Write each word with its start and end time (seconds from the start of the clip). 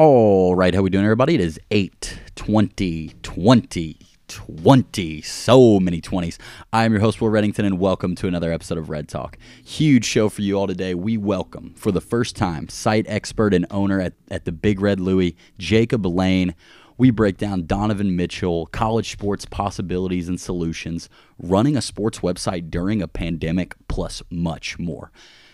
All 0.00 0.54
right, 0.54 0.72
how 0.72 0.82
we 0.82 0.90
doing, 0.90 1.04
everybody? 1.04 1.34
It 1.34 1.40
is 1.40 1.58
8 1.72 2.20
20 2.36 3.14
20 3.20 3.98
20. 4.28 5.22
So 5.22 5.80
many 5.80 6.00
20s. 6.00 6.38
I 6.72 6.84
am 6.84 6.92
your 6.92 7.00
host, 7.00 7.20
Will 7.20 7.30
Reddington, 7.30 7.66
and 7.66 7.80
welcome 7.80 8.14
to 8.14 8.28
another 8.28 8.52
episode 8.52 8.78
of 8.78 8.90
Red 8.90 9.08
Talk. 9.08 9.36
Huge 9.64 10.04
show 10.04 10.28
for 10.28 10.42
you 10.42 10.54
all 10.54 10.68
today. 10.68 10.94
We 10.94 11.16
welcome, 11.16 11.74
for 11.74 11.90
the 11.90 12.00
first 12.00 12.36
time, 12.36 12.68
site 12.68 13.06
expert 13.08 13.52
and 13.52 13.66
owner 13.72 14.00
at, 14.00 14.12
at 14.30 14.44
the 14.44 14.52
Big 14.52 14.80
Red 14.80 15.00
Louie, 15.00 15.34
Jacob 15.58 16.06
Lane. 16.06 16.54
We 16.96 17.10
break 17.10 17.36
down 17.36 17.66
Donovan 17.66 18.14
Mitchell, 18.14 18.66
college 18.66 19.10
sports 19.10 19.46
possibilities 19.46 20.28
and 20.28 20.40
solutions, 20.40 21.08
running 21.40 21.76
a 21.76 21.82
sports 21.82 22.20
website 22.20 22.70
during 22.70 23.02
a 23.02 23.08
pandemic, 23.08 23.74
plus 23.88 24.22
much 24.30 24.78
more. 24.78 25.10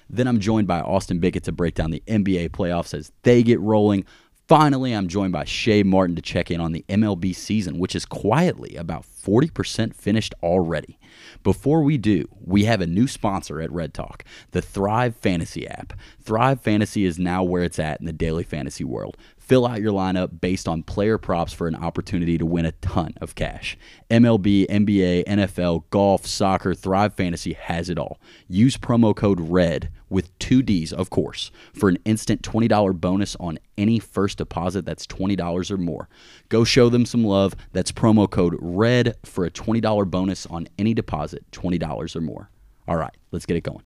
Then 0.08 0.28
I'm 0.28 0.40
joined 0.40 0.66
by 0.66 0.80
Austin 0.80 1.18
Bickett 1.18 1.44
to 1.44 1.52
break 1.52 1.74
down 1.74 1.90
the 1.90 2.02
NBA 2.06 2.50
playoffs 2.50 2.94
as 2.94 3.10
they 3.22 3.42
get 3.42 3.60
rolling. 3.60 4.04
Finally, 4.46 4.92
I'm 4.92 5.08
joined 5.08 5.32
by 5.32 5.44
Shay 5.44 5.82
Martin 5.82 6.16
to 6.16 6.22
check 6.22 6.50
in 6.50 6.60
on 6.60 6.72
the 6.72 6.84
MLB 6.90 7.34
season, 7.34 7.78
which 7.78 7.96
is 7.96 8.04
quietly 8.04 8.76
about 8.76 9.06
40% 9.06 9.94
finished 9.94 10.34
already. 10.42 10.98
Before 11.42 11.82
we 11.82 11.96
do, 11.96 12.28
we 12.44 12.64
have 12.64 12.82
a 12.82 12.86
new 12.86 13.08
sponsor 13.08 13.62
at 13.62 13.72
Red 13.72 13.94
Talk, 13.94 14.22
the 14.50 14.60
Thrive 14.60 15.16
Fantasy 15.16 15.66
app. 15.66 15.94
Thrive 16.20 16.60
Fantasy 16.60 17.06
is 17.06 17.18
now 17.18 17.42
where 17.42 17.62
it's 17.62 17.78
at 17.78 18.00
in 18.00 18.06
the 18.06 18.12
daily 18.12 18.44
fantasy 18.44 18.84
world. 18.84 19.16
Fill 19.44 19.66
out 19.66 19.82
your 19.82 19.92
lineup 19.92 20.40
based 20.40 20.66
on 20.66 20.82
player 20.82 21.18
props 21.18 21.52
for 21.52 21.68
an 21.68 21.74
opportunity 21.74 22.38
to 22.38 22.46
win 22.46 22.64
a 22.64 22.72
ton 22.72 23.12
of 23.20 23.34
cash. 23.34 23.76
MLB, 24.08 24.66
NBA, 24.68 25.26
NFL, 25.26 25.84
golf, 25.90 26.24
soccer, 26.24 26.74
Thrive 26.74 27.12
Fantasy 27.12 27.52
has 27.52 27.90
it 27.90 27.98
all. 27.98 28.18
Use 28.48 28.78
promo 28.78 29.14
code 29.14 29.38
RED 29.38 29.90
with 30.08 30.36
two 30.38 30.62
D's, 30.62 30.94
of 30.94 31.10
course, 31.10 31.50
for 31.74 31.90
an 31.90 31.98
instant 32.06 32.40
$20 32.40 32.98
bonus 32.98 33.36
on 33.38 33.58
any 33.76 33.98
first 33.98 34.38
deposit 34.38 34.86
that's 34.86 35.06
$20 35.06 35.70
or 35.70 35.76
more. 35.76 36.08
Go 36.48 36.64
show 36.64 36.88
them 36.88 37.04
some 37.04 37.22
love. 37.22 37.54
That's 37.74 37.92
promo 37.92 38.30
code 38.30 38.56
RED 38.58 39.14
for 39.26 39.44
a 39.44 39.50
$20 39.50 40.10
bonus 40.10 40.46
on 40.46 40.68
any 40.78 40.94
deposit, 40.94 41.44
$20 41.50 42.16
or 42.16 42.20
more. 42.22 42.48
All 42.88 42.96
right, 42.96 43.14
let's 43.30 43.44
get 43.44 43.58
it 43.58 43.62
going. 43.62 43.84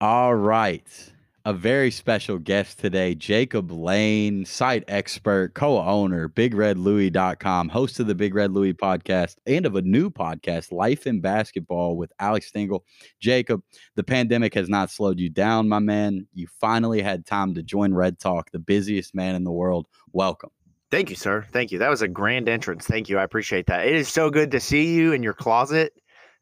All 0.00 0.36
right. 0.36 1.12
A 1.44 1.52
very 1.52 1.90
special 1.90 2.38
guest 2.38 2.78
today, 2.78 3.16
Jacob 3.16 3.72
Lane, 3.72 4.44
site 4.44 4.84
expert, 4.86 5.54
co 5.54 5.80
owner, 5.80 6.28
BigRedLouie.com, 6.28 7.68
host 7.68 7.98
of 7.98 8.06
the 8.06 8.14
Big 8.14 8.32
Red 8.32 8.52
Louie 8.52 8.72
podcast, 8.72 9.38
and 9.48 9.66
of 9.66 9.74
a 9.74 9.82
new 9.82 10.08
podcast, 10.08 10.70
Life 10.70 11.08
in 11.08 11.20
Basketball 11.20 11.96
with 11.96 12.12
Alex 12.20 12.46
Stingle. 12.46 12.84
Jacob, 13.18 13.60
the 13.96 14.04
pandemic 14.04 14.54
has 14.54 14.68
not 14.68 14.92
slowed 14.92 15.18
you 15.18 15.30
down, 15.30 15.68
my 15.68 15.80
man. 15.80 16.28
You 16.32 16.46
finally 16.60 17.02
had 17.02 17.26
time 17.26 17.52
to 17.54 17.62
join 17.64 17.92
Red 17.92 18.20
Talk, 18.20 18.52
the 18.52 18.60
busiest 18.60 19.16
man 19.16 19.34
in 19.34 19.42
the 19.42 19.50
world. 19.50 19.88
Welcome. 20.12 20.50
Thank 20.92 21.10
you, 21.10 21.16
sir. 21.16 21.44
Thank 21.50 21.72
you. 21.72 21.78
That 21.80 21.90
was 21.90 22.02
a 22.02 22.08
grand 22.08 22.48
entrance. 22.48 22.86
Thank 22.86 23.08
you. 23.08 23.18
I 23.18 23.24
appreciate 23.24 23.66
that. 23.66 23.84
It 23.84 23.96
is 23.96 24.08
so 24.08 24.30
good 24.30 24.52
to 24.52 24.60
see 24.60 24.94
you 24.94 25.12
in 25.12 25.24
your 25.24 25.34
closet 25.34 25.92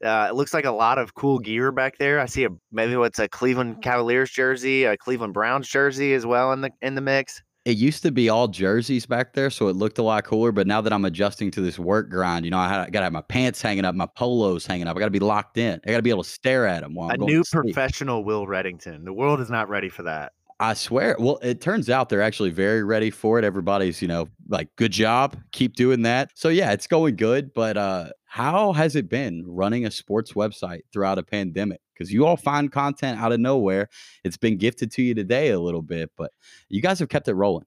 uh, 0.05 0.29
it 0.31 0.35
looks 0.35 0.53
like 0.53 0.65
a 0.65 0.71
lot 0.71 0.99
of 0.99 1.15
cool 1.15 1.39
gear 1.39 1.73
back 1.73 1.99
there. 1.99 2.21
I 2.21 2.27
see 2.27 2.45
a 2.45 2.49
maybe 2.73 2.97
what's 2.97 3.19
a 3.19 3.29
Cleveland 3.29 3.83
Cavaliers 3.83 4.31
jersey, 4.31 4.85
a 4.85 4.97
Cleveland 4.97 5.35
Browns 5.35 5.69
jersey 5.69 6.15
as 6.15 6.27
well 6.27 6.53
in 6.53 6.61
the 6.61 6.71
in 6.83 6.95
the 6.95 7.01
mix. 7.01 7.43
It 7.65 7.79
used 7.79 8.05
to 8.05 8.13
be 8.13 8.29
all 8.29 8.47
jerseys 8.47 9.07
back 9.07 9.33
there, 9.33 9.51
so 9.51 9.67
it 9.67 9.75
looked 9.75 9.99
a 9.99 10.03
lot 10.03 10.23
cooler. 10.23 10.53
But 10.53 10.69
now 10.69 10.81
that 10.81 10.93
I'm 10.93 11.05
adjusting 11.05 11.51
to 11.51 11.61
this 11.61 11.81
work 11.81 12.09
grind, 12.11 12.45
you 12.45 12.51
know, 12.53 12.59
I, 12.59 12.85
I 12.85 12.91
got 12.91 13.01
to 13.01 13.05
have 13.05 13.13
my 13.13 13.23
pants 13.23 13.61
hanging 13.61 13.85
up, 13.85 13.97
my 13.97 14.07
polos 14.07 14.65
hanging 14.65 14.87
up. 14.87 14.97
I 14.97 15.01
got 15.01 15.07
to 15.07 15.11
be 15.11 15.19
locked 15.19 15.59
in. 15.59 15.81
I 15.85 15.91
got 15.91 15.97
to 15.97 16.03
be 16.03 16.11
able 16.11 16.23
to 16.23 16.29
stare 16.29 16.65
at 16.67 16.83
them 16.83 16.95
while 16.95 17.11
I'm 17.11 17.21
a 17.21 17.25
new 17.25 17.43
professional 17.43 18.23
Will 18.23 18.47
Reddington. 18.47 19.05
The 19.05 19.13
world 19.13 19.41
is 19.41 19.51
not 19.51 19.69
ready 19.69 19.89
for 19.89 20.05
that. 20.05 20.33
I 20.61 20.75
swear. 20.75 21.17
Well, 21.19 21.39
it 21.43 21.61
turns 21.61 21.91
out 21.91 22.09
they're 22.09 22.23
actually 22.23 22.51
very 22.51 22.83
ready 22.83 23.11
for 23.11 23.39
it. 23.39 23.45
Everybody's, 23.45 24.01
you 24.01 24.09
know, 24.09 24.29
like, 24.49 24.75
good 24.77 24.93
job. 24.93 25.37
Keep 25.53 25.75
doing 25.75 26.03
that. 26.03 26.31
So 26.35 26.49
yeah, 26.49 26.73
it's 26.73 26.87
going 26.87 27.17
good. 27.17 27.53
But 27.53 27.77
uh 27.77 28.11
how 28.37 28.75
has 28.75 28.95
it 28.97 29.09
been 29.09 29.43
running 29.47 29.87
a 29.87 29.91
sports 29.91 30.35
website 30.35 30.83
throughout 30.93 31.17
a 31.17 31.23
pandemic? 31.23 31.81
Because 31.95 32.13
you 32.13 32.27
all 32.27 32.37
find 32.37 32.71
content 32.71 33.19
out 33.19 33.33
of 33.33 33.41
nowhere. 33.41 33.89
It's 34.25 34.37
been 34.37 34.59
gifted 34.59 34.91
to 34.91 35.03
you 35.03 35.15
today 35.15 35.49
a 35.53 35.59
little 35.59 35.81
bit, 35.81 36.11
but 36.19 36.33
you 36.69 36.83
guys 36.83 36.99
have 36.99 37.09
kept 37.09 37.29
it 37.29 37.35
rolling. 37.35 37.65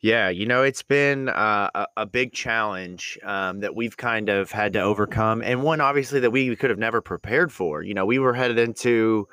Yeah, 0.00 0.28
you 0.28 0.46
know, 0.46 0.62
it's 0.62 0.84
been 0.84 1.28
uh, 1.28 1.70
a, 1.74 1.86
a, 1.96 2.06
big 2.06 2.32
challenge 2.32 3.18
um, 3.24 3.60
that 3.60 3.74
we've 3.74 3.96
kind 3.96 4.28
of 4.28 4.52
had 4.52 4.74
to 4.74 4.80
overcome, 4.80 5.42
and 5.42 5.64
one 5.64 5.80
obviously 5.80 6.20
that 6.20 6.30
we 6.30 6.54
could 6.54 6.70
have 6.70 6.78
never 6.78 7.00
prepared 7.00 7.50
for. 7.50 7.82
You 7.82 7.94
know, 7.94 8.06
we 8.06 8.20
were 8.20 8.34
headed 8.34 8.60
into 8.60 9.26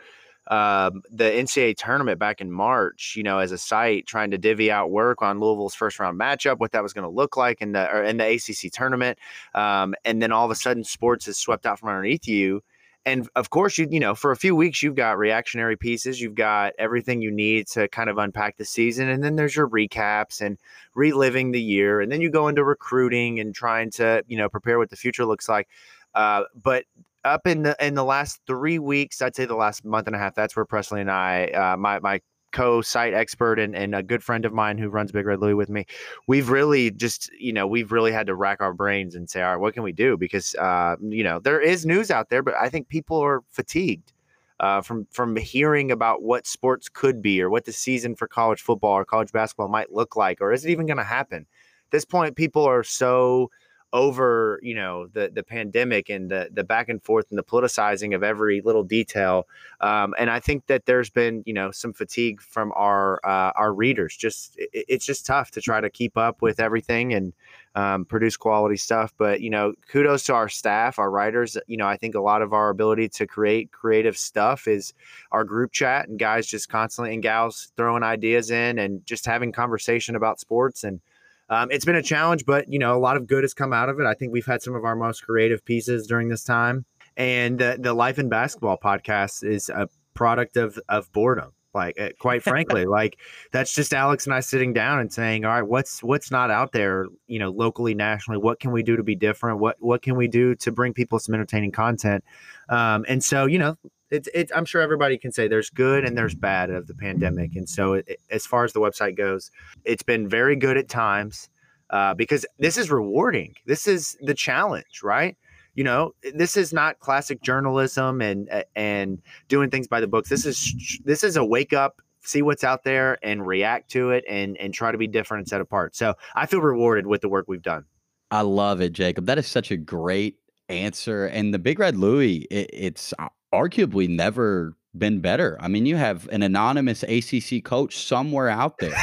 um, 0.50 1.04
the 1.12 1.26
NCAA 1.26 1.78
tournament 1.78 2.18
back 2.18 2.42
in 2.42 2.52
March, 2.52 3.14
you 3.16 3.22
know, 3.22 3.38
as 3.38 3.52
a 3.52 3.58
site 3.58 4.08
trying 4.08 4.32
to 4.32 4.38
divvy 4.38 4.72
out 4.72 4.90
work 4.90 5.22
on 5.22 5.40
Louisville's 5.40 5.76
first 5.76 6.00
round 6.00 6.20
matchup, 6.20 6.58
what 6.58 6.72
that 6.72 6.82
was 6.82 6.92
going 6.92 7.04
to 7.04 7.10
look 7.10 7.38
like 7.38 7.62
in 7.62 7.74
the 7.74 8.08
in 8.08 8.18
the 8.18 8.26
ACC 8.26 8.72
tournament, 8.72 9.20
um, 9.54 9.94
and 10.04 10.22
then 10.22 10.32
all 10.32 10.46
of 10.46 10.52
a 10.52 10.56
sudden, 10.56 10.84
sports 10.84 11.28
is 11.28 11.38
swept 11.38 11.68
out 11.68 11.80
from 11.80 11.90
underneath 11.90 12.28
you. 12.28 12.62
And 13.06 13.30
of 13.36 13.52
course, 13.52 13.78
you 13.78 13.88
you 13.90 14.00
know, 14.00 14.16
for 14.16 14.32
a 14.32 14.36
few 14.36 14.56
weeks, 14.56 14.82
you've 14.82 14.96
got 14.96 15.20
reactionary 15.20 15.78
pieces, 15.78 16.20
you've 16.20 16.36
got 16.36 16.74
everything 16.80 17.22
you 17.22 17.32
need 17.32 17.68
to 17.68 17.88
kind 17.88 18.10
of 18.10 18.18
unpack 18.18 18.58
the 18.58 18.66
season, 18.66 19.08
and 19.08 19.24
then 19.24 19.36
there's 19.36 19.56
your 19.56 19.70
recaps 19.70 20.42
and 20.42 20.58
reliving 20.96 21.52
the 21.52 21.62
year, 21.62 22.02
and 22.02 22.12
then 22.12 22.22
you 22.22 22.32
go 22.32 22.48
into 22.48 22.64
recruiting 22.64 23.40
and 23.40 23.54
trying 23.54 23.92
to 23.92 24.24
you 24.28 24.38
know 24.38 24.50
prepare 24.50 24.80
what 24.80 24.90
the 24.90 24.96
future 24.96 25.26
looks 25.26 25.48
like. 25.48 25.68
Uh, 26.16 26.44
but 26.62 26.86
up 27.26 27.48
in 27.48 27.64
the 27.64 27.76
in 27.86 27.96
the 27.96 28.04
last 28.04 28.42
three 28.48 28.80
weeks, 28.80 29.22
I'd 29.22 29.36
say 29.36 29.46
the 29.46 29.56
last 29.56 29.84
month 29.86 30.08
and 30.08 30.16
a 30.16 30.20
half, 30.20 30.36
that's 30.36 30.56
where 30.56 30.66
Presley 30.66 31.02
and 31.02 31.12
I, 31.12 31.48
uh, 31.48 31.78
my 31.78 32.00
my 32.00 32.22
co-site 32.52 33.14
expert 33.14 33.60
and, 33.60 33.76
and 33.76 33.94
a 33.94 34.02
good 34.02 34.24
friend 34.24 34.44
of 34.44 34.52
mine 34.52 34.78
who 34.78 34.90
runs 34.90 35.12
Big 35.12 35.26
Red 35.26 35.40
Louie 35.40 35.54
with 35.54 35.70
me, 35.70 35.86
we've 36.28 36.50
really 36.50 36.92
just 36.92 37.30
you 37.40 37.54
know 37.54 37.68
we've 37.68 37.92
really 37.92 38.12
had 38.12 38.28
to 38.28 38.36
rack 38.36 38.62
our 38.62 38.74
brains 38.74 39.16
and 39.16 39.30
say, 39.30 39.42
all 39.42 39.52
right, 39.52 39.62
what 39.62 39.74
can 39.74 39.84
we 39.84 39.92
do? 39.92 40.18
Because 40.18 40.56
uh, 40.56 40.96
you 41.02 41.24
know 41.24 41.40
there 41.40 41.60
is 41.60 41.86
news 41.86 42.12
out 42.12 42.30
there, 42.30 42.42
but 42.44 42.56
I 42.56 42.70
think 42.70 42.88
people 42.90 43.18
are 43.20 43.42
fatigued. 43.50 44.14
Uh, 44.62 44.82
from 44.82 45.08
from 45.10 45.38
hearing 45.38 45.90
about 45.90 46.22
what 46.22 46.46
sports 46.46 46.90
could 46.90 47.22
be 47.22 47.42
or 47.42 47.50
what 47.50 47.64
the 47.64 47.72
season 47.72 48.14
for 48.14 48.28
college 48.28 48.62
football 48.62 48.92
or 48.92 49.06
college 49.06 49.32
basketball 49.32 49.70
might 49.70 49.90
look 49.94 50.18
like, 50.18 50.42
or 50.42 50.52
is 50.52 50.66
it 50.66 50.70
even 50.70 50.86
going 50.86 50.98
to 50.98 51.04
happen? 51.04 51.46
At 51.88 51.92
this 51.92 52.04
point, 52.04 52.36
people 52.36 52.66
are 52.66 52.84
so 52.84 53.50
over 53.94 54.60
you 54.62 54.76
know 54.76 55.08
the 55.08 55.32
the 55.34 55.44
pandemic 55.44 56.10
and 56.10 56.30
the 56.30 56.50
the 56.54 56.64
back 56.64 56.90
and 56.90 57.02
forth 57.04 57.26
and 57.30 57.40
the 57.40 57.44
politicizing 57.44 58.16
of 58.16 58.24
every 58.24 58.62
little 58.62 58.84
detail 58.84 59.48
um, 59.82 60.14
and 60.20 60.30
i 60.30 60.40
think 60.40 60.66
that 60.68 60.86
there's 60.86 61.10
been 61.10 61.44
you 61.46 61.54
know 61.54 61.72
some 61.72 61.94
fatigue 61.94 62.42
from 62.42 62.72
our 62.76 63.20
uh, 63.26 63.52
our 63.56 63.74
readers. 63.74 64.16
Just 64.16 64.58
it, 64.58 64.86
it's 64.88 65.06
just 65.06 65.26
tough 65.26 65.52
to 65.52 65.62
try 65.62 65.82
to 65.82 65.90
keep 65.90 66.18
up 66.18 66.42
with 66.42 66.60
everything 66.60 67.14
and 67.14 67.34
um, 67.76 68.04
produce 68.06 68.36
quality 68.36 68.78
stuff 68.78 69.14
but 69.18 69.42
you 69.42 69.50
know 69.50 69.74
kudos 69.92 70.24
to 70.24 70.34
our 70.34 70.50
staff 70.50 70.98
our 70.98 71.12
writers 71.12 71.56
you 71.68 71.78
know 71.78 71.88
i 71.88 71.96
think 71.96 72.16
a 72.16 72.20
lot 72.20 72.42
of 72.42 72.52
our 72.52 72.70
ability 72.70 73.08
to 73.08 73.28
create 73.28 73.72
creative 73.72 74.18
stuff 74.18 74.68
is 74.68 74.94
our 75.32 75.44
group 75.44 75.72
chat 75.72 76.10
and 76.10 76.18
guys 76.18 76.48
just 76.48 76.68
constantly 76.68 77.14
and 77.14 77.22
gals 77.22 77.72
throwing 77.78 78.02
ideas 78.02 78.50
in 78.50 78.80
and 78.80 79.06
just 79.06 79.26
having 79.26 79.52
conversation 79.52 80.16
about 80.16 80.40
sports 80.40 80.84
and 80.84 81.00
um, 81.50 81.72
it's 81.72 81.86
been 81.86 81.96
a 81.96 82.04
challenge, 82.04 82.46
but 82.46 82.72
you 82.72 82.80
know, 82.80 82.96
a 82.96 83.00
lot 83.00 83.18
of 83.18 83.28
good 83.28 83.44
has 83.44 83.54
come 83.54 83.74
out 83.74 83.90
of 83.90 84.00
it. 84.00 84.06
I 84.06 84.14
think 84.14 84.32
we've 84.32 84.46
had 84.46 84.62
some 84.62 84.76
of 84.76 84.86
our 84.86 84.96
most 84.96 85.26
creative 85.26 85.64
pieces 85.66 86.08
during 86.08 86.30
this 86.30 86.44
time, 86.44 86.86
and 87.18 87.62
uh, 87.62 87.78
the 87.80 87.94
Life 87.94 88.20
in 88.20 88.30
Basketball 88.30 88.78
podcast 88.78 89.44
is 89.44 89.70
a 89.70 89.90
product 90.14 90.58
of 90.58 90.80
of 90.90 91.12
boredom. 91.12 91.52
Like, 91.74 92.00
uh, 92.00 92.10
quite 92.20 92.44
frankly, 92.44 92.86
like 92.86 93.18
that's 93.52 93.74
just 93.74 93.94
Alex 93.94 94.26
and 94.26 94.34
I 94.34 94.42
sitting 94.42 94.74
down 94.74 95.00
and 95.00 95.12
saying, 95.12 95.46
"All 95.46 95.52
right, 95.52 95.68
what's 95.68 96.04
what's 96.04 96.32
not 96.32 96.52
out 96.52 96.72
there, 96.72 97.08
you 97.28 97.40
know, 97.40 97.50
locally, 97.50 97.96
nationally? 97.96 98.40
What 98.40 98.60
can 98.60 98.72
we 98.72 98.84
do 98.84 98.96
to 98.96 99.04
be 99.04 99.16
different? 99.16 99.60
What 99.60 99.78
what 99.80 100.02
can 100.02 100.16
we 100.16 100.28
do 100.28 100.56
to 100.56 100.72
bring 100.72 100.94
people 100.94 101.20
some 101.20 101.34
entertaining 101.34 101.72
content?" 101.72 102.24
Um, 102.70 103.06
and 103.08 103.24
so, 103.24 103.46
you 103.46 103.58
know, 103.58 103.76
it's 104.12 104.28
it, 104.34 104.52
I'm 104.56 104.66
sure 104.66 104.82
everybody 104.82 105.18
can 105.18 105.32
say 105.32 105.48
there's 105.48 105.70
good 105.70 106.06
and 106.06 106.18
there's 106.18 106.36
bad 106.36 106.70
of 106.70 106.88
the 106.88 106.94
pandemic. 106.94 107.56
And 107.56 107.70
so, 107.70 107.94
it, 107.94 108.20
as 108.30 108.46
far 108.46 108.64
as 108.64 108.74
the 108.74 108.80
website 108.80 109.18
goes, 109.18 109.52
it's 109.86 110.04
been 110.04 110.28
very 110.28 110.56
good 110.56 110.78
at 110.78 110.90
times 110.90 111.50
uh, 111.90 112.14
because 112.14 112.46
this 112.58 112.78
is 112.78 112.92
rewarding. 112.92 113.56
This 113.66 113.88
is 113.88 114.18
the 114.22 114.34
challenge, 114.34 115.02
right? 115.04 115.38
You 115.76 115.84
know, 115.84 116.14
this 116.34 116.58
is 116.58 116.74
not 116.74 117.00
classic 117.00 117.42
journalism 117.42 118.22
and 118.22 118.50
and 118.76 119.22
doing 119.48 119.70
things 119.70 119.88
by 119.88 120.02
the 120.02 120.08
books. 120.08 120.30
This 120.30 120.46
is 120.46 121.00
this 121.06 121.24
is 121.24 121.38
a 121.38 121.46
wake 121.46 121.74
up, 121.74 122.02
see 122.22 122.42
what's 122.42 122.64
out 122.64 122.84
there, 122.84 123.18
and 123.24 123.46
react 123.46 123.90
to 123.92 124.12
it, 124.12 124.24
and 124.28 124.58
and 124.58 124.74
try 124.74 124.92
to 124.92 124.98
be 124.98 125.08
different 125.08 125.42
and 125.42 125.48
set 125.48 125.62
apart. 125.62 125.96
So 125.96 126.16
I 126.36 126.48
feel 126.48 126.62
rewarded 126.62 127.08
with 127.08 127.22
the 127.22 127.30
work 127.30 127.46
we've 127.48 127.62
done. 127.62 127.86
I 128.32 128.42
love 128.42 128.82
it, 128.82 128.94
Jacob. 128.94 129.26
That 129.26 129.38
is 129.38 129.48
such 129.48 129.72
a 129.72 129.78
great 129.78 130.38
answer. 130.68 131.26
And 131.26 131.54
the 131.54 131.60
Big 131.60 131.80
Red 131.80 131.98
Louie, 131.98 132.48
it, 132.52 132.70
it's 132.72 133.14
arguably 133.54 134.08
never 134.08 134.76
been 134.98 135.20
better. 135.22 135.58
I 135.60 135.68
mean, 135.68 135.86
you 135.86 135.96
have 135.96 136.28
an 136.30 136.42
anonymous 136.42 137.04
ACC 137.04 137.64
coach 137.64 137.98
somewhere 137.98 138.50
out 138.50 138.80
there 138.80 138.96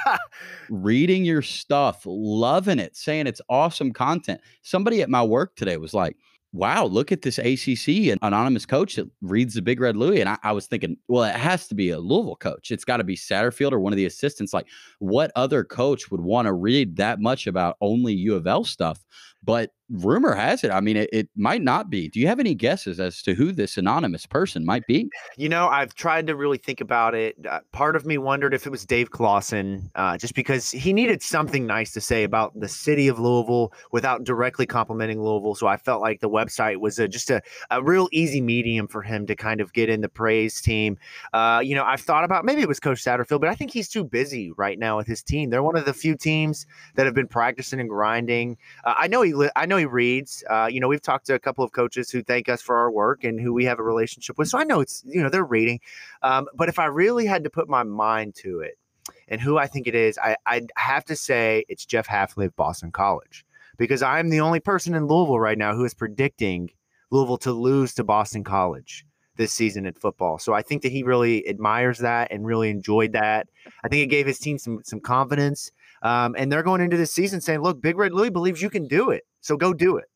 reading 0.70 1.24
your 1.24 1.42
stuff, 1.42 2.02
loving 2.06 2.78
it, 2.78 2.96
saying 2.96 3.26
it's 3.26 3.42
awesome 3.48 3.92
content. 3.92 4.40
Somebody 4.62 5.02
at 5.02 5.10
my 5.10 5.22
work 5.22 5.54
today 5.56 5.76
was 5.76 5.92
like, 5.92 6.16
wow, 6.52 6.86
look 6.86 7.12
at 7.12 7.20
this 7.20 7.38
ACC 7.38 8.08
and 8.08 8.18
anonymous 8.22 8.64
coach 8.64 8.96
that 8.96 9.10
reads 9.20 9.54
the 9.54 9.62
Big 9.62 9.78
Red 9.78 9.96
Louie. 9.96 10.20
And 10.20 10.28
I, 10.28 10.38
I 10.42 10.52
was 10.52 10.66
thinking, 10.66 10.96
well, 11.06 11.24
it 11.24 11.34
has 11.34 11.68
to 11.68 11.74
be 11.74 11.90
a 11.90 11.98
Louisville 11.98 12.36
coach. 12.36 12.70
It's 12.70 12.84
got 12.84 12.96
to 12.96 13.04
be 13.04 13.16
Satterfield 13.16 13.72
or 13.72 13.80
one 13.80 13.92
of 13.92 13.98
the 13.98 14.06
assistants. 14.06 14.54
Like, 14.54 14.66
what 14.98 15.30
other 15.36 15.64
coach 15.64 16.10
would 16.10 16.22
want 16.22 16.46
to 16.46 16.54
read 16.54 16.96
that 16.96 17.20
much 17.20 17.46
about 17.46 17.76
only 17.82 18.14
U 18.14 18.34
of 18.34 18.46
L 18.46 18.64
stuff? 18.64 19.04
But 19.46 19.70
rumor 19.90 20.34
has 20.34 20.64
it, 20.64 20.70
I 20.70 20.80
mean, 20.80 20.96
it, 20.96 21.08
it, 21.12 21.28
might 21.36 21.62
not 21.62 21.90
be. 21.90 22.08
Do 22.08 22.18
you 22.18 22.26
have 22.26 22.40
any 22.40 22.54
guesses 22.54 22.98
as 22.98 23.22
to 23.22 23.34
who 23.34 23.52
this 23.52 23.76
anonymous 23.76 24.26
person 24.26 24.64
might 24.64 24.86
be? 24.86 25.08
You 25.36 25.48
know, 25.48 25.68
I've 25.68 25.94
tried 25.94 26.26
to 26.26 26.36
really 26.36 26.58
think 26.58 26.80
about 26.80 27.14
it. 27.14 27.36
Uh, 27.48 27.60
part 27.72 27.94
of 27.94 28.04
me 28.04 28.18
wondered 28.18 28.54
if 28.54 28.66
it 28.66 28.70
was 28.70 28.84
Dave 28.84 29.10
Clawson, 29.10 29.90
uh, 29.94 30.16
just 30.16 30.34
because 30.34 30.70
he 30.70 30.92
needed 30.92 31.22
something 31.22 31.66
nice 31.66 31.92
to 31.92 32.00
say 32.00 32.24
about 32.24 32.58
the 32.58 32.68
city 32.68 33.06
of 33.06 33.18
Louisville 33.18 33.72
without 33.92 34.24
directly 34.24 34.66
complimenting 34.66 35.22
Louisville. 35.22 35.54
So 35.54 35.66
I 35.66 35.76
felt 35.76 36.00
like 36.00 36.20
the 36.20 36.30
website 36.30 36.78
was 36.78 36.98
a, 36.98 37.06
just 37.06 37.30
a, 37.30 37.40
a 37.70 37.82
real 37.82 38.08
easy 38.12 38.40
medium 38.40 38.88
for 38.88 39.02
him 39.02 39.26
to 39.26 39.36
kind 39.36 39.60
of 39.60 39.72
get 39.72 39.88
in 39.88 40.00
the 40.00 40.08
praise 40.08 40.60
team. 40.60 40.98
Uh, 41.32 41.60
you 41.62 41.74
know, 41.74 41.84
I've 41.84 42.00
thought 42.00 42.24
about 42.24 42.44
maybe 42.44 42.62
it 42.62 42.68
was 42.68 42.80
Coach 42.80 43.04
Satterfield, 43.04 43.40
but 43.40 43.50
I 43.50 43.54
think 43.54 43.70
he's 43.70 43.88
too 43.88 44.04
busy 44.04 44.50
right 44.52 44.78
now 44.78 44.96
with 44.96 45.06
his 45.06 45.22
team. 45.22 45.50
They're 45.50 45.62
one 45.62 45.76
of 45.76 45.84
the 45.84 45.94
few 45.94 46.16
teams 46.16 46.66
that 46.96 47.06
have 47.06 47.14
been 47.14 47.28
practicing 47.28 47.78
and 47.78 47.88
grinding. 47.88 48.56
Uh, 48.84 48.94
I 48.96 49.06
know 49.06 49.22
he, 49.22 49.35
I 49.56 49.66
know 49.66 49.76
he 49.76 49.86
reads. 49.86 50.44
Uh, 50.48 50.68
you 50.70 50.80
know, 50.80 50.88
we've 50.88 51.02
talked 51.02 51.26
to 51.26 51.34
a 51.34 51.38
couple 51.38 51.64
of 51.64 51.72
coaches 51.72 52.10
who 52.10 52.22
thank 52.22 52.48
us 52.48 52.62
for 52.62 52.76
our 52.76 52.90
work 52.90 53.24
and 53.24 53.40
who 53.40 53.52
we 53.52 53.64
have 53.64 53.78
a 53.78 53.82
relationship 53.82 54.38
with. 54.38 54.48
So 54.48 54.58
I 54.58 54.64
know 54.64 54.80
it's, 54.80 55.02
you 55.06 55.22
know, 55.22 55.28
they're 55.28 55.44
reading. 55.44 55.80
Um, 56.22 56.46
but 56.54 56.68
if 56.68 56.78
I 56.78 56.86
really 56.86 57.26
had 57.26 57.44
to 57.44 57.50
put 57.50 57.68
my 57.68 57.82
mind 57.82 58.34
to 58.36 58.60
it 58.60 58.78
and 59.28 59.40
who 59.40 59.58
I 59.58 59.66
think 59.66 59.86
it 59.86 59.94
is, 59.94 60.18
I, 60.18 60.36
I'd 60.46 60.70
have 60.76 61.04
to 61.06 61.16
say 61.16 61.64
it's 61.68 61.84
Jeff 61.84 62.06
Hafley 62.06 62.46
of 62.46 62.56
Boston 62.56 62.92
College 62.92 63.44
because 63.76 64.02
I'm 64.02 64.30
the 64.30 64.40
only 64.40 64.60
person 64.60 64.94
in 64.94 65.06
Louisville 65.06 65.40
right 65.40 65.58
now 65.58 65.74
who 65.74 65.84
is 65.84 65.94
predicting 65.94 66.70
Louisville 67.10 67.38
to 67.38 67.52
lose 67.52 67.94
to 67.94 68.04
Boston 68.04 68.44
College 68.44 69.06
this 69.36 69.52
season 69.52 69.86
in 69.86 69.94
football. 69.94 70.38
So 70.38 70.54
I 70.54 70.62
think 70.62 70.82
that 70.82 70.92
he 70.92 71.02
really 71.02 71.46
admires 71.48 71.98
that 71.98 72.32
and 72.32 72.46
really 72.46 72.70
enjoyed 72.70 73.12
that. 73.12 73.48
I 73.84 73.88
think 73.88 74.02
it 74.02 74.06
gave 74.06 74.26
his 74.26 74.38
team 74.38 74.58
some 74.58 74.80
some 74.82 75.00
confidence. 75.00 75.70
Um, 76.06 76.36
and 76.38 76.52
they're 76.52 76.62
going 76.62 76.80
into 76.80 76.96
this 76.96 77.12
season 77.12 77.40
saying, 77.40 77.60
"Look, 77.60 77.82
Big 77.82 77.98
Red 77.98 78.12
Louie 78.12 78.30
believes 78.30 78.62
you 78.62 78.70
can 78.70 78.86
do 78.86 79.10
it, 79.10 79.24
so 79.40 79.56
go 79.56 79.74
do 79.74 79.96
it." 79.96 80.06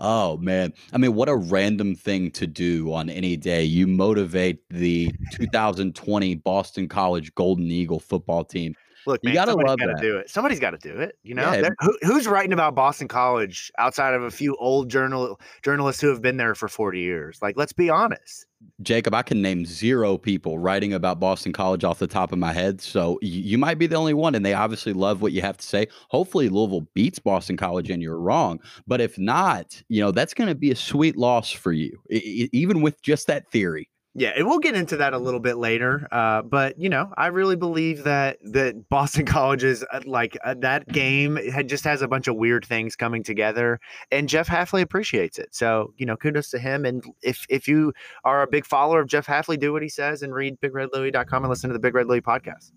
Oh 0.00 0.36
man. 0.38 0.72
I 0.92 0.98
mean, 0.98 1.14
what 1.14 1.28
a 1.28 1.36
random 1.36 1.94
thing 1.94 2.32
to 2.32 2.46
do 2.46 2.92
on 2.92 3.08
any 3.08 3.36
day. 3.36 3.62
You 3.62 3.86
motivate 3.86 4.58
the 4.68 5.12
2020 5.32 6.34
Boston 6.36 6.88
College 6.88 7.32
Golden 7.36 7.70
Eagle 7.70 8.00
football 8.00 8.44
team 8.44 8.74
Look, 9.06 9.22
man, 9.24 9.32
you 9.32 9.38
gotta 9.38 9.54
love 9.54 9.78
gotta 9.78 9.92
that. 9.94 10.02
do 10.02 10.16
it. 10.16 10.30
Somebody's 10.30 10.60
got 10.60 10.70
to 10.70 10.78
do 10.78 10.98
it. 10.98 11.18
You 11.22 11.34
know, 11.34 11.52
yeah. 11.52 11.68
Who, 11.80 11.96
who's 12.02 12.26
writing 12.26 12.52
about 12.52 12.74
Boston 12.74 13.08
College 13.08 13.70
outside 13.78 14.14
of 14.14 14.22
a 14.22 14.30
few 14.30 14.56
old 14.56 14.88
journal 14.88 15.40
journalists 15.62 16.00
who 16.00 16.08
have 16.08 16.22
been 16.22 16.36
there 16.36 16.54
for 16.54 16.68
forty 16.68 17.00
years? 17.00 17.38
Like, 17.42 17.56
let's 17.56 17.72
be 17.72 17.90
honest. 17.90 18.46
Jacob, 18.80 19.14
I 19.14 19.22
can 19.22 19.42
name 19.42 19.66
zero 19.66 20.16
people 20.16 20.58
writing 20.58 20.94
about 20.94 21.20
Boston 21.20 21.52
College 21.52 21.84
off 21.84 21.98
the 21.98 22.06
top 22.06 22.32
of 22.32 22.38
my 22.38 22.52
head. 22.52 22.80
So 22.80 23.18
you, 23.20 23.42
you 23.42 23.58
might 23.58 23.78
be 23.78 23.86
the 23.86 23.96
only 23.96 24.14
one, 24.14 24.34
and 24.34 24.44
they 24.44 24.54
obviously 24.54 24.94
love 24.94 25.20
what 25.20 25.32
you 25.32 25.42
have 25.42 25.58
to 25.58 25.66
say. 25.66 25.88
Hopefully, 26.08 26.48
Louisville 26.48 26.88
beats 26.94 27.18
Boston 27.18 27.58
College, 27.58 27.90
and 27.90 28.02
you're 28.02 28.18
wrong. 28.18 28.60
But 28.86 29.02
if 29.02 29.18
not, 29.18 29.82
you 29.88 30.00
know 30.00 30.12
that's 30.12 30.34
going 30.34 30.48
to 30.48 30.54
be 30.54 30.70
a 30.70 30.76
sweet 30.76 31.16
loss 31.16 31.50
for 31.50 31.72
you, 31.72 31.98
I, 32.10 32.48
even 32.52 32.80
with 32.80 33.02
just 33.02 33.26
that 33.26 33.50
theory. 33.50 33.90
Yeah, 34.16 34.32
and 34.36 34.46
we'll 34.46 34.60
get 34.60 34.76
into 34.76 34.96
that 34.98 35.12
a 35.12 35.18
little 35.18 35.40
bit 35.40 35.56
later. 35.56 36.06
Uh, 36.12 36.42
but 36.42 36.78
you 36.78 36.88
know, 36.88 37.12
I 37.16 37.26
really 37.26 37.56
believe 37.56 38.04
that 38.04 38.38
that 38.42 38.88
Boston 38.88 39.26
College's 39.26 39.84
uh, 39.92 40.00
like 40.06 40.38
uh, 40.44 40.54
that 40.60 40.86
game 40.88 41.36
had 41.50 41.68
just 41.68 41.82
has 41.82 42.00
a 42.00 42.06
bunch 42.06 42.28
of 42.28 42.36
weird 42.36 42.64
things 42.64 42.94
coming 42.94 43.24
together, 43.24 43.80
and 44.12 44.28
Jeff 44.28 44.46
Hafley 44.46 44.82
appreciates 44.82 45.38
it. 45.38 45.52
So 45.52 45.92
you 45.96 46.06
know, 46.06 46.16
kudos 46.16 46.48
to 46.50 46.60
him. 46.60 46.84
And 46.84 47.04
if 47.22 47.44
if 47.48 47.66
you 47.66 47.92
are 48.22 48.42
a 48.42 48.46
big 48.46 48.64
follower 48.64 49.00
of 49.00 49.08
Jeff 49.08 49.26
Hafley, 49.26 49.58
do 49.58 49.72
what 49.72 49.82
he 49.82 49.88
says 49.88 50.22
and 50.22 50.32
read 50.32 50.60
BigRedLouie.com 50.60 51.42
and 51.42 51.50
listen 51.50 51.70
to 51.70 51.74
the 51.74 51.80
Big 51.80 51.94
Red 51.94 52.06
Louie 52.06 52.20
podcast. 52.20 52.70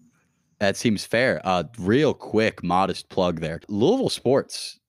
That 0.59 0.75
seems 0.75 1.05
fair. 1.05 1.39
Uh, 1.43 1.65
real 1.77 2.15
quick, 2.15 2.63
modest 2.63 3.09
plug 3.09 3.41
there. 3.41 3.61
Louisville 3.67 4.09
sports 4.09 4.79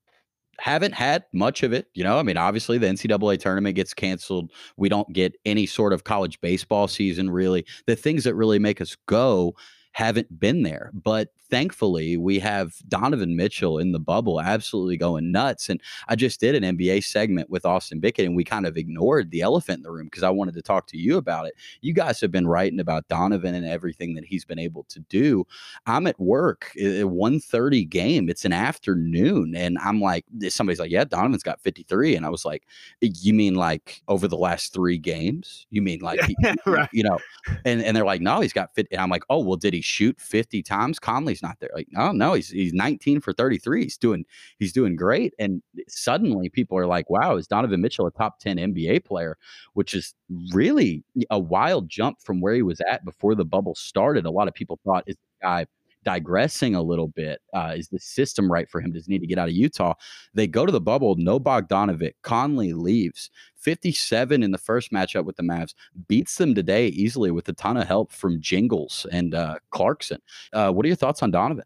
haven't 0.58 0.92
had 0.92 1.24
much 1.32 1.62
of 1.62 1.72
it. 1.72 1.86
You 1.94 2.04
know, 2.04 2.18
I 2.18 2.22
mean, 2.22 2.36
obviously 2.36 2.78
the 2.78 2.86
NCAA 2.86 3.38
tournament 3.38 3.76
gets 3.76 3.94
canceled. 3.94 4.52
We 4.76 4.88
don't 4.88 5.12
get 5.12 5.34
any 5.44 5.66
sort 5.66 5.92
of 5.92 6.04
college 6.04 6.40
baseball 6.40 6.88
season, 6.88 7.30
really. 7.30 7.64
The 7.86 7.96
things 7.96 8.24
that 8.24 8.34
really 8.34 8.58
make 8.58 8.80
us 8.80 8.96
go 9.06 9.54
haven't 9.92 10.38
been 10.38 10.62
there. 10.62 10.90
But 10.94 11.28
thankfully, 11.50 12.16
we 12.16 12.38
have 12.38 12.74
Donovan 12.88 13.36
Mitchell 13.36 13.78
in 13.78 13.92
the 13.92 13.98
bubble 13.98 14.40
absolutely 14.40 14.96
going 14.96 15.32
nuts. 15.32 15.68
And 15.68 15.80
I 16.08 16.16
just 16.16 16.40
did 16.40 16.54
an 16.54 16.76
NBA 16.76 17.04
segment 17.04 17.50
with 17.50 17.64
Austin 17.64 18.00
Bickett, 18.00 18.26
and 18.26 18.36
we 18.36 18.44
kind 18.44 18.66
of 18.66 18.76
ignored 18.76 19.30
the 19.30 19.40
elephant 19.40 19.78
in 19.78 19.82
the 19.82 19.90
room 19.90 20.06
because 20.06 20.22
I 20.22 20.30
wanted 20.30 20.54
to 20.54 20.62
talk 20.62 20.86
to 20.88 20.98
you 20.98 21.16
about 21.16 21.46
it. 21.46 21.54
You 21.80 21.92
guys 21.92 22.20
have 22.20 22.30
been 22.30 22.46
writing 22.46 22.80
about 22.80 23.08
Donovan 23.08 23.54
and 23.54 23.66
everything 23.66 24.14
that 24.14 24.24
he's 24.24 24.44
been 24.44 24.58
able 24.58 24.84
to 24.84 25.00
do. 25.00 25.46
I'm 25.86 26.06
at 26.06 26.18
work, 26.20 26.72
at 26.76 27.06
1.30 27.06 27.88
game. 27.88 28.28
It's 28.28 28.44
an 28.44 28.52
afternoon, 28.52 29.54
and 29.56 29.78
I'm 29.78 30.00
like, 30.00 30.24
eh, 30.42 30.48
somebody's 30.50 30.80
like, 30.80 30.90
yeah, 30.90 31.04
Donovan's 31.04 31.42
got 31.42 31.60
53. 31.60 32.16
And 32.16 32.26
I 32.26 32.28
was 32.28 32.44
like, 32.44 32.66
eh, 33.02 33.08
you 33.20 33.34
mean 33.34 33.54
like 33.54 34.02
over 34.08 34.28
the 34.28 34.36
last 34.36 34.72
three 34.72 34.98
games? 34.98 35.66
You 35.70 35.82
mean 35.82 36.00
like, 36.00 36.20
yeah, 36.40 36.54
right. 36.66 36.88
you 36.92 37.02
know, 37.02 37.18
and, 37.64 37.82
and 37.82 37.96
they're 37.96 38.04
like, 38.04 38.20
no, 38.20 38.40
he's 38.40 38.52
got 38.52 38.74
50. 38.74 38.94
And 38.94 39.02
I'm 39.02 39.10
like, 39.10 39.24
oh, 39.30 39.40
well, 39.40 39.56
did 39.56 39.74
he 39.74 39.80
shoot 39.80 40.20
50 40.20 40.62
times? 40.62 40.98
Conley's 41.38 41.42
not 41.42 41.58
there. 41.60 41.70
Like, 41.74 41.88
oh 41.96 42.12
no, 42.12 42.34
he's 42.34 42.48
he's 42.48 42.72
19 42.72 43.20
for 43.20 43.32
33. 43.32 43.84
He's 43.84 43.96
doing 43.96 44.24
he's 44.58 44.72
doing 44.72 44.96
great. 44.96 45.34
And 45.38 45.62
suddenly 45.88 46.48
people 46.48 46.78
are 46.78 46.86
like, 46.86 47.08
wow, 47.10 47.36
is 47.36 47.46
Donovan 47.46 47.80
Mitchell 47.80 48.06
a 48.06 48.10
top 48.12 48.38
10 48.40 48.56
NBA 48.56 49.04
player? 49.04 49.36
Which 49.74 49.94
is 49.94 50.14
really 50.52 51.04
a 51.30 51.38
wild 51.38 51.88
jump 51.88 52.18
from 52.22 52.40
where 52.40 52.54
he 52.54 52.62
was 52.62 52.80
at 52.90 53.04
before 53.04 53.34
the 53.34 53.44
bubble 53.44 53.74
started. 53.74 54.26
A 54.26 54.30
lot 54.30 54.48
of 54.48 54.54
people 54.54 54.78
thought 54.84 55.04
is 55.06 55.16
the 55.16 55.46
guy 55.46 55.66
digressing 56.04 56.74
a 56.74 56.82
little 56.82 57.08
bit. 57.08 57.40
Uh, 57.52 57.74
is 57.76 57.88
the 57.88 57.98
system 57.98 58.50
right 58.50 58.68
for 58.70 58.80
him? 58.80 58.92
Does 58.92 59.06
he 59.06 59.12
need 59.12 59.20
to 59.20 59.26
get 59.26 59.38
out 59.38 59.48
of 59.48 59.54
Utah? 59.54 59.94
They 60.32 60.46
go 60.46 60.64
to 60.64 60.72
the 60.72 60.80
bubble. 60.80 61.16
No 61.16 61.38
Bogdanovic. 61.38 62.12
Conley 62.22 62.72
leaves. 62.72 63.30
57 63.58 64.42
in 64.42 64.50
the 64.50 64.58
first 64.58 64.92
matchup 64.92 65.24
with 65.24 65.36
the 65.36 65.42
Mavs. 65.42 65.74
Beats 66.06 66.36
them 66.36 66.54
today 66.54 66.88
easily 66.88 67.30
with 67.30 67.48
a 67.48 67.52
ton 67.52 67.76
of 67.76 67.86
help 67.86 68.12
from 68.12 68.40
Jingles 68.40 69.06
and 69.12 69.34
uh, 69.34 69.56
Clarkson. 69.70 70.20
Uh, 70.52 70.72
what 70.72 70.84
are 70.84 70.88
your 70.88 70.96
thoughts 70.96 71.22
on 71.22 71.30
Donovan? 71.30 71.64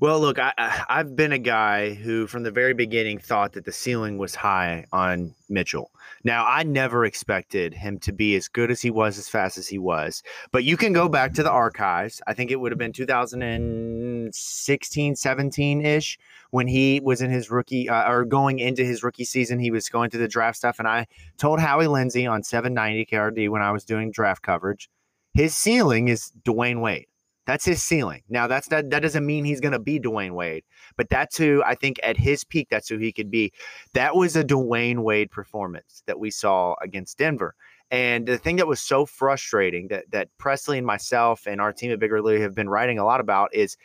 Well, 0.00 0.20
look, 0.20 0.38
I, 0.38 0.52
I've 0.88 1.16
been 1.16 1.32
a 1.32 1.38
guy 1.38 1.94
who, 1.94 2.26
from 2.26 2.42
the 2.42 2.50
very 2.50 2.74
beginning, 2.74 3.18
thought 3.18 3.52
that 3.52 3.64
the 3.64 3.72
ceiling 3.72 4.18
was 4.18 4.34
high 4.34 4.84
on 4.92 5.34
Mitchell. 5.48 5.90
Now, 6.24 6.44
I 6.46 6.62
never 6.62 7.04
expected 7.04 7.74
him 7.74 7.98
to 8.00 8.12
be 8.12 8.34
as 8.36 8.48
good 8.48 8.70
as 8.70 8.80
he 8.80 8.90
was, 8.90 9.18
as 9.18 9.28
fast 9.28 9.58
as 9.58 9.68
he 9.68 9.78
was. 9.78 10.22
But 10.52 10.64
you 10.64 10.76
can 10.76 10.92
go 10.92 11.08
back 11.08 11.34
to 11.34 11.42
the 11.42 11.50
archives. 11.50 12.22
I 12.26 12.34
think 12.34 12.50
it 12.50 12.56
would 12.56 12.72
have 12.72 12.78
been 12.78 12.92
2016, 12.92 15.16
17 15.16 15.84
ish 15.84 16.18
when 16.50 16.66
he 16.66 17.00
was 17.02 17.20
in 17.20 17.30
his 17.30 17.50
rookie 17.50 17.88
uh, 17.88 18.10
or 18.10 18.24
going 18.24 18.58
into 18.58 18.84
his 18.84 19.02
rookie 19.02 19.24
season. 19.24 19.58
He 19.58 19.70
was 19.70 19.88
going 19.88 20.10
through 20.10 20.20
the 20.20 20.28
draft 20.28 20.56
stuff. 20.56 20.78
And 20.78 20.88
I 20.88 21.06
told 21.36 21.60
Howie 21.60 21.88
Lindsey 21.88 22.26
on 22.26 22.42
790 22.42 23.06
KRD 23.06 23.50
when 23.50 23.62
I 23.62 23.72
was 23.72 23.84
doing 23.84 24.10
draft 24.10 24.42
coverage, 24.42 24.88
his 25.34 25.56
ceiling 25.56 26.08
is 26.08 26.32
Dwyane 26.44 26.80
Wade. 26.80 27.06
That's 27.46 27.64
his 27.64 27.82
ceiling. 27.82 28.22
Now 28.28 28.46
that's 28.46 28.68
that 28.68 28.90
that 28.90 29.00
doesn't 29.00 29.26
mean 29.26 29.44
he's 29.44 29.60
gonna 29.60 29.78
be 29.78 30.00
Dwyane 30.00 30.32
Wade, 30.32 30.64
but 30.96 31.08
that's 31.10 31.36
who 31.36 31.62
I 31.64 31.74
think 31.74 31.98
at 32.02 32.16
his 32.16 32.44
peak, 32.44 32.68
that's 32.70 32.88
who 32.88 32.98
he 32.98 33.12
could 33.12 33.30
be. 33.30 33.52
That 33.92 34.16
was 34.16 34.36
a 34.36 34.44
Dwyane 34.44 35.02
Wade 35.02 35.30
performance 35.30 36.02
that 36.06 36.18
we 36.18 36.30
saw 36.30 36.74
against 36.82 37.18
Denver. 37.18 37.54
And 37.90 38.26
the 38.26 38.38
thing 38.38 38.56
that 38.56 38.66
was 38.66 38.80
so 38.80 39.04
frustrating 39.04 39.88
that 39.88 40.10
that 40.10 40.28
Presley 40.38 40.78
and 40.78 40.86
myself 40.86 41.46
and 41.46 41.60
our 41.60 41.72
team 41.72 41.92
at 41.92 41.98
Big 41.98 42.12
Red 42.12 42.24
Louie 42.24 42.40
have 42.40 42.54
been 42.54 42.68
writing 42.68 42.98
a 42.98 43.04
lot 43.04 43.20
about 43.20 43.54
is 43.54 43.76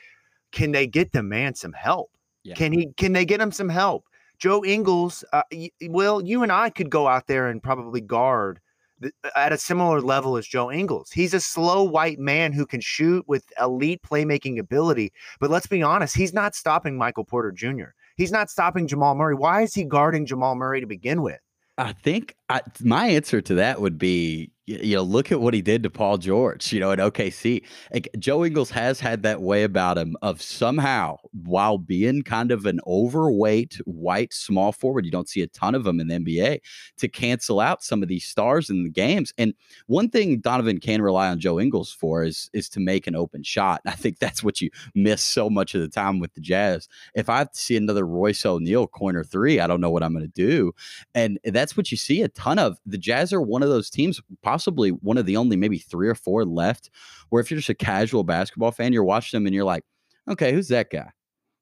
can 0.51 0.71
they 0.71 0.87
get 0.87 1.11
the 1.11 1.23
man 1.23 1.53
some 1.53 1.73
help? 1.73 2.11
Yeah. 2.43 2.55
Can 2.55 2.71
he 2.71 2.91
can 2.97 3.13
they 3.13 3.25
get 3.25 3.41
him 3.41 3.51
some 3.51 3.69
help? 3.69 4.05
Joe 4.39 4.63
Ingles, 4.63 5.25
uh, 5.33 5.43
well, 5.89 6.21
you 6.21 6.43
and 6.43 6.51
I 6.51 6.69
could 6.69 6.89
go 6.89 7.07
out 7.07 7.27
there 7.27 7.49
and 7.49 7.61
probably 7.61 7.99
guard 7.99 8.61
Uh, 9.03 9.09
at 9.35 9.53
a 9.53 9.57
similar 9.57 10.01
level 10.01 10.37
as 10.37 10.47
Joe 10.47 10.71
Ingles. 10.71 11.11
He's 11.11 11.33
a 11.33 11.39
slow 11.39 11.83
white 11.83 12.19
man 12.19 12.51
who 12.51 12.65
can 12.65 12.81
shoot 12.81 13.27
with 13.27 13.45
elite 13.59 14.01
playmaking 14.01 14.59
ability. 14.59 15.13
But 15.39 15.49
let's 15.49 15.67
be 15.67 15.81
honest, 15.81 16.15
he's 16.15 16.33
not 16.33 16.55
stopping 16.55 16.97
Michael 16.97 17.23
Porter 17.23 17.51
Jr. 17.51 17.91
He's 18.17 18.31
not 18.31 18.49
stopping 18.49 18.87
Jamal 18.87 19.15
Murray. 19.15 19.35
Why 19.35 19.61
is 19.61 19.73
he 19.73 19.83
guarding 19.83 20.25
Jamal 20.25 20.55
Murray 20.55 20.81
to 20.81 20.87
begin 20.87 21.21
with? 21.21 21.39
I 21.77 21.93
think 21.93 22.35
I, 22.49 22.61
my 22.81 23.07
answer 23.07 23.39
to 23.39 23.53
that 23.55 23.79
would 23.79 23.97
be 23.97 24.51
you 24.69 24.95
know, 24.95 25.01
look 25.01 25.31
at 25.31 25.41
what 25.41 25.53
he 25.53 25.61
did 25.61 25.81
to 25.83 25.89
Paul 25.89 26.17
George, 26.19 26.71
you 26.71 26.79
know, 26.79 26.91
at 26.91 26.99
OKC. 26.99 27.63
Like, 27.91 28.07
Joe 28.19 28.45
Ingles 28.45 28.69
has 28.69 28.99
had 28.99 29.23
that 29.23 29.41
way 29.41 29.63
about 29.63 29.97
him 29.97 30.15
of 30.21 30.41
somehow, 30.41 31.17
while 31.43 31.79
being 31.79 32.21
kind 32.21 32.51
of 32.51 32.65
an 32.67 32.79
overweight 32.85 33.75
white 33.85 34.31
small 34.31 34.71
forward, 34.71 35.05
you 35.05 35.11
don't 35.11 35.27
see 35.27 35.41
a 35.41 35.47
ton 35.47 35.73
of 35.73 35.83
them 35.83 35.99
in 35.99 36.07
the 36.07 36.15
NBA 36.15 36.59
to 36.97 37.07
cancel 37.07 37.59
out 37.59 37.83
some 37.83 38.03
of 38.03 38.09
these 38.09 38.25
stars 38.25 38.69
in 38.69 38.83
the 38.83 38.89
games. 38.91 39.33
And 39.39 39.55
one 39.87 40.09
thing 40.09 40.39
Donovan 40.39 40.79
can 40.79 41.01
rely 41.01 41.29
on 41.29 41.39
Joe 41.39 41.59
Ingles 41.59 41.91
for 41.91 42.23
is 42.23 42.49
is 42.53 42.69
to 42.69 42.79
make 42.79 43.07
an 43.07 43.15
open 43.15 43.41
shot. 43.41 43.81
I 43.85 43.91
think 43.91 44.19
that's 44.19 44.43
what 44.43 44.61
you 44.61 44.69
miss 44.93 45.21
so 45.23 45.49
much 45.49 45.73
of 45.73 45.81
the 45.81 45.87
time 45.87 46.19
with 46.19 46.33
the 46.35 46.41
Jazz. 46.41 46.87
If 47.15 47.27
I 47.27 47.39
have 47.39 47.51
to 47.51 47.59
see 47.59 47.75
another 47.75 48.05
Royce 48.05 48.45
O'Neale 48.45 48.87
corner 48.87 49.23
three, 49.23 49.59
I 49.59 49.67
don't 49.67 49.81
know 49.81 49.89
what 49.89 50.03
I'm 50.03 50.13
going 50.13 50.25
to 50.25 50.27
do. 50.27 50.73
And 51.15 51.39
that's 51.43 51.75
what 51.75 51.89
you 51.89 51.97
see 51.97 52.21
a 52.21 52.27
ton 52.29 52.59
of. 52.59 52.77
The 52.85 52.97
Jazz 52.97 53.33
are 53.33 53.41
one 53.41 53.63
of 53.63 53.69
those 53.69 53.89
teams, 53.89 54.21
possibly 54.43 54.58
one 54.67 55.17
of 55.17 55.25
the 55.25 55.37
only 55.37 55.55
maybe 55.55 55.77
three 55.77 56.07
or 56.07 56.15
four 56.15 56.45
left, 56.45 56.89
where 57.29 57.39
if 57.39 57.49
you're 57.49 57.59
just 57.59 57.69
a 57.69 57.75
casual 57.75 58.23
basketball 58.23 58.71
fan, 58.71 58.93
you're 58.93 59.03
watching 59.03 59.37
them 59.37 59.45
and 59.45 59.55
you're 59.55 59.63
like, 59.63 59.83
okay, 60.27 60.53
who's 60.53 60.67
that 60.69 60.89
guy? 60.89 61.09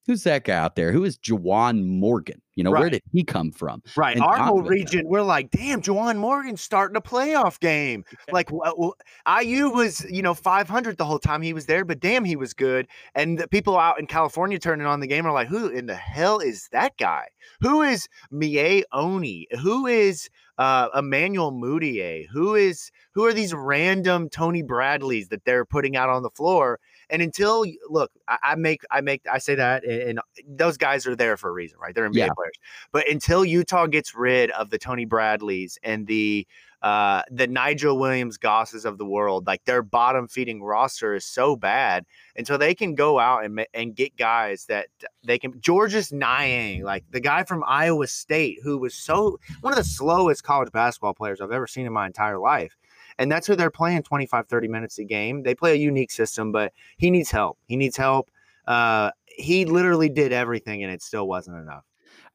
Who's 0.08 0.24
that 0.24 0.46
guy 0.46 0.56
out 0.56 0.78
there? 0.78 0.94
Who 0.94 1.04
is 1.04 1.18
Juwan 1.18 1.86
Morgan? 1.86 2.42
You 2.56 2.64
know, 2.64 2.72
right. 2.72 2.80
where 2.80 2.90
did 2.90 3.04
he 3.12 3.26
come 3.26 3.52
from? 3.52 3.84
Right. 3.98 4.16
And 4.16 4.26
Our 4.26 4.38
whole 4.38 4.62
region, 4.62 5.06
we're 5.06 5.22
like, 5.22 5.52
damn, 5.52 5.82
Juwan 5.82 6.18
Morgan 6.18 6.56
starting 6.56 6.96
a 6.96 7.02
playoff 7.02 7.60
game. 7.60 8.06
like, 8.32 8.50
well, 8.50 8.96
IU 9.28 9.70
was, 9.70 10.06
you 10.10 10.22
know, 10.22 10.34
500 10.34 10.98
the 10.98 11.06
whole 11.06 11.20
time 11.20 11.42
he 11.42 11.52
was 11.52 11.66
there, 11.66 11.84
but 11.84 12.00
damn, 12.00 12.24
he 12.24 12.38
was 12.38 12.54
good. 12.54 12.88
And 13.16 13.38
the 13.38 13.50
people 13.50 13.78
out 13.78 14.00
in 14.00 14.08
California 14.08 14.58
turning 14.58 14.88
on 14.88 15.02
the 15.02 15.08
game 15.08 15.28
are 15.28 15.34
like, 15.34 15.50
who 15.50 15.68
in 15.68 15.88
the 15.88 15.96
hell 15.96 16.40
is 16.40 16.70
that 16.72 16.98
guy? 16.98 17.28
Who 17.60 17.82
is 17.82 18.08
Miye 18.32 18.84
Oni? 18.94 19.48
Who 19.62 19.88
is 19.88 20.30
uh, 20.58 20.88
Emmanuel 20.96 21.52
Mudiay? 21.52 22.28
Who 22.32 22.56
is 22.56 22.92
who 23.14 23.26
are 23.26 23.34
these 23.34 23.54
random 23.54 24.30
Tony 24.30 24.64
Bradleys 24.64 25.28
that 25.30 25.44
they're 25.46 25.66
putting 25.66 25.96
out 25.96 26.10
on 26.10 26.24
the 26.24 26.30
floor? 26.30 26.80
And 27.10 27.22
until 27.22 27.66
look, 27.90 28.12
I, 28.28 28.38
I 28.44 28.56
make 28.56 28.82
I 28.92 29.02
make 29.02 29.22
I 29.32 29.38
say 29.38 29.56
that, 29.56 29.84
and, 29.86 30.02
and, 30.02 30.20
those 30.48 30.78
guys 30.78 31.08
are 31.08 31.16
there 31.16 31.38
for 31.38 31.50
a 31.50 31.54
reason, 31.54 31.78
right? 31.80 31.96
They're 31.96 32.10
NBA 32.10 32.16
yeah. 32.16 32.34
players. 32.36 32.56
But 32.92 33.10
until 33.10 33.46
Utah 33.46 33.88
gets 33.88 34.14
rid 34.14 34.52
of 34.52 34.70
the 34.70 34.78
Tony 34.78 35.06
Bradleys 35.06 35.78
and 35.84 36.08
the 36.08 36.46
uh, 36.82 37.24
the 37.32 37.48
Nigel 37.48 37.98
Williams 37.98 38.38
Gosses 38.38 38.86
of 38.86 38.98
the 38.98 39.06
world, 39.06 39.48
like 39.48 39.64
their 39.66 39.82
bottom 39.82 40.28
feeding 40.28 40.62
roster 40.62 41.16
is 41.16 41.26
so 41.26 41.56
bad 41.56 42.06
until 42.36 42.58
they 42.58 42.76
can 42.76 42.94
go 42.94 43.20
out 43.20 43.46
and 43.46 43.66
and 43.74 43.96
get 43.96 44.16
guys 44.16 44.66
that 44.66 44.88
they 45.24 45.40
can. 45.40 45.60
Georges 45.60 46.12
Niang, 46.12 46.84
like 46.84 47.04
the 47.10 47.20
guy 47.20 47.44
from 47.44 47.64
Iowa 47.66 48.08
State, 48.08 48.60
who 48.64 48.78
was 48.78 48.94
so 48.94 49.40
one 49.62 49.74
of 49.74 49.78
the 49.78 49.84
slowest 49.84 50.44
college 50.44 50.72
basketball 50.72 51.14
players 51.14 51.42
I've 51.42 51.52
ever 51.52 51.68
seen 51.68 51.86
in 51.86 51.94
my 51.94 52.06
entire 52.06 52.38
life. 52.38 52.76
And 53.20 53.32
that's 53.32 53.48
who 53.48 53.56
they're 53.56 53.72
playing 53.72 54.04
25, 54.04 54.48
30 54.48 54.68
minutes 54.68 55.00
a 55.00 55.04
game. 55.04 55.44
They 55.44 55.56
play 55.56 55.72
a 55.74 55.76
unique 55.76 56.12
system, 56.12 56.52
but 56.52 56.74
he 56.98 57.10
needs 57.10 57.32
help. 57.32 57.58
He 57.68 57.76
needs 57.76 57.98
help. 57.98 58.30
Uh, 58.68 59.12
he 59.26 59.66
literally 59.66 60.10
did 60.10 60.34
everything, 60.34 60.84
and 60.84 60.92
it 60.92 61.02
still 61.02 61.28
wasn't 61.28 61.58
enough. 61.58 61.84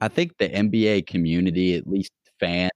I 0.00 0.08
think 0.08 0.38
the 0.38 0.48
NBA 0.48 1.06
community, 1.06 1.76
at 1.76 1.86
least 1.86 2.12
fans, 2.40 2.72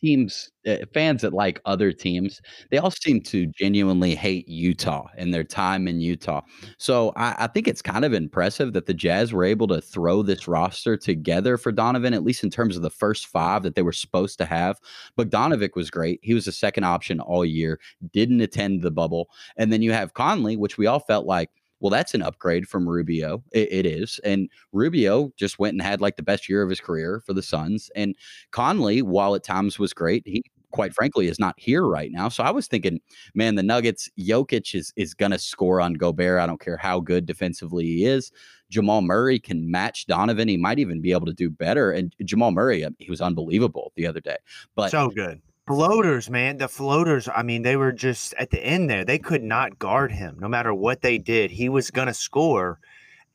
teams, 0.00 0.50
uh, 0.66 0.76
fans 0.92 1.22
that 1.22 1.32
like 1.32 1.60
other 1.64 1.92
teams, 1.92 2.40
they 2.70 2.78
all 2.78 2.90
seem 2.90 3.20
to 3.22 3.46
genuinely 3.46 4.14
hate 4.14 4.48
Utah 4.48 5.06
and 5.16 5.32
their 5.32 5.44
time 5.44 5.86
in 5.88 6.00
Utah. 6.00 6.40
So 6.78 7.12
I, 7.16 7.34
I, 7.38 7.46
think 7.46 7.68
it's 7.68 7.82
kind 7.82 8.04
of 8.04 8.12
impressive 8.12 8.72
that 8.72 8.86
the 8.86 8.94
Jazz 8.94 9.32
were 9.32 9.44
able 9.44 9.66
to 9.68 9.80
throw 9.80 10.22
this 10.22 10.48
roster 10.48 10.96
together 10.96 11.56
for 11.56 11.72
Donovan, 11.72 12.14
at 12.14 12.24
least 12.24 12.44
in 12.44 12.50
terms 12.50 12.76
of 12.76 12.82
the 12.82 12.90
first 12.90 13.26
five 13.26 13.62
that 13.62 13.74
they 13.74 13.82
were 13.82 13.92
supposed 13.92 14.38
to 14.38 14.44
have. 14.44 14.78
Bogdanovic 15.18 15.74
was 15.74 15.90
great. 15.90 16.20
He 16.22 16.34
was 16.34 16.44
the 16.44 16.52
second 16.52 16.84
option 16.84 17.20
all 17.20 17.44
year, 17.44 17.80
didn't 18.12 18.40
attend 18.40 18.82
the 18.82 18.90
bubble. 18.90 19.30
And 19.56 19.72
then 19.72 19.82
you 19.82 19.92
have 19.92 20.14
Conley, 20.14 20.56
which 20.56 20.78
we 20.78 20.86
all 20.86 21.00
felt 21.00 21.26
like 21.26 21.50
well, 21.80 21.90
that's 21.90 22.14
an 22.14 22.22
upgrade 22.22 22.68
from 22.68 22.88
Rubio. 22.88 23.42
It, 23.52 23.72
it 23.72 23.86
is. 23.86 24.20
And 24.24 24.48
Rubio 24.72 25.32
just 25.36 25.58
went 25.58 25.74
and 25.74 25.82
had 25.82 26.00
like 26.00 26.16
the 26.16 26.22
best 26.22 26.48
year 26.48 26.62
of 26.62 26.70
his 26.70 26.80
career 26.80 27.22
for 27.24 27.32
the 27.32 27.42
Suns. 27.42 27.90
And 27.96 28.14
Conley, 28.50 29.02
while 29.02 29.34
at 29.34 29.42
times 29.42 29.78
was 29.78 29.92
great, 29.92 30.22
he 30.26 30.42
quite 30.72 30.94
frankly 30.94 31.26
is 31.26 31.40
not 31.40 31.54
here 31.58 31.84
right 31.84 32.12
now. 32.12 32.28
So 32.28 32.44
I 32.44 32.50
was 32.50 32.68
thinking, 32.68 33.00
man, 33.34 33.56
the 33.56 33.62
Nuggets, 33.62 34.08
Jokic 34.18 34.74
is 34.74 34.92
is 34.96 35.14
gonna 35.14 35.38
score 35.38 35.80
on 35.80 35.94
Gobert. 35.94 36.40
I 36.40 36.46
don't 36.46 36.60
care 36.60 36.76
how 36.76 37.00
good 37.00 37.26
defensively 37.26 37.84
he 37.84 38.04
is. 38.04 38.30
Jamal 38.70 39.02
Murray 39.02 39.40
can 39.40 39.68
match 39.68 40.06
Donovan. 40.06 40.46
He 40.46 40.56
might 40.56 40.78
even 40.78 41.00
be 41.00 41.10
able 41.10 41.26
to 41.26 41.32
do 41.32 41.50
better. 41.50 41.90
And 41.90 42.14
Jamal 42.24 42.52
Murray, 42.52 42.84
uh, 42.84 42.90
he 42.98 43.10
was 43.10 43.20
unbelievable 43.20 43.92
the 43.96 44.06
other 44.06 44.20
day. 44.20 44.36
But 44.76 44.90
so 44.90 45.08
good 45.08 45.40
floaters, 45.70 46.28
man. 46.28 46.56
The 46.56 46.66
floaters, 46.66 47.28
I 47.32 47.44
mean, 47.44 47.62
they 47.62 47.76
were 47.76 47.92
just 47.92 48.34
at 48.34 48.50
the 48.50 48.58
end 48.58 48.90
there. 48.90 49.04
They 49.04 49.18
could 49.18 49.44
not 49.44 49.78
guard 49.78 50.10
him 50.10 50.36
no 50.40 50.48
matter 50.48 50.74
what 50.74 51.00
they 51.00 51.16
did. 51.16 51.52
He 51.52 51.68
was 51.68 51.92
going 51.92 52.08
to 52.08 52.14
score. 52.14 52.80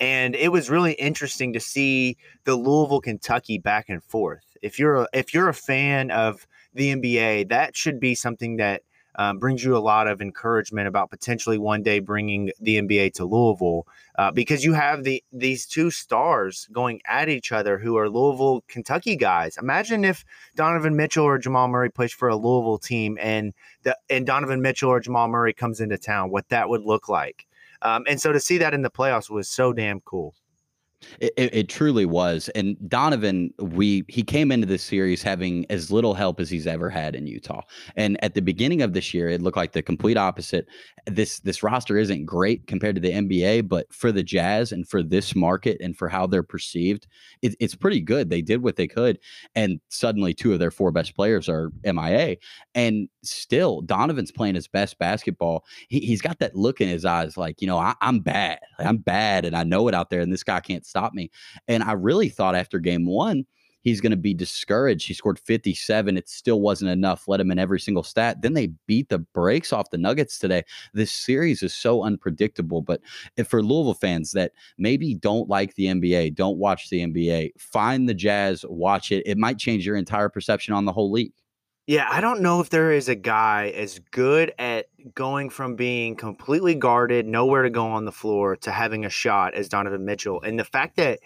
And 0.01 0.36
it 0.36 0.51
was 0.51 0.70
really 0.70 0.92
interesting 0.94 1.54
to 1.54 1.62
see 1.62 2.18
the 2.44 2.58
Louisville 2.58 3.00
Kentucky 3.00 3.58
back 3.58 3.86
and 3.88 4.04
forth. 4.04 4.44
If 4.62 4.77
you're 4.77 4.96
a, 4.96 5.08
if 5.13 5.34
you're 5.34 5.48
a 5.48 5.54
fan 5.54 6.12
of 6.12 6.46
the 6.74 6.94
NBA, 6.94 7.48
that 7.48 7.77
should 7.77 8.01
be 8.01 8.13
something 8.15 8.58
that 8.58 8.82
um, 9.17 9.39
brings 9.39 9.63
you 9.63 9.75
a 9.75 9.79
lot 9.79 10.07
of 10.07 10.22
encouragement 10.22 10.88
about 10.88 11.10
potentially 11.10 11.57
one 11.57 11.84
day 11.84 12.00
bringing 12.00 12.51
the 12.60 12.77
NBA 12.81 13.13
to 13.13 13.25
Louisville 13.25 13.88
uh, 14.17 14.31
because 14.31 14.63
you 14.63 14.74
have 14.74 15.03
the 15.03 15.24
these 15.31 15.65
two 15.65 15.91
stars 15.91 16.67
going 16.72 17.01
at 17.07 17.29
each 17.29 17.51
other 17.51 17.77
who 17.77 17.98
are 17.98 18.10
Louisville, 18.10 18.63
Kentucky 18.67 19.15
guys. 19.15 19.57
Imagine 19.57 20.03
if 20.03 20.25
Donovan 20.55 20.95
Mitchell 20.95 21.25
or 21.25 21.38
Jamal 21.38 21.67
Murray 21.67 21.89
plays 21.89 22.13
for 22.13 22.29
a 22.29 22.36
Louisville 22.36 22.77
team 22.77 23.17
and 23.22 23.53
the, 23.84 23.98
and 24.10 24.25
Donovan 24.25 24.62
Mitchell 24.62 24.89
or 24.89 25.00
Jamal 25.00 25.27
Murray 25.27 25.53
comes 25.53 25.79
into 25.79 25.98
town, 25.98 26.29
what 26.29 26.50
that 26.50 26.69
would 26.69 26.84
look 26.84 27.10
like. 27.10 27.45
Um, 27.81 28.03
and 28.07 28.19
so 28.19 28.31
to 28.31 28.39
see 28.39 28.57
that 28.57 28.74
in 28.74 28.81
the 28.81 28.89
playoffs 28.89 29.29
was 29.29 29.48
so 29.48 29.74
damn 29.74 30.00
cool. 30.01 30.34
It, 31.19 31.33
it, 31.37 31.69
truly 31.69 32.05
was. 32.05 32.49
And 32.55 32.77
Donovan, 32.89 33.53
we 33.59 34.03
he 34.07 34.23
came 34.23 34.51
into 34.51 34.65
this 34.65 34.83
series 34.83 35.21
having 35.21 35.65
as 35.69 35.91
little 35.91 36.13
help 36.13 36.39
as 36.39 36.49
he's 36.49 36.67
ever 36.67 36.89
had 36.89 37.15
in 37.15 37.27
Utah. 37.27 37.61
And 37.95 38.21
at 38.23 38.33
the 38.33 38.41
beginning 38.41 38.81
of 38.81 38.93
this 38.93 39.13
year, 39.13 39.29
it 39.29 39.41
looked 39.41 39.57
like 39.57 39.71
the 39.73 39.81
complete 39.81 40.17
opposite. 40.17 40.67
This 41.05 41.39
this 41.41 41.63
roster 41.63 41.97
isn't 41.97 42.25
great 42.25 42.67
compared 42.67 42.95
to 42.95 43.01
the 43.01 43.11
NBA, 43.11 43.67
but 43.67 43.91
for 43.93 44.11
the 44.11 44.23
Jazz 44.23 44.71
and 44.71 44.87
for 44.87 45.03
this 45.03 45.35
market 45.35 45.77
and 45.79 45.95
for 45.95 46.09
how 46.09 46.27
they're 46.27 46.43
perceived, 46.43 47.07
it, 47.41 47.55
it's 47.59 47.75
pretty 47.75 48.01
good. 48.01 48.29
They 48.29 48.41
did 48.41 48.63
what 48.63 48.75
they 48.75 48.87
could, 48.87 49.19
and 49.55 49.79
suddenly 49.89 50.33
two 50.33 50.53
of 50.53 50.59
their 50.59 50.71
four 50.71 50.91
best 50.91 51.15
players 51.15 51.47
are 51.47 51.71
MIA. 51.83 52.37
And 52.73 53.07
still, 53.23 53.81
Donovan's 53.81 54.31
playing 54.31 54.55
his 54.55 54.67
best 54.67 54.97
basketball. 54.97 55.65
He, 55.89 56.11
has 56.11 56.21
got 56.21 56.39
that 56.39 56.55
look 56.55 56.81
in 56.81 56.89
his 56.89 57.05
eyes, 57.05 57.37
like 57.37 57.61
you 57.61 57.67
know, 57.67 57.77
I, 57.77 57.93
I'm 58.01 58.19
bad. 58.19 58.59
I'm 58.79 58.97
bad, 58.97 59.45
and 59.45 59.55
I 59.55 59.63
know 59.63 59.87
it 59.87 59.93
out 59.93 60.09
there, 60.09 60.21
and 60.21 60.33
this 60.33 60.43
guy 60.43 60.59
can't 60.59 60.85
stop 60.86 61.13
me. 61.13 61.32
And 61.68 61.84
I 61.84 61.94
really 61.94 62.30
thought 62.30 62.56
after 62.56 62.80
game 62.80 63.06
one, 63.06 63.46
he's 63.82 64.01
going 64.01 64.12
to 64.12 64.18
be 64.18 64.34
discouraged. 64.34 65.08
He 65.08 65.13
scored 65.13 65.38
57. 65.38 66.18
It 66.18 66.27
still 66.27 66.60
wasn't 66.60 66.89
enough. 66.89 67.27
Let 67.27 67.39
him 67.39 67.51
in 67.51 67.60
every 67.60 67.80
single 67.80 68.01
stat. 68.01 68.42
Then 68.42 68.56
they 68.56 68.72
beat 68.88 69.10
the 69.10 69.20
brakes 69.20 69.72
off 69.72 69.92
the 69.92 69.98
Nuggets 70.00 70.39
today. 70.39 70.63
This 70.94 71.12
series 71.12 71.62
is 71.62 71.74
so 71.74 72.04
unpredictable. 72.04 72.82
But 72.82 73.01
for 73.46 73.62
Louisville 73.62 73.94
fans 73.94 74.32
that 74.32 74.54
maybe 74.80 75.13
don't 75.13 75.48
like 75.50 75.75
the 75.75 75.86
NBA, 75.86 76.34
don't 76.34 76.58
watch 76.58 76.89
the 76.89 77.01
NBA, 77.01 77.51
find 77.60 78.10
the 78.10 78.15
Jazz, 78.15 78.65
watch 78.68 79.12
it. 79.12 79.22
It 79.27 79.38
might 79.38 79.60
change 79.60 79.86
your 79.86 79.98
entire 79.98 80.30
perception 80.30 80.74
on 80.74 80.86
the 80.86 80.94
whole 80.94 81.12
league. 81.12 81.34
Yeah, 81.88 82.08
I 82.10 82.20
don't 82.20 82.42
know 82.42 82.62
if 82.62 82.72
there 82.72 82.92
is 82.92 83.10
a 83.10 83.15
guy 83.15 83.72
as 83.75 84.00
good 84.10 84.51
at 84.58 84.88
going 85.13 85.51
from 85.51 85.75
being 85.75 86.15
completely 86.15 86.74
guarded, 86.74 87.27
nowhere 87.27 87.62
to 87.62 87.70
go 87.70 87.86
on 87.86 88.06
the 88.06 88.12
floor, 88.12 88.56
to 88.58 88.72
having 88.72 89.06
a 89.06 89.10
shot 89.10 89.54
as 89.54 89.70
Donovan 89.70 90.04
Mitchell. 90.04 90.42
And 90.42 90.58
the 90.58 90.63
fact 90.63 90.96
that 90.96 91.20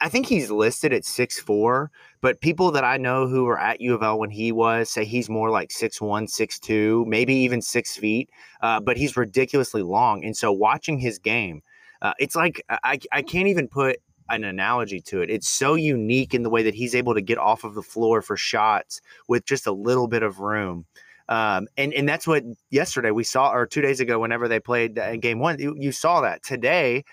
I 0.00 0.08
think 0.08 0.26
he's 0.26 0.50
listed 0.50 0.94
at 0.94 1.04
six 1.04 1.38
four, 1.38 1.90
but 2.22 2.40
people 2.40 2.70
that 2.70 2.84
I 2.84 2.96
know 2.96 3.26
who 3.26 3.44
were 3.44 3.58
at 3.58 3.82
U 3.82 3.94
of 3.94 4.02
L 4.02 4.18
when 4.18 4.30
he 4.30 4.50
was 4.50 4.88
say 4.88 5.04
he's 5.04 5.28
more 5.28 5.50
like 5.50 5.70
six 5.70 6.00
one, 6.00 6.26
six 6.26 6.58
two, 6.58 7.04
maybe 7.06 7.34
even 7.34 7.60
six 7.60 7.94
feet. 7.96 8.30
Uh, 8.62 8.80
but 8.80 8.96
he's 8.96 9.14
ridiculously 9.14 9.82
long, 9.82 10.24
and 10.24 10.34
so 10.34 10.50
watching 10.52 10.98
his 10.98 11.18
game, 11.18 11.62
uh, 12.00 12.14
it's 12.18 12.34
like 12.34 12.62
I, 12.70 12.98
I 13.12 13.20
can't 13.20 13.48
even 13.48 13.68
put 13.68 13.98
an 14.30 14.44
analogy 14.44 15.00
to 15.00 15.22
it. 15.22 15.30
It's 15.30 15.48
so 15.48 15.74
unique 15.74 16.34
in 16.34 16.42
the 16.42 16.50
way 16.50 16.62
that 16.62 16.74
he's 16.74 16.94
able 16.94 17.14
to 17.14 17.20
get 17.20 17.38
off 17.38 17.64
of 17.64 17.74
the 17.74 17.82
floor 17.82 18.22
for 18.22 18.36
shots 18.36 19.00
with 19.28 19.44
just 19.44 19.66
a 19.66 19.72
little 19.72 20.08
bit 20.08 20.22
of 20.22 20.40
room. 20.40 20.84
Um, 21.28 21.68
and 21.76 21.92
and 21.92 22.08
that's 22.08 22.26
what 22.26 22.42
yesterday 22.70 23.10
we 23.10 23.22
saw, 23.22 23.52
or 23.52 23.66
two 23.66 23.82
days 23.82 24.00
ago, 24.00 24.18
whenever 24.18 24.48
they 24.48 24.60
played 24.60 24.98
uh, 24.98 25.16
game 25.16 25.40
one, 25.40 25.58
you, 25.58 25.74
you 25.78 25.92
saw 25.92 26.22
that. 26.22 26.42
Today, 26.42 27.04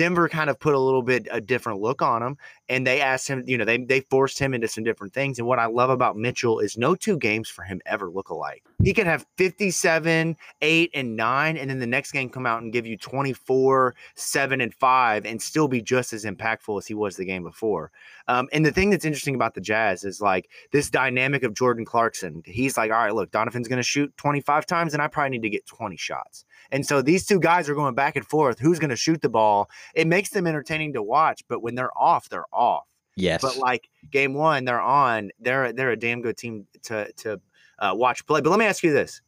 Denver 0.00 0.30
kind 0.30 0.48
of 0.48 0.58
put 0.58 0.72
a 0.72 0.78
little 0.78 1.02
bit 1.02 1.28
a 1.30 1.42
different 1.42 1.82
look 1.82 2.00
on 2.00 2.22
him, 2.22 2.38
and 2.70 2.86
they 2.86 3.02
asked 3.02 3.28
him, 3.28 3.44
you 3.46 3.58
know, 3.58 3.66
they 3.66 3.76
they 3.76 4.00
forced 4.00 4.38
him 4.38 4.54
into 4.54 4.66
some 4.66 4.82
different 4.82 5.12
things. 5.12 5.38
And 5.38 5.46
what 5.46 5.58
I 5.58 5.66
love 5.66 5.90
about 5.90 6.16
Mitchell 6.16 6.58
is 6.58 6.78
no 6.78 6.94
two 6.94 7.18
games 7.18 7.50
for 7.50 7.64
him 7.64 7.82
ever 7.84 8.08
look 8.08 8.30
alike. 8.30 8.64
He 8.82 8.94
could 8.94 9.06
have 9.06 9.26
57, 9.36 10.38
8, 10.62 10.90
and 10.94 11.16
9, 11.16 11.56
and 11.58 11.68
then 11.68 11.80
the 11.80 11.86
next 11.86 12.12
game 12.12 12.30
come 12.30 12.46
out 12.46 12.62
and 12.62 12.72
give 12.72 12.86
you 12.86 12.96
24, 12.96 13.94
7, 14.14 14.60
and 14.62 14.72
5, 14.72 15.26
and 15.26 15.42
still 15.42 15.68
be 15.68 15.82
just 15.82 16.14
as 16.14 16.24
impactful 16.24 16.78
as 16.78 16.86
he 16.86 16.94
was 16.94 17.16
the 17.16 17.26
game 17.26 17.42
before. 17.42 17.92
Um, 18.26 18.48
and 18.54 18.64
the 18.64 18.72
thing 18.72 18.88
that's 18.88 19.04
interesting 19.04 19.34
about 19.34 19.52
the 19.52 19.60
Jazz 19.60 20.04
is 20.04 20.22
like 20.22 20.48
this 20.72 20.88
dynamic 20.88 21.42
of 21.42 21.52
Jordan 21.52 21.84
Clarkson. 21.84 22.40
He's 22.46 22.78
like, 22.78 22.90
all 22.90 22.96
right, 22.96 23.14
look, 23.14 23.32
Donovan's 23.32 23.68
going 23.68 23.76
to 23.76 23.82
shoot 23.82 24.16
25 24.16 24.64
times, 24.64 24.94
and 24.94 25.02
I 25.02 25.08
probably 25.08 25.30
need 25.30 25.42
to 25.42 25.50
get 25.50 25.66
20 25.66 25.98
shots. 25.98 26.46
And 26.72 26.86
so 26.86 27.02
these 27.02 27.26
two 27.26 27.40
guys 27.40 27.68
are 27.68 27.74
going 27.74 27.94
back 27.94 28.16
and 28.16 28.26
forth. 28.26 28.58
Who's 28.58 28.78
going 28.78 28.90
to 28.90 28.96
shoot 28.96 29.22
the 29.22 29.28
ball? 29.28 29.68
It 29.94 30.06
makes 30.06 30.30
them 30.30 30.46
entertaining 30.46 30.92
to 30.94 31.02
watch, 31.02 31.42
but 31.48 31.62
when 31.62 31.74
they're 31.74 31.96
off, 31.96 32.28
they're 32.28 32.46
off. 32.52 32.84
Yes. 33.16 33.42
But 33.42 33.56
like 33.56 33.88
game 34.10 34.34
one, 34.34 34.64
they're 34.64 34.80
on. 34.80 35.30
They're 35.40 35.72
they're 35.72 35.90
a 35.90 35.96
damn 35.96 36.22
good 36.22 36.36
team 36.36 36.66
to 36.84 37.12
to 37.18 37.40
uh, 37.78 37.92
watch 37.94 38.26
play. 38.26 38.40
But 38.40 38.50
let 38.50 38.58
me 38.58 38.66
ask 38.66 38.82
you 38.82 38.92
this: 38.92 39.20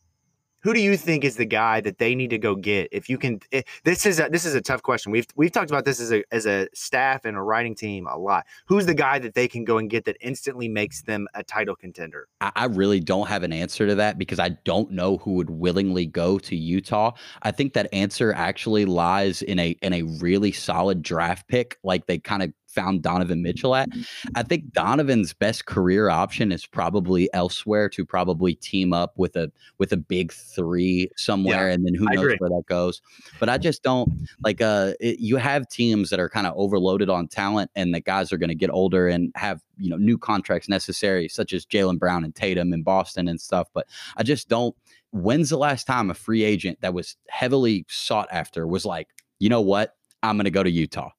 who 0.62 0.72
do 0.72 0.80
you 0.80 0.96
think 0.96 1.24
is 1.24 1.36
the 1.36 1.44
guy 1.44 1.80
that 1.80 1.98
they 1.98 2.14
need 2.14 2.30
to 2.30 2.38
go 2.38 2.54
get? 2.54 2.88
If 2.92 3.08
you 3.08 3.18
can, 3.18 3.40
if, 3.50 3.64
this 3.84 4.06
is 4.06 4.20
a, 4.20 4.28
this 4.28 4.44
is 4.44 4.54
a 4.54 4.60
tough 4.60 4.82
question. 4.82 5.12
We've 5.12 5.26
we've 5.34 5.52
talked 5.52 5.70
about 5.70 5.84
this 5.84 6.00
as 6.00 6.12
a 6.12 6.22
as 6.32 6.46
a 6.46 6.68
staff 6.72 7.24
and 7.24 7.36
a 7.36 7.42
writing 7.42 7.74
team 7.74 8.06
a 8.06 8.16
lot. 8.16 8.46
Who's 8.66 8.86
the 8.86 8.94
guy 8.94 9.18
that 9.18 9.34
they 9.34 9.48
can 9.48 9.64
go 9.64 9.78
and 9.78 9.90
get 9.90 10.04
that 10.04 10.16
instantly 10.20 10.68
makes 10.68 11.02
them 11.02 11.26
a 11.34 11.42
title 11.42 11.76
contender? 11.76 12.28
I, 12.40 12.52
I 12.54 12.64
really 12.66 13.00
don't 13.00 13.28
have 13.28 13.42
an 13.42 13.52
answer 13.52 13.86
to 13.86 13.94
that 13.96 14.18
because 14.18 14.38
I 14.38 14.50
don't 14.64 14.90
know 14.92 15.18
who 15.18 15.32
would 15.34 15.50
willingly 15.50 16.06
go 16.06 16.38
to 16.38 16.56
Utah. 16.56 17.12
I 17.42 17.50
think 17.50 17.72
that 17.74 17.88
answer 17.92 18.32
actually 18.32 18.84
lies 18.84 19.42
in 19.42 19.58
a 19.58 19.70
in 19.82 19.92
a 19.92 20.02
really 20.02 20.52
solid 20.52 21.02
draft 21.02 21.48
pick, 21.48 21.78
like 21.82 22.06
they 22.06 22.18
kind 22.18 22.42
of 22.42 22.52
found 22.72 23.02
Donovan 23.02 23.42
Mitchell 23.42 23.74
at. 23.74 23.88
I 24.34 24.42
think 24.42 24.72
Donovan's 24.72 25.32
best 25.32 25.66
career 25.66 26.08
option 26.08 26.52
is 26.52 26.66
probably 26.66 27.28
elsewhere 27.32 27.88
to 27.90 28.04
probably 28.04 28.54
team 28.54 28.92
up 28.92 29.12
with 29.16 29.36
a 29.36 29.52
with 29.78 29.92
a 29.92 29.96
big 29.96 30.32
three 30.32 31.10
somewhere, 31.16 31.68
yeah, 31.68 31.74
and 31.74 31.86
then 31.86 31.94
who 31.94 32.06
knows 32.06 32.34
where 32.38 32.50
that 32.50 32.64
goes. 32.66 33.02
But 33.38 33.48
I 33.48 33.58
just 33.58 33.82
don't 33.82 34.10
like. 34.44 34.60
Uh, 34.60 34.92
it, 35.00 35.20
you 35.20 35.36
have 35.36 35.68
teams 35.68 36.10
that 36.10 36.20
are 36.20 36.28
kind 36.28 36.46
of 36.46 36.54
overloaded 36.56 37.10
on 37.10 37.28
talent, 37.28 37.70
and 37.76 37.94
the 37.94 38.00
guys 38.00 38.32
are 38.32 38.38
going 38.38 38.48
to 38.48 38.54
get 38.54 38.70
older 38.70 39.08
and 39.08 39.32
have 39.34 39.60
you 39.76 39.90
know 39.90 39.96
new 39.96 40.18
contracts 40.18 40.68
necessary, 40.68 41.28
such 41.28 41.52
as 41.52 41.66
Jaylen 41.66 41.98
Brown 41.98 42.24
and 42.24 42.34
Tatum 42.34 42.72
in 42.72 42.82
Boston 42.82 43.28
and 43.28 43.40
stuff. 43.40 43.68
But 43.74 43.86
I 44.16 44.22
just 44.22 44.48
don't. 44.48 44.74
When's 45.10 45.50
the 45.50 45.58
last 45.58 45.86
time 45.86 46.10
a 46.10 46.14
free 46.14 46.42
agent 46.42 46.80
that 46.80 46.94
was 46.94 47.16
heavily 47.28 47.84
sought 47.88 48.28
after 48.32 48.66
was 48.66 48.86
like, 48.86 49.08
you 49.38 49.50
know 49.50 49.60
what? 49.60 49.94
I'm 50.22 50.36
going 50.36 50.44
to 50.44 50.50
go 50.50 50.62
to 50.62 50.70
Utah. 50.70 51.10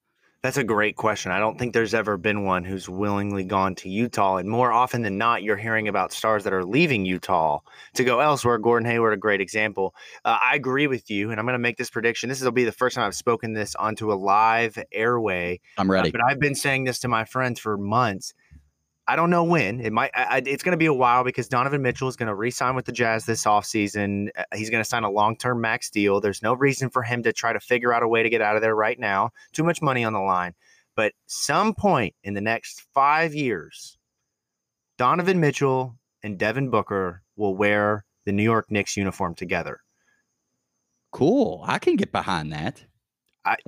That's 0.43 0.57
a 0.57 0.63
great 0.65 0.97
question. 0.97 1.31
I 1.31 1.39
don't 1.39 1.57
think 1.57 1.73
there's 1.73 1.93
ever 1.93 2.17
been 2.17 2.43
one 2.43 2.65
who's 2.65 2.89
willingly 2.89 3.45
gone 3.45 3.75
to 3.75 3.87
Utah. 3.87 4.35
And 4.35 4.49
more 4.49 4.73
often 4.73 5.01
than 5.01 5.17
not, 5.17 5.41
you're 5.41 5.55
hearing 5.55 5.87
about 5.87 6.11
stars 6.11 6.43
that 6.43 6.51
are 6.51 6.65
leaving 6.65 7.05
Utah 7.05 7.59
to 7.93 8.03
go 8.03 8.19
elsewhere. 8.19 8.57
Gordon 8.57 8.85
Hayward, 8.89 9.13
a 9.13 9.17
great 9.17 9.39
example. 9.39 9.95
Uh, 10.25 10.37
I 10.43 10.55
agree 10.55 10.87
with 10.87 11.09
you, 11.09 11.31
and 11.31 11.39
I'm 11.39 11.45
going 11.45 11.53
to 11.53 11.59
make 11.59 11.77
this 11.77 11.89
prediction. 11.89 12.27
This 12.27 12.41
will 12.41 12.51
be 12.51 12.65
the 12.65 12.73
first 12.73 12.95
time 12.95 13.05
I've 13.05 13.15
spoken 13.15 13.53
this 13.53 13.73
onto 13.75 14.11
a 14.11 14.15
live 14.15 14.77
airway. 14.91 15.61
I'm 15.77 15.89
ready. 15.89 16.09
Uh, 16.09 16.11
but 16.11 16.21
I've 16.29 16.41
been 16.41 16.55
saying 16.55 16.83
this 16.83 16.99
to 16.99 17.07
my 17.07 17.23
friends 17.23 17.61
for 17.61 17.77
months. 17.77 18.33
I 19.07 19.17
don't 19.17 19.29
know 19.29 19.43
when. 19.43 19.81
It 19.81 19.91
might. 19.91 20.11
I, 20.15 20.41
it's 20.45 20.63
going 20.63 20.71
to 20.71 20.77
be 20.77 20.85
a 20.85 20.93
while 20.93 21.23
because 21.23 21.49
Donovan 21.49 21.81
Mitchell 21.81 22.07
is 22.07 22.15
going 22.15 22.27
to 22.27 22.35
re-sign 22.35 22.73
with 22.75 22.85
the 22.85 22.91
Jazz 22.91 23.25
this 23.25 23.43
offseason. 23.43 24.29
Uh, 24.37 24.43
he's 24.53 24.69
going 24.69 24.83
to 24.83 24.89
sign 24.89 25.03
a 25.03 25.11
long-term 25.11 25.59
max 25.59 25.89
deal. 25.89 26.21
There's 26.21 26.41
no 26.41 26.53
reason 26.53 26.89
for 26.89 27.03
him 27.03 27.21
to 27.23 27.33
try 27.33 27.51
to 27.51 27.59
figure 27.59 27.93
out 27.93 28.01
a 28.01 28.07
way 28.07 28.23
to 28.23 28.29
get 28.29 28.41
out 28.41 28.55
of 28.55 28.61
there 28.61 28.75
right 28.75 28.97
now. 28.97 29.31
Too 29.51 29.63
much 29.63 29.81
money 29.81 30.05
on 30.05 30.13
the 30.13 30.19
line. 30.19 30.53
But 30.95 31.13
some 31.25 31.73
point 31.73 32.15
in 32.23 32.33
the 32.33 32.41
next 32.41 32.85
five 32.93 33.35
years, 33.35 33.97
Donovan 34.97 35.39
Mitchell 35.39 35.97
and 36.23 36.37
Devin 36.37 36.69
Booker 36.69 37.23
will 37.35 37.55
wear 37.55 38.05
the 38.25 38.31
New 38.31 38.43
York 38.43 38.71
Knicks 38.71 38.95
uniform 38.95 39.35
together. 39.35 39.81
Cool. 41.11 41.63
I 41.67 41.77
can 41.79 41.95
get 41.95 42.11
behind 42.11 42.53
that. 42.53 42.85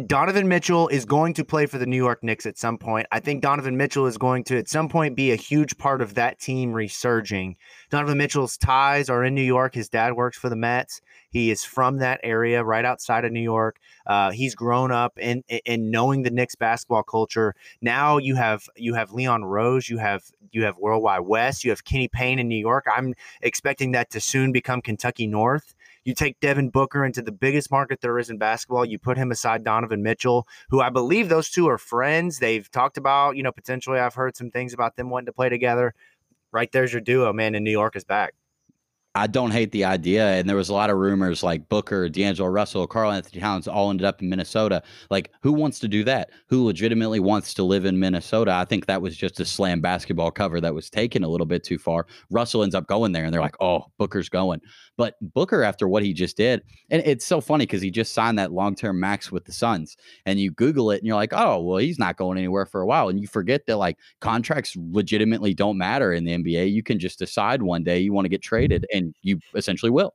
Donovan 0.05 0.47
Mitchell 0.47 0.87
is 0.87 1.03
going 1.03 1.33
to 1.33 1.43
play 1.43 1.65
for 1.65 1.77
the 1.77 1.85
New 1.85 1.97
York 1.97 2.23
Knicks 2.23 2.45
at 2.45 2.57
some 2.57 2.77
point. 2.77 3.07
I 3.11 3.19
think 3.19 3.41
Donovan 3.41 3.75
Mitchell 3.75 4.05
is 4.05 4.17
going 4.17 4.45
to, 4.45 4.57
at 4.57 4.69
some 4.69 4.87
point, 4.87 5.17
be 5.17 5.31
a 5.31 5.35
huge 5.35 5.77
part 5.77 6.01
of 6.01 6.13
that 6.13 6.39
team 6.39 6.71
resurging. 6.71 7.57
Donovan 7.89 8.17
Mitchell's 8.17 8.57
ties 8.57 9.09
are 9.09 9.23
in 9.23 9.35
New 9.35 9.41
York. 9.41 9.73
His 9.73 9.89
dad 9.89 10.13
works 10.13 10.37
for 10.37 10.47
the 10.47 10.55
Mets. 10.55 11.01
He 11.29 11.51
is 11.51 11.65
from 11.65 11.97
that 11.97 12.21
area, 12.23 12.63
right 12.63 12.85
outside 12.85 13.25
of 13.25 13.33
New 13.33 13.41
York. 13.41 13.77
Uh, 14.05 14.31
he's 14.31 14.55
grown 14.55 14.93
up 14.93 15.17
in 15.19 15.43
in 15.65 15.91
knowing 15.91 16.23
the 16.23 16.31
Knicks 16.31 16.55
basketball 16.55 17.03
culture. 17.03 17.53
Now 17.81 18.17
you 18.17 18.35
have 18.35 18.69
you 18.77 18.93
have 18.93 19.11
Leon 19.11 19.43
Rose, 19.43 19.89
you 19.89 19.97
have 19.97 20.23
you 20.51 20.63
have 20.63 20.77
Worldwide 20.77 21.21
Wes, 21.21 21.65
you 21.65 21.71
have 21.71 21.83
Kenny 21.83 22.07
Payne 22.07 22.39
in 22.39 22.47
New 22.47 22.55
York. 22.55 22.85
I'm 22.95 23.13
expecting 23.41 23.91
that 23.91 24.09
to 24.11 24.21
soon 24.21 24.53
become 24.53 24.81
Kentucky 24.81 25.27
North. 25.27 25.75
You 26.05 26.13
take 26.13 26.39
Devin 26.39 26.69
Booker 26.69 27.03
into 27.03 27.23
the 27.23 27.31
biggest 27.31 27.71
market 27.71 27.99
there 27.99 28.19
is 28.19 28.29
in 28.29 28.37
basketball. 28.37 28.85
You 28.85 28.99
put 28.99 29.17
him 29.17 29.31
aside 29.31 29.63
Donovan 29.63 30.03
Mitchell, 30.03 30.47
who 30.69 30.79
I 30.79 30.91
believe 30.91 31.29
those 31.29 31.49
two 31.49 31.67
are 31.67 31.79
friends. 31.79 32.37
They've 32.37 32.69
talked 32.69 32.97
about, 32.97 33.35
you 33.37 33.43
know, 33.43 33.51
potentially 33.51 33.99
I've 33.99 34.13
heard 34.13 34.37
some 34.37 34.51
things 34.51 34.71
about 34.73 34.95
them 34.95 35.09
wanting 35.09 35.25
to 35.25 35.33
play 35.33 35.49
together. 35.49 35.95
Right 36.51 36.71
there's 36.71 36.93
your 36.93 37.01
duo, 37.01 37.33
man, 37.33 37.55
and 37.55 37.65
New 37.65 37.71
York 37.71 37.95
is 37.95 38.05
back. 38.05 38.33
I 39.17 39.27
don't 39.27 39.51
hate 39.51 39.71
the 39.71 39.85
idea. 39.85 40.27
And 40.33 40.47
there 40.47 40.57
was 40.57 40.67
a 40.67 40.73
lot 40.73 40.89
of 40.89 40.97
rumors 40.97 41.41
like 41.41 41.69
Booker, 41.69 42.09
D'Angelo 42.09 42.49
Russell, 42.49 42.85
Karl-Anthony 42.85 43.39
Towns 43.39 43.65
all 43.65 43.89
ended 43.89 44.05
up 44.05 44.21
in 44.21 44.27
Minnesota. 44.27 44.83
Like, 45.09 45.31
who 45.41 45.53
wants 45.53 45.79
to 45.79 45.87
do 45.87 46.03
that? 46.03 46.31
Who 46.47 46.65
legitimately 46.65 47.21
wants 47.21 47.53
to 47.53 47.63
live 47.63 47.85
in 47.85 47.97
Minnesota? 47.97 48.51
I 48.51 48.65
think 48.65 48.87
that 48.87 49.01
was 49.01 49.15
just 49.15 49.39
a 49.39 49.45
slam 49.45 49.79
basketball 49.79 50.31
cover 50.31 50.59
that 50.59 50.75
was 50.75 50.89
taken 50.89 51.23
a 51.23 51.29
little 51.29 51.45
bit 51.47 51.63
too 51.63 51.77
far. 51.77 52.07
Russell 52.29 52.61
ends 52.61 52.75
up 52.75 52.87
going 52.87 53.13
there, 53.13 53.23
and 53.23 53.33
they're 53.33 53.41
like, 53.41 53.55
oh, 53.61 53.85
Booker's 53.97 54.27
going. 54.27 54.59
But 54.97 55.15
Booker, 55.21 55.63
after 55.63 55.87
what 55.87 56.03
he 56.03 56.13
just 56.13 56.37
did, 56.37 56.61
and 56.89 57.01
it's 57.05 57.25
so 57.25 57.41
funny 57.41 57.65
because 57.65 57.81
he 57.81 57.91
just 57.91 58.13
signed 58.13 58.37
that 58.39 58.51
long 58.51 58.75
term 58.75 58.99
max 58.99 59.31
with 59.31 59.45
the 59.45 59.51
Suns. 59.51 59.97
And 60.25 60.39
you 60.39 60.51
Google 60.51 60.91
it 60.91 60.97
and 60.97 61.07
you're 61.07 61.15
like, 61.15 61.33
oh, 61.33 61.61
well, 61.61 61.77
he's 61.77 61.99
not 61.99 62.17
going 62.17 62.37
anywhere 62.37 62.65
for 62.65 62.81
a 62.81 62.85
while. 62.85 63.09
And 63.09 63.19
you 63.19 63.27
forget 63.27 63.65
that 63.67 63.77
like 63.77 63.97
contracts 64.21 64.75
legitimately 64.77 65.53
don't 65.53 65.77
matter 65.77 66.13
in 66.13 66.23
the 66.23 66.31
NBA. 66.31 66.71
You 66.71 66.83
can 66.83 66.99
just 66.99 67.19
decide 67.19 67.61
one 67.61 67.83
day 67.83 67.99
you 67.99 68.13
want 68.13 68.25
to 68.25 68.29
get 68.29 68.41
traded 68.41 68.85
and 68.93 69.04
you 69.21 69.39
essentially 69.55 69.89
will. 69.89 70.13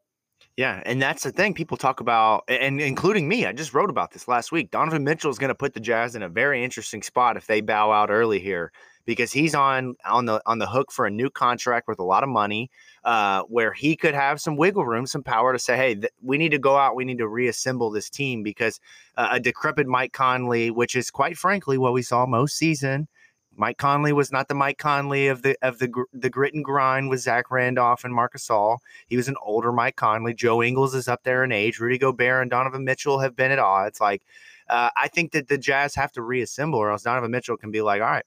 Yeah, 0.57 0.83
and 0.85 1.01
that's 1.01 1.23
the 1.23 1.33
thing 1.33 1.55
people 1.55 1.77
talk 1.77 2.01
about, 2.01 2.45
and 2.49 2.81
including 2.81 3.29
me. 3.29 3.47
I 3.47 3.53
just 3.53 3.73
wrote 3.73 3.89
about 3.89 4.11
this 4.11 4.29
last 4.29 4.53
week. 4.53 4.71
Donovan 4.71 5.05
Mitchell 5.05 5.31
is 5.31 5.39
going 5.39 5.49
to 5.49 5.55
put 5.55 5.75
the 5.75 5.81
Jazz 5.81 6.15
in 6.15 6.23
a 6.23 6.29
very 6.29 6.63
interesting 6.63 7.03
spot 7.03 7.37
if 7.37 7.47
they 7.47 7.61
bow 7.61 7.93
out 7.93 8.11
early 8.11 8.41
here 8.41 8.73
because 9.07 9.33
he's 9.33 9.55
on 9.55 9.97
on 10.05 10.27
the 10.27 10.43
on 10.47 10.59
the 10.59 10.67
hook 10.67 10.93
for 10.93 11.07
a 11.07 11.11
new 11.11 11.31
contract 11.31 11.89
with 11.89 11.99
a 11.99 12.05
lot 12.05 12.23
of 12.23 12.29
money, 12.29 12.71
uh, 13.05 13.43
where 13.45 13.73
he 13.73 13.97
could 13.97 14.15
have 14.15 14.41
some 14.41 14.57
wiggle 14.57 14.85
room, 14.85 15.07
some 15.07 15.23
power 15.23 15.53
to 15.53 15.59
say, 15.59 15.77
"Hey, 15.77 15.95
th- 15.95 16.13
we 16.23 16.37
need 16.37 16.51
to 16.51 16.59
go 16.59 16.77
out, 16.77 16.95
we 16.95 17.05
need 17.05 17.19
to 17.19 17.29
reassemble 17.29 17.91
this 17.91 18.11
team," 18.11 18.43
because 18.43 18.81
uh, 19.17 19.29
a 19.33 19.41
decrepit 19.41 19.87
Mike 19.87 20.13
Conley, 20.13 20.71
which 20.71 20.95
is 20.95 21.11
quite 21.11 21.37
frankly 21.37 21.79
what 21.79 21.93
we 21.93 22.03
saw 22.03 22.27
most 22.27 22.57
season. 22.57 23.09
Mike 23.57 23.79
Conley 23.79 24.13
was 24.13 24.33
not 24.33 24.49
the 24.49 24.55
Mike 24.55 24.79
Conley 24.79 25.29
of 25.29 25.43
the 25.43 25.57
of 25.61 25.79
the 25.79 25.93
the 26.13 26.31
grit 26.31 26.55
and 26.55 26.65
grind 26.65 27.11
with 27.11 27.21
Zach 27.21 27.51
Randolph 27.51 28.05
and 28.05 28.15
Marc 28.15 28.35
Gasol. 28.35 28.79
He 29.07 29.17
was 29.17 29.29
an 29.29 29.37
older 29.43 29.73
Mike 29.73 29.97
Conley. 29.97 30.35
Joe 30.35 30.63
Ingles 30.63 30.95
is 30.95 31.09
up 31.09 31.25
there 31.25 31.45
in 31.45 31.53
age. 31.53 31.79
Rudy 31.79 31.99
Gobert 31.99 32.43
and 32.43 32.51
Donovan 32.51 32.85
Mitchell 32.85 33.19
have 33.19 33.37
been 33.37 33.51
at 33.51 33.59
odds. 33.59 34.01
Like, 34.01 34.23
uh, 34.69 34.91
I 34.97 35.09
think 35.09 35.33
that 35.33 35.49
the 35.49 35.59
Jazz 35.59 35.95
have 35.97 36.13
to 36.13 36.23
reassemble, 36.23 36.79
or 36.79 36.91
else 36.91 37.03
Donovan 37.03 37.31
Mitchell 37.31 37.57
can 37.57 37.71
be 37.71 37.83
like, 37.83 38.01
all 38.01 38.09
right, 38.09 38.25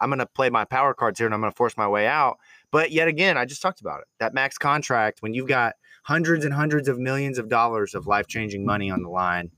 I'm 0.00 0.08
going 0.08 0.18
to 0.18 0.26
play 0.26 0.48
my 0.48 0.64
power 0.64 0.94
cards 0.94 1.18
here 1.18 1.26
and 1.26 1.34
I'm 1.34 1.40
going 1.40 1.52
to 1.52 1.56
force 1.56 1.76
my 1.76 1.88
way 1.88 2.06
out. 2.06 2.38
But 2.70 2.90
yet 2.92 3.08
again, 3.08 3.36
I 3.36 3.44
just 3.44 3.60
talked 3.60 3.80
about 3.80 4.00
it. 4.00 4.06
That 4.18 4.32
max 4.32 4.56
contract, 4.56 5.22
when 5.22 5.34
you've 5.34 5.48
got 5.48 5.74
hundreds 6.04 6.44
and 6.44 6.54
hundreds 6.54 6.88
of 6.88 6.98
millions 6.98 7.38
of 7.38 7.48
dollars 7.48 7.94
of 7.94 8.06
life 8.06 8.26
changing 8.26 8.64
money 8.64 8.90
on 8.90 9.02
the 9.02 9.08
line, 9.10 9.50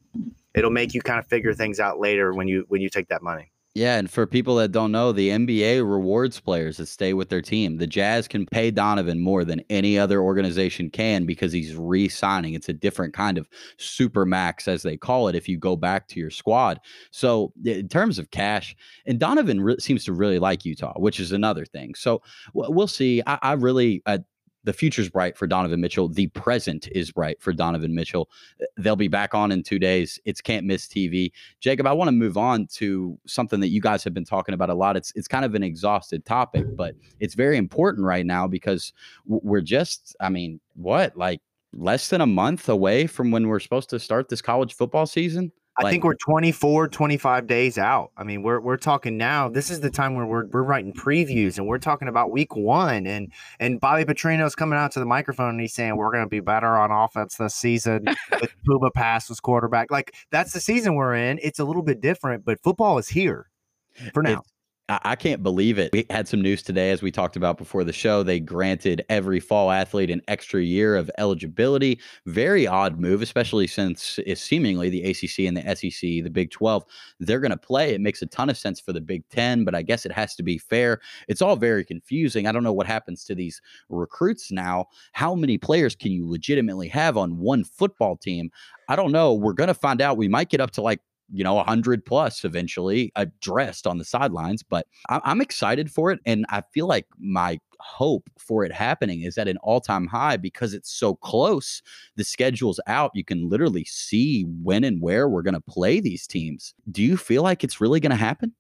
it'll 0.54 0.70
make 0.70 0.94
you 0.94 1.02
kind 1.02 1.18
of 1.18 1.26
figure 1.26 1.54
things 1.54 1.78
out 1.78 2.00
later 2.00 2.32
when 2.32 2.48
you 2.48 2.64
when 2.68 2.80
you 2.80 2.88
take 2.88 3.08
that 3.08 3.22
money. 3.22 3.51
Yeah, 3.74 3.96
and 3.96 4.10
for 4.10 4.26
people 4.26 4.56
that 4.56 4.70
don't 4.70 4.92
know, 4.92 5.12
the 5.12 5.30
NBA 5.30 5.80
rewards 5.80 6.38
players 6.38 6.76
that 6.76 6.86
stay 6.88 7.14
with 7.14 7.30
their 7.30 7.40
team. 7.40 7.78
The 7.78 7.86
Jazz 7.86 8.28
can 8.28 8.44
pay 8.44 8.70
Donovan 8.70 9.18
more 9.18 9.46
than 9.46 9.62
any 9.70 9.98
other 9.98 10.20
organization 10.20 10.90
can 10.90 11.24
because 11.24 11.52
he's 11.52 11.74
re-signing. 11.74 12.52
It's 12.52 12.68
a 12.68 12.74
different 12.74 13.14
kind 13.14 13.38
of 13.38 13.48
super 13.78 14.26
max, 14.26 14.68
as 14.68 14.82
they 14.82 14.98
call 14.98 15.28
it, 15.28 15.34
if 15.34 15.48
you 15.48 15.56
go 15.56 15.74
back 15.74 16.06
to 16.08 16.20
your 16.20 16.28
squad. 16.28 16.80
So 17.12 17.54
in 17.64 17.88
terms 17.88 18.18
of 18.18 18.30
cash, 18.30 18.76
and 19.06 19.18
Donovan 19.18 19.62
re- 19.62 19.78
seems 19.78 20.04
to 20.04 20.12
really 20.12 20.38
like 20.38 20.66
Utah, 20.66 20.92
which 20.98 21.18
is 21.18 21.32
another 21.32 21.64
thing. 21.64 21.94
So 21.94 22.20
we'll 22.52 22.86
see. 22.88 23.22
I, 23.26 23.38
I 23.40 23.52
really, 23.54 24.02
the 24.64 24.72
future's 24.72 25.08
bright 25.08 25.36
for 25.36 25.46
Donovan 25.46 25.80
Mitchell. 25.80 26.08
The 26.08 26.28
present 26.28 26.88
is 26.92 27.10
bright 27.10 27.40
for 27.40 27.52
Donovan 27.52 27.94
Mitchell. 27.94 28.28
Uh, 28.60 28.66
they'll 28.78 28.96
be 28.96 29.08
back 29.08 29.34
on 29.34 29.52
in 29.52 29.62
two 29.62 29.78
days. 29.78 30.18
It's 30.24 30.40
can't 30.40 30.66
miss 30.66 30.86
TV. 30.86 31.32
Jacob, 31.60 31.86
I 31.86 31.92
want 31.92 32.08
to 32.08 32.12
move 32.12 32.36
on 32.36 32.66
to 32.74 33.18
something 33.26 33.60
that 33.60 33.68
you 33.68 33.80
guys 33.80 34.04
have 34.04 34.14
been 34.14 34.24
talking 34.24 34.54
about 34.54 34.70
a 34.70 34.74
lot. 34.74 34.96
It's 34.96 35.12
it's 35.16 35.28
kind 35.28 35.44
of 35.44 35.54
an 35.54 35.62
exhausted 35.62 36.24
topic, 36.24 36.64
but 36.76 36.94
it's 37.20 37.34
very 37.34 37.56
important 37.56 38.06
right 38.06 38.26
now 38.26 38.46
because 38.46 38.92
we're 39.26 39.60
just, 39.60 40.16
I 40.20 40.28
mean, 40.28 40.60
what 40.74 41.16
like 41.16 41.40
less 41.74 42.08
than 42.08 42.20
a 42.20 42.26
month 42.26 42.68
away 42.68 43.06
from 43.06 43.30
when 43.30 43.48
we're 43.48 43.60
supposed 43.60 43.90
to 43.90 43.98
start 43.98 44.28
this 44.28 44.42
college 44.42 44.74
football 44.74 45.06
season. 45.06 45.52
I 45.78 45.84
like, 45.84 45.92
think 45.92 46.04
we're 46.04 46.14
24, 46.14 46.88
25 46.88 47.46
days 47.46 47.78
out. 47.78 48.10
I 48.16 48.24
mean, 48.24 48.42
we're 48.42 48.60
we're 48.60 48.76
talking 48.76 49.16
now. 49.16 49.48
This 49.48 49.70
is 49.70 49.80
the 49.80 49.90
time 49.90 50.14
where 50.14 50.26
we're 50.26 50.46
we're 50.46 50.62
writing 50.62 50.92
previews 50.92 51.56
and 51.56 51.66
we're 51.66 51.78
talking 51.78 52.08
about 52.08 52.30
week 52.30 52.54
one. 52.54 53.06
And 53.06 53.32
and 53.58 53.80
Bobby 53.80 54.04
Petrino's 54.04 54.54
coming 54.54 54.78
out 54.78 54.92
to 54.92 55.00
the 55.00 55.06
microphone 55.06 55.50
and 55.50 55.60
he's 55.60 55.72
saying 55.72 55.96
we're 55.96 56.12
going 56.12 56.24
to 56.24 56.28
be 56.28 56.40
better 56.40 56.76
on 56.76 56.90
offense 56.90 57.36
this 57.36 57.54
season 57.54 58.04
with 58.40 58.50
Puma 58.66 58.90
Pass 58.90 59.30
was 59.30 59.40
quarterback. 59.40 59.90
Like 59.90 60.14
that's 60.30 60.52
the 60.52 60.60
season 60.60 60.94
we're 60.94 61.14
in. 61.14 61.38
It's 61.42 61.58
a 61.58 61.64
little 61.64 61.82
bit 61.82 62.02
different, 62.02 62.44
but 62.44 62.60
football 62.62 62.98
is 62.98 63.08
here 63.08 63.48
for 64.12 64.22
now. 64.22 64.40
It's, 64.40 64.51
I 64.88 65.14
can't 65.14 65.42
believe 65.42 65.78
it. 65.78 65.90
We 65.92 66.04
had 66.10 66.26
some 66.26 66.42
news 66.42 66.62
today, 66.62 66.90
as 66.90 67.02
we 67.02 67.10
talked 67.10 67.36
about 67.36 67.56
before 67.56 67.84
the 67.84 67.92
show. 67.92 68.22
They 68.22 68.40
granted 68.40 69.04
every 69.08 69.38
fall 69.38 69.70
athlete 69.70 70.10
an 70.10 70.20
extra 70.28 70.60
year 70.60 70.96
of 70.96 71.10
eligibility. 71.18 72.00
Very 72.26 72.66
odd 72.66 72.98
move, 72.98 73.22
especially 73.22 73.68
since 73.68 74.18
it's 74.26 74.42
seemingly 74.42 74.90
the 74.90 75.04
ACC 75.04 75.46
and 75.46 75.56
the 75.56 75.62
SEC, 75.76 76.00
the 76.00 76.30
Big 76.30 76.50
12, 76.50 76.84
they're 77.20 77.40
going 77.40 77.52
to 77.52 77.56
play. 77.56 77.94
It 77.94 78.00
makes 78.00 78.22
a 78.22 78.26
ton 78.26 78.50
of 78.50 78.58
sense 78.58 78.80
for 78.80 78.92
the 78.92 79.00
Big 79.00 79.26
10, 79.28 79.64
but 79.64 79.74
I 79.74 79.82
guess 79.82 80.04
it 80.04 80.12
has 80.12 80.34
to 80.34 80.42
be 80.42 80.58
fair. 80.58 81.00
It's 81.28 81.40
all 81.40 81.56
very 81.56 81.84
confusing. 81.84 82.46
I 82.46 82.52
don't 82.52 82.64
know 82.64 82.72
what 82.72 82.86
happens 82.86 83.24
to 83.26 83.34
these 83.34 83.62
recruits 83.88 84.50
now. 84.50 84.86
How 85.12 85.34
many 85.34 85.58
players 85.58 85.94
can 85.94 86.10
you 86.10 86.28
legitimately 86.28 86.88
have 86.88 87.16
on 87.16 87.38
one 87.38 87.64
football 87.64 88.16
team? 88.16 88.50
I 88.88 88.96
don't 88.96 89.12
know. 89.12 89.32
We're 89.32 89.52
going 89.52 89.68
to 89.68 89.74
find 89.74 90.02
out. 90.02 90.16
We 90.16 90.28
might 90.28 90.50
get 90.50 90.60
up 90.60 90.72
to 90.72 90.82
like 90.82 91.00
you 91.32 91.42
know, 91.42 91.54
100 91.54 92.04
plus 92.04 92.44
eventually 92.44 93.10
uh, 93.16 93.22
addressed 93.22 93.86
on 93.86 93.98
the 93.98 94.04
sidelines. 94.04 94.62
But 94.62 94.86
I'm 95.08 95.40
excited 95.40 95.90
for 95.90 96.10
it. 96.10 96.20
And 96.26 96.44
I 96.50 96.62
feel 96.72 96.86
like 96.86 97.06
my 97.18 97.58
hope 97.80 98.28
for 98.38 98.64
it 98.64 98.72
happening 98.72 99.22
is 99.22 99.38
at 99.38 99.48
an 99.48 99.56
all 99.58 99.80
time 99.80 100.06
high 100.06 100.36
because 100.36 100.74
it's 100.74 100.92
so 100.92 101.14
close. 101.16 101.82
The 102.16 102.24
schedule's 102.24 102.80
out. 102.86 103.10
You 103.14 103.24
can 103.24 103.48
literally 103.48 103.84
see 103.84 104.42
when 104.42 104.84
and 104.84 105.00
where 105.00 105.28
we're 105.28 105.42
going 105.42 105.54
to 105.54 105.60
play 105.60 106.00
these 106.00 106.26
teams. 106.26 106.74
Do 106.90 107.02
you 107.02 107.16
feel 107.16 107.42
like 107.42 107.64
it's 107.64 107.80
really 107.80 108.00
going 108.00 108.10
to 108.10 108.16
happen? 108.16 108.54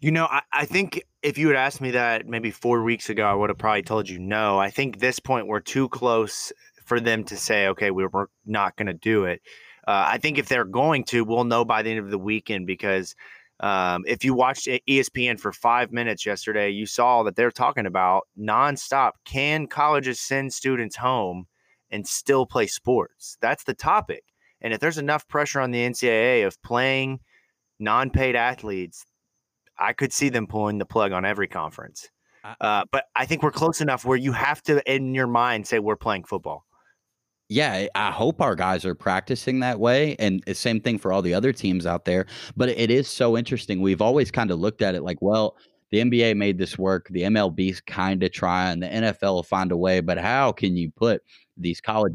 You 0.00 0.10
know, 0.10 0.26
I, 0.26 0.42
I, 0.52 0.64
think 0.66 1.02
if 1.22 1.38
you 1.38 1.48
had 1.48 1.56
asked 1.56 1.80
me 1.80 1.92
that 1.92 2.26
maybe 2.26 2.50
four 2.50 2.82
weeks 2.82 3.08
ago, 3.08 3.24
I 3.24 3.32
would 3.32 3.48
have 3.48 3.58
probably 3.58 3.82
told 3.82 4.08
you 4.08 4.18
no. 4.18 4.58
I 4.58 4.68
think 4.68 4.98
this 4.98 5.18
point 5.18 5.46
we're 5.46 5.60
too 5.60 5.88
close 5.88 6.52
for 6.84 7.00
them 7.00 7.24
to 7.24 7.36
say, 7.36 7.68
okay, 7.68 7.90
we 7.90 8.06
we're 8.06 8.26
not 8.44 8.76
going 8.76 8.88
to 8.88 8.92
do 8.92 9.24
it. 9.24 9.40
Uh, 9.86 10.04
I 10.08 10.18
think 10.18 10.38
if 10.38 10.48
they're 10.48 10.64
going 10.64 11.04
to, 11.04 11.24
we'll 11.24 11.44
know 11.44 11.64
by 11.64 11.82
the 11.82 11.90
end 11.90 12.00
of 12.00 12.10
the 12.10 12.18
weekend 12.18 12.66
because 12.66 13.14
um, 13.60 14.04
if 14.06 14.24
you 14.24 14.34
watched 14.34 14.66
ESPN 14.66 15.38
for 15.38 15.52
five 15.52 15.92
minutes 15.92 16.26
yesterday, 16.26 16.70
you 16.70 16.86
saw 16.86 17.22
that 17.22 17.36
they're 17.36 17.50
talking 17.50 17.86
about 17.86 18.26
nonstop. 18.38 19.12
Can 19.24 19.66
colleges 19.66 20.20
send 20.20 20.52
students 20.52 20.96
home 20.96 21.46
and 21.90 22.06
still 22.06 22.46
play 22.46 22.66
sports? 22.66 23.36
That's 23.40 23.64
the 23.64 23.74
topic. 23.74 24.24
And 24.60 24.72
if 24.72 24.80
there's 24.80 24.98
enough 24.98 25.28
pressure 25.28 25.60
on 25.60 25.70
the 25.70 25.80
NCAA 25.80 26.46
of 26.46 26.60
playing 26.62 27.20
non-paid 27.78 28.34
athletes, 28.34 29.04
I 29.78 29.92
could 29.92 30.12
see 30.12 30.30
them 30.30 30.46
pulling 30.46 30.78
the 30.78 30.86
plug 30.86 31.12
on 31.12 31.24
every 31.24 31.48
conference. 31.48 32.08
Uh, 32.60 32.84
but 32.90 33.04
I 33.16 33.24
think 33.24 33.42
we're 33.42 33.50
close 33.50 33.80
enough 33.80 34.04
where 34.04 34.18
you 34.18 34.32
have 34.32 34.62
to, 34.64 34.82
in 34.92 35.14
your 35.14 35.26
mind, 35.26 35.66
say 35.66 35.78
we're 35.78 35.96
playing 35.96 36.24
football 36.24 36.66
yeah, 37.48 37.86
I 37.94 38.10
hope 38.10 38.40
our 38.40 38.54
guys 38.54 38.84
are 38.84 38.94
practicing 38.94 39.60
that 39.60 39.78
way. 39.78 40.16
And 40.18 40.42
same 40.52 40.80
thing 40.80 40.98
for 40.98 41.12
all 41.12 41.22
the 41.22 41.34
other 41.34 41.52
teams 41.52 41.86
out 41.86 42.04
there. 42.04 42.26
But 42.56 42.70
it 42.70 42.90
is 42.90 43.08
so 43.08 43.36
interesting. 43.36 43.80
We've 43.80 44.02
always 44.02 44.30
kind 44.30 44.50
of 44.50 44.58
looked 44.58 44.82
at 44.82 44.94
it 44.94 45.02
like, 45.02 45.20
well, 45.20 45.56
the 45.90 45.98
NBA 45.98 46.36
made 46.36 46.58
this 46.58 46.78
work. 46.78 47.08
The 47.10 47.22
MLB's 47.22 47.80
kind 47.80 48.22
of 48.22 48.32
trying. 48.32 48.80
The 48.80 48.88
NFL 48.88 49.34
will 49.34 49.42
find 49.42 49.72
a 49.72 49.76
way. 49.76 50.00
But 50.00 50.18
how 50.18 50.52
can 50.52 50.76
you 50.76 50.90
put 50.90 51.22
these 51.56 51.80
college 51.80 52.14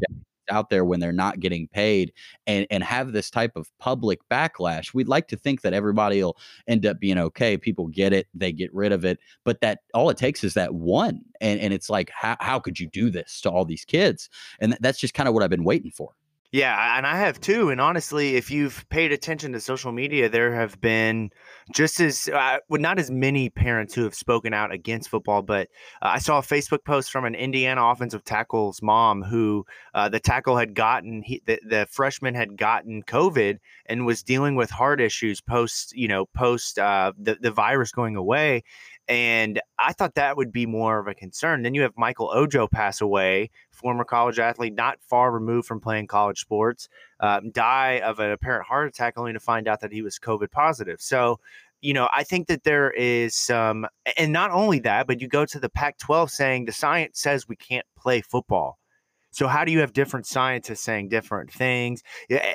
out 0.50 0.70
there 0.70 0.84
when 0.84 1.00
they're 1.00 1.12
not 1.12 1.40
getting 1.40 1.68
paid 1.68 2.12
and 2.46 2.66
and 2.70 2.82
have 2.82 3.12
this 3.12 3.30
type 3.30 3.52
of 3.56 3.70
public 3.78 4.20
backlash 4.30 4.94
we'd 4.94 5.08
like 5.08 5.28
to 5.28 5.36
think 5.36 5.62
that 5.62 5.72
everybody 5.72 6.22
will 6.22 6.36
end 6.66 6.86
up 6.86 6.98
being 7.00 7.18
okay 7.18 7.56
people 7.56 7.86
get 7.88 8.12
it 8.12 8.26
they 8.34 8.52
get 8.52 8.72
rid 8.74 8.92
of 8.92 9.04
it 9.04 9.18
but 9.44 9.60
that 9.60 9.80
all 9.94 10.10
it 10.10 10.16
takes 10.16 10.44
is 10.44 10.54
that 10.54 10.74
one 10.74 11.20
and 11.40 11.60
and 11.60 11.72
it's 11.72 11.90
like 11.90 12.10
how, 12.10 12.36
how 12.40 12.58
could 12.58 12.78
you 12.78 12.88
do 12.88 13.10
this 13.10 13.40
to 13.40 13.50
all 13.50 13.64
these 13.64 13.84
kids? 13.84 14.28
And 14.60 14.76
that's 14.80 14.98
just 14.98 15.14
kind 15.14 15.28
of 15.28 15.34
what 15.34 15.42
i've 15.42 15.50
been 15.50 15.64
waiting 15.64 15.90
for 15.90 16.12
yeah, 16.52 16.96
and 16.96 17.06
I 17.06 17.16
have 17.16 17.40
too. 17.40 17.70
And 17.70 17.80
honestly, 17.80 18.34
if 18.34 18.50
you've 18.50 18.84
paid 18.88 19.12
attention 19.12 19.52
to 19.52 19.60
social 19.60 19.92
media, 19.92 20.28
there 20.28 20.52
have 20.52 20.80
been 20.80 21.30
just 21.72 22.00
as 22.00 22.28
uh, 22.28 22.58
well, 22.68 22.80
not 22.80 22.98
as 22.98 23.08
many 23.08 23.50
parents 23.50 23.94
who 23.94 24.02
have 24.02 24.16
spoken 24.16 24.52
out 24.52 24.72
against 24.72 25.10
football. 25.10 25.42
But 25.42 25.68
uh, 26.02 26.08
I 26.08 26.18
saw 26.18 26.38
a 26.38 26.42
Facebook 26.42 26.84
post 26.84 27.12
from 27.12 27.24
an 27.24 27.36
Indiana 27.36 27.84
offensive 27.86 28.24
tackle's 28.24 28.82
mom 28.82 29.22
who 29.22 29.64
uh, 29.94 30.08
the 30.08 30.18
tackle 30.18 30.56
had 30.56 30.74
gotten 30.74 31.22
he, 31.22 31.40
the, 31.46 31.60
the 31.64 31.86
freshman 31.88 32.34
had 32.34 32.56
gotten 32.56 33.04
COVID 33.04 33.58
and 33.86 34.04
was 34.04 34.24
dealing 34.24 34.56
with 34.56 34.70
heart 34.70 35.00
issues 35.00 35.40
post 35.40 35.94
you 35.94 36.08
know 36.08 36.26
post 36.34 36.80
uh, 36.80 37.12
the 37.16 37.36
the 37.40 37.52
virus 37.52 37.92
going 37.92 38.16
away. 38.16 38.64
And 39.10 39.60
I 39.76 39.92
thought 39.92 40.14
that 40.14 40.36
would 40.36 40.52
be 40.52 40.66
more 40.66 41.00
of 41.00 41.08
a 41.08 41.14
concern. 41.14 41.62
Then 41.62 41.74
you 41.74 41.82
have 41.82 41.94
Michael 41.96 42.30
Ojo 42.32 42.68
pass 42.68 43.00
away, 43.00 43.50
former 43.72 44.04
college 44.04 44.38
athlete, 44.38 44.72
not 44.72 45.00
far 45.02 45.32
removed 45.32 45.66
from 45.66 45.80
playing 45.80 46.06
college 46.06 46.38
sports, 46.38 46.88
um, 47.18 47.50
die 47.50 48.00
of 48.04 48.20
an 48.20 48.30
apparent 48.30 48.66
heart 48.66 48.86
attack, 48.86 49.14
only 49.16 49.32
to 49.32 49.40
find 49.40 49.66
out 49.66 49.80
that 49.80 49.92
he 49.92 50.00
was 50.00 50.20
COVID 50.20 50.52
positive. 50.52 51.00
So, 51.00 51.40
you 51.80 51.92
know, 51.92 52.08
I 52.12 52.22
think 52.22 52.46
that 52.46 52.62
there 52.62 52.92
is 52.92 53.34
some, 53.34 53.84
and 54.16 54.32
not 54.32 54.52
only 54.52 54.78
that, 54.80 55.08
but 55.08 55.20
you 55.20 55.26
go 55.26 55.44
to 55.44 55.58
the 55.58 55.68
Pac 55.68 55.98
12 55.98 56.30
saying 56.30 56.64
the 56.66 56.72
science 56.72 57.18
says 57.18 57.48
we 57.48 57.56
can't 57.56 57.86
play 57.98 58.20
football. 58.20 58.78
So 59.32 59.48
how 59.48 59.64
do 59.64 59.72
you 59.72 59.80
have 59.80 59.92
different 59.92 60.26
scientists 60.26 60.82
saying 60.82 61.08
different 61.08 61.52
things? 61.52 62.04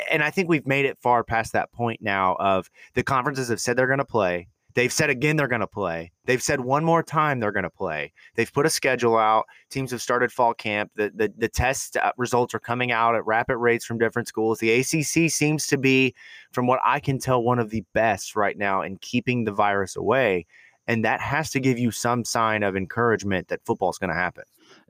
And 0.09 0.23
I 0.23 0.29
think 0.29 0.47
we've 0.47 0.67
made 0.67 0.85
it 0.85 0.97
far 1.01 1.25
past 1.25 1.51
that 1.51 1.73
point 1.73 2.01
now 2.01 2.35
of 2.39 2.69
the 2.93 3.03
conferences 3.03 3.49
have 3.49 3.59
said 3.59 3.75
they're 3.75 3.87
going 3.87 3.99
to 3.99 4.05
play. 4.05 4.47
They've 4.75 4.91
said 4.91 5.09
again 5.09 5.37
they're 5.37 5.47
going 5.47 5.61
to 5.61 5.67
play. 5.67 6.11
They've 6.25 6.43
said 6.43 6.59
one 6.59 6.83
more 6.83 7.01
time 7.01 7.39
they're 7.39 7.53
going 7.53 7.63
to 7.63 7.69
play. 7.69 8.11
They've 8.35 8.51
put 8.51 8.65
a 8.65 8.69
schedule 8.69 9.17
out. 9.17 9.45
Teams 9.69 9.91
have 9.91 10.01
started 10.01 10.33
fall 10.33 10.53
camp. 10.53 10.91
The 10.95 11.11
the, 11.15 11.33
the 11.37 11.47
test 11.47 11.95
uh, 11.95 12.11
results 12.17 12.53
are 12.53 12.59
coming 12.59 12.91
out 12.91 13.15
at 13.15 13.25
rapid 13.25 13.57
rates 13.57 13.85
from 13.85 13.97
different 13.97 14.27
schools. 14.27 14.59
The 14.59 14.71
ACC 14.71 15.31
seems 15.31 15.65
to 15.67 15.77
be, 15.77 16.13
from 16.51 16.67
what 16.67 16.81
I 16.83 16.99
can 16.99 17.19
tell, 17.19 17.41
one 17.41 17.57
of 17.57 17.69
the 17.69 17.85
best 17.93 18.35
right 18.35 18.57
now 18.57 18.81
in 18.81 18.97
keeping 18.97 19.45
the 19.45 19.53
virus 19.53 19.95
away, 19.95 20.45
and 20.87 21.05
that 21.05 21.21
has 21.21 21.49
to 21.51 21.61
give 21.61 21.79
you 21.79 21.91
some 21.91 22.25
sign 22.25 22.61
of 22.61 22.75
encouragement 22.75 23.47
that 23.47 23.65
football 23.65 23.91
is 23.91 23.97
going 23.97 24.09
to 24.09 24.13
happen. 24.13 24.43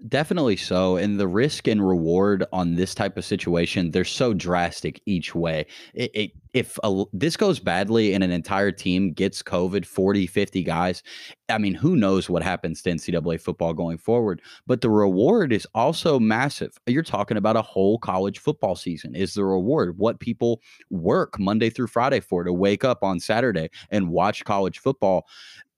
Definitely 0.09 0.57
so. 0.57 0.97
And 0.97 1.17
the 1.17 1.27
risk 1.27 1.67
and 1.69 1.85
reward 1.85 2.45
on 2.51 2.75
this 2.75 2.93
type 2.93 3.17
of 3.17 3.23
situation, 3.23 3.91
they're 3.91 4.03
so 4.03 4.33
drastic 4.33 5.01
each 5.05 5.33
way. 5.33 5.65
It, 5.93 6.11
it, 6.13 6.31
if 6.53 6.77
a, 6.83 7.05
this 7.13 7.37
goes 7.37 7.59
badly 7.59 8.13
and 8.13 8.21
an 8.21 8.29
entire 8.29 8.71
team 8.71 9.13
gets 9.13 9.41
COVID, 9.41 9.85
40, 9.85 10.27
50 10.27 10.63
guys, 10.63 11.01
I 11.49 11.57
mean, 11.57 11.75
who 11.75 11.95
knows 11.95 12.29
what 12.29 12.43
happens 12.43 12.81
to 12.81 12.91
NCAA 12.91 13.39
football 13.39 13.73
going 13.73 13.97
forward? 13.97 14.41
But 14.67 14.81
the 14.81 14.89
reward 14.89 15.53
is 15.53 15.65
also 15.73 16.19
massive. 16.19 16.77
You're 16.87 17.01
talking 17.01 17.37
about 17.37 17.55
a 17.55 17.61
whole 17.61 17.97
college 17.97 18.39
football 18.39 18.75
season, 18.75 19.15
is 19.15 19.33
the 19.33 19.45
reward. 19.45 19.97
What 19.97 20.19
people 20.19 20.61
work 20.89 21.39
Monday 21.39 21.69
through 21.69 21.87
Friday 21.87 22.19
for 22.19 22.43
to 22.43 22.51
wake 22.53 22.83
up 22.83 23.01
on 23.01 23.19
Saturday 23.19 23.69
and 23.91 24.09
watch 24.09 24.43
college 24.43 24.79
football 24.79 25.25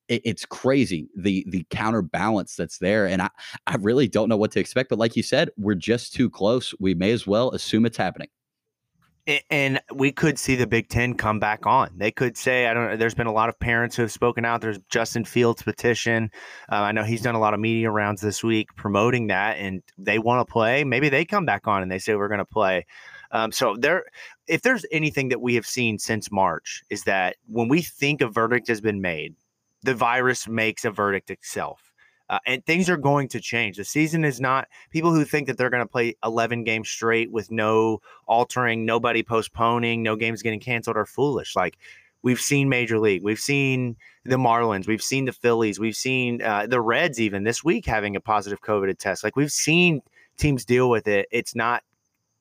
it, 0.07 0.21
it's 0.25 0.45
crazy 0.45 1.09
the 1.15 1.45
the 1.49 1.65
counterbalance 1.69 2.55
that's 2.55 2.77
there, 2.79 3.07
and 3.07 3.21
I 3.21 3.29
I 3.65 3.75
really 3.77 4.07
don't 4.07 4.29
know 4.29 4.37
what 4.37 4.51
to 4.51 4.59
expect. 4.59 4.89
But 4.89 4.99
like 4.99 5.15
you 5.15 5.23
said, 5.23 5.49
we're 5.57 5.75
just 5.75 6.13
too 6.13 6.29
close. 6.29 6.73
We 6.79 6.93
may 6.93 7.11
as 7.11 7.27
well 7.27 7.51
assume 7.51 7.85
it's 7.85 7.97
happening 7.97 8.29
and 9.49 9.81
we 9.93 10.11
could 10.11 10.39
see 10.39 10.55
the 10.55 10.67
Big 10.67 10.87
Ten 10.87 11.13
come 11.13 11.39
back 11.39 11.65
on. 11.65 11.91
They 11.97 12.11
could 12.11 12.37
say, 12.37 12.67
I 12.67 12.73
don't 12.73 12.89
know. 12.89 12.97
There's 12.97 13.13
been 13.13 13.27
a 13.27 13.33
lot 13.33 13.49
of 13.49 13.59
parents 13.59 13.95
who 13.95 14.01
have 14.03 14.11
spoken 14.11 14.45
out. 14.45 14.61
There's 14.61 14.79
Justin 14.89 15.25
Fields' 15.25 15.63
petition. 15.63 16.31
Uh, 16.71 16.75
I 16.75 16.91
know 16.93 17.03
he's 17.03 17.21
done 17.21 17.35
a 17.35 17.39
lot 17.39 17.53
of 17.53 17.59
media 17.59 17.91
rounds 17.91 18.21
this 18.21 18.41
week 18.41 18.69
promoting 18.77 19.27
that, 19.27 19.57
and 19.57 19.83
they 19.97 20.17
want 20.17 20.47
to 20.47 20.51
play. 20.51 20.85
Maybe 20.85 21.09
they 21.09 21.25
come 21.25 21.45
back 21.45 21.67
on 21.67 21.81
and 21.81 21.91
they 21.91 21.99
say 21.99 22.15
we're 22.15 22.29
going 22.29 22.37
to 22.37 22.45
play. 22.45 22.85
Um, 23.31 23.51
so 23.51 23.75
there, 23.77 24.05
if 24.47 24.61
there's 24.61 24.85
anything 24.93 25.27
that 25.29 25.41
we 25.41 25.55
have 25.55 25.67
seen 25.67 25.99
since 25.99 26.31
March, 26.31 26.81
is 26.89 27.03
that 27.03 27.35
when 27.47 27.67
we 27.67 27.81
think 27.81 28.21
a 28.21 28.27
verdict 28.27 28.69
has 28.69 28.79
been 28.79 29.01
made, 29.01 29.35
the 29.83 29.93
virus 29.93 30.47
makes 30.47 30.85
a 30.85 30.91
verdict 30.91 31.29
itself. 31.29 31.93
Uh, 32.29 32.39
and 32.45 32.65
things 32.65 32.89
are 32.89 32.97
going 32.97 33.27
to 33.29 33.39
change. 33.39 33.77
The 33.77 33.85
season 33.85 34.25
is 34.25 34.41
not 34.41 34.67
people 34.91 35.13
who 35.13 35.23
think 35.23 35.47
that 35.47 35.57
they're 35.57 35.69
going 35.69 35.83
to 35.83 35.87
play 35.87 36.15
11 36.25 36.65
games 36.65 36.89
straight 36.89 37.31
with 37.31 37.51
no 37.51 38.01
altering, 38.27 38.85
nobody 38.85 39.23
postponing, 39.23 40.03
no 40.03 40.17
games 40.17 40.41
getting 40.41 40.59
canceled 40.59 40.97
are 40.97 41.05
foolish. 41.05 41.55
Like 41.55 41.77
we've 42.23 42.41
seen 42.41 42.67
Major 42.67 42.99
League, 42.99 43.23
we've 43.23 43.39
seen 43.39 43.95
the 44.25 44.35
Marlins, 44.35 44.87
we've 44.87 45.01
seen 45.01 45.23
the 45.23 45.31
Phillies, 45.31 45.79
we've 45.79 45.95
seen 45.95 46.41
uh, 46.41 46.67
the 46.67 46.81
Reds 46.81 47.21
even 47.21 47.45
this 47.45 47.63
week 47.63 47.85
having 47.85 48.17
a 48.17 48.21
positive 48.21 48.61
COVID 48.61 48.97
test. 48.97 49.23
Like 49.23 49.37
we've 49.37 49.51
seen 49.51 50.01
teams 50.37 50.65
deal 50.65 50.89
with 50.89 51.07
it. 51.07 51.27
It's 51.31 51.55
not 51.55 51.83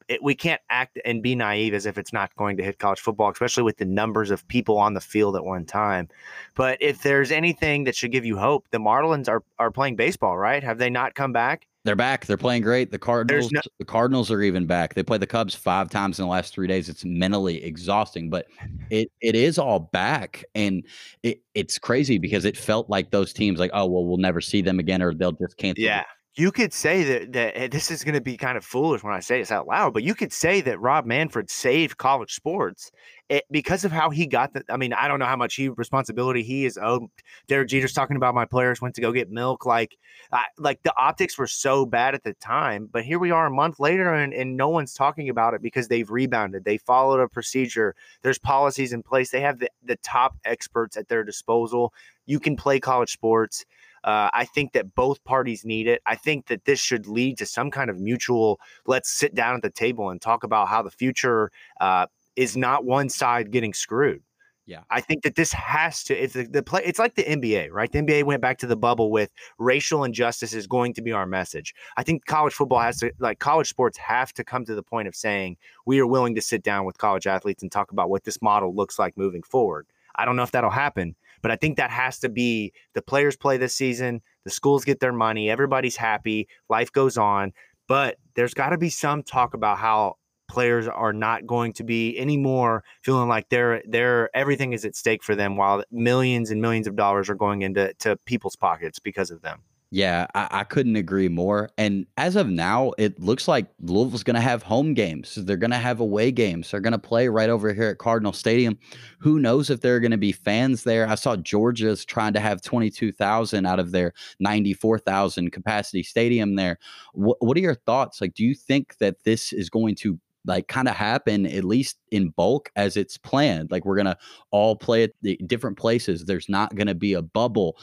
it, 0.09 0.23
we 0.23 0.35
can't 0.35 0.61
act 0.71 0.99
and 1.05 1.23
be 1.23 1.35
naive 1.35 1.75
as 1.75 1.87
if 1.87 1.99
it's 1.99 2.12
not 2.12 2.35
going 2.37 2.57
to 2.57 2.62
hit 2.62 2.79
college 2.79 3.01
football, 3.01 3.31
especially 3.31 3.62
with 3.62 3.77
the 3.77 3.85
numbers 3.85 4.31
of 4.31 4.47
people 4.49 4.79
on 4.79 4.95
the 4.95 5.01
field 5.01 5.37
at 5.37 5.45
one 5.45 5.64
time. 5.64 6.09
But 6.55 6.79
if 6.81 7.03
there's 7.03 7.33
anything 7.33 7.85
that 7.85 7.97
should 7.97 8.12
give 8.12 8.25
you 8.25 8.37
hope, 8.37 8.66
the 8.71 8.79
Marlins 8.79 9.29
are 9.29 9.42
are 9.59 9.71
playing 9.71 9.97
baseball, 9.97 10.37
right? 10.37 10.62
Have 10.62 10.79
they 10.79 10.90
not 10.90 11.14
come 11.14 11.33
back? 11.33 11.66
They're 11.87 11.95
back. 11.95 12.27
They're 12.27 12.37
playing 12.37 12.62
great. 12.62 12.90
The 12.90 12.99
Cardinals, 12.99 13.53
no- 13.53 13.61
the 13.79 13.85
Cardinals 13.85 14.33
are 14.33 14.42
even 14.42 14.66
back. 14.66 14.95
They 14.95 15.05
play 15.05 15.19
the 15.19 15.27
Cubs 15.27 15.55
five 15.55 15.88
times 15.88 16.19
in 16.19 16.25
the 16.25 16.29
last 16.29 16.53
three 16.53 16.66
days. 16.66 16.88
It's 16.88 17.05
mentally 17.05 17.62
exhausting, 17.62 18.29
but 18.29 18.49
it 18.90 19.09
it 19.21 19.37
is 19.37 19.57
all 19.57 19.79
back, 19.79 20.45
and 20.57 20.83
it, 21.23 21.42
it's 21.55 21.79
crazy 21.79 22.19
because 22.19 22.45
it 22.45 22.57
felt 22.57 22.90
like 22.90 23.12
those 23.12 23.33
teams, 23.33 23.61
like, 23.61 23.71
oh 23.73 23.87
well, 23.87 24.05
we'll 24.05 24.16
never 24.16 24.40
see 24.40 24.62
them 24.62 24.81
again, 24.81 25.01
or 25.01 25.14
they'll 25.14 25.31
just 25.31 25.57
cancel. 25.59 25.85
Yeah, 25.85 26.03
you 26.37 26.53
could 26.53 26.72
say 26.72 27.03
that 27.03 27.33
that 27.33 27.70
this 27.70 27.90
is 27.90 28.05
going 28.05 28.14
to 28.14 28.20
be 28.20 28.37
kind 28.37 28.59
of 28.59 28.64
foolish 28.64 29.03
when 29.03 29.14
I 29.14 29.20
say 29.20 29.38
this 29.38 29.51
out 29.51 29.66
loud, 29.66 29.94
but 29.94 30.03
you 30.03 30.14
could 30.14 30.33
say 30.33 30.61
that 30.61 30.79
Rob 30.81 31.07
Manfred 31.07 31.51
saved 31.51 31.96
college 31.96 32.35
sports 32.35 32.92
it, 33.31 33.44
because 33.51 33.85
of 33.85 33.90
how 33.90 34.11
he 34.11 34.27
got 34.27 34.53
the. 34.53 34.62
I 34.68 34.77
mean, 34.77 34.92
I 34.92 35.09
don't 35.09 35.18
know 35.18 35.27
how 35.27 35.37
much 35.37 35.55
he 35.55 35.68
responsibility 35.70 36.42
he 36.42 36.66
is 36.66 36.79
owed. 36.81 37.09
Derek 37.49 37.68
Jeter's 37.68 37.94
talking 37.94 38.16
about 38.16 38.35
my 38.35 38.44
players 38.44 38.83
went 38.83 38.94
to 38.96 39.01
go 39.01 39.12
get 39.12 39.31
milk, 39.31 39.64
like, 39.64 39.96
I, 40.31 40.44
like 40.59 40.83
the 40.83 40.92
optics 40.99 41.38
were 41.38 41.46
so 41.46 41.87
bad 41.87 42.14
at 42.14 42.22
the 42.22 42.35
time, 42.35 42.88
but 42.92 43.05
here 43.05 43.18
we 43.18 43.31
are 43.31 43.46
a 43.46 43.51
month 43.51 43.81
later, 43.81 44.12
and, 44.12 44.33
and 44.33 44.57
no 44.57 44.68
one's 44.68 44.94
talking 44.94 45.29
about 45.29 45.55
it 45.55 45.62
because 45.62 45.88
they've 45.88 46.11
rebounded. 46.11 46.64
They 46.64 46.79
followed 46.79 47.20
a 47.20 47.29
procedure. 47.29 47.96
There's 48.22 48.38
policies 48.38 48.92
in 48.92 49.03
place. 49.03 49.31
They 49.31 49.40
have 49.40 49.59
the, 49.59 49.70
the 49.83 49.96
top 49.96 50.37
experts 50.44 50.96
at 50.96 51.09
their 51.09 51.25
disposal. 51.25 51.92
You 52.27 52.38
can 52.38 52.57
play 52.57 52.79
college 52.79 53.12
sports 53.12 53.64
uh, 54.07 54.31
I 54.33 54.45
think 54.45 54.73
that 54.73 54.95
both 54.95 55.23
parties 55.25 55.64
need 55.64 55.88
it. 55.88 56.01
I 56.07 56.14
think 56.14 56.47
that 56.47 56.64
this 56.64 56.79
should 56.79 57.09
lead 57.09 57.38
to 57.38 57.47
some 57.47 57.73
kind 57.73 57.90
of 57.90 58.01
mutual. 58.01 58.61
Let's 58.87 59.11
sit 59.11 59.35
down 59.35 59.57
at 59.57 59.62
the 59.62 59.71
table 59.71 60.11
and 60.11 60.23
talk 60.23 60.45
about 60.45 60.69
how 60.69 60.81
the 60.83 60.92
future 60.92 61.51
uh, 61.81 62.07
is 62.37 62.57
not 62.57 62.85
one 62.85 63.09
side 63.09 63.51
getting 63.51 63.75
screwed. 63.75 64.23
Yeah, 64.64 64.81
I 64.90 65.01
think 65.01 65.23
that 65.23 65.37
this 65.37 65.53
has 65.53 66.03
to. 66.05 66.14
It's 66.14 66.35
the, 66.35 66.45
the 66.45 66.62
play. 66.62 66.83
It's 66.85 66.99
like 66.99 67.14
the 67.14 67.23
NBA, 67.23 67.71
right? 67.71 67.90
The 67.90 68.01
NBA 68.01 68.25
went 68.25 68.42
back 68.42 68.59
to 68.59 68.66
the 68.66 68.77
bubble 68.77 69.12
with 69.12 69.31
racial 69.59 70.03
injustice 70.03 70.53
is 70.53 70.66
going 70.66 70.92
to 70.95 71.03
be 71.03 71.12
our 71.12 71.27
message. 71.27 71.73
I 71.97 72.03
think 72.03 72.27
college 72.27 72.53
football 72.53 72.81
has 72.81 72.99
to, 72.99 73.12
like 73.21 73.38
college 73.38 73.69
sports, 73.69 73.97
have 73.99 74.33
to 74.33 74.42
come 74.42 74.64
to 74.64 74.75
the 74.75 74.83
point 74.83 75.07
of 75.07 75.14
saying 75.14 75.57
we 75.85 76.01
are 76.01 76.07
willing 76.07 76.35
to 76.35 76.40
sit 76.42 76.64
down 76.64 76.85
with 76.85 76.99
college 76.99 77.29
athletes 77.29 77.62
and 77.62 77.71
talk 77.71 77.92
about 77.92 78.11
what 78.11 78.25
this 78.25 78.42
model 78.42 78.75
looks 78.75 78.99
like 78.99 79.16
moving 79.16 79.42
forward. 79.45 79.87
I 80.16 80.25
don't 80.25 80.35
know 80.35 80.42
if 80.42 80.51
that'll 80.51 80.71
happen, 80.71 81.14
but 81.46 81.52
I 81.52 81.56
think 81.56 81.76
that 81.76 81.92
has 81.92 82.18
to 82.18 82.28
be 82.28 82.72
the 82.94 83.02
players 83.02 83.37
play 83.37 83.56
this 83.56 83.72
season, 83.72 84.20
the 84.42 84.50
schools 84.50 84.85
get 84.85 84.98
their 84.98 85.12
money, 85.12 85.48
everybody's 85.48 85.94
happy, 85.94 86.48
life 86.68 86.90
goes 86.90 87.16
on. 87.16 87.52
But 87.87 88.16
there's 88.35 88.52
got 88.52 88.70
to 88.70 88.78
be 88.78 88.90
some 88.90 89.22
talk 89.22 89.54
about 89.54 89.78
how 89.78 90.16
players 90.48 90.88
are 90.88 91.12
not 91.12 91.46
going 91.46 91.72
to 91.74 91.85
be 91.85 92.18
anymore 92.18 92.82
feeling 93.04 93.28
like 93.28 93.48
they're 93.48 93.80
they're 93.88 94.28
everything 94.37 94.72
is 94.72 94.85
at 94.85 94.96
stake 94.96 95.22
for 95.22 95.37
them 95.37 95.56
while 95.56 95.85
millions 95.92 96.50
and 96.50 96.61
millions 96.61 96.88
of 96.88 96.96
dollars 96.96 97.30
are 97.30 97.37
going 97.37 97.62
into 97.62 97.94
to 98.00 98.16
people's 98.26 98.56
pockets 98.56 98.98
because 98.98 99.30
of 99.30 99.40
them. 99.42 99.62
Yeah, 99.92 100.27
I, 100.35 100.49
I, 100.51 100.64
couldn't 100.64 100.96
agree 100.96 101.29
more. 101.29 101.70
And 101.79 102.07
as 102.16 102.35
of 102.35 102.49
now, 102.49 102.92
it 102.99 103.20
looks 103.20 103.46
like 103.46 103.68
Louisville's 103.81 104.25
going 104.25 104.35
to 104.35 104.40
have 104.40 104.64
home 104.64 104.94
games. 104.94 105.37
They're 105.37 105.57
going 105.57 105.70
to 105.70 105.77
have 105.77 106.01
away 106.01 106.33
games. 106.33 106.70
They're 106.70 106.81
going 106.81 106.92
to 106.92 106.99
play 106.99 107.29
right 107.29 107.49
over 107.49 107.72
here 107.72 107.90
at 107.90 107.99
Cardinal 107.99 108.33
Stadium. 108.33 108.79
Who 109.20 109.38
knows 109.38 109.70
if 109.70 109.83
there 109.83 109.94
are 109.94 110.01
going 110.01 110.11
to 110.11 110.16
be 110.16 110.33
fans 110.33 110.83
there? 110.83 111.09
I 111.09 111.14
saw 111.14 111.37
Georgia's 111.37 112.05
trying 112.05 112.33
to 112.33 112.40
have 112.40 112.62
22,000 112.62 113.64
out 113.64 113.79
of 113.79 113.92
their 113.92 114.12
94,000 114.40 115.53
capacity 115.53 116.03
stadium 116.03 116.57
there. 116.57 116.79
What, 117.12 117.37
what 117.40 117.57
are 117.57 117.61
your 117.61 117.77
thoughts? 117.77 118.20
Like, 118.20 118.35
do 118.35 118.44
you 118.44 118.57
think 118.57 118.99
that 118.99 119.22
this 119.22 119.53
is 119.53 119.70
going 119.70 119.94
to 119.96 120.18
like 120.46 120.66
kind 120.66 120.88
of 120.88 120.96
happen 120.96 121.46
at 121.46 121.64
least 121.64 121.99
in 122.11 122.31
bulk 122.31 122.72
as 122.75 122.96
it's 122.96 123.18
planned? 123.18 123.70
Like, 123.70 123.85
we're 123.85 123.96
going 123.96 124.07
to 124.07 124.18
all 124.51 124.75
play 124.75 125.05
at 125.05 125.12
the 125.22 125.37
different 125.46 125.79
places. 125.79 126.25
There's 126.25 126.49
not 126.49 126.75
going 126.75 126.88
to 126.88 126.94
be 126.96 127.12
a 127.12 127.22
bubble. 127.22 127.79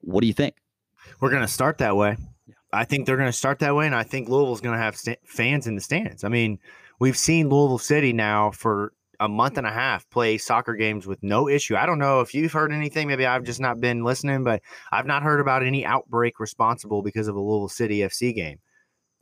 What 0.00 0.22
do 0.22 0.26
you 0.26 0.32
think? 0.32 0.54
We're 1.20 1.30
going 1.30 1.42
to 1.42 1.48
start 1.48 1.78
that 1.78 1.96
way. 1.96 2.16
Yeah. 2.46 2.54
I 2.72 2.84
think 2.84 3.06
they're 3.06 3.16
going 3.16 3.28
to 3.28 3.32
start 3.32 3.58
that 3.60 3.74
way, 3.74 3.86
and 3.86 3.94
I 3.94 4.02
think 4.02 4.28
Louisville's 4.28 4.60
going 4.60 4.76
to 4.76 4.82
have 4.82 4.96
st- 4.96 5.18
fans 5.24 5.66
in 5.66 5.74
the 5.74 5.80
stands. 5.80 6.24
I 6.24 6.28
mean, 6.28 6.58
we've 6.98 7.16
seen 7.16 7.48
Louisville 7.48 7.78
City 7.78 8.12
now 8.12 8.50
for 8.50 8.92
a 9.20 9.28
month 9.28 9.56
and 9.56 9.66
a 9.66 9.72
half 9.72 10.08
play 10.10 10.36
soccer 10.36 10.74
games 10.74 11.06
with 11.06 11.22
no 11.22 11.48
issue. 11.48 11.76
I 11.76 11.86
don't 11.86 11.98
know 11.98 12.20
if 12.20 12.34
you've 12.34 12.52
heard 12.52 12.72
anything. 12.72 13.06
Maybe 13.06 13.24
I've 13.24 13.44
just 13.44 13.60
not 13.60 13.80
been 13.80 14.02
listening, 14.02 14.42
but 14.42 14.62
I've 14.90 15.06
not 15.06 15.22
heard 15.22 15.40
about 15.40 15.62
any 15.62 15.84
outbreak 15.84 16.40
responsible 16.40 17.02
because 17.02 17.28
of 17.28 17.36
a 17.36 17.40
Louisville 17.40 17.68
City 17.68 17.98
FC 17.98 18.34
game. 18.34 18.58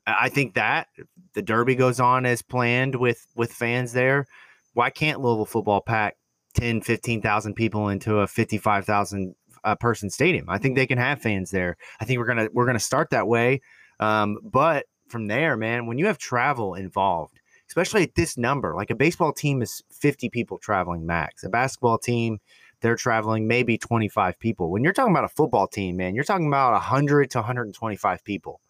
I 0.07 0.31
think 0.31 0.55
that 0.55 0.89
the 1.35 1.43
Derby 1.43 1.75
goes 1.75 2.01
on 2.01 2.25
as 2.25 2.41
planned 2.41 2.97
with 2.97 3.27
with 3.37 3.53
fans 3.53 3.93
there. 3.93 4.27
Why 4.73 4.89
can't 4.91 5.21
Louisville 5.21 5.45
football 5.45 5.81
pack 5.81 6.17
10, 6.55 6.81
15,000 6.81 7.55
people 7.55 7.89
into 7.89 8.19
a 8.19 8.27
55,000 8.27 9.35
uh, 9.65 9.75
person 9.75 10.11
stadium. 10.11 10.49
I 10.49 10.59
think 10.59 10.77
they 10.77 10.87
can 10.87 10.99
have 10.99 11.21
fans 11.21 11.51
there. 11.51 11.77
I 12.01 12.05
think 12.05 12.19
we're 12.19 12.27
gonna 12.27 12.49
we're 12.53 12.67
gonna 12.67 12.79
start 12.79 13.11
that 13.11 13.27
way. 13.27 13.61
Um, 13.99 14.39
but 14.43 14.87
from 15.09 15.27
there, 15.27 15.57
man, 15.57 15.87
when 15.87 15.99
you 15.99 16.07
have 16.07 16.19
travel 16.19 16.75
involved, 16.75 17.41
especially 17.69 18.03
at 18.03 18.15
this 18.15 18.37
number, 18.39 18.75
like 18.75 18.91
a 18.91 18.95
baseball 18.95 19.33
team 19.33 19.63
is 19.63 19.83
50 19.91 20.29
people 20.31 20.59
traveling 20.59 21.07
max. 21.07 21.45
A 21.45 21.49
basketball 21.49 21.99
team, 21.99 22.39
they're 22.81 22.97
traveling 22.97 23.47
maybe 23.47 23.77
25 23.77 24.39
people. 24.39 24.71
When 24.71 24.83
you're 24.83 24.93
talking 24.93 25.13
about 25.13 25.25
a 25.25 25.29
football 25.29 25.67
team, 25.67 25.97
man, 25.97 26.15
you're 26.15 26.25
talking 26.25 26.47
about 26.47 26.73
100 26.73 27.31
to 27.31 27.39
125 27.39 28.25
people 28.25 28.61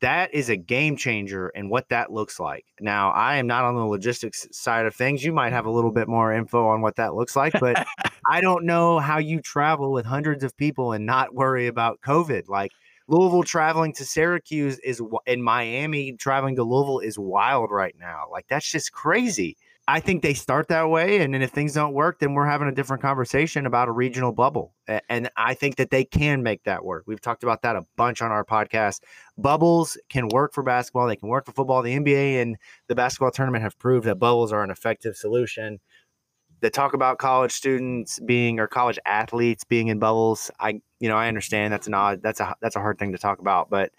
that 0.00 0.32
is 0.32 0.48
a 0.48 0.56
game 0.56 0.96
changer 0.96 1.48
and 1.48 1.70
what 1.70 1.88
that 1.90 2.12
looks 2.12 2.40
like. 2.40 2.64
Now, 2.80 3.10
I 3.10 3.36
am 3.36 3.46
not 3.46 3.64
on 3.64 3.76
the 3.76 3.84
logistics 3.84 4.46
side 4.50 4.86
of 4.86 4.94
things. 4.94 5.24
You 5.24 5.32
might 5.32 5.52
have 5.52 5.66
a 5.66 5.70
little 5.70 5.90
bit 5.90 6.08
more 6.08 6.32
info 6.32 6.66
on 6.68 6.80
what 6.80 6.96
that 6.96 7.14
looks 7.14 7.36
like, 7.36 7.52
but 7.60 7.86
I 8.28 8.40
don't 8.40 8.64
know 8.64 8.98
how 8.98 9.18
you 9.18 9.40
travel 9.40 9.92
with 9.92 10.06
hundreds 10.06 10.42
of 10.42 10.56
people 10.56 10.92
and 10.92 11.04
not 11.04 11.34
worry 11.34 11.66
about 11.66 12.00
COVID. 12.00 12.48
Like 12.48 12.72
Louisville 13.08 13.42
traveling 13.42 13.92
to 13.94 14.04
Syracuse 14.04 14.78
is 14.78 15.02
in 15.26 15.42
Miami 15.42 16.12
traveling 16.12 16.56
to 16.56 16.64
Louisville 16.64 17.00
is 17.00 17.18
wild 17.18 17.70
right 17.70 17.94
now. 17.98 18.24
Like 18.30 18.46
that's 18.48 18.70
just 18.70 18.92
crazy. 18.92 19.56
I 19.88 19.98
think 19.98 20.22
they 20.22 20.34
start 20.34 20.68
that 20.68 20.88
way, 20.88 21.20
and 21.20 21.34
then 21.34 21.42
if 21.42 21.50
things 21.50 21.74
don't 21.74 21.94
work, 21.94 22.20
then 22.20 22.34
we're 22.34 22.46
having 22.46 22.68
a 22.68 22.72
different 22.72 23.02
conversation 23.02 23.66
about 23.66 23.88
a 23.88 23.92
regional 23.92 24.30
bubble. 24.30 24.72
And 25.08 25.30
I 25.36 25.54
think 25.54 25.76
that 25.76 25.90
they 25.90 26.04
can 26.04 26.42
make 26.42 26.62
that 26.64 26.84
work. 26.84 27.04
We've 27.06 27.20
talked 27.20 27.42
about 27.42 27.62
that 27.62 27.74
a 27.74 27.84
bunch 27.96 28.22
on 28.22 28.30
our 28.30 28.44
podcast. 28.44 29.00
Bubbles 29.36 29.98
can 30.08 30.28
work 30.28 30.52
for 30.52 30.62
basketball, 30.62 31.08
they 31.08 31.16
can 31.16 31.28
work 31.28 31.46
for 31.46 31.52
football. 31.52 31.82
The 31.82 31.96
NBA 31.98 32.40
and 32.40 32.56
the 32.86 32.94
basketball 32.94 33.32
tournament 33.32 33.64
have 33.64 33.78
proved 33.78 34.06
that 34.06 34.16
bubbles 34.16 34.52
are 34.52 34.62
an 34.62 34.70
effective 34.70 35.16
solution. 35.16 35.80
The 36.60 36.70
talk 36.70 36.94
about 36.94 37.18
college 37.18 37.52
students 37.52 38.20
being 38.20 38.60
or 38.60 38.68
college 38.68 38.98
athletes 39.06 39.64
being 39.64 39.88
in 39.88 39.98
bubbles, 39.98 40.50
I 40.60 40.82
you 41.00 41.08
know 41.08 41.16
I 41.16 41.26
understand 41.26 41.72
that's 41.72 41.86
an 41.86 41.94
odd 41.94 42.22
that's 42.22 42.38
a 42.38 42.54
that's 42.60 42.76
a 42.76 42.80
hard 42.80 42.98
thing 42.98 43.12
to 43.12 43.18
talk 43.18 43.40
about, 43.40 43.70
but 43.70 43.90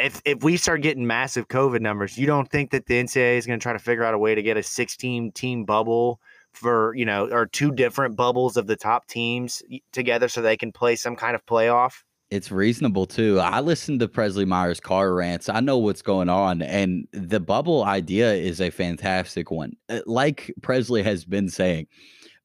if 0.00 0.20
if 0.24 0.42
we 0.42 0.56
start 0.56 0.82
getting 0.82 1.06
massive 1.06 1.48
COVID 1.48 1.80
numbers, 1.80 2.18
you 2.18 2.26
don't 2.26 2.50
think 2.50 2.70
that 2.70 2.86
the 2.86 2.94
NCAA 2.94 3.36
is 3.36 3.46
going 3.46 3.58
to 3.58 3.62
try 3.62 3.72
to 3.72 3.78
figure 3.78 4.04
out 4.04 4.14
a 4.14 4.18
way 4.18 4.34
to 4.34 4.42
get 4.42 4.56
a 4.56 4.62
16 4.62 5.32
team 5.32 5.64
bubble 5.64 6.20
for 6.52 6.94
you 6.96 7.04
know 7.04 7.28
or 7.30 7.46
two 7.46 7.70
different 7.70 8.16
bubbles 8.16 8.56
of 8.56 8.66
the 8.66 8.76
top 8.76 9.06
teams 9.06 9.62
together 9.92 10.28
so 10.28 10.42
they 10.42 10.56
can 10.56 10.72
play 10.72 10.96
some 10.96 11.16
kind 11.16 11.34
of 11.34 11.44
playoff? 11.46 12.02
It's 12.30 12.52
reasonable 12.52 13.06
too. 13.06 13.40
I 13.40 13.60
listened 13.60 13.98
to 14.00 14.08
Presley 14.08 14.44
Myers' 14.44 14.78
car 14.78 15.12
rants. 15.12 15.48
I 15.48 15.58
know 15.58 15.78
what's 15.78 16.02
going 16.02 16.28
on, 16.28 16.62
and 16.62 17.08
the 17.12 17.40
bubble 17.40 17.84
idea 17.84 18.32
is 18.34 18.60
a 18.60 18.70
fantastic 18.70 19.50
one. 19.50 19.72
Uh, 19.88 20.00
like 20.06 20.52
Presley 20.62 21.02
has 21.02 21.24
been 21.24 21.48
saying, 21.48 21.88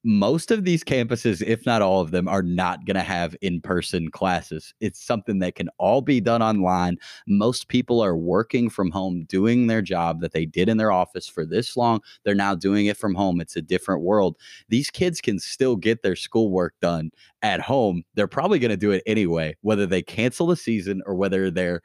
most 0.05 0.51
of 0.51 0.63
these 0.65 0.83
campuses, 0.83 1.41
if 1.41 1.65
not 1.65 1.81
all 1.81 1.99
of 1.99 2.11
them, 2.11 2.27
are 2.27 2.43
not 2.43 2.85
going 2.85 2.95
to 2.95 3.01
have 3.01 3.35
in 3.41 3.59
person 3.59 4.11
classes. 4.11 4.71
It's 4.79 5.03
something 5.03 5.39
that 5.39 5.55
can 5.55 5.67
all 5.79 6.01
be 6.01 6.21
done 6.21 6.43
online. 6.43 6.97
Most 7.27 7.69
people 7.69 8.01
are 8.01 8.15
working 8.15 8.69
from 8.69 8.91
home, 8.91 9.25
doing 9.27 9.65
their 9.65 9.81
job 9.81 10.21
that 10.21 10.31
they 10.31 10.45
did 10.45 10.69
in 10.69 10.77
their 10.77 10.91
office 10.91 11.27
for 11.27 11.43
this 11.43 11.75
long. 11.75 12.01
They're 12.23 12.35
now 12.35 12.53
doing 12.53 12.85
it 12.85 12.97
from 12.97 13.15
home. 13.15 13.41
It's 13.41 13.55
a 13.55 13.63
different 13.63 14.03
world. 14.03 14.37
These 14.69 14.91
kids 14.91 15.21
can 15.21 15.39
still 15.39 15.75
get 15.75 16.03
their 16.03 16.15
schoolwork 16.15 16.75
done 16.79 17.09
at 17.41 17.59
home. 17.59 18.03
They're 18.13 18.27
probably 18.27 18.59
going 18.59 18.69
to 18.69 18.77
do 18.77 18.91
it 18.91 19.01
anyway, 19.07 19.55
whether 19.61 19.87
they 19.87 20.03
cancel 20.03 20.45
the 20.45 20.55
season 20.55 21.01
or 21.07 21.15
whether 21.15 21.49
they're 21.49 21.81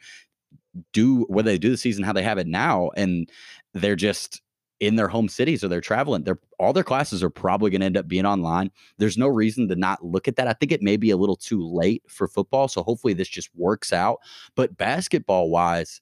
do 0.92 1.24
whether 1.28 1.50
they 1.50 1.58
do 1.58 1.70
the 1.70 1.76
season 1.76 2.04
how 2.04 2.12
they 2.12 2.22
have 2.22 2.38
it 2.38 2.46
now 2.46 2.90
and 2.96 3.28
they're 3.74 3.96
just 3.96 4.40
in 4.80 4.96
their 4.96 5.08
home 5.08 5.28
cities 5.28 5.62
or 5.62 5.68
they're 5.68 5.80
traveling, 5.80 6.24
they're 6.24 6.38
all 6.58 6.72
their 6.72 6.82
classes 6.84 7.22
are 7.22 7.30
probably 7.30 7.70
going 7.70 7.80
to 7.80 7.86
end 7.86 7.96
up 7.96 8.08
being 8.08 8.26
online. 8.26 8.70
There's 8.98 9.18
no 9.18 9.28
reason 9.28 9.68
to 9.68 9.76
not 9.76 10.04
look 10.04 10.26
at 10.26 10.36
that. 10.36 10.48
I 10.48 10.54
think 10.54 10.72
it 10.72 10.82
may 10.82 10.96
be 10.96 11.10
a 11.10 11.16
little 11.16 11.36
too 11.36 11.62
late 11.62 12.02
for 12.08 12.26
football, 12.26 12.66
so 12.68 12.82
hopefully 12.82 13.12
this 13.12 13.28
just 13.28 13.50
works 13.54 13.92
out. 13.92 14.18
But 14.56 14.76
basketball 14.76 15.50
wise, 15.50 16.00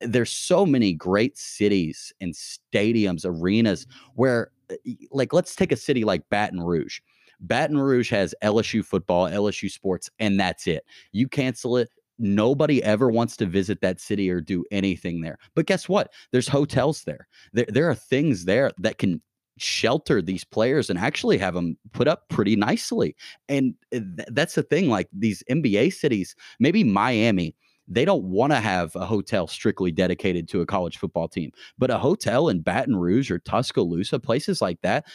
there's 0.00 0.30
so 0.30 0.66
many 0.66 0.92
great 0.92 1.38
cities 1.38 2.12
and 2.20 2.34
stadiums, 2.34 3.24
arenas 3.24 3.86
where 4.14 4.50
uh, 4.70 4.74
like 5.10 5.32
let's 5.32 5.54
take 5.54 5.72
a 5.72 5.76
city 5.76 6.04
like 6.04 6.28
Baton 6.28 6.60
Rouge. 6.60 7.00
Baton 7.40 7.78
Rouge 7.78 8.10
has 8.10 8.34
LSU 8.42 8.84
football, 8.84 9.26
LSU 9.28 9.70
sports, 9.70 10.10
and 10.18 10.40
that's 10.40 10.66
it. 10.66 10.84
You 11.12 11.28
cancel 11.28 11.76
it, 11.76 11.90
nobody 12.18 12.82
ever 12.82 13.08
wants 13.10 13.36
to 13.36 13.46
visit 13.46 13.80
that 13.80 14.00
city 14.00 14.30
or 14.30 14.40
do 14.40 14.64
anything 14.70 15.20
there. 15.20 15.38
But 15.54 15.66
guess 15.66 15.88
what? 15.88 16.12
There's 16.32 16.48
hotels 16.48 17.04
there. 17.04 17.28
There, 17.52 17.66
there 17.68 17.90
are 17.90 17.94
things 17.94 18.44
there 18.44 18.72
that 18.78 18.98
can 18.98 19.20
shelter 19.58 20.20
these 20.20 20.44
players 20.44 20.90
and 20.90 20.98
actually 20.98 21.38
have 21.38 21.54
them 21.54 21.78
put 21.92 22.08
up 22.08 22.28
pretty 22.28 22.56
nicely. 22.56 23.16
And 23.48 23.74
eh, 23.92 24.00
th- 24.16 24.28
that's 24.32 24.54
the 24.54 24.62
thing 24.62 24.88
like 24.88 25.08
these 25.12 25.42
NBA 25.50 25.94
cities, 25.94 26.36
maybe 26.60 26.84
Miami 26.84 27.54
they 27.88 28.04
don't 28.04 28.24
want 28.24 28.52
to 28.52 28.60
have 28.60 28.94
a 28.96 29.06
hotel 29.06 29.46
strictly 29.46 29.92
dedicated 29.92 30.48
to 30.48 30.60
a 30.60 30.66
college 30.66 30.96
football 30.96 31.28
team. 31.28 31.52
But 31.78 31.90
a 31.90 31.98
hotel 31.98 32.48
in 32.48 32.60
Baton 32.60 32.96
Rouge 32.96 33.30
or 33.30 33.38
Tuscaloosa, 33.38 34.18
places 34.18 34.60
like 34.60 34.80
that, 34.82 35.06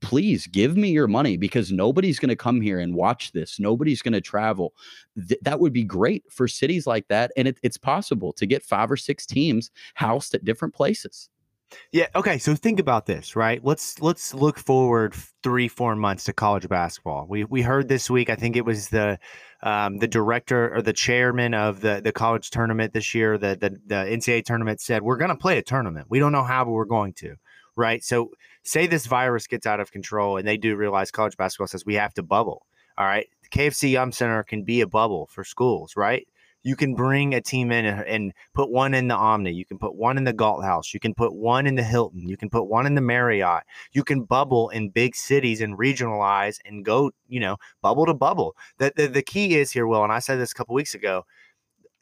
please 0.00 0.46
give 0.46 0.76
me 0.76 0.90
your 0.90 1.08
money 1.08 1.36
because 1.36 1.72
nobody's 1.72 2.18
going 2.18 2.28
to 2.28 2.36
come 2.36 2.60
here 2.60 2.78
and 2.78 2.94
watch 2.94 3.32
this. 3.32 3.58
Nobody's 3.58 4.02
going 4.02 4.12
to 4.12 4.20
travel. 4.20 4.74
Th- 5.28 5.40
that 5.42 5.60
would 5.60 5.72
be 5.72 5.84
great 5.84 6.24
for 6.30 6.48
cities 6.48 6.86
like 6.86 7.08
that. 7.08 7.32
And 7.36 7.48
it, 7.48 7.58
it's 7.62 7.78
possible 7.78 8.32
to 8.34 8.46
get 8.46 8.62
five 8.62 8.90
or 8.90 8.96
six 8.96 9.26
teams 9.26 9.70
housed 9.94 10.34
at 10.34 10.44
different 10.44 10.74
places. 10.74 11.28
Yeah. 11.92 12.06
Okay. 12.14 12.38
So 12.38 12.54
think 12.54 12.80
about 12.80 13.06
this, 13.06 13.36
right? 13.36 13.62
Let's 13.62 14.00
let's 14.00 14.32
look 14.32 14.58
forward 14.58 15.14
three, 15.42 15.68
four 15.68 15.94
months 15.96 16.24
to 16.24 16.32
college 16.32 16.68
basketball. 16.68 17.26
We 17.28 17.44
we 17.44 17.62
heard 17.62 17.88
this 17.88 18.08
week. 18.08 18.30
I 18.30 18.36
think 18.36 18.56
it 18.56 18.64
was 18.64 18.88
the 18.88 19.18
um, 19.62 19.98
the 19.98 20.08
director 20.08 20.74
or 20.74 20.82
the 20.82 20.92
chairman 20.92 21.54
of 21.54 21.80
the 21.80 22.00
the 22.02 22.12
college 22.12 22.50
tournament 22.50 22.92
this 22.92 23.14
year, 23.14 23.36
the 23.36 23.56
the, 23.60 23.70
the 23.86 23.94
NCAA 23.94 24.44
tournament 24.44 24.80
said 24.80 25.02
we're 25.02 25.16
going 25.16 25.30
to 25.30 25.36
play 25.36 25.58
a 25.58 25.62
tournament. 25.62 26.06
We 26.08 26.18
don't 26.18 26.32
know 26.32 26.44
how, 26.44 26.64
but 26.64 26.70
we're 26.70 26.84
going 26.84 27.12
to. 27.14 27.36
Right. 27.76 28.02
So 28.02 28.30
say 28.68 28.86
this 28.86 29.06
virus 29.06 29.46
gets 29.46 29.66
out 29.66 29.80
of 29.80 29.90
control 29.90 30.36
and 30.36 30.46
they 30.46 30.56
do 30.56 30.76
realize 30.76 31.10
college 31.10 31.36
basketball 31.36 31.66
says 31.66 31.86
we 31.86 31.94
have 31.94 32.14
to 32.14 32.22
bubble. 32.22 32.66
All 32.98 33.06
right. 33.06 33.26
The 33.42 33.48
KFC 33.48 33.90
Yum 33.92 34.12
Center 34.12 34.42
can 34.42 34.62
be 34.62 34.80
a 34.80 34.86
bubble 34.86 35.28
for 35.30 35.44
schools, 35.44 35.94
right? 35.96 36.26
You 36.64 36.76
can 36.76 36.94
bring 36.94 37.34
a 37.34 37.40
team 37.40 37.70
in 37.70 37.86
and, 37.86 38.32
put 38.52 38.70
one 38.70 38.92
in 38.92 39.08
the 39.08 39.14
Omni. 39.14 39.52
You 39.52 39.64
can 39.64 39.78
put 39.78 39.94
one 39.94 40.18
in 40.18 40.24
the 40.24 40.32
Galt 40.32 40.64
House. 40.64 40.92
You 40.92 41.00
can 41.00 41.14
put 41.14 41.32
one 41.32 41.66
in 41.66 41.76
the 41.76 41.84
Hilton. 41.84 42.28
You 42.28 42.36
can 42.36 42.50
put 42.50 42.64
one 42.64 42.84
in 42.84 42.94
the 42.94 43.00
Marriott. 43.00 43.62
You 43.92 44.02
can 44.02 44.24
bubble 44.24 44.68
in 44.70 44.90
big 44.90 45.14
cities 45.14 45.60
and 45.60 45.78
regionalize 45.78 46.58
and 46.66 46.84
go, 46.84 47.12
you 47.28 47.38
know, 47.38 47.56
bubble 47.80 48.06
to 48.06 48.14
bubble. 48.14 48.56
The, 48.78 48.92
the, 48.94 49.06
the 49.06 49.22
key 49.22 49.56
is 49.56 49.70
here, 49.70 49.86
Will, 49.86 50.02
and 50.02 50.12
I 50.12 50.18
said 50.18 50.40
this 50.40 50.50
a 50.50 50.54
couple 50.54 50.74
weeks 50.74 50.94
ago. 50.94 51.24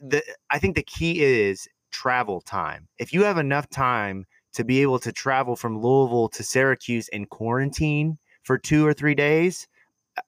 The, 0.01 0.23
I 0.51 0.59
think 0.59 0.75
the 0.75 0.83
key 0.83 1.23
is 1.23 1.69
travel 1.91 2.41
time. 2.41 2.89
If 2.99 3.13
you 3.13 3.25
have 3.25 3.39
enough 3.39 3.69
time 3.69 4.25
to 4.57 4.65
be 4.65 4.81
able 4.81 4.99
to 4.99 5.13
travel 5.13 5.55
from 5.55 5.83
Louisville 5.83 6.31
to 6.31 6.43
Syracuse 6.43 7.09
in 7.09 7.27
quarantine 7.27 8.17
for 8.43 8.57
two 8.57 8.87
or 8.87 8.95
three 8.95 9.15
days, 9.15 9.69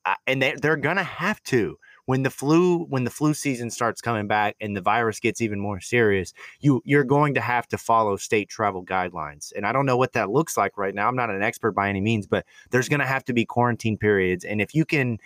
uh, 0.05 0.17
and 0.27 0.43
they, 0.43 0.55
they're 0.61 0.77
to 0.77 1.03
have 1.03 1.43
to. 1.45 1.79
When 2.05 2.23
the 2.23 2.31
flu 2.31 2.85
when 2.87 3.05
the 3.05 3.11
flu 3.11 3.33
season 3.35 3.71
starts 3.71 4.01
coming 4.01 4.27
back 4.27 4.57
and 4.63 4.75
the 4.75 4.81
virus 4.81 5.21
gets 5.21 5.43
even 5.43 5.61
more 5.61 5.79
serious 5.79 6.33
you 6.59 6.81
you're 6.87 7.05
going 7.05 7.35
to 7.35 7.41
have 7.43 7.69
to 7.69 7.77
follow 7.77 8.17
state 8.17 8.49
travel 8.49 8.83
guidelines. 8.83 9.53
And 9.55 9.67
i 9.67 9.73
don't 9.73 9.85
know 9.85 9.99
what 9.99 10.15
that 10.15 10.31
looks 10.31 10.57
like 10.57 10.79
right 10.79 10.95
now. 10.95 11.07
I'm 11.07 11.17
not 11.17 11.29
an 11.29 11.43
expert 11.43 11.73
by 11.73 11.91
any 11.91 12.01
means 12.01 12.27
but 12.27 12.47
there's 12.71 12.89
going 12.89 13.01
to 13.01 13.07
have 13.07 13.27
to 13.27 13.35
be 13.35 13.45
quarantine 13.45 13.99
periods. 13.99 14.47
And 14.47 14.63
if 14.63 14.75
you 14.75 14.87
can 14.87 15.19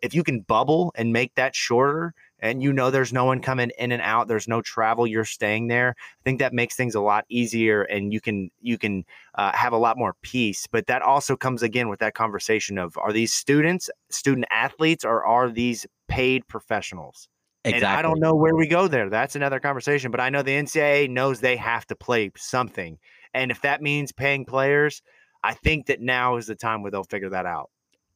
if 0.00 0.14
you 0.14 0.24
can 0.24 0.40
bubble 0.40 0.92
and 0.94 1.12
make 1.12 1.34
that 1.34 1.54
shorter 1.54 2.14
and 2.40 2.62
you 2.62 2.72
know 2.72 2.90
there's 2.90 3.12
no 3.12 3.24
one 3.24 3.40
coming 3.40 3.70
in 3.78 3.92
and 3.92 4.02
out 4.02 4.28
there's 4.28 4.48
no 4.48 4.60
travel 4.62 5.06
you're 5.06 5.24
staying 5.24 5.68
there 5.68 5.94
i 5.98 6.22
think 6.24 6.38
that 6.38 6.52
makes 6.52 6.76
things 6.76 6.94
a 6.94 7.00
lot 7.00 7.24
easier 7.28 7.82
and 7.82 8.12
you 8.12 8.20
can 8.20 8.50
you 8.60 8.78
can 8.78 9.04
uh, 9.36 9.52
have 9.52 9.72
a 9.72 9.78
lot 9.78 9.98
more 9.98 10.14
peace 10.22 10.66
but 10.66 10.86
that 10.86 11.02
also 11.02 11.36
comes 11.36 11.62
again 11.62 11.88
with 11.88 12.00
that 12.00 12.14
conversation 12.14 12.78
of 12.78 12.96
are 12.98 13.12
these 13.12 13.32
students 13.32 13.90
student 14.10 14.46
athletes 14.50 15.04
or 15.04 15.24
are 15.24 15.50
these 15.50 15.86
paid 16.08 16.46
professionals 16.48 17.28
Exactly. 17.62 17.86
And 17.88 17.94
I 17.98 18.00
don't 18.00 18.20
know 18.20 18.34
where 18.34 18.56
we 18.56 18.66
go 18.66 18.88
there. 18.88 19.10
That's 19.10 19.36
another 19.36 19.60
conversation. 19.60 20.10
But 20.10 20.20
I 20.20 20.30
know 20.30 20.40
the 20.40 20.52
NCAA 20.52 21.10
knows 21.10 21.40
they 21.40 21.56
have 21.56 21.86
to 21.88 21.94
play 21.94 22.30
something. 22.34 22.98
And 23.34 23.50
if 23.50 23.60
that 23.60 23.82
means 23.82 24.12
paying 24.12 24.46
players, 24.46 25.02
I 25.44 25.52
think 25.52 25.84
that 25.86 26.00
now 26.00 26.36
is 26.36 26.46
the 26.46 26.54
time 26.54 26.80
where 26.80 26.90
they'll 26.90 27.04
figure 27.04 27.28
that 27.28 27.44
out 27.44 27.68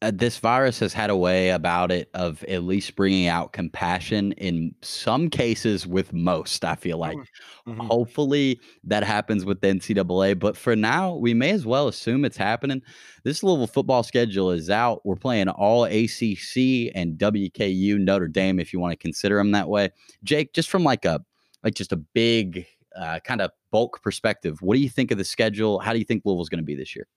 uh, 0.05 0.11
this 0.13 0.37
virus 0.37 0.79
has 0.79 0.93
had 0.93 1.09
a 1.09 1.15
way 1.15 1.49
about 1.49 1.91
it 1.91 2.11
of 2.13 2.43
at 2.43 2.61
least 2.61 2.95
bringing 2.95 3.27
out 3.27 3.53
compassion 3.53 4.33
in 4.33 4.75
some 4.83 5.31
cases 5.31 5.87
with 5.87 6.13
most 6.13 6.63
i 6.63 6.75
feel 6.75 6.99
like. 6.99 7.17
Mm-hmm. 7.17 7.71
mm-hmm. 7.71 7.87
hopefully 7.87 8.59
that 8.83 9.03
happens 9.03 9.45
with 9.45 9.61
the 9.61 9.67
ncaa 9.67 10.37
but 10.37 10.55
for 10.55 10.75
now 10.75 11.15
we 11.15 11.33
may 11.33 11.49
as 11.49 11.65
well 11.65 11.87
assume 11.87 12.23
it's 12.23 12.37
happening. 12.37 12.83
This 13.23 13.41
louisville 13.41 13.65
football 13.65 14.03
schedule 14.03 14.51
is 14.51 14.69
out. 14.69 15.03
We're 15.03 15.15
playing 15.15 15.49
all 15.49 15.85
acc 15.85 16.55
and 16.93 17.17
wku 17.17 17.97
notre 17.97 18.27
dame 18.27 18.59
if 18.59 18.73
you 18.73 18.79
want 18.79 18.91
to 18.91 18.97
consider 18.97 19.37
them 19.37 19.51
that 19.53 19.69
way. 19.69 19.89
Jake 20.23 20.53
just 20.53 20.69
from 20.69 20.83
like 20.83 21.05
a 21.05 21.19
like 21.63 21.73
just 21.73 21.91
a 21.91 21.97
big 21.97 22.67
uh, 22.95 23.19
kind 23.23 23.41
of 23.41 23.49
bulk 23.71 24.01
perspective 24.03 24.61
what 24.61 24.75
do 24.75 24.81
you 24.81 24.89
think 24.89 25.09
of 25.09 25.17
the 25.17 25.25
schedule? 25.25 25.79
How 25.79 25.93
do 25.93 25.99
you 25.99 26.05
think 26.05 26.21
louisville's 26.25 26.49
going 26.49 26.59
to 26.59 26.63
be 26.63 26.75
this 26.75 26.95
year 26.95 27.07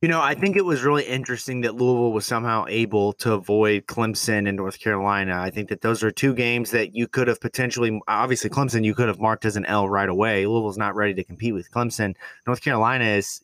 you 0.00 0.08
know, 0.08 0.20
I 0.20 0.34
think 0.34 0.56
it 0.56 0.64
was 0.64 0.82
really 0.82 1.02
interesting 1.04 1.62
that 1.62 1.74
Louisville 1.74 2.12
was 2.12 2.24
somehow 2.24 2.66
able 2.68 3.12
to 3.14 3.32
avoid 3.32 3.86
Clemson 3.86 4.46
and 4.46 4.56
North 4.56 4.78
Carolina. 4.78 5.40
I 5.40 5.50
think 5.50 5.68
that 5.70 5.80
those 5.80 6.04
are 6.04 6.12
two 6.12 6.34
games 6.34 6.70
that 6.70 6.94
you 6.94 7.08
could 7.08 7.26
have 7.26 7.40
potentially, 7.40 8.00
obviously, 8.06 8.48
Clemson 8.48 8.84
you 8.84 8.94
could 8.94 9.08
have 9.08 9.18
marked 9.18 9.44
as 9.44 9.56
an 9.56 9.66
L 9.66 9.88
right 9.88 10.08
away. 10.08 10.46
Louisville's 10.46 10.78
not 10.78 10.94
ready 10.94 11.14
to 11.14 11.24
compete 11.24 11.52
with 11.52 11.70
Clemson. 11.72 12.14
North 12.46 12.62
Carolina 12.62 13.06
is, 13.06 13.42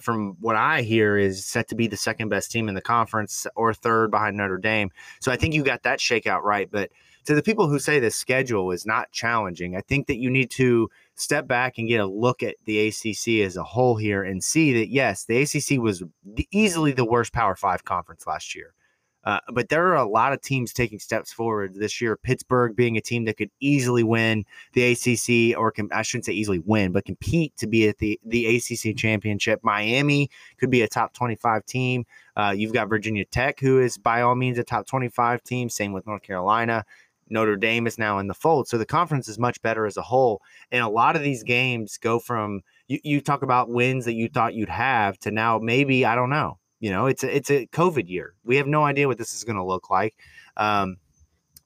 from 0.00 0.36
what 0.40 0.54
I 0.54 0.82
hear, 0.82 1.18
is 1.18 1.44
set 1.44 1.66
to 1.68 1.74
be 1.74 1.88
the 1.88 1.96
second 1.96 2.28
best 2.28 2.52
team 2.52 2.68
in 2.68 2.76
the 2.76 2.80
conference 2.80 3.48
or 3.56 3.74
third 3.74 4.12
behind 4.12 4.36
Notre 4.36 4.58
Dame. 4.58 4.92
So 5.18 5.32
I 5.32 5.36
think 5.36 5.54
you 5.54 5.64
got 5.64 5.82
that 5.82 5.98
shakeout 5.98 6.42
right. 6.42 6.70
But 6.70 6.90
to 7.24 7.34
the 7.34 7.42
people 7.42 7.68
who 7.68 7.80
say 7.80 7.98
the 7.98 8.12
schedule 8.12 8.70
is 8.70 8.86
not 8.86 9.10
challenging, 9.10 9.76
I 9.76 9.80
think 9.80 10.06
that 10.06 10.18
you 10.18 10.30
need 10.30 10.52
to 10.52 10.88
step 11.20 11.46
back 11.46 11.78
and 11.78 11.88
get 11.88 12.00
a 12.00 12.06
look 12.06 12.42
at 12.42 12.56
the 12.64 12.88
ACC 12.88 13.44
as 13.46 13.56
a 13.56 13.62
whole 13.62 13.96
here 13.96 14.22
and 14.22 14.42
see 14.42 14.72
that 14.74 14.88
yes, 14.88 15.24
the 15.24 15.42
ACC 15.42 15.80
was 15.80 16.02
easily 16.50 16.92
the 16.92 17.04
worst 17.04 17.32
Power 17.32 17.56
Five 17.56 17.84
conference 17.84 18.26
last 18.26 18.54
year. 18.54 18.74
Uh, 19.22 19.38
but 19.52 19.68
there 19.68 19.86
are 19.88 19.96
a 19.96 20.08
lot 20.08 20.32
of 20.32 20.40
teams 20.40 20.72
taking 20.72 20.98
steps 20.98 21.32
forward 21.32 21.74
this 21.74 22.00
year. 22.00 22.16
Pittsburgh 22.16 22.74
being 22.74 22.96
a 22.96 23.02
team 23.02 23.26
that 23.26 23.36
could 23.36 23.50
easily 23.60 24.02
win 24.02 24.44
the 24.72 24.92
ACC, 24.92 25.58
or 25.58 25.70
can, 25.70 25.90
I 25.92 26.02
shouldn't 26.02 26.24
say 26.24 26.32
easily 26.32 26.60
win, 26.60 26.92
but 26.92 27.04
compete 27.04 27.54
to 27.58 27.66
be 27.66 27.86
at 27.86 27.98
the, 27.98 28.18
the 28.24 28.56
ACC 28.56 28.96
championship. 28.96 29.60
Miami 29.62 30.30
could 30.58 30.70
be 30.70 30.80
a 30.82 30.88
top 30.88 31.12
25 31.12 31.66
team. 31.66 32.06
Uh, 32.34 32.54
you've 32.56 32.72
got 32.72 32.88
Virginia 32.88 33.26
Tech, 33.26 33.60
who 33.60 33.78
is 33.78 33.98
by 33.98 34.22
all 34.22 34.34
means 34.34 34.58
a 34.58 34.64
top 34.64 34.86
25 34.86 35.42
team. 35.42 35.68
Same 35.68 35.92
with 35.92 36.06
North 36.06 36.22
Carolina. 36.22 36.84
Notre 37.30 37.56
Dame 37.56 37.86
is 37.86 37.98
now 37.98 38.18
in 38.18 38.26
the 38.26 38.34
fold. 38.34 38.68
So 38.68 38.76
the 38.76 38.86
conference 38.86 39.28
is 39.28 39.38
much 39.38 39.62
better 39.62 39.86
as 39.86 39.96
a 39.96 40.02
whole. 40.02 40.42
And 40.70 40.82
a 40.82 40.88
lot 40.88 41.16
of 41.16 41.22
these 41.22 41.42
games 41.42 41.96
go 41.98 42.18
from 42.18 42.62
you, 42.88 42.98
you 43.02 43.20
talk 43.20 43.42
about 43.42 43.70
wins 43.70 44.04
that 44.04 44.14
you 44.14 44.28
thought 44.28 44.54
you'd 44.54 44.68
have 44.68 45.18
to 45.20 45.30
now 45.30 45.58
maybe, 45.58 46.04
I 46.04 46.14
don't 46.14 46.30
know. 46.30 46.58
You 46.80 46.90
know, 46.90 47.06
it's 47.06 47.22
a, 47.22 47.36
it's 47.36 47.50
a 47.50 47.66
COVID 47.66 48.08
year. 48.08 48.34
We 48.44 48.56
have 48.56 48.66
no 48.66 48.84
idea 48.84 49.06
what 49.06 49.18
this 49.18 49.34
is 49.34 49.44
going 49.44 49.56
to 49.56 49.64
look 49.64 49.90
like. 49.90 50.14
Um, 50.56 50.96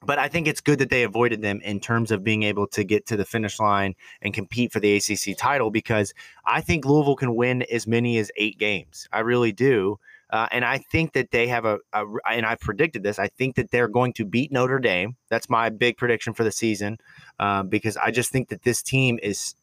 but 0.05 0.19
I 0.19 0.27
think 0.27 0.47
it's 0.47 0.61
good 0.61 0.79
that 0.79 0.89
they 0.89 1.03
avoided 1.03 1.41
them 1.41 1.61
in 1.61 1.79
terms 1.79 2.11
of 2.11 2.23
being 2.23 2.43
able 2.43 2.67
to 2.67 2.83
get 2.83 3.07
to 3.07 3.17
the 3.17 3.25
finish 3.25 3.59
line 3.59 3.95
and 4.21 4.33
compete 4.33 4.71
for 4.71 4.79
the 4.79 4.95
ACC 4.95 5.35
title 5.37 5.71
because 5.71 6.13
I 6.45 6.61
think 6.61 6.85
Louisville 6.85 7.15
can 7.15 7.35
win 7.35 7.63
as 7.63 7.87
many 7.87 8.17
as 8.19 8.31
eight 8.35 8.59
games. 8.59 9.07
I 9.11 9.21
really 9.21 9.51
do. 9.51 9.99
Uh, 10.31 10.47
and 10.51 10.65
I 10.65 10.79
think 10.79 11.13
that 11.13 11.31
they 11.31 11.47
have 11.47 11.65
a, 11.65 11.79
a, 11.93 12.05
and 12.29 12.45
I 12.45 12.55
predicted 12.55 13.03
this. 13.03 13.19
I 13.19 13.27
think 13.27 13.55
that 13.55 13.71
they're 13.71 13.87
going 13.87 14.13
to 14.13 14.25
beat 14.25 14.51
Notre 14.51 14.79
Dame. 14.79 15.15
That's 15.29 15.49
my 15.49 15.69
big 15.69 15.97
prediction 15.97 16.33
for 16.33 16.43
the 16.43 16.51
season, 16.51 16.97
uh, 17.39 17.63
because 17.63 17.95
I 17.97 18.11
just 18.11 18.31
think 18.31 18.49
that 18.49 18.63
this 18.63 18.81
team 18.81 19.19
is. 19.21 19.55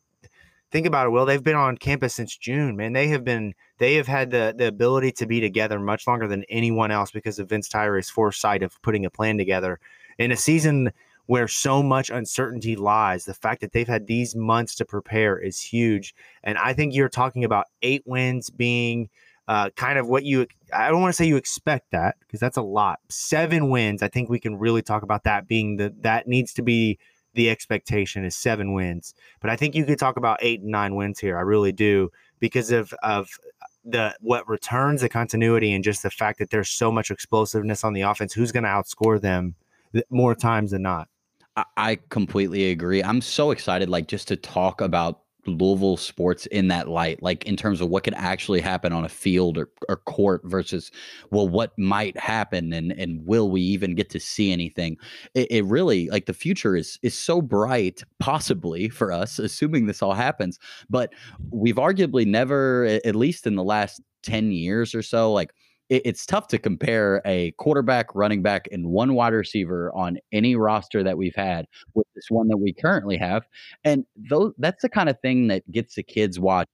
Think 0.70 0.87
about 0.87 1.07
it, 1.07 1.11
Will. 1.11 1.27
They've 1.27 1.42
been 1.42 1.55
on 1.55 1.77
campus 1.77 2.14
since 2.14 2.35
June, 2.35 2.77
man. 2.77 2.94
They 2.94 3.09
have 3.09 3.25
been, 3.25 3.53
they 3.77 3.96
have 3.96 4.07
had 4.07 4.31
the 4.31 4.55
the 4.57 4.68
ability 4.68 5.12
to 5.12 5.27
be 5.27 5.38
together 5.38 5.79
much 5.79 6.07
longer 6.07 6.27
than 6.27 6.44
anyone 6.48 6.90
else 6.90 7.11
because 7.11 7.38
of 7.38 7.51
Vince 7.51 7.68
Tyra's 7.68 8.09
foresight 8.09 8.62
of 8.62 8.81
putting 8.81 9.05
a 9.05 9.11
plan 9.11 9.37
together 9.37 9.79
in 10.18 10.33
a 10.33 10.37
season 10.37 10.90
where 11.27 11.46
so 11.46 11.83
much 11.83 12.09
uncertainty 12.09 12.75
lies. 12.75 13.27
The 13.27 13.35
fact 13.35 13.61
that 13.61 13.72
they've 13.72 13.87
had 13.87 14.07
these 14.07 14.35
months 14.35 14.75
to 14.77 14.87
prepare 14.87 15.38
is 15.38 15.61
huge, 15.61 16.14
and 16.42 16.57
I 16.57 16.72
think 16.72 16.94
you're 16.94 17.11
talking 17.11 17.44
about 17.44 17.66
eight 17.83 18.03
wins 18.07 18.48
being 18.48 19.11
uh, 19.48 19.70
kind 19.76 19.98
of 19.98 20.09
what 20.09 20.24
you 20.24 20.46
I 20.72 20.88
don't 20.88 21.00
want 21.00 21.12
to 21.12 21.16
say 21.16 21.26
you 21.26 21.37
expect 21.37 21.90
that 21.90 22.16
because 22.20 22.40
that's 22.40 22.57
a 22.57 22.62
lot. 22.62 23.00
Seven 23.09 23.70
wins, 23.70 24.02
I 24.02 24.09
think 24.09 24.28
we 24.28 24.40
can 24.40 24.57
really 24.57 24.83
talk 24.83 25.02
about 25.02 25.24
that 25.24 25.48
being 25.48 25.76
the 25.76 25.94
that 26.00 26.28
needs 26.28 26.52
to 26.55 26.62
be 26.62 26.98
the 27.35 27.50
expectation 27.50 28.24
is 28.24 28.37
seven 28.37 28.72
wins. 28.74 29.14
But 29.40 29.50
I 29.50 29.57
think 29.57 29.74
you 29.74 29.85
could 29.85 29.98
talk 29.98 30.16
about 30.16 30.38
eight 30.42 30.61
and 30.61 30.70
nine 30.70 30.94
wins 30.94 31.18
here. 31.18 31.38
I 31.38 31.42
really 31.42 31.72
do 31.72 32.11
because 32.40 32.70
of 32.70 32.94
of 33.02 33.31
the 33.85 34.14
what 34.20 34.48
returns 34.48 35.00
the 35.00 35.09
continuity 35.09 35.72
and 35.72 35.83
just 35.83 36.02
the 36.02 36.11
fact 36.11 36.38
that 36.38 36.50
there's 36.50 36.70
so 36.70 36.92
much 36.92 37.11
explosiveness 37.11 37.85
on 37.85 37.94
the 37.94 38.02
offense. 38.02 38.33
Who's 38.33 38.52
going 38.52 38.64
to 38.64 38.68
outscore 38.68 39.20
them 39.20 39.55
more 40.11 40.35
times 40.35 40.70
than 40.70 40.83
not? 40.83 41.09
I 41.76 41.98
completely 42.09 42.70
agree. 42.70 43.02
I'm 43.02 43.20
so 43.20 43.50
excited, 43.50 43.90
like 43.90 44.09
just 44.09 44.28
to 44.28 44.37
talk 44.37 44.81
about 44.81 45.21
Louisville 45.46 45.96
sports 45.96 46.46
in 46.46 46.68
that 46.68 46.88
light, 46.88 47.22
like 47.22 47.44
in 47.46 47.57
terms 47.57 47.81
of 47.81 47.88
what 47.88 48.05
could 48.05 48.14
actually 48.14 48.61
happen 48.61 48.92
on 48.92 49.05
a 49.05 49.09
field 49.09 49.59
or, 49.59 49.68
or 49.88 49.96
court 49.96 50.42
versus, 50.44 50.90
well, 51.31 51.48
what 51.48 51.76
might 51.78 52.16
happen 52.16 52.72
and 52.72 52.92
and 52.92 53.26
will 53.26 53.50
we 53.50 53.61
even 53.61 53.94
get 53.94 54.11
to 54.11 54.20
see 54.20 54.52
anything? 54.52 54.96
It, 55.35 55.50
it, 55.50 55.64
really 55.64 56.09
like 56.11 56.26
the 56.26 56.35
future 56.35 56.76
is 56.76 56.98
is 57.02 57.18
so 57.18 57.42
bright, 57.42 58.02
possibly 58.20 58.88
for 58.88 59.11
us, 59.11 59.38
assuming 59.38 59.87
this 59.87 60.02
all 60.02 60.14
happens. 60.14 60.59
But 60.88 61.12
we've 61.50 61.76
arguably 61.76 62.26
never, 62.26 62.85
at 63.05 63.16
least 63.16 63.46
in 63.46 63.57
the 63.57 63.64
last 63.64 64.00
ten 64.22 64.52
years 64.52 64.94
or 64.94 65.02
so, 65.02 65.33
like 65.33 65.52
it, 65.88 66.02
it's 66.04 66.26
tough 66.26 66.48
to 66.48 66.58
compare 66.58 67.22
a 67.24 67.52
quarterback, 67.52 68.14
running 68.14 68.42
back, 68.42 68.68
and 68.72 68.86
one 68.86 69.14
wide 69.14 69.32
receiver 69.32 69.92
on 69.94 70.18
any 70.32 70.56
roster 70.56 71.02
that 71.02 71.18
we've 71.18 71.34
had 71.34 71.66
with 71.94 72.06
this 72.14 72.26
one 72.28 72.48
that 72.48 72.58
we 72.58 72.72
currently 72.72 73.16
have. 73.16 73.44
And 73.85 74.04
those 74.16 74.52
that's 74.58 74.83
the 74.83 74.88
kind 74.88 75.08
of 75.08 75.20
thing 75.20 75.48
that 75.48 75.70
gets 75.70 75.94
the 75.94 76.02
kids 76.02 76.38
watch 76.40 76.68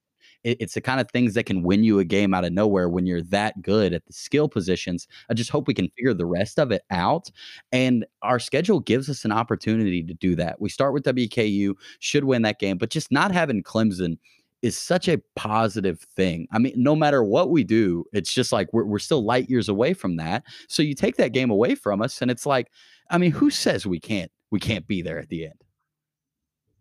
it, 0.45 0.59
it's 0.61 0.75
the 0.75 0.81
kind 0.81 1.01
of 1.01 1.11
things 1.11 1.35
that 1.35 1.45
can 1.45 1.63
win 1.63 1.85
you 1.85 1.99
a 1.99 2.05
game 2.05 2.35
out 2.35 2.45
of 2.45 2.53
nowhere 2.53 2.89
when 2.89 3.07
you're 3.07 3.23
that 3.23 3.61
good 3.63 3.93
at 3.93 4.05
the 4.07 4.13
skill 4.13 4.49
positions. 4.49 5.07
I 5.31 5.35
just 5.35 5.51
hope 5.51 5.67
we 5.67 5.75
can 5.75 5.91
figure 5.97 6.15
the 6.15 6.27
rest 6.27 6.59
of 6.59 6.71
it 6.71 6.83
out. 6.91 7.31
And 7.73 8.07
our 8.23 8.39
schedule 8.39 8.81
gives 8.81 9.09
us 9.09 9.25
an 9.25 9.33
opportunity 9.33 10.03
to 10.03 10.15
do 10.15 10.35
that. 10.37 10.61
We 10.61 10.69
start 10.69 10.93
with 10.93 11.05
WKU, 11.05 11.75
should 12.01 12.25
win 12.25 12.43
that 12.43 12.59
game, 12.59 12.79
but 12.79 12.91
just 12.91 13.11
not 13.13 13.33
having 13.33 13.63
Clemson 13.63 14.19
is 14.63 14.77
such 14.77 15.09
a 15.09 15.21
positive 15.37 16.01
thing. 16.01 16.49
I 16.53 16.59
mean, 16.59 16.75
no 16.77 16.97
matter 16.97 17.23
what 17.23 17.51
we 17.51 17.65
do, 17.65 18.05
it's 18.13 18.33
just 18.33 18.53
like 18.53 18.69
we're, 18.73 18.85
we're 18.85 18.99
still 18.99 19.25
light 19.25 19.49
years 19.49 19.69
away 19.69 19.95
from 19.95 20.17
that. 20.17 20.45
So 20.69 20.83
you 20.83 20.95
take 20.95 21.17
that 21.17 21.33
game 21.33 21.51
away 21.51 21.75
from 21.75 22.03
us, 22.03 22.21
and 22.23 22.31
it's 22.31 22.47
like, 22.47 22.71
I 23.11 23.19
mean, 23.19 23.31
who 23.33 23.51
says 23.51 23.87
we 23.87 24.01
can't 24.01 24.31
we 24.51 24.61
can't 24.61 24.87
be 24.87 25.03
there 25.03 25.19
at 25.19 25.29
the 25.29 25.45
end? 25.45 25.65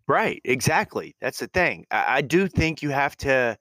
Right, 0.07 0.41
exactly. 0.45 1.15
That's 1.19 1.39
the 1.39 1.47
thing. 1.47 1.85
I, 1.91 2.17
I 2.17 2.21
do 2.21 2.47
think 2.47 2.81
you 2.81 2.89
have 2.91 3.17
to 3.17 3.57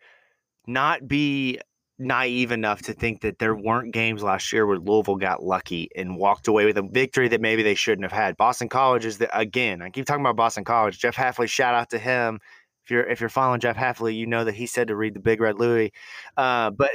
not 0.66 1.06
be 1.06 1.60
naive 1.98 2.52
enough 2.52 2.82
to 2.82 2.92
think 2.92 3.22
that 3.22 3.38
there 3.38 3.54
weren't 3.54 3.92
games 3.92 4.22
last 4.22 4.52
year 4.52 4.66
where 4.66 4.78
Louisville 4.78 5.16
got 5.16 5.42
lucky 5.42 5.88
and 5.96 6.16
walked 6.16 6.46
away 6.46 6.66
with 6.66 6.76
a 6.76 6.82
victory 6.82 7.28
that 7.28 7.40
maybe 7.40 7.62
they 7.62 7.74
shouldn't 7.74 8.04
have 8.04 8.12
had. 8.12 8.36
Boston 8.36 8.68
College 8.68 9.04
is 9.06 9.18
the 9.18 9.38
again. 9.38 9.82
I 9.82 9.90
keep 9.90 10.06
talking 10.06 10.20
about 10.20 10.36
Boston 10.36 10.64
College. 10.64 10.98
Jeff 10.98 11.16
Hafley, 11.16 11.48
shout 11.48 11.74
out 11.74 11.90
to 11.90 11.98
him. 11.98 12.38
If 12.86 12.92
you're 12.92 13.04
if 13.04 13.20
you're 13.20 13.28
following 13.28 13.58
Jeff 13.58 13.76
Hafley, 13.76 14.16
you 14.16 14.26
know 14.26 14.44
that 14.44 14.54
he 14.54 14.66
said 14.66 14.86
to 14.88 14.96
read 14.96 15.14
the 15.14 15.20
Big 15.20 15.40
Red 15.40 15.58
Louie. 15.58 15.92
Uh, 16.36 16.70
but 16.70 16.92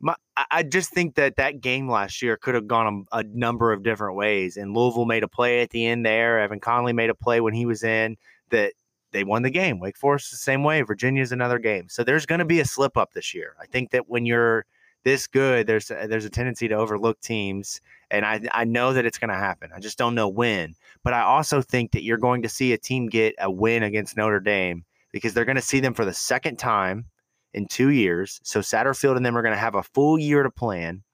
my, 0.00 0.14
I 0.50 0.62
just 0.62 0.90
think 0.90 1.16
that 1.16 1.36
that 1.36 1.60
game 1.60 1.86
last 1.88 2.22
year 2.22 2.38
could 2.38 2.54
have 2.54 2.66
gone 2.66 3.06
a, 3.12 3.18
a, 3.18 3.22
number 3.24 3.70
of 3.72 3.82
different 3.82 4.16
ways. 4.16 4.56
And 4.56 4.74
Louisville 4.74 5.04
made 5.04 5.22
a 5.22 5.28
play 5.28 5.60
at 5.60 5.68
the 5.68 5.86
end 5.86 6.04
there. 6.04 6.40
Evan 6.40 6.60
Conley 6.60 6.94
made 6.94 7.10
a 7.10 7.14
play 7.14 7.42
when 7.42 7.52
he 7.52 7.66
was 7.66 7.84
in 7.84 8.16
that 8.48 8.72
they 9.12 9.22
won 9.22 9.42
the 9.42 9.50
game. 9.50 9.80
Wake 9.80 9.98
Forest 9.98 10.30
the 10.30 10.38
same 10.38 10.64
way. 10.64 10.80
Virginia's 10.80 11.30
another 11.30 11.58
game. 11.58 11.88
So 11.90 12.02
there's 12.02 12.26
going 12.26 12.38
to 12.38 12.44
be 12.46 12.60
a 12.60 12.64
slip 12.64 12.96
up 12.96 13.12
this 13.12 13.34
year. 13.34 13.54
I 13.60 13.66
think 13.66 13.90
that 13.90 14.08
when 14.08 14.24
you're 14.24 14.64
this 15.04 15.26
good, 15.26 15.66
there's 15.66 15.90
a, 15.90 16.06
there's 16.08 16.24
a 16.24 16.30
tendency 16.30 16.68
to 16.68 16.74
overlook 16.74 17.20
teams, 17.20 17.80
and 18.10 18.24
I 18.24 18.40
I 18.52 18.64
know 18.64 18.94
that 18.94 19.04
it's 19.04 19.18
going 19.18 19.28
to 19.28 19.36
happen. 19.36 19.70
I 19.74 19.78
just 19.78 19.98
don't 19.98 20.14
know 20.14 20.28
when. 20.28 20.74
But 21.02 21.12
I 21.12 21.20
also 21.20 21.60
think 21.60 21.92
that 21.92 22.02
you're 22.02 22.18
going 22.18 22.42
to 22.42 22.48
see 22.48 22.72
a 22.72 22.78
team 22.78 23.08
get 23.08 23.34
a 23.38 23.50
win 23.50 23.82
against 23.82 24.16
Notre 24.16 24.40
Dame 24.40 24.84
because 25.14 25.32
they're 25.32 25.44
going 25.44 25.54
to 25.54 25.62
see 25.62 25.78
them 25.78 25.94
for 25.94 26.04
the 26.04 26.12
second 26.12 26.58
time 26.58 27.04
in 27.52 27.68
two 27.68 27.90
years. 27.90 28.40
So 28.42 28.58
Satterfield 28.58 29.16
and 29.16 29.24
them 29.24 29.38
are 29.38 29.42
going 29.42 29.54
to 29.54 29.60
have 29.60 29.76
a 29.76 29.82
full 29.84 30.18
year 30.18 30.42
to 30.42 30.50
plan 30.50 31.04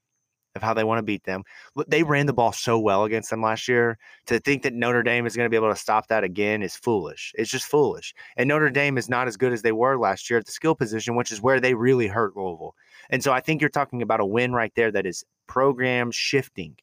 of 0.56 0.62
how 0.62 0.72
they 0.72 0.84
want 0.84 0.98
to 0.98 1.02
beat 1.02 1.24
them. 1.24 1.42
They 1.86 2.02
ran 2.02 2.24
the 2.24 2.32
ball 2.32 2.50
so 2.50 2.78
well 2.78 3.04
against 3.04 3.28
them 3.28 3.42
last 3.42 3.68
year. 3.68 3.98
To 4.28 4.40
think 4.40 4.62
that 4.62 4.72
Notre 4.72 5.02
Dame 5.02 5.26
is 5.26 5.36
going 5.36 5.44
to 5.44 5.50
be 5.50 5.56
able 5.56 5.68
to 5.68 5.76
stop 5.76 6.06
that 6.06 6.24
again 6.24 6.62
is 6.62 6.74
foolish. 6.74 7.34
It's 7.36 7.50
just 7.50 7.66
foolish. 7.66 8.14
And 8.38 8.48
Notre 8.48 8.70
Dame 8.70 8.96
is 8.96 9.10
not 9.10 9.28
as 9.28 9.36
good 9.36 9.52
as 9.52 9.60
they 9.60 9.70
were 9.70 9.98
last 9.98 10.30
year 10.30 10.38
at 10.38 10.46
the 10.46 10.52
skill 10.52 10.74
position, 10.74 11.14
which 11.14 11.30
is 11.30 11.42
where 11.42 11.60
they 11.60 11.74
really 11.74 12.06
hurt 12.06 12.34
Louisville. 12.34 12.74
And 13.10 13.22
so 13.22 13.32
I 13.32 13.40
think 13.40 13.60
you're 13.60 13.68
talking 13.68 14.00
about 14.00 14.20
a 14.20 14.26
win 14.26 14.54
right 14.54 14.72
there 14.74 14.90
that 14.92 15.04
is 15.04 15.26
program 15.46 16.10
shifting. 16.10 16.74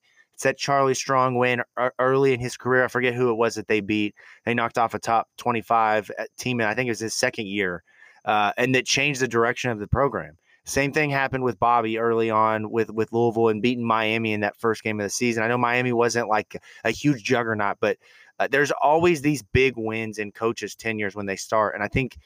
That 0.43 0.57
Charlie 0.57 0.93
Strong 0.93 1.35
win 1.35 1.61
early 1.99 2.33
in 2.33 2.39
his 2.39 2.57
career. 2.57 2.83
I 2.83 2.87
forget 2.87 3.13
who 3.13 3.29
it 3.31 3.35
was 3.35 3.55
that 3.55 3.67
they 3.67 3.79
beat. 3.79 4.15
They 4.45 4.53
knocked 4.53 4.77
off 4.77 4.93
a 4.93 4.99
top 4.99 5.27
25 5.37 6.11
uh, 6.17 6.23
team, 6.37 6.59
and 6.59 6.69
I 6.69 6.73
think 6.73 6.87
it 6.87 6.91
was 6.91 6.99
his 6.99 7.13
second 7.13 7.47
year, 7.47 7.83
uh, 8.25 8.53
and 8.57 8.73
that 8.75 8.85
changed 8.85 9.21
the 9.21 9.27
direction 9.27 9.71
of 9.71 9.79
the 9.79 9.87
program. 9.87 10.37
Same 10.65 10.91
thing 10.91 11.09
happened 11.09 11.45
with 11.45 11.59
Bobby 11.59 11.97
early 11.97 12.29
on 12.29 12.69
with 12.69 12.91
with 12.91 13.13
Louisville 13.13 13.49
and 13.49 13.61
beating 13.61 13.85
Miami 13.85 14.33
in 14.33 14.41
that 14.41 14.57
first 14.57 14.83
game 14.83 14.99
of 14.99 15.05
the 15.05 15.09
season. 15.09 15.41
I 15.41 15.47
know 15.47 15.57
Miami 15.57 15.93
wasn't 15.93 16.27
like 16.27 16.61
a 16.83 16.91
huge 16.91 17.23
juggernaut, 17.23 17.77
but 17.79 17.97
uh, 18.39 18.47
there's 18.51 18.71
always 18.71 19.21
these 19.21 19.41
big 19.41 19.75
wins 19.77 20.17
in 20.19 20.31
coaches' 20.31 20.75
tenures 20.75 21.15
when 21.15 21.25
they 21.25 21.37
start, 21.37 21.73
and 21.73 21.83
I 21.83 21.87
think 21.87 22.17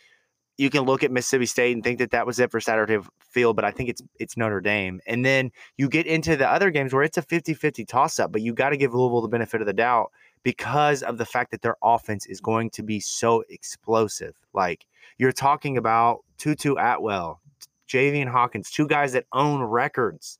you 0.61 0.69
can 0.69 0.83
look 0.83 1.03
at 1.03 1.09
Mississippi 1.09 1.47
State 1.47 1.73
and 1.73 1.83
think 1.83 1.97
that 1.97 2.11
that 2.11 2.27
was 2.27 2.39
it 2.39 2.51
for 2.51 2.59
Saturday 2.59 2.99
Field, 3.19 3.55
but 3.55 3.65
I 3.65 3.71
think 3.71 3.89
it's 3.89 4.03
it's 4.19 4.37
Notre 4.37 4.61
Dame. 4.61 5.01
And 5.07 5.25
then 5.25 5.51
you 5.75 5.89
get 5.89 6.05
into 6.05 6.37
the 6.37 6.47
other 6.47 6.69
games 6.69 6.93
where 6.93 7.01
it's 7.01 7.17
a 7.17 7.23
50-50 7.23 7.87
toss 7.87 8.19
up, 8.19 8.31
but 8.31 8.43
you 8.43 8.53
got 8.53 8.69
to 8.69 8.77
give 8.77 8.93
Louisville 8.93 9.21
the 9.21 9.27
benefit 9.27 9.61
of 9.61 9.65
the 9.65 9.73
doubt 9.73 10.11
because 10.43 11.01
of 11.01 11.17
the 11.17 11.25
fact 11.25 11.49
that 11.49 11.63
their 11.63 11.77
offense 11.81 12.27
is 12.27 12.39
going 12.39 12.69
to 12.71 12.83
be 12.83 12.99
so 12.99 13.43
explosive. 13.49 14.35
Like 14.53 14.85
you're 15.17 15.31
talking 15.31 15.77
about 15.77 16.19
Tutu 16.37 16.75
Atwell, 16.75 17.41
Javian 17.89 18.29
Hawkins, 18.29 18.69
two 18.69 18.87
guys 18.87 19.13
that 19.13 19.25
own 19.33 19.63
records 19.63 20.37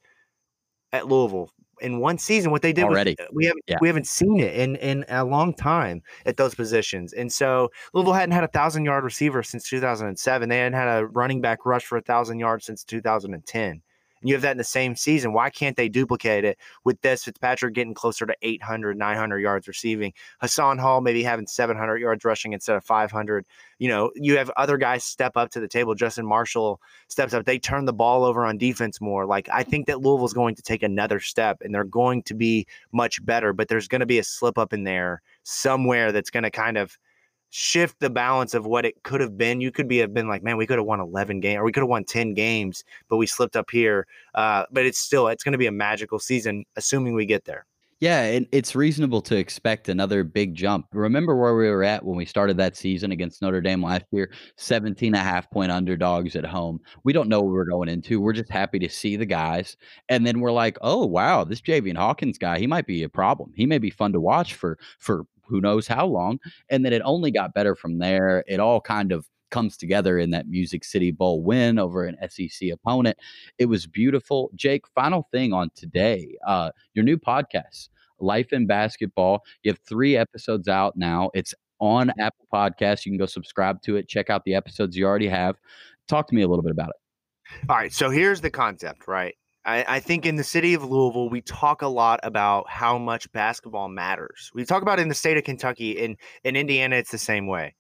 at 0.93 1.07
Louisville 1.07 1.49
in 1.82 2.00
one 2.00 2.18
season. 2.18 2.52
What 2.52 2.62
they 2.62 2.74
did 2.74 2.86
already, 2.86 3.16
was, 3.18 3.28
we 3.34 3.46
haven't 3.46 3.64
yeah. 3.68 3.78
we 3.82 3.88
haven't 3.88 4.08
seen 4.08 4.40
it 4.40 4.56
in 4.56 4.76
in 4.78 5.06
a 5.10 5.24
long 5.24 5.54
time 5.54 6.02
at 6.26 6.38
those 6.38 6.56
positions. 6.56 7.14
And 7.14 7.32
so 7.32 7.70
Louisville 7.94 8.14
hadn't 8.14 8.34
had 8.34 8.44
a 8.44 8.50
thousand 8.50 8.86
yard 8.86 9.04
receiver 9.04 9.44
since 9.44 9.68
2007. 9.70 10.50
They 10.50 10.58
hadn't 10.58 10.74
had 10.74 11.00
a 11.00 11.08
running 11.08 11.42
back 11.42 11.66
rush 11.66 11.86
for 11.86 11.98
a 11.98 12.02
thousand 12.02 12.40
yards 12.40 12.66
since 12.66 12.84
2010 12.84 13.82
and 14.22 14.30
you 14.30 14.36
have 14.36 14.41
that 14.43 14.51
in 14.51 14.57
the 14.57 14.63
same 14.63 14.95
season. 14.95 15.34
Why 15.34 15.49
can't 15.49 15.76
they 15.76 15.89
duplicate 15.89 16.45
it 16.45 16.57
with 16.84 17.01
this 17.01 17.24
Fitzpatrick 17.24 17.74
getting 17.74 17.93
closer 17.93 18.26
to 18.26 18.36
800, 18.41 18.97
900 18.97 19.39
yards 19.39 19.67
receiving? 19.67 20.13
Hassan 20.39 20.78
Hall 20.78 21.01
maybe 21.01 21.24
having 21.24 21.47
700 21.47 21.97
yards 21.97 22.24
rushing 22.24 22.53
instead 22.53 22.76
of 22.76 22.84
500. 22.84 23.45
You 23.80 23.89
know, 23.89 24.11
you 24.15 24.38
have 24.38 24.51
other 24.57 24.78
guys 24.78 25.03
step 25.03 25.36
up 25.36 25.49
to 25.51 25.59
the 25.59 25.67
table. 25.67 25.95
Justin 25.95 26.26
Marshall 26.26 26.80
steps 27.07 27.34
up. 27.34 27.45
They 27.45 27.59
turn 27.59 27.86
the 27.86 27.93
ball 27.93 28.24
over 28.24 28.45
on 28.45 28.57
defense 28.57 29.01
more. 29.01 29.26
Like, 29.26 29.49
I 29.51 29.63
think 29.63 29.88
that 29.88 30.01
Louisville's 30.01 30.34
going 30.34 30.55
to 30.55 30.61
take 30.61 30.84
another 30.84 31.19
step 31.19 31.57
and 31.61 31.74
they're 31.74 31.84
going 31.84 32.24
to 32.24 32.34
be 32.34 32.67
much 32.91 33.26
better, 33.26 33.53
but 33.53 33.67
there's 33.67 33.88
going 33.88 34.01
to 34.01 34.05
be 34.05 34.19
a 34.19 34.24
slip 34.24 34.57
up 34.57 34.72
in 34.72 34.84
there 34.84 35.22
somewhere 35.43 36.11
that's 36.11 36.30
going 36.30 36.43
to 36.43 36.51
kind 36.51 36.78
of– 36.78 36.97
shift 37.52 37.99
the 37.99 38.10
balance 38.10 38.54
of 38.54 38.66
what 38.66 38.86
it 38.86 39.04
could 39.04 39.22
have 39.22 39.38
been. 39.38 39.62
You 39.62 39.72
could 39.72 39.88
be 39.88 39.97
have 39.97 40.14
been 40.14 40.28
like, 40.28 40.41
man, 40.41 40.58
we 40.58 40.66
could 40.66 40.78
have 40.78 40.88
won 40.88 40.99
11 40.99 41.41
games 41.41 41.60
or 41.60 41.64
we 41.64 41.72
could 41.72 41.82
have 41.82 41.89
won 41.89 42.04
10 42.04 42.34
games, 42.34 42.84
but 43.10 43.18
we 43.18 43.28
slipped 43.28 43.56
up 43.56 43.70
here. 43.70 44.08
Uh, 44.34 44.66
but 44.72 44.86
it's 44.86 44.97
still, 44.97 45.28
it's 45.28 45.43
going 45.43 45.52
to 45.52 45.58
be 45.58 45.68
a 45.68 45.72
magical 45.72 46.18
season, 46.18 46.66
assuming 46.76 47.14
we 47.14 47.26
get 47.26 47.45
there. 47.45 47.66
Yeah, 47.99 48.39
it's 48.52 48.76
reasonable 48.76 49.22
to 49.22 49.38
expect 49.38 49.88
another 49.88 50.24
big 50.24 50.56
jump. 50.56 50.88
Remember 50.91 51.36
where 51.36 51.56
we 51.56 51.70
were 51.70 51.84
at 51.84 52.04
when 52.04 52.18
we 52.18 52.26
started 52.26 52.58
that 52.58 52.76
season 52.76 53.12
against 53.12 53.43
Notre 53.43 53.62
Dame 53.62 53.84
last 53.84 54.06
year? 54.10 54.32
17 54.58 55.10
and 55.10 55.16
a 55.16 55.20
half 55.20 55.52
point 55.52 55.72
underdogs 55.72 56.36
at 56.36 56.43
home. 56.43 56.80
We 57.04 57.14
don't 57.14 57.30
know 57.30 57.41
what 57.41 57.52
we're 57.52 57.66
going 57.66 57.89
into. 57.89 58.20
We're 58.20 58.34
just 58.34 58.49
happy 58.49 58.80
to 58.80 58.89
see 58.89 59.18
the 59.18 59.28
guys. 59.28 59.78
And 60.10 60.26
then 60.26 60.39
we're 60.39 60.52
like, 60.52 60.80
oh, 60.82 61.06
wow, 61.06 61.43
this 61.43 61.62
Javian 61.62 61.95
Hawkins 61.95 62.39
guy, 62.39 62.58
he 62.58 62.66
might 62.66 62.88
be 62.88 63.04
a 63.04 63.10
problem. 63.10 63.54
He 63.56 63.68
may 63.68 63.78
be 63.78 63.91
fun 63.91 64.14
to 64.14 64.20
watch 64.20 64.56
for 64.56 64.80
for 64.97 65.28
who 65.52 65.62
knows 65.62 65.88
how 65.88 66.08
long. 66.08 66.39
And 66.70 66.84
then 66.84 66.93
it 66.93 67.02
only 67.06 67.30
got 67.30 67.54
better 67.54 67.76
from 67.76 67.99
there. 67.99 68.43
It 68.47 68.60
all 68.60 68.82
kind 68.82 69.12
of 69.12 69.28
comes 69.52 69.78
together 69.78 70.18
in 70.18 70.32
that 70.32 70.47
Music 70.47 70.84
City 70.84 71.12
Bowl 71.12 71.43
win 71.43 71.78
over 71.78 72.06
an 72.06 72.18
SEC 72.30 72.70
opponent. 72.72 73.18
It 73.60 73.66
was 73.66 73.86
beautiful. 73.86 74.49
Jake, 74.56 74.88
final 74.95 75.28
thing 75.32 75.54
on 75.54 75.70
today, 75.76 76.36
uh, 76.47 76.72
your 76.93 77.06
new 77.06 77.18
podcast, 77.18 77.89
Life 78.20 78.54
in 78.54 78.66
Basketball. 78.66 79.43
You 79.64 79.72
have 79.72 79.80
three 79.88 80.16
episodes 80.16 80.68
out 80.68 80.95
now. 80.95 81.30
It's 81.34 81.54
on 81.80 82.12
Apple 82.20 82.45
Podcasts. 82.54 83.06
You 83.06 83.12
can 83.12 83.20
go 83.20 83.26
subscribe 83.26 83.82
to 83.84 83.97
it, 83.97 84.08
check 84.08 84.30
out 84.30 84.43
the 84.45 84.56
episodes 84.56 84.95
you 84.95 85.06
already 85.06 85.28
have. 85.28 85.58
Talk 86.08 86.28
to 86.28 86.36
me 86.36 86.43
a 86.43 86.47
little 86.47 86.64
bit 86.64 86.72
about 86.72 86.89
it. 86.89 86.95
All 87.70 87.76
right. 87.76 87.93
So 87.93 88.10
here's 88.10 88.39
the 88.39 88.49
concept, 88.49 89.08
right? 89.08 89.36
I, 89.64 89.86
I, 89.88 89.99
think 89.99 90.26
in 90.26 90.38
the 90.38 90.43
city 90.43 90.74
of 90.74 90.84
Louisville, 90.84 91.30
we 91.30 91.41
talk 91.41 91.82
a 91.82 91.88
lot 91.88 92.20
about 92.24 92.70
how 92.70 92.97
much 92.97 93.32
basketball 93.32 93.89
matters. 93.89 94.51
We 94.55 94.66
talk 94.66 94.82
about 94.82 94.99
it 94.99 95.03
in 95.03 95.07
the 95.09 95.16
state 95.16 95.38
of 95.38 95.43
Kentucky, 95.43 95.91
in 95.91 96.18
in 96.43 96.55
Indiana, 96.55 96.95
it's 96.95 97.12
the 97.12 97.18
same 97.18 97.47
way. 97.47 97.76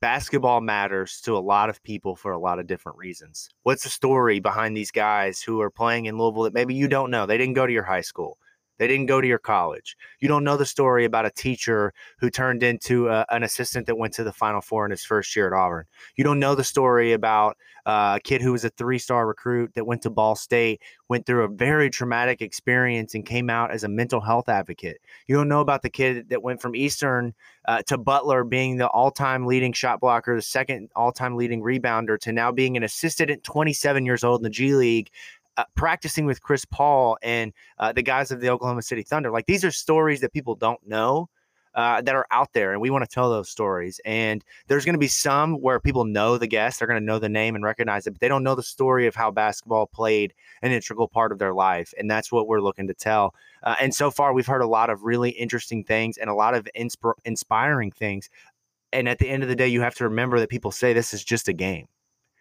Basketball 0.00 0.60
matters 0.60 1.20
to 1.22 1.36
a 1.36 1.40
lot 1.40 1.70
of 1.70 1.82
people 1.82 2.16
for 2.16 2.32
a 2.32 2.38
lot 2.38 2.58
of 2.58 2.66
different 2.66 2.98
reasons. 2.98 3.48
What's 3.62 3.84
the 3.84 3.90
story 3.90 4.40
behind 4.40 4.76
these 4.76 4.90
guys 4.90 5.40
who 5.40 5.60
are 5.60 5.70
playing 5.70 6.06
in 6.06 6.18
Louisville 6.18 6.44
that 6.44 6.54
maybe 6.54 6.74
you 6.74 6.88
don't 6.88 7.10
know? 7.10 7.26
They 7.26 7.38
didn't 7.38 7.54
go 7.54 7.66
to 7.66 7.72
your 7.72 7.82
high 7.82 8.02
school. 8.02 8.38
They 8.78 8.86
didn't 8.86 9.06
go 9.06 9.20
to 9.20 9.26
your 9.26 9.38
college. 9.38 9.96
You 10.20 10.28
don't 10.28 10.44
know 10.44 10.56
the 10.56 10.66
story 10.66 11.04
about 11.04 11.26
a 11.26 11.30
teacher 11.30 11.92
who 12.18 12.30
turned 12.30 12.62
into 12.62 13.08
a, 13.08 13.24
an 13.30 13.42
assistant 13.42 13.86
that 13.86 13.96
went 13.96 14.14
to 14.14 14.24
the 14.24 14.32
Final 14.32 14.60
Four 14.60 14.84
in 14.84 14.90
his 14.90 15.04
first 15.04 15.34
year 15.34 15.46
at 15.46 15.52
Auburn. 15.52 15.86
You 16.16 16.24
don't 16.24 16.38
know 16.38 16.54
the 16.54 16.64
story 16.64 17.12
about 17.12 17.56
uh, 17.86 18.14
a 18.16 18.20
kid 18.20 18.42
who 18.42 18.52
was 18.52 18.64
a 18.64 18.70
three 18.70 18.98
star 18.98 19.26
recruit 19.26 19.72
that 19.74 19.86
went 19.86 20.02
to 20.02 20.10
Ball 20.10 20.34
State, 20.34 20.82
went 21.08 21.24
through 21.24 21.44
a 21.44 21.48
very 21.48 21.88
traumatic 21.88 22.42
experience, 22.42 23.14
and 23.14 23.24
came 23.24 23.48
out 23.48 23.70
as 23.70 23.84
a 23.84 23.88
mental 23.88 24.20
health 24.20 24.48
advocate. 24.48 24.98
You 25.26 25.36
don't 25.36 25.48
know 25.48 25.60
about 25.60 25.82
the 25.82 25.90
kid 25.90 26.28
that 26.30 26.42
went 26.42 26.60
from 26.60 26.74
Eastern 26.74 27.32
uh, 27.66 27.82
to 27.82 27.96
Butler 27.96 28.44
being 28.44 28.76
the 28.76 28.88
all 28.88 29.10
time 29.10 29.46
leading 29.46 29.72
shot 29.72 30.00
blocker, 30.00 30.34
the 30.34 30.42
second 30.42 30.90
all 30.96 31.12
time 31.12 31.36
leading 31.36 31.62
rebounder, 31.62 32.18
to 32.20 32.32
now 32.32 32.50
being 32.50 32.76
an 32.76 32.82
assistant 32.82 33.30
at 33.30 33.44
27 33.44 34.04
years 34.04 34.24
old 34.24 34.40
in 34.40 34.44
the 34.44 34.50
G 34.50 34.74
League 34.74 35.10
uh, 35.56 35.64
practicing 35.74 36.26
with 36.26 36.42
Chris 36.42 36.64
Paul 36.64 37.18
and 37.22 37.52
uh, 37.78 37.92
the 37.92 38.02
guys 38.02 38.30
of 38.30 38.40
the 38.40 38.50
Oklahoma 38.50 38.82
City 38.82 39.02
Thunder. 39.02 39.30
Like 39.30 39.46
these 39.46 39.64
are 39.64 39.70
stories 39.70 40.20
that 40.20 40.32
people 40.32 40.54
don't 40.54 40.80
know. 40.86 41.28
uh, 41.76 42.00
that 42.00 42.14
are 42.14 42.26
out 42.30 42.54
there, 42.54 42.72
and 42.72 42.80
we 42.80 42.88
want 42.88 43.04
to 43.04 43.10
tell 43.14 43.28
those 43.30 43.50
stories. 43.50 44.00
And 44.04 44.42
there's 44.66 44.86
going 44.86 44.94
to 44.94 44.98
be 44.98 45.08
some 45.08 45.56
where 45.60 45.78
people 45.78 46.04
know 46.06 46.38
the 46.38 46.46
guest, 46.46 46.78
they're 46.78 46.88
going 46.88 47.00
to 47.00 47.04
know 47.04 47.18
the 47.18 47.28
name 47.28 47.54
and 47.54 47.62
recognize 47.62 48.06
it, 48.06 48.12
but 48.12 48.20
they 48.20 48.28
don't 48.28 48.42
know 48.42 48.54
the 48.54 48.62
story 48.62 49.06
of 49.06 49.14
how 49.14 49.30
basketball 49.30 49.86
played 49.86 50.32
an 50.62 50.72
integral 50.72 51.06
part 51.06 51.32
of 51.32 51.38
their 51.38 51.52
life, 51.52 51.92
and 51.98 52.10
that's 52.10 52.32
what 52.32 52.48
we're 52.48 52.62
looking 52.62 52.88
to 52.88 52.94
tell. 52.94 53.34
Uh, 53.62 53.76
and 53.78 53.94
so 53.94 54.10
far, 54.10 54.32
we've 54.32 54.46
heard 54.46 54.62
a 54.62 54.66
lot 54.66 54.88
of 54.88 55.02
really 55.02 55.30
interesting 55.30 55.84
things 55.84 56.16
and 56.16 56.30
a 56.30 56.34
lot 56.34 56.54
of 56.54 56.66
insp- 56.74 57.12
inspiring 57.26 57.90
things. 57.90 58.30
And 58.92 59.08
at 59.08 59.18
the 59.18 59.28
end 59.28 59.42
of 59.42 59.50
the 59.50 59.56
day, 59.56 59.68
you 59.68 59.82
have 59.82 59.94
to 59.96 60.04
remember 60.04 60.40
that 60.40 60.48
people 60.48 60.70
say 60.70 60.94
this 60.94 61.12
is 61.12 61.22
just 61.22 61.48
a 61.48 61.52
game 61.52 61.86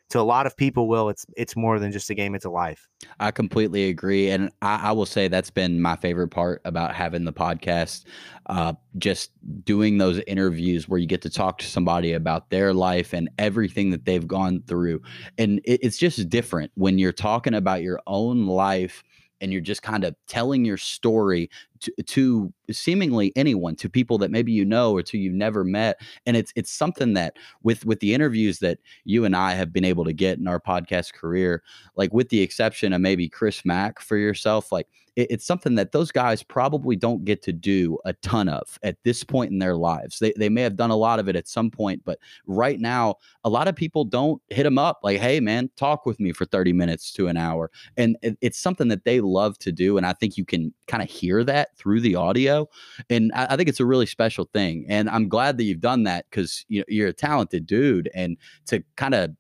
to 0.10 0.20
a 0.20 0.22
lot 0.22 0.46
of 0.46 0.56
people 0.56 0.88
will 0.88 1.10
it's 1.10 1.26
it's 1.36 1.56
more 1.56 1.80
than 1.80 1.92
just 1.92 2.10
a 2.10 2.16
game 2.16 2.36
it's 2.36 2.46
a 2.46 2.50
life. 2.50 2.88
I 3.20 3.32
completely 3.32 3.90
agree 3.90 4.30
and 4.30 4.52
i, 4.62 4.90
I 4.90 4.92
will 4.92 5.06
say 5.06 5.28
that's 5.28 5.50
been 5.50 5.82
my 5.82 5.96
favorite 5.96 6.30
part 6.30 6.62
about 6.66 6.96
having 6.96 7.26
the 7.26 7.34
podcast 7.34 8.06
uh, 8.48 8.74
just 9.00 9.32
doing 9.64 9.98
those 9.98 10.20
interviews 10.28 10.88
where 10.88 11.00
you 11.00 11.08
get 11.08 11.24
to 11.24 11.30
talk 11.30 11.58
to 11.58 11.66
somebody 11.66 12.14
about 12.14 12.50
their 12.52 12.74
life 12.74 13.14
and 13.14 13.30
everything 13.40 13.90
that 13.90 14.06
they've 14.06 14.28
gone 14.28 14.64
through 14.68 15.02
and 15.38 15.60
it, 15.66 15.80
it's 15.84 15.98
just 15.98 16.30
different 16.30 16.72
when 16.76 17.00
you're 17.00 17.12
talking 17.12 17.56
about 17.56 17.82
your 17.82 18.00
own 18.08 18.46
life 18.46 19.04
and 19.42 19.52
you're 19.52 19.62
just 19.62 19.82
kind 19.82 20.04
of 20.04 20.16
telling 20.28 20.66
your 20.66 20.78
story 20.78 21.50
to, 21.86 22.04
to, 22.04 22.54
seemingly 22.72 23.32
anyone 23.36 23.76
to 23.76 23.88
people 23.88 24.18
that 24.18 24.32
maybe 24.32 24.52
you 24.52 24.66
know 24.66 24.92
or 24.92 25.04
to 25.04 25.20
you've 25.20 25.36
never 25.36 25.64
met 25.64 26.02
and 26.26 26.36
it's 26.36 26.52
it's 26.56 26.72
something 26.72 27.14
that 27.14 27.38
with 27.62 27.86
with 27.86 28.00
the 28.00 28.12
interviews 28.12 28.58
that 28.58 28.80
you 29.04 29.24
and 29.24 29.36
I 29.36 29.54
have 29.54 29.72
been 29.72 29.86
able 29.86 30.04
to 30.04 30.14
get 30.14 30.40
in 30.40 30.48
our 30.48 30.60
podcast 30.60 31.14
career 31.14 31.62
like 31.96 32.12
with 32.12 32.30
the 32.30 32.42
exception 32.42 32.92
of 32.92 33.02
maybe 33.02 33.30
Chris 33.30 33.64
Mack 33.66 34.00
for 34.00 34.18
yourself 34.18 34.72
like 34.72 34.88
it, 35.16 35.28
it's 35.32 35.46
something 35.46 35.76
that 35.76 35.92
those 35.92 36.12
guys 36.12 36.44
probably 36.44 36.96
don't 36.96 37.26
get 37.26 37.42
to 37.44 37.54
do 37.54 37.98
a 38.06 38.14
ton 38.14 38.50
of 38.50 38.80
at 38.84 38.98
this 39.04 39.24
point 39.24 39.52
in 39.52 39.60
their 39.60 39.76
lives. 39.76 40.20
They, 40.20 40.34
they 40.38 40.50
may 40.50 40.62
have 40.62 40.76
done 40.76 40.92
a 40.92 40.96
lot 40.96 41.20
of 41.20 41.28
it 41.28 41.36
at 41.36 41.48
some 41.48 41.72
point, 41.72 42.02
but 42.06 42.20
right 42.46 42.80
now, 42.80 43.16
a 43.44 43.50
lot 43.50 43.68
of 43.68 43.76
people 43.76 44.06
don't 44.06 44.42
hit 44.50 44.64
them 44.64 44.78
up 44.78 45.00
like, 45.04 45.20
hey, 45.20 45.40
man, 45.40 45.70
talk 45.76 46.06
with 46.06 46.20
me 46.20 46.32
for 46.32 46.46
30 46.46 46.74
minutes 46.74 47.12
to 47.14 47.28
an 47.28 47.38
hour. 47.38 47.72
And 47.98 48.18
it, 48.22 48.38
it's 48.42 48.60
something 48.60 48.88
that 48.90 49.06
they 49.06 49.22
love 49.22 49.58
to 49.60 49.72
do. 49.72 49.98
And 49.98 50.06
I 50.06 50.14
think 50.14 50.38
you 50.38 50.46
can 50.46 50.74
kind 50.88 51.04
of 51.04 51.10
hear 51.10 51.44
that 51.44 51.75
through 51.78 52.02
the 52.02 52.16
audio. 52.16 52.68
And 53.10 53.32
I, 53.34 53.48
I 53.52 53.58
think 53.58 53.70
it's 53.70 53.80
a 53.80 53.86
really 53.86 54.06
special 54.06 54.50
thing. 54.54 54.86
And 54.90 55.10
I'm 55.10 55.30
glad 55.30 55.58
that 55.58 55.64
you've 55.64 55.82
done 55.82 56.04
that 56.04 56.26
because 56.30 56.66
you 56.68 56.80
know, 56.80 56.86
you're 56.88 57.10
a 57.10 57.14
talented 57.14 57.66
dude. 57.66 58.10
And 58.14 58.38
to 58.68 58.84
kind 58.96 59.14
of 59.14 59.32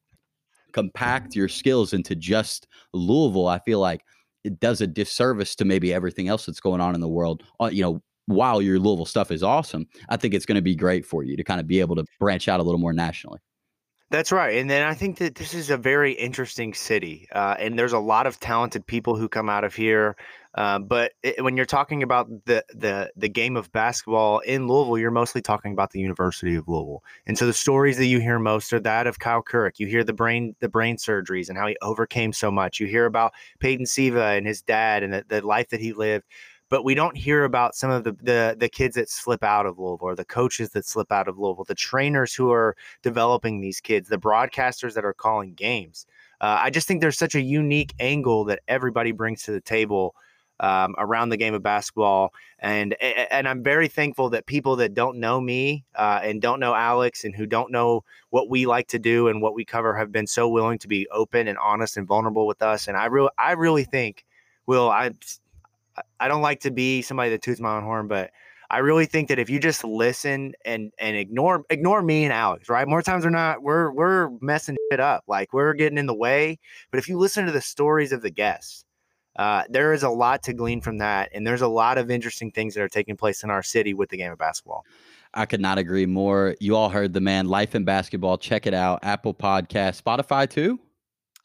compact 0.71 1.35
your 1.35 1.47
skills 1.47 1.93
into 1.93 2.15
just 2.15 2.67
Louisville, 2.93 3.47
I 3.47 3.59
feel 3.59 3.79
like 3.79 4.01
it 4.43 4.59
does 4.59 4.81
a 4.81 4.87
disservice 4.87 5.55
to 5.55 5.65
maybe 5.65 5.93
everything 5.93 6.27
else 6.27 6.45
that's 6.45 6.59
going 6.59 6.81
on 6.81 6.93
in 6.93 7.01
the 7.01 7.07
world. 7.07 7.43
Uh, 7.59 7.69
you 7.71 7.81
know, 7.81 8.01
while 8.27 8.61
your 8.61 8.79
Louisville 8.79 9.05
stuff 9.05 9.31
is 9.31 9.43
awesome, 9.43 9.87
I 10.09 10.17
think 10.17 10.33
it's 10.33 10.45
going 10.45 10.55
to 10.55 10.61
be 10.61 10.75
great 10.75 11.05
for 11.05 11.23
you 11.23 11.35
to 11.37 11.43
kind 11.43 11.59
of 11.59 11.67
be 11.67 11.79
able 11.79 11.95
to 11.95 12.05
branch 12.19 12.47
out 12.47 12.59
a 12.59 12.63
little 12.63 12.79
more 12.79 12.93
nationally. 12.93 13.39
That's 14.11 14.31
right. 14.31 14.57
And 14.57 14.69
then 14.69 14.83
I 14.83 14.93
think 14.93 15.17
that 15.17 15.35
this 15.35 15.53
is 15.55 15.71
a 15.71 15.77
very 15.77 16.13
interesting 16.13 16.75
city. 16.75 17.27
Uh, 17.31 17.55
and 17.57 17.77
there's 17.77 17.91
a 17.91 17.99
lot 17.99 18.27
of 18.27 18.39
talented 18.39 18.85
people 18.85 19.15
who 19.15 19.27
come 19.27 19.49
out 19.49 19.63
of 19.63 19.73
here. 19.73 20.15
Uh, 20.53 20.79
but 20.79 21.13
it, 21.23 21.43
when 21.43 21.57
you're 21.57 21.65
talking 21.65 22.01
about 22.03 22.29
the, 22.45 22.63
the 22.69 23.11
the 23.17 23.27
game 23.27 23.57
of 23.57 23.69
basketball 23.73 24.39
in 24.39 24.67
Louisville, 24.67 24.97
you're 24.97 25.11
mostly 25.11 25.41
talking 25.41 25.73
about 25.73 25.91
the 25.91 25.99
University 25.99 26.55
of 26.55 26.67
Louisville. 26.67 27.03
And 27.25 27.37
so 27.37 27.45
the 27.45 27.51
stories 27.51 27.97
that 27.97 28.05
you 28.05 28.19
hear 28.19 28.39
most 28.39 28.71
are 28.71 28.79
that 28.79 29.07
of 29.07 29.19
Kyle 29.19 29.43
Kuric. 29.43 29.79
You 29.79 29.87
hear 29.87 30.03
the 30.03 30.13
brain 30.13 30.55
the 30.61 30.69
brain 30.69 30.97
surgeries 30.97 31.49
and 31.49 31.57
how 31.57 31.67
he 31.67 31.75
overcame 31.81 32.31
so 32.31 32.51
much. 32.51 32.79
You 32.79 32.87
hear 32.87 33.05
about 33.05 33.33
Peyton 33.59 33.85
Siva 33.87 34.23
and 34.23 34.47
his 34.47 34.61
dad 34.61 35.03
and 35.03 35.13
the, 35.13 35.25
the 35.27 35.41
life 35.45 35.69
that 35.69 35.81
he 35.81 35.91
lived 35.93 36.25
but 36.69 36.83
we 36.83 36.95
don't 36.95 37.17
hear 37.17 37.43
about 37.43 37.75
some 37.75 37.91
of 37.91 38.03
the, 38.03 38.13
the 38.13 38.55
the 38.57 38.69
kids 38.69 38.95
that 38.95 39.09
slip 39.09 39.43
out 39.43 39.65
of 39.65 39.77
Louisville 39.77 40.07
or 40.07 40.15
the 40.15 40.25
coaches 40.25 40.71
that 40.71 40.85
slip 40.85 41.11
out 41.11 41.27
of 41.27 41.37
Louisville, 41.37 41.63
the 41.63 41.75
trainers 41.75 42.33
who 42.33 42.51
are 42.51 42.75
developing 43.01 43.61
these 43.61 43.79
kids, 43.79 44.09
the 44.09 44.17
broadcasters 44.17 44.93
that 44.93 45.05
are 45.05 45.13
calling 45.13 45.53
games. 45.53 46.05
Uh, 46.41 46.57
I 46.59 46.69
just 46.69 46.87
think 46.87 47.01
there's 47.01 47.17
such 47.17 47.35
a 47.35 47.41
unique 47.41 47.93
angle 47.99 48.45
that 48.45 48.59
everybody 48.67 49.11
brings 49.11 49.43
to 49.43 49.51
the 49.51 49.61
table 49.61 50.15
um, 50.59 50.95
around 50.97 51.29
the 51.29 51.37
game 51.37 51.53
of 51.53 51.61
basketball, 51.61 52.33
and 52.59 52.95
and 53.01 53.47
I'm 53.47 53.61
very 53.61 53.87
thankful 53.87 54.29
that 54.31 54.45
people 54.45 54.77
that 54.77 54.93
don't 54.93 55.19
know 55.19 55.39
me 55.41 55.85
uh, 55.95 56.21
and 56.23 56.41
don't 56.41 56.59
know 56.59 56.73
Alex 56.73 57.25
and 57.25 57.35
who 57.35 57.45
don't 57.45 57.71
know 57.71 58.03
what 58.29 58.49
we 58.49 58.65
like 58.65 58.87
to 58.87 58.99
do 58.99 59.27
and 59.27 59.41
what 59.41 59.53
we 59.53 59.65
cover 59.65 59.95
have 59.95 60.11
been 60.11 60.27
so 60.27 60.47
willing 60.47 60.79
to 60.79 60.87
be 60.87 61.07
open 61.09 61.47
and 61.47 61.57
honest 61.57 61.97
and 61.97 62.07
vulnerable 62.07 62.47
with 62.47 62.61
us. 62.61 62.87
And 62.87 62.97
I 62.97 63.05
really 63.05 63.29
I 63.37 63.51
really 63.51 63.83
think, 63.83 64.25
Will, 64.65 64.89
I 64.89 65.11
I 66.19 66.27
don't 66.27 66.41
like 66.41 66.61
to 66.61 66.71
be 66.71 67.01
somebody 67.01 67.29
that 67.31 67.41
toots 67.41 67.59
my 67.59 67.77
own 67.77 67.83
horn, 67.83 68.07
but 68.07 68.31
I 68.69 68.79
really 68.79 69.05
think 69.05 69.29
that 69.29 69.39
if 69.39 69.49
you 69.49 69.59
just 69.59 69.83
listen 69.83 70.53
and 70.65 70.91
and 70.97 71.15
ignore 71.15 71.63
ignore 71.69 72.01
me 72.01 72.23
and 72.23 72.33
Alex, 72.33 72.69
right? 72.69 72.87
More 72.87 73.01
times 73.01 73.23
than 73.23 73.33
not, 73.33 73.61
we're 73.61 73.91
we're 73.91 74.29
messing 74.41 74.75
it 74.91 74.99
up, 74.99 75.23
like 75.27 75.53
we're 75.53 75.73
getting 75.73 75.97
in 75.97 76.07
the 76.07 76.15
way. 76.15 76.57
But 76.91 76.97
if 76.97 77.07
you 77.07 77.17
listen 77.17 77.45
to 77.45 77.51
the 77.51 77.61
stories 77.61 78.11
of 78.11 78.21
the 78.21 78.31
guests, 78.31 78.85
uh, 79.37 79.63
there 79.69 79.93
is 79.93 80.03
a 80.03 80.09
lot 80.09 80.43
to 80.43 80.53
glean 80.53 80.81
from 80.81 80.97
that, 80.99 81.29
and 81.33 81.45
there's 81.45 81.61
a 81.61 81.67
lot 81.67 81.97
of 81.97 82.09
interesting 82.09 82.51
things 82.51 82.73
that 82.73 82.81
are 82.81 82.89
taking 82.89 83.17
place 83.17 83.43
in 83.43 83.49
our 83.49 83.63
city 83.63 83.93
with 83.93 84.09
the 84.09 84.17
game 84.17 84.31
of 84.31 84.37
basketball. 84.37 84.83
I 85.33 85.45
could 85.45 85.61
not 85.61 85.77
agree 85.77 86.05
more. 86.05 86.55
You 86.59 86.75
all 86.75 86.89
heard 86.89 87.13
the 87.13 87.21
man, 87.21 87.47
Life 87.47 87.75
in 87.75 87.83
Basketball. 87.83 88.37
Check 88.37 88.65
it 88.65 88.73
out. 88.73 88.99
Apple 89.03 89.33
Podcast, 89.33 90.01
Spotify 90.01 90.49
too. 90.49 90.79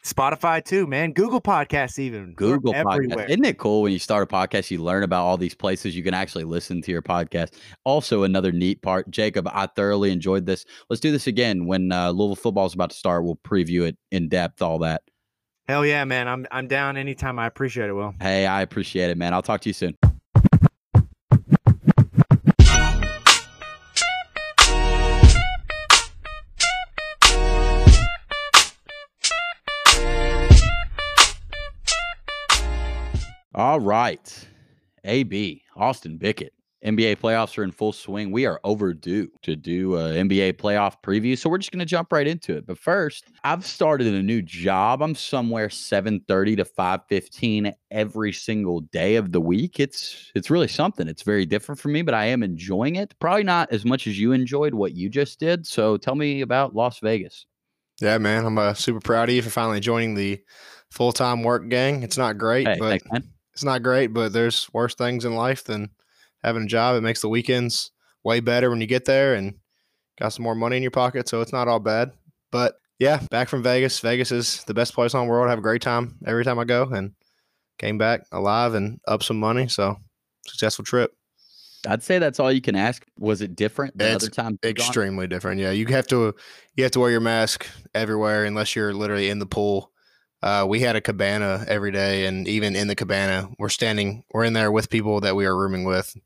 Spotify 0.04 0.64
too, 0.64 0.86
man. 0.86 1.12
Google 1.12 1.40
Podcasts 1.40 1.98
even. 1.98 2.32
Google 2.34 2.72
Podcasts. 2.72 3.28
Isn't 3.28 3.44
it 3.44 3.58
cool 3.58 3.82
when 3.82 3.92
you 3.92 3.98
start 3.98 4.22
a 4.22 4.34
podcast, 4.34 4.70
you 4.70 4.78
learn 4.78 5.02
about 5.02 5.24
all 5.24 5.36
these 5.36 5.54
places 5.54 5.94
you 5.94 6.02
can 6.02 6.14
actually 6.14 6.44
listen 6.44 6.80
to 6.82 6.90
your 6.90 7.02
podcast? 7.02 7.54
Also, 7.84 8.22
another 8.22 8.52
neat 8.52 8.80
part, 8.82 9.10
Jacob, 9.10 9.46
I 9.52 9.66
thoroughly 9.66 10.10
enjoyed 10.10 10.46
this. 10.46 10.64
Let's 10.88 11.00
do 11.00 11.12
this 11.12 11.26
again 11.26 11.66
when 11.66 11.92
uh, 11.92 12.10
Louisville 12.10 12.36
football 12.36 12.66
is 12.66 12.74
about 12.74 12.90
to 12.90 12.96
start. 12.96 13.24
We'll 13.24 13.36
preview 13.36 13.82
it 13.82 13.96
in 14.10 14.28
depth, 14.28 14.62
all 14.62 14.78
that. 14.78 15.02
Hell 15.68 15.86
yeah, 15.86 16.04
man. 16.04 16.26
I'm 16.26 16.46
I'm 16.50 16.66
down 16.66 16.96
anytime. 16.96 17.38
I 17.38 17.46
appreciate 17.46 17.88
it, 17.88 17.92
Will. 17.92 18.14
Hey, 18.20 18.46
I 18.46 18.62
appreciate 18.62 19.10
it, 19.10 19.18
man. 19.18 19.34
I'll 19.34 19.42
talk 19.42 19.60
to 19.60 19.68
you 19.68 19.74
soon. 19.74 19.96
All 33.60 33.78
right. 33.78 34.48
AB, 35.04 35.62
Austin 35.76 36.16
Bickett. 36.16 36.54
NBA 36.82 37.16
playoffs 37.16 37.58
are 37.58 37.62
in 37.62 37.72
full 37.72 37.92
swing. 37.92 38.32
We 38.32 38.46
are 38.46 38.58
overdue 38.64 39.28
to 39.42 39.54
do 39.54 39.96
an 39.96 40.30
NBA 40.30 40.54
playoff 40.54 40.94
preview, 41.04 41.36
so 41.36 41.50
we're 41.50 41.58
just 41.58 41.70
going 41.70 41.80
to 41.80 41.84
jump 41.84 42.10
right 42.10 42.26
into 42.26 42.56
it. 42.56 42.66
But 42.66 42.78
first, 42.78 43.26
I've 43.44 43.66
started 43.66 44.06
a 44.14 44.22
new 44.22 44.40
job. 44.40 45.02
I'm 45.02 45.14
somewhere 45.14 45.68
7:30 45.68 46.56
to 46.56 46.64
5:15 46.64 47.74
every 47.90 48.32
single 48.32 48.80
day 48.80 49.16
of 49.16 49.30
the 49.30 49.42
week. 49.42 49.78
It's 49.78 50.32
it's 50.34 50.48
really 50.48 50.66
something. 50.66 51.06
It's 51.06 51.22
very 51.22 51.44
different 51.44 51.82
for 51.82 51.88
me, 51.88 52.00
but 52.00 52.14
I 52.14 52.24
am 52.24 52.42
enjoying 52.42 52.96
it. 52.96 53.14
Probably 53.20 53.44
not 53.44 53.70
as 53.70 53.84
much 53.84 54.06
as 54.06 54.18
you 54.18 54.32
enjoyed 54.32 54.72
what 54.72 54.94
you 54.94 55.10
just 55.10 55.38
did. 55.38 55.66
So 55.66 55.98
tell 55.98 56.14
me 56.14 56.40
about 56.40 56.74
Las 56.74 57.00
Vegas. 57.00 57.44
Yeah, 58.00 58.16
man, 58.16 58.46
I'm 58.46 58.56
uh, 58.56 58.72
super 58.72 59.00
proud 59.00 59.28
of 59.28 59.34
you 59.34 59.42
for 59.42 59.50
finally 59.50 59.80
joining 59.80 60.14
the 60.14 60.40
full 60.90 61.12
time 61.12 61.42
work 61.42 61.68
gang. 61.68 62.02
It's 62.02 62.16
not 62.16 62.38
great, 62.38 62.66
hey, 62.66 62.76
but 62.78 63.02
thanks, 63.02 63.28
it's 63.60 63.64
not 63.66 63.82
great, 63.82 64.06
but 64.14 64.32
there's 64.32 64.72
worse 64.72 64.94
things 64.94 65.26
in 65.26 65.34
life 65.34 65.64
than 65.64 65.90
having 66.42 66.62
a 66.62 66.66
job. 66.66 66.96
It 66.96 67.02
makes 67.02 67.20
the 67.20 67.28
weekends 67.28 67.90
way 68.24 68.40
better 68.40 68.70
when 68.70 68.80
you 68.80 68.86
get 68.86 69.04
there 69.04 69.34
and 69.34 69.56
got 70.18 70.30
some 70.30 70.44
more 70.44 70.54
money 70.54 70.78
in 70.78 70.82
your 70.82 70.90
pocket. 70.90 71.28
So 71.28 71.42
it's 71.42 71.52
not 71.52 71.68
all 71.68 71.78
bad. 71.78 72.10
But 72.50 72.76
yeah, 72.98 73.20
back 73.30 73.50
from 73.50 73.62
Vegas. 73.62 74.00
Vegas 74.00 74.32
is 74.32 74.64
the 74.64 74.72
best 74.72 74.94
place 74.94 75.14
on 75.14 75.26
the 75.26 75.30
world. 75.30 75.46
I 75.46 75.50
have 75.50 75.58
a 75.58 75.62
great 75.62 75.82
time 75.82 76.16
every 76.24 76.42
time 76.42 76.58
I 76.58 76.64
go 76.64 76.84
and 76.84 77.12
came 77.78 77.98
back 77.98 78.22
alive 78.32 78.72
and 78.72 78.98
up 79.06 79.22
some 79.22 79.38
money. 79.38 79.68
So 79.68 79.98
successful 80.46 80.86
trip. 80.86 81.12
I'd 81.86 82.02
say 82.02 82.18
that's 82.18 82.40
all 82.40 82.50
you 82.50 82.62
can 82.62 82.76
ask. 82.76 83.04
Was 83.18 83.42
it 83.42 83.56
different 83.56 83.98
than 83.98 84.14
it's 84.14 84.24
other 84.24 84.30
times? 84.30 84.58
Extremely 84.64 85.26
different. 85.26 85.60
Yeah, 85.60 85.72
you 85.72 85.84
have 85.88 86.06
to 86.06 86.34
you 86.76 86.84
have 86.84 86.92
to 86.92 87.00
wear 87.00 87.10
your 87.10 87.20
mask 87.20 87.66
everywhere 87.94 88.46
unless 88.46 88.74
you're 88.74 88.94
literally 88.94 89.28
in 89.28 89.38
the 89.38 89.44
pool 89.44 89.92
uh, 90.42 90.64
we 90.68 90.80
had 90.80 90.96
a 90.96 91.00
cabana 91.00 91.64
every 91.68 91.92
day, 91.92 92.26
and 92.26 92.48
even 92.48 92.74
in 92.74 92.88
the 92.88 92.94
cabana, 92.94 93.48
we're 93.58 93.68
standing, 93.68 94.24
we're 94.32 94.44
in 94.44 94.54
there 94.54 94.72
with 94.72 94.88
people 94.88 95.20
that 95.20 95.36
we 95.36 95.44
are 95.44 95.56
rooming 95.56 95.84
with. 95.84 96.16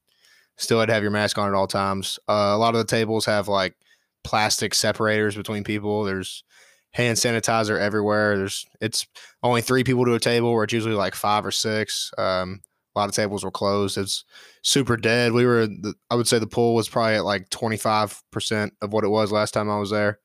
Still 0.56 0.78
had 0.78 0.86
to 0.86 0.94
have 0.94 1.02
your 1.02 1.10
mask 1.10 1.36
on 1.36 1.48
at 1.48 1.54
all 1.54 1.66
times. 1.66 2.18
Uh, 2.28 2.52
a 2.54 2.58
lot 2.58 2.74
of 2.74 2.78
the 2.78 2.84
tables 2.84 3.26
have 3.26 3.48
like 3.48 3.74
plastic 4.22 4.72
separators 4.72 5.34
between 5.34 5.64
people. 5.64 6.04
There's 6.04 6.44
hand 6.92 7.18
sanitizer 7.18 7.78
everywhere. 7.78 8.36
There's 8.36 8.64
it's 8.80 9.04
only 9.42 9.62
three 9.62 9.82
people 9.82 10.04
to 10.04 10.14
a 10.14 10.20
table, 10.20 10.54
where 10.54 10.62
it's 10.62 10.72
usually 10.72 10.94
like 10.94 11.16
five 11.16 11.44
or 11.44 11.50
six. 11.50 12.12
Um, 12.16 12.60
a 12.94 12.98
lot 13.00 13.08
of 13.08 13.16
tables 13.16 13.44
were 13.44 13.50
closed. 13.50 13.98
It's 13.98 14.24
super 14.62 14.96
dead. 14.96 15.32
We 15.32 15.44
were, 15.44 15.66
the, 15.66 15.94
I 16.08 16.14
would 16.14 16.28
say, 16.28 16.38
the 16.38 16.46
pool 16.46 16.76
was 16.76 16.88
probably 16.88 17.16
at 17.16 17.24
like 17.24 17.50
25 17.50 18.22
percent 18.30 18.74
of 18.80 18.92
what 18.92 19.02
it 19.02 19.08
was 19.08 19.32
last 19.32 19.52
time 19.52 19.68
I 19.68 19.78
was 19.78 19.90
there. 19.90 20.20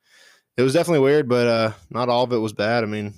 It 0.56 0.62
was 0.62 0.74
definitely 0.74 1.00
weird, 1.00 1.28
but 1.28 1.46
uh, 1.48 1.72
not 1.90 2.08
all 2.08 2.22
of 2.22 2.32
it 2.32 2.38
was 2.38 2.52
bad. 2.52 2.84
I 2.84 2.86
mean, 2.86 3.14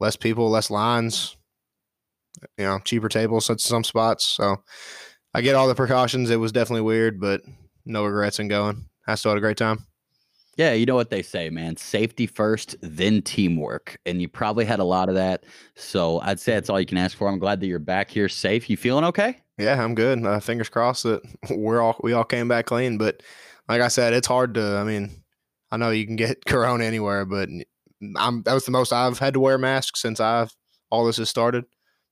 less 0.00 0.16
people, 0.16 0.50
less 0.50 0.70
lines, 0.70 1.36
you 2.56 2.64
know, 2.64 2.78
cheaper 2.84 3.08
tables 3.08 3.50
at 3.50 3.60
some 3.60 3.84
spots. 3.84 4.24
So 4.24 4.62
I 5.34 5.40
get 5.40 5.54
all 5.54 5.68
the 5.68 5.74
precautions. 5.74 6.30
It 6.30 6.36
was 6.36 6.52
definitely 6.52 6.82
weird, 6.82 7.20
but 7.20 7.42
no 7.84 8.04
regrets 8.04 8.38
in 8.38 8.48
going. 8.48 8.86
I 9.06 9.14
still 9.14 9.32
had 9.32 9.38
a 9.38 9.42
great 9.42 9.56
time. 9.56 9.86
Yeah, 10.56 10.72
you 10.72 10.86
know 10.86 10.96
what 10.96 11.10
they 11.10 11.22
say, 11.22 11.50
man. 11.50 11.76
Safety 11.76 12.26
first, 12.26 12.74
then 12.82 13.22
teamwork. 13.22 13.96
And 14.04 14.20
you 14.20 14.28
probably 14.28 14.64
had 14.64 14.80
a 14.80 14.84
lot 14.84 15.08
of 15.08 15.14
that. 15.14 15.44
So 15.76 16.20
I'd 16.20 16.40
say 16.40 16.54
that's 16.54 16.68
all 16.68 16.80
you 16.80 16.86
can 16.86 16.98
ask 16.98 17.16
for. 17.16 17.28
I'm 17.28 17.38
glad 17.38 17.60
that 17.60 17.68
you're 17.68 17.78
back 17.78 18.10
here 18.10 18.28
safe. 18.28 18.68
You 18.68 18.76
feeling 18.76 19.04
okay? 19.04 19.40
Yeah, 19.56 19.82
I'm 19.82 19.94
good. 19.94 20.24
Uh, 20.26 20.40
fingers 20.40 20.68
crossed 20.68 21.04
that 21.04 21.22
we're 21.50 21.80
all 21.80 21.96
we 22.02 22.12
all 22.12 22.24
came 22.24 22.48
back 22.48 22.66
clean. 22.66 22.98
But 22.98 23.22
like 23.68 23.80
I 23.80 23.88
said, 23.88 24.14
it's 24.14 24.26
hard 24.26 24.54
to. 24.54 24.78
I 24.78 24.82
mean, 24.82 25.10
I 25.70 25.76
know 25.76 25.90
you 25.90 26.06
can 26.06 26.16
get 26.16 26.44
corona 26.46 26.84
anywhere, 26.84 27.24
but 27.24 27.48
I'm 28.16 28.42
that 28.42 28.54
was 28.54 28.64
the 28.64 28.70
most 28.70 28.92
I've 28.92 29.18
had 29.18 29.34
to 29.34 29.40
wear 29.40 29.56
a 29.56 29.58
mask 29.58 29.96
since 29.96 30.20
I've 30.20 30.54
all 30.90 31.04
this 31.04 31.16
has 31.18 31.28
started. 31.28 31.64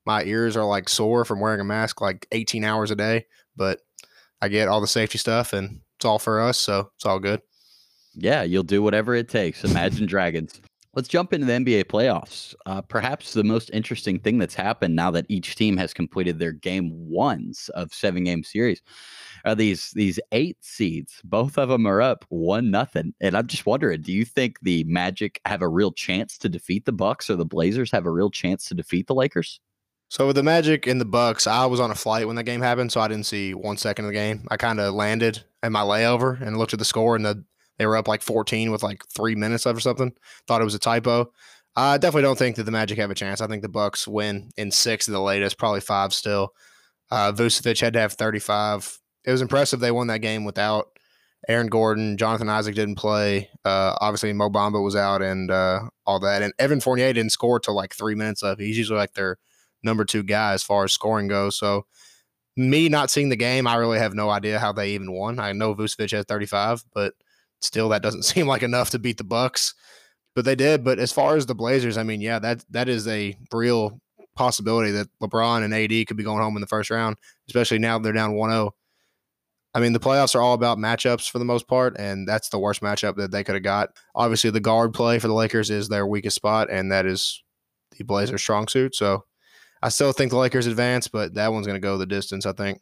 My 0.05 0.23
ears 0.23 0.55
are 0.55 0.65
like 0.65 0.89
sore 0.89 1.25
from 1.25 1.39
wearing 1.39 1.59
a 1.59 1.65
mask 1.65 1.99
like 2.01 2.27
18 2.31 2.63
hours 2.63 2.91
a 2.91 2.95
day, 2.95 3.25
but 3.55 3.81
I 4.41 4.47
get 4.47 4.67
all 4.67 4.81
the 4.81 4.87
safety 4.87 5.17
stuff 5.17 5.53
and 5.53 5.81
it's 5.97 6.05
all 6.05 6.19
for 6.19 6.39
us, 6.39 6.57
so 6.57 6.91
it's 6.95 7.05
all 7.05 7.19
good. 7.19 7.41
Yeah, 8.13 8.43
you'll 8.43 8.63
do 8.63 8.81
whatever 8.81 9.15
it 9.15 9.29
takes. 9.29 9.63
Imagine 9.63 10.05
Dragons. 10.05 10.61
Let's 10.93 11.07
jump 11.07 11.33
into 11.33 11.45
the 11.45 11.53
NBA 11.53 11.85
playoffs. 11.85 12.55
Uh, 12.65 12.81
perhaps 12.81 13.33
the 13.33 13.43
most 13.43 13.69
interesting 13.71 14.19
thing 14.19 14.39
that's 14.39 14.55
happened 14.55 14.95
now 14.95 15.11
that 15.11 15.27
each 15.29 15.55
team 15.55 15.77
has 15.77 15.93
completed 15.93 16.39
their 16.39 16.53
game 16.53 16.89
ones 16.91 17.69
of 17.75 17.93
seven 17.93 18.23
game 18.23 18.43
series 18.43 18.81
are 19.47 19.55
these 19.55 19.91
these 19.91 20.19
eight 20.31 20.57
seeds. 20.61 21.21
Both 21.23 21.57
of 21.57 21.69
them 21.69 21.87
are 21.87 22.01
up 22.01 22.25
one 22.29 22.69
nothing, 22.69 23.13
and 23.21 23.35
I'm 23.35 23.47
just 23.47 23.65
wondering: 23.65 24.01
Do 24.01 24.11
you 24.11 24.25
think 24.25 24.59
the 24.61 24.83
Magic 24.83 25.39
have 25.45 25.61
a 25.61 25.67
real 25.67 25.91
chance 25.91 26.37
to 26.39 26.49
defeat 26.49 26.85
the 26.85 26.91
Bucks, 26.91 27.29
or 27.29 27.35
the 27.35 27.45
Blazers 27.45 27.91
have 27.91 28.05
a 28.05 28.11
real 28.11 28.29
chance 28.29 28.65
to 28.65 28.75
defeat 28.75 29.07
the 29.07 29.15
Lakers? 29.15 29.59
So 30.09 30.27
with 30.27 30.35
the 30.35 30.43
Magic 30.43 30.87
and 30.87 31.01
the 31.01 31.05
Bucks, 31.05 31.47
I 31.47 31.65
was 31.65 31.79
on 31.79 31.91
a 31.91 31.95
flight 31.95 32.27
when 32.27 32.35
that 32.37 32.43
game 32.43 32.61
happened, 32.61 32.91
so 32.91 33.01
I 33.01 33.07
didn't 33.07 33.25
see 33.25 33.53
one 33.53 33.77
second 33.77 34.05
of 34.05 34.09
the 34.09 34.15
game. 34.15 34.47
I 34.49 34.57
kind 34.57 34.79
of 34.79 34.93
landed 34.93 35.43
at 35.63 35.71
my 35.71 35.81
layover 35.81 36.39
and 36.41 36.57
looked 36.57 36.73
at 36.73 36.79
the 36.79 36.85
score, 36.85 37.15
and 37.15 37.25
the 37.25 37.43
they 37.77 37.85
were 37.85 37.97
up 37.97 38.07
like 38.07 38.21
14 38.21 38.71
with 38.71 38.83
like 38.83 39.03
three 39.07 39.35
minutes 39.35 39.65
left 39.65 39.77
or 39.77 39.81
something. 39.81 40.13
Thought 40.47 40.61
it 40.61 40.65
was 40.65 40.75
a 40.75 40.79
typo. 40.79 41.31
I 41.75 41.97
definitely 41.97 42.23
don't 42.23 42.39
think 42.39 42.55
that 42.55 42.63
the 42.63 42.71
Magic 42.71 42.97
have 42.97 43.11
a 43.11 43.15
chance. 43.15 43.39
I 43.39 43.47
think 43.47 43.61
the 43.61 43.69
Bucks 43.69 44.07
win 44.07 44.49
in 44.57 44.71
six 44.71 45.07
of 45.07 45.13
the 45.13 45.21
latest, 45.21 45.59
probably 45.59 45.81
five 45.81 46.11
still. 46.11 46.53
Uh, 47.11 47.31
Vucevic 47.31 47.79
had 47.79 47.93
to 47.93 47.99
have 47.99 48.13
35. 48.13 48.99
It 49.27 49.31
was 49.31 49.43
impressive 49.43 49.79
they 49.79 49.91
won 49.91 50.07
that 50.07 50.21
game 50.21 50.43
without 50.43 50.97
Aaron 51.47 51.67
Gordon. 51.67 52.17
Jonathan 52.17 52.49
Isaac 52.49 52.73
didn't 52.73 52.95
play. 52.95 53.49
Uh, 53.63 53.95
obviously, 54.01 54.33
Mo 54.33 54.49
Bamba 54.49 54.83
was 54.83 54.95
out 54.95 55.21
and 55.21 55.51
uh, 55.51 55.81
all 56.07 56.19
that. 56.21 56.41
And 56.41 56.51
Evan 56.57 56.81
Fournier 56.81 57.13
didn't 57.13 57.31
score 57.31 57.59
till 57.59 57.75
like 57.75 57.93
three 57.93 58.15
minutes 58.15 58.41
left. 58.41 58.59
He's 58.59 58.79
usually 58.79 58.97
like 58.97 59.13
their 59.13 59.37
number 59.83 60.03
two 60.03 60.23
guy 60.23 60.53
as 60.53 60.63
far 60.63 60.83
as 60.83 60.93
scoring 60.93 61.27
goes. 61.27 61.55
So, 61.59 61.85
me 62.55 62.89
not 62.89 63.11
seeing 63.11 63.29
the 63.29 63.35
game, 63.35 63.67
I 63.67 63.75
really 63.75 63.99
have 63.99 64.15
no 64.15 64.31
idea 64.31 64.57
how 64.57 64.71
they 64.71 64.89
even 64.93 65.11
won. 65.11 65.37
I 65.37 65.51
know 65.51 65.75
Vucevic 65.75 66.11
had 66.11 66.27
35, 66.27 66.83
but– 66.95 67.13
still 67.61 67.89
that 67.89 68.01
doesn't 68.01 68.23
seem 68.23 68.47
like 68.47 68.63
enough 68.63 68.89
to 68.91 68.99
beat 68.99 69.17
the 69.17 69.23
Bucks. 69.23 69.73
But 70.35 70.45
they 70.45 70.55
did. 70.55 70.83
But 70.83 70.99
as 70.99 71.11
far 71.11 71.35
as 71.35 71.47
the 71.47 71.55
Blazers, 71.55 71.97
I 71.97 72.03
mean, 72.03 72.21
yeah, 72.21 72.37
that 72.39 72.63
that 72.69 72.87
is 72.87 73.07
a 73.07 73.35
real 73.51 73.99
possibility 74.35 74.91
that 74.91 75.07
LeBron 75.21 75.63
and 75.63 75.73
AD 75.73 76.07
could 76.07 76.17
be 76.17 76.23
going 76.23 76.43
home 76.43 76.55
in 76.55 76.61
the 76.61 76.67
first 76.67 76.91
round, 76.91 77.17
especially 77.47 77.79
now 77.79 77.97
they're 77.97 78.13
down 78.13 78.33
1-0. 78.33 78.69
I 79.77 79.79
mean, 79.79 79.93
the 79.93 79.99
playoffs 79.99 80.33
are 80.33 80.41
all 80.41 80.55
about 80.55 80.79
matchups 80.79 81.29
for 81.29 81.37
the 81.37 81.45
most 81.45 81.67
part, 81.67 81.95
and 81.99 82.27
that's 82.27 82.49
the 82.49 82.57
worst 82.57 82.81
matchup 82.81 83.15
that 83.17 83.29
they 83.29 83.43
could 83.43 83.53
have 83.53 83.63
got. 83.63 83.89
Obviously, 84.15 84.49
the 84.49 84.59
guard 84.59 84.91
play 84.91 85.19
for 85.19 85.27
the 85.27 85.35
Lakers 85.35 85.69
is 85.69 85.87
their 85.87 86.07
weakest 86.07 86.35
spot, 86.35 86.71
and 86.71 86.91
that 86.91 87.05
is 87.05 87.43
the 87.95 88.03
Blazers' 88.03 88.41
strong 88.41 88.67
suit. 88.67 88.95
So 88.95 89.25
I 89.83 89.89
still 89.89 90.13
think 90.13 90.31
the 90.31 90.37
Lakers 90.39 90.65
advance, 90.65 91.07
but 91.07 91.35
that 91.35 91.53
one's 91.53 91.67
going 91.67 91.79
to 91.79 91.87
go 91.87 91.95
the 91.99 92.07
distance, 92.07 92.47
I 92.47 92.53
think. 92.53 92.81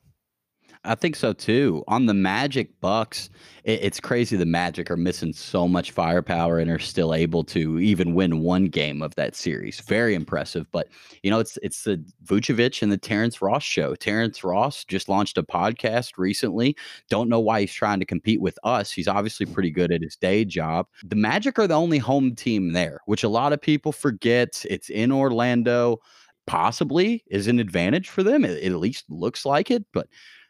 I 0.85 0.95
think 0.95 1.15
so 1.15 1.33
too. 1.33 1.83
On 1.87 2.05
the 2.05 2.13
Magic 2.13 2.79
Bucks, 2.79 3.29
it, 3.63 3.79
it's 3.81 3.99
crazy. 3.99 4.37
The 4.37 4.45
Magic 4.45 4.89
are 4.91 4.97
missing 4.97 5.33
so 5.33 5.67
much 5.67 5.91
firepower 5.91 6.59
and 6.59 6.69
are 6.69 6.79
still 6.79 7.13
able 7.13 7.43
to 7.45 7.79
even 7.79 8.13
win 8.13 8.39
one 8.39 8.65
game 8.65 9.01
of 9.01 9.15
that 9.15 9.35
series. 9.35 9.79
Very 9.81 10.13
impressive. 10.13 10.67
But 10.71 10.87
you 11.23 11.31
know, 11.31 11.39
it's 11.39 11.57
it's 11.63 11.83
the 11.83 12.03
Vucevic 12.25 12.81
and 12.81 12.91
the 12.91 12.97
Terrence 12.97 13.41
Ross 13.41 13.63
show. 13.63 13.95
Terrence 13.95 14.43
Ross 14.43 14.85
just 14.85 15.09
launched 15.09 15.37
a 15.37 15.43
podcast 15.43 16.13
recently. 16.17 16.77
Don't 17.09 17.29
know 17.29 17.39
why 17.39 17.61
he's 17.61 17.73
trying 17.73 17.99
to 17.99 18.05
compete 18.05 18.41
with 18.41 18.57
us. 18.63 18.91
He's 18.91 19.07
obviously 19.07 19.45
pretty 19.45 19.71
good 19.71 19.91
at 19.91 20.01
his 20.01 20.15
day 20.15 20.45
job. 20.45 20.87
The 21.03 21.15
Magic 21.15 21.57
are 21.59 21.67
the 21.67 21.73
only 21.73 21.97
home 21.97 22.35
team 22.35 22.73
there, 22.73 22.99
which 23.05 23.23
a 23.23 23.29
lot 23.29 23.53
of 23.53 23.61
people 23.61 23.91
forget. 23.91 24.63
It's 24.69 24.89
in 24.89 25.11
Orlando. 25.11 25.99
Possibly 26.47 27.23
is 27.25 27.47
an 27.47 27.59
advantage 27.59 28.09
for 28.09 28.21
them. 28.21 28.45
It, 28.45 28.63
it 28.63 28.71
at 28.71 28.77
least 28.77 29.05
looks 29.09 29.47
like 29.47 29.71
it, 29.71 29.83
but 29.91 30.07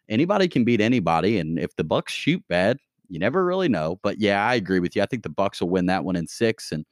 anybody 0.09 0.47
can 0.47 0.63
beat 0.63 0.81
anybody. 0.81 1.39
And 1.39 1.59
if 1.59 1.75
the 1.75 1.83
Bucks 1.83 2.13
shoot 2.13 2.43
bad, 2.47 2.77
you 3.09 3.19
never 3.19 3.45
really 3.45 3.69
know. 3.69 3.99
But 4.01 4.19
yeah, 4.19 4.45
I 4.45 4.55
agree 4.55 4.79
with 4.79 4.95
you. 4.95 5.01
I 5.01 5.05
think 5.05 5.23
the 5.23 5.29
Bucks 5.29 5.61
will 5.61 5.69
win 5.69 5.85
that 5.87 6.03
one 6.03 6.15
in 6.15 6.27
six. 6.27 6.71
And 6.71 6.85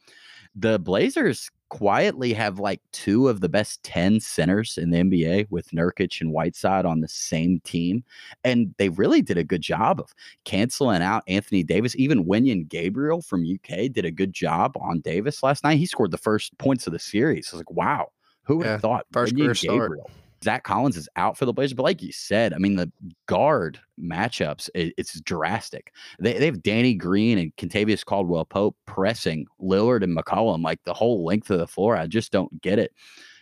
the 0.55 0.80
Blazers 0.80 1.49
quietly 1.70 2.34
have 2.34 2.59
like 2.59 2.80
two 2.91 3.28
of 3.28 3.41
the 3.41 3.49
best 3.49 3.82
10 3.82 4.20
centers 4.20 4.78
in 4.78 4.91
the 4.91 4.99
NBA 4.99 5.47
with 5.49 5.72
Nurkic 5.72 6.22
and 6.22 6.32
Whiteside 6.32 6.86
on 6.86 7.01
the 7.01 7.07
same 7.07 7.59
team. 7.61 8.03
And 8.43 8.76
they 8.78 8.89
really 8.89 9.24
did 9.24 9.39
a 9.39 9.43
good 9.43 9.61
job 9.61 9.99
of 9.99 10.14
canceling 10.45 11.01
out 11.01 11.24
Anthony 11.28 11.64
Davis. 11.64 11.95
Even 11.95 12.26
Wenyen 12.26 12.68
Gabriel 12.68 13.24
from 13.24 13.43
UK 13.43 13.91
did 13.91 14.05
a 14.05 14.11
good 14.11 14.34
job 14.34 14.78
on 14.80 14.99
Davis 14.99 15.41
last 15.41 15.64
night. 15.64 15.80
He 15.80 15.88
scored 15.88 16.11
the 16.11 16.18
first 16.18 16.55
points 16.59 16.86
of 16.86 16.93
the 16.93 16.99
series. 16.99 17.49
I 17.51 17.57
was 17.57 17.61
like, 17.61 17.72
wow, 17.72 18.09
who 18.43 18.57
would 18.57 18.66
yeah, 18.66 18.74
have 18.74 18.82
thought? 18.82 19.07
First 19.11 19.36
Gabriel. 19.36 19.55
Start 19.55 19.99
Zach 20.44 20.64
Collins 20.64 20.98
is 20.98 21.10
out 21.16 21.38
for 21.38 21.46
the 21.46 21.54
Blazers. 21.54 21.74
But 21.74 21.84
like 21.84 22.02
you 22.02 22.12
said, 22.12 22.54
I 22.54 22.58
mean, 22.58 22.76
the 22.76 22.91
guard 23.26 23.80
matchups, 24.00 24.70
it, 24.76 24.94
it's 24.98 25.20
drastic. 25.22 25.94
They, 26.20 26.34
they 26.34 26.46
have 26.46 26.62
Danny 26.62 26.94
Green 26.94 27.38
and 27.38 27.56
Kentavious 27.56 28.06
Caldwell 28.06 28.46
Pope 28.46 28.76
pressing 28.86 29.48
Lillard 29.62 30.04
and 30.04 30.16
McCollum 30.16 30.64
like 30.64 30.84
the 30.84 30.94
whole 30.94 31.24
length 31.24 31.50
of 31.50 31.60
the 31.60 31.68
floor. 31.68 31.96
I 31.96 32.08
just 32.08 32.32
don't 32.32 32.62
get 32.62 32.80
it. 32.80 32.94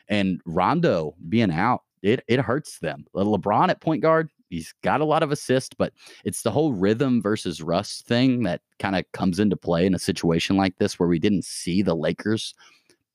And 0.08 0.42
Rondo 0.46 1.16
being 1.30 1.52
out, 1.52 1.84
it, 2.02 2.24
it 2.28 2.40
hurts 2.40 2.80
them. 2.80 3.06
LeBron 3.16 3.70
at 3.70 3.82
point 3.82 4.02
guard, 4.02 4.30
he's 4.50 4.74
got 4.84 5.02
a 5.02 5.06
lot 5.06 5.24
of 5.24 5.32
assists, 5.32 5.74
but 5.76 5.94
it's 6.26 6.42
the 6.42 6.52
whole 6.52 6.74
rhythm 6.74 7.22
versus 7.22 7.62
rust 7.62 8.06
thing 8.06 8.44
that 8.44 8.62
kind 8.80 8.96
of 8.96 9.10
comes 9.14 9.40
into 9.40 9.56
play 9.56 9.86
in 9.86 9.96
a 9.96 10.00
situation 10.00 10.58
like 10.58 10.78
this 10.78 11.00
where 11.00 11.10
we 11.10 11.20
didn't 11.20 11.46
see 11.46 11.82
the 11.82 11.96
Lakers 11.96 12.54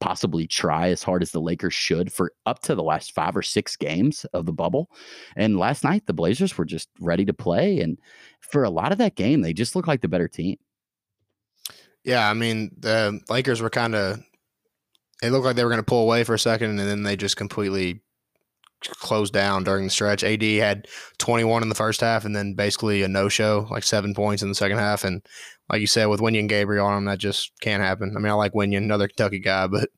possibly 0.00 0.46
try 0.46 0.88
as 0.88 1.02
hard 1.02 1.22
as 1.22 1.30
the 1.30 1.40
Lakers 1.40 1.74
should 1.74 2.12
for 2.12 2.32
up 2.44 2.60
to 2.60 2.74
the 2.74 2.82
last 2.82 3.12
five 3.12 3.36
or 3.36 3.42
six 3.42 3.76
games 3.76 4.24
of 4.32 4.46
the 4.46 4.52
bubble. 4.52 4.90
And 5.36 5.58
last 5.58 5.84
night, 5.84 6.06
the 6.06 6.12
Blazers 6.12 6.56
were 6.56 6.64
just 6.64 6.88
ready 7.00 7.24
to 7.24 7.32
play. 7.32 7.80
And 7.80 7.98
for 8.40 8.64
a 8.64 8.70
lot 8.70 8.92
of 8.92 8.98
that 8.98 9.16
game, 9.16 9.40
they 9.40 9.52
just 9.52 9.74
looked 9.74 9.88
like 9.88 10.02
the 10.02 10.08
better 10.08 10.28
team. 10.28 10.58
Yeah. 12.04 12.28
I 12.28 12.34
mean, 12.34 12.70
the 12.78 13.20
Lakers 13.28 13.60
were 13.60 13.70
kind 13.70 13.94
of, 13.94 14.22
it 15.22 15.30
looked 15.30 15.46
like 15.46 15.56
they 15.56 15.64
were 15.64 15.70
going 15.70 15.82
to 15.82 15.84
pull 15.84 16.02
away 16.02 16.24
for 16.24 16.34
a 16.34 16.38
second 16.38 16.70
and 16.70 16.78
then 16.78 17.02
they 17.02 17.16
just 17.16 17.36
completely 17.36 18.02
closed 18.82 19.32
down 19.32 19.64
during 19.64 19.84
the 19.84 19.90
stretch. 19.90 20.22
AD 20.22 20.42
had 20.42 20.88
21 21.18 21.62
in 21.62 21.68
the 21.68 21.74
first 21.74 22.00
half 22.00 22.24
and 22.24 22.34
then 22.34 22.54
basically 22.54 23.02
a 23.02 23.08
no 23.08 23.28
show, 23.28 23.66
like 23.70 23.82
seven 23.82 24.14
points 24.14 24.42
in 24.42 24.48
the 24.48 24.54
second 24.54 24.78
half. 24.78 25.04
And 25.04 25.24
like 25.70 25.80
you 25.80 25.86
said, 25.86 26.06
with 26.06 26.20
Wenyen 26.20 26.48
Gabriel 26.48 26.86
on 26.86 26.98
him, 26.98 27.04
that 27.06 27.18
just 27.18 27.52
can't 27.60 27.82
happen. 27.82 28.14
I 28.16 28.20
mean, 28.20 28.30
I 28.30 28.34
like 28.34 28.52
Wenyen, 28.52 28.78
another 28.78 29.08
Kentucky 29.08 29.40
guy, 29.40 29.66
but 29.66 29.88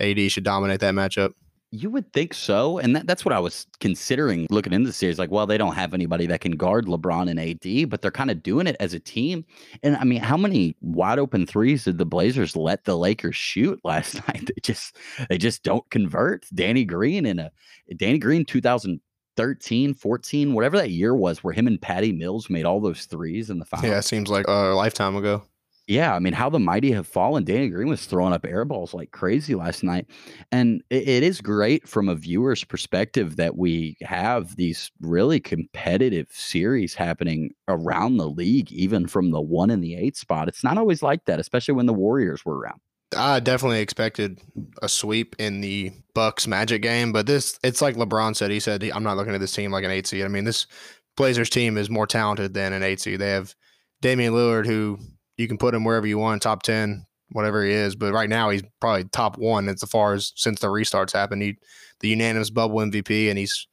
AD 0.00 0.18
should 0.30 0.44
dominate 0.44 0.80
that 0.80 0.94
matchup. 0.94 1.32
You 1.72 1.88
would 1.90 2.12
think 2.12 2.34
so. 2.34 2.78
And 2.78 2.96
that, 2.96 3.06
that's 3.06 3.24
what 3.24 3.32
I 3.32 3.38
was 3.38 3.66
considering 3.78 4.46
looking 4.50 4.72
into 4.72 4.88
the 4.88 4.92
series. 4.92 5.18
Like, 5.18 5.30
well, 5.30 5.46
they 5.46 5.58
don't 5.58 5.74
have 5.74 5.94
anybody 5.94 6.26
that 6.26 6.40
can 6.40 6.52
guard 6.52 6.86
LeBron 6.86 7.30
and 7.30 7.38
AD, 7.38 7.88
but 7.88 8.02
they're 8.02 8.10
kind 8.10 8.30
of 8.30 8.42
doing 8.42 8.66
it 8.66 8.76
as 8.80 8.92
a 8.92 8.98
team. 8.98 9.44
And 9.82 9.96
I 9.96 10.04
mean, 10.04 10.20
how 10.20 10.36
many 10.36 10.76
wide 10.80 11.20
open 11.20 11.46
threes 11.46 11.84
did 11.84 11.98
the 11.98 12.04
Blazers 12.04 12.56
let 12.56 12.84
the 12.84 12.98
Lakers 12.98 13.36
shoot 13.36 13.80
last 13.84 14.14
night? 14.26 14.46
They 14.46 14.60
just 14.62 14.96
they 15.28 15.38
just 15.38 15.62
don't 15.62 15.88
convert. 15.90 16.44
Danny 16.54 16.84
Green 16.84 17.24
in 17.24 17.38
a 17.38 17.52
Danny 17.96 18.18
Green 18.18 18.44
2013, 18.44 19.94
14, 19.94 20.54
whatever 20.54 20.76
that 20.76 20.90
year 20.90 21.14
was, 21.14 21.44
where 21.44 21.54
him 21.54 21.68
and 21.68 21.80
Patty 21.80 22.12
Mills 22.12 22.50
made 22.50 22.64
all 22.64 22.80
those 22.80 23.04
threes 23.06 23.48
in 23.48 23.60
the 23.60 23.64
final. 23.64 23.88
Yeah, 23.88 23.98
it 23.98 24.02
seems 24.02 24.28
like 24.28 24.46
a 24.48 24.74
lifetime 24.74 25.14
ago. 25.14 25.42
Yeah, 25.90 26.14
I 26.14 26.20
mean, 26.20 26.34
how 26.34 26.48
the 26.48 26.60
mighty 26.60 26.92
have 26.92 27.08
fallen. 27.08 27.42
Danny 27.42 27.68
Green 27.68 27.88
was 27.88 28.06
throwing 28.06 28.32
up 28.32 28.46
air 28.46 28.64
balls 28.64 28.94
like 28.94 29.10
crazy 29.10 29.56
last 29.56 29.82
night. 29.82 30.06
And 30.52 30.84
it, 30.88 31.08
it 31.08 31.22
is 31.24 31.40
great 31.40 31.88
from 31.88 32.08
a 32.08 32.14
viewer's 32.14 32.62
perspective 32.62 33.34
that 33.36 33.56
we 33.56 33.96
have 34.02 34.54
these 34.54 34.92
really 35.00 35.40
competitive 35.40 36.28
series 36.30 36.94
happening 36.94 37.50
around 37.66 38.18
the 38.18 38.28
league, 38.28 38.70
even 38.70 39.08
from 39.08 39.32
the 39.32 39.40
one 39.40 39.68
and 39.68 39.82
the 39.82 39.96
eight 39.96 40.16
spot. 40.16 40.46
It's 40.46 40.62
not 40.62 40.78
always 40.78 41.02
like 41.02 41.24
that, 41.24 41.40
especially 41.40 41.74
when 41.74 41.86
the 41.86 41.92
Warriors 41.92 42.44
were 42.44 42.56
around. 42.56 42.80
I 43.16 43.40
definitely 43.40 43.80
expected 43.80 44.40
a 44.82 44.88
sweep 44.88 45.34
in 45.40 45.60
the 45.60 45.90
Bucks 46.14 46.46
Magic 46.46 46.82
game, 46.82 47.10
but 47.10 47.26
this 47.26 47.58
it's 47.64 47.82
like 47.82 47.96
LeBron 47.96 48.36
said. 48.36 48.52
He 48.52 48.60
said, 48.60 48.84
"I'm 48.94 49.02
not 49.02 49.16
looking 49.16 49.34
at 49.34 49.40
this 49.40 49.56
team 49.56 49.72
like 49.72 49.82
an 49.82 49.90
eight 49.90 50.06
seed." 50.06 50.24
I 50.24 50.28
mean, 50.28 50.44
this 50.44 50.68
Blazers 51.16 51.50
team 51.50 51.76
is 51.76 51.90
more 51.90 52.06
talented 52.06 52.54
than 52.54 52.72
an 52.72 52.84
eight 52.84 53.00
seed. 53.00 53.18
They 53.18 53.30
have 53.30 53.56
Damian 54.00 54.32
Lillard, 54.34 54.66
who 54.66 55.00
you 55.40 55.48
can 55.48 55.56
put 55.56 55.74
him 55.74 55.84
wherever 55.84 56.06
you 56.06 56.18
want, 56.18 56.42
top 56.42 56.62
10, 56.62 57.06
whatever 57.32 57.64
he 57.64 57.72
is. 57.72 57.96
But 57.96 58.12
right 58.12 58.28
now, 58.28 58.50
he's 58.50 58.62
probably 58.78 59.04
top 59.04 59.38
one 59.38 59.68
as 59.70 59.82
far 59.84 60.12
as 60.12 60.32
since 60.36 60.60
the 60.60 60.66
restarts 60.66 61.12
happened. 61.12 61.42
He, 61.42 61.56
the 62.00 62.08
unanimous 62.08 62.50
bubble 62.50 62.76
MVP, 62.76 63.30
and 63.30 63.38
he's 63.38 63.66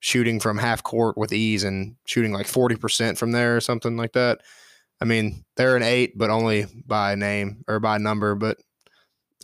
shooting 0.00 0.40
from 0.40 0.58
half 0.58 0.82
court 0.82 1.16
with 1.16 1.32
ease 1.32 1.62
and 1.62 1.94
shooting 2.06 2.32
like 2.32 2.46
40% 2.46 3.16
from 3.16 3.30
there 3.30 3.56
or 3.56 3.60
something 3.60 3.96
like 3.96 4.12
that. 4.14 4.40
I 5.00 5.04
mean, 5.04 5.44
they're 5.56 5.76
an 5.76 5.84
eight, 5.84 6.18
but 6.18 6.30
only 6.30 6.66
by 6.86 7.14
name 7.14 7.64
or 7.68 7.78
by 7.78 7.98
number. 7.98 8.34
But 8.34 8.58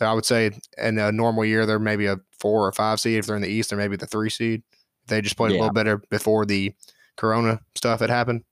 I 0.01 0.13
would 0.13 0.25
say 0.25 0.51
in 0.77 0.97
a 0.99 1.13
normal 1.13 1.45
year, 1.45 1.65
they're 1.65 1.79
maybe 1.79 2.07
a 2.07 2.19
four 2.39 2.67
or 2.67 2.71
five 2.73 2.99
seed. 2.99 3.19
If 3.19 3.25
they're 3.25 3.37
in 3.37 3.41
the 3.41 3.49
East, 3.49 3.69
they're 3.69 3.79
maybe 3.79 3.95
the 3.95 4.05
three 4.05 4.29
seed. 4.29 4.63
They 5.07 5.21
just 5.21 5.37
played 5.37 5.51
yeah. 5.51 5.57
a 5.57 5.61
little 5.61 5.73
better 5.73 5.97
before 6.09 6.45
the 6.45 6.73
Corona 7.15 7.61
stuff 7.75 8.01
had 8.01 8.09
happened. 8.09 8.43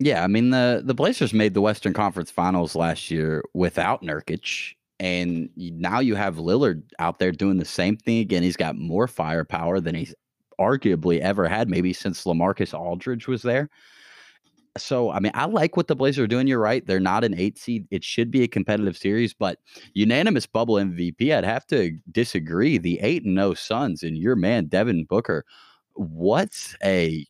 Yeah, 0.00 0.24
I 0.24 0.28
mean 0.28 0.50
the 0.50 0.82
the 0.84 0.94
Blazers 0.94 1.34
made 1.34 1.54
the 1.54 1.60
Western 1.60 1.92
Conference 1.92 2.30
Finals 2.30 2.74
last 2.74 3.10
year 3.10 3.44
without 3.54 4.02
Nurkic, 4.02 4.74
and 4.98 5.50
now 5.56 6.00
you 6.00 6.14
have 6.14 6.36
Lillard 6.36 6.82
out 6.98 7.18
there 7.18 7.32
doing 7.32 7.58
the 7.58 7.66
same 7.66 7.96
thing 7.96 8.18
again. 8.20 8.42
He's 8.42 8.56
got 8.56 8.76
more 8.76 9.06
firepower 9.06 9.78
than 9.80 9.94
he's 9.94 10.14
arguably 10.58 11.20
ever 11.20 11.46
had, 11.48 11.68
maybe 11.68 11.92
since 11.92 12.24
Lamarcus 12.24 12.72
Aldridge 12.78 13.28
was 13.28 13.42
there. 13.42 13.68
So, 14.78 15.10
I 15.10 15.18
mean, 15.18 15.32
I 15.34 15.46
like 15.46 15.76
what 15.76 15.88
the 15.88 15.96
Blazers 15.96 16.22
are 16.24 16.26
doing. 16.28 16.46
You're 16.46 16.60
right; 16.60 16.86
they're 16.86 17.00
not 17.00 17.24
an 17.24 17.34
eight 17.38 17.58
seed. 17.58 17.86
It 17.90 18.04
should 18.04 18.30
be 18.30 18.42
a 18.44 18.48
competitive 18.48 18.96
series, 18.96 19.34
but 19.34 19.58
unanimous 19.94 20.46
bubble 20.46 20.78
MVP. 20.78 21.34
I'd 21.34 21.44
have 21.44 21.66
to 21.68 21.98
disagree. 22.12 22.78
The 22.78 23.00
eight 23.00 23.24
and 23.24 23.34
no 23.34 23.54
Suns 23.54 24.02
and 24.04 24.16
your 24.16 24.36
man 24.36 24.66
Devin 24.66 25.04
Booker. 25.06 25.44
What's 25.94 26.76
a 26.84 27.26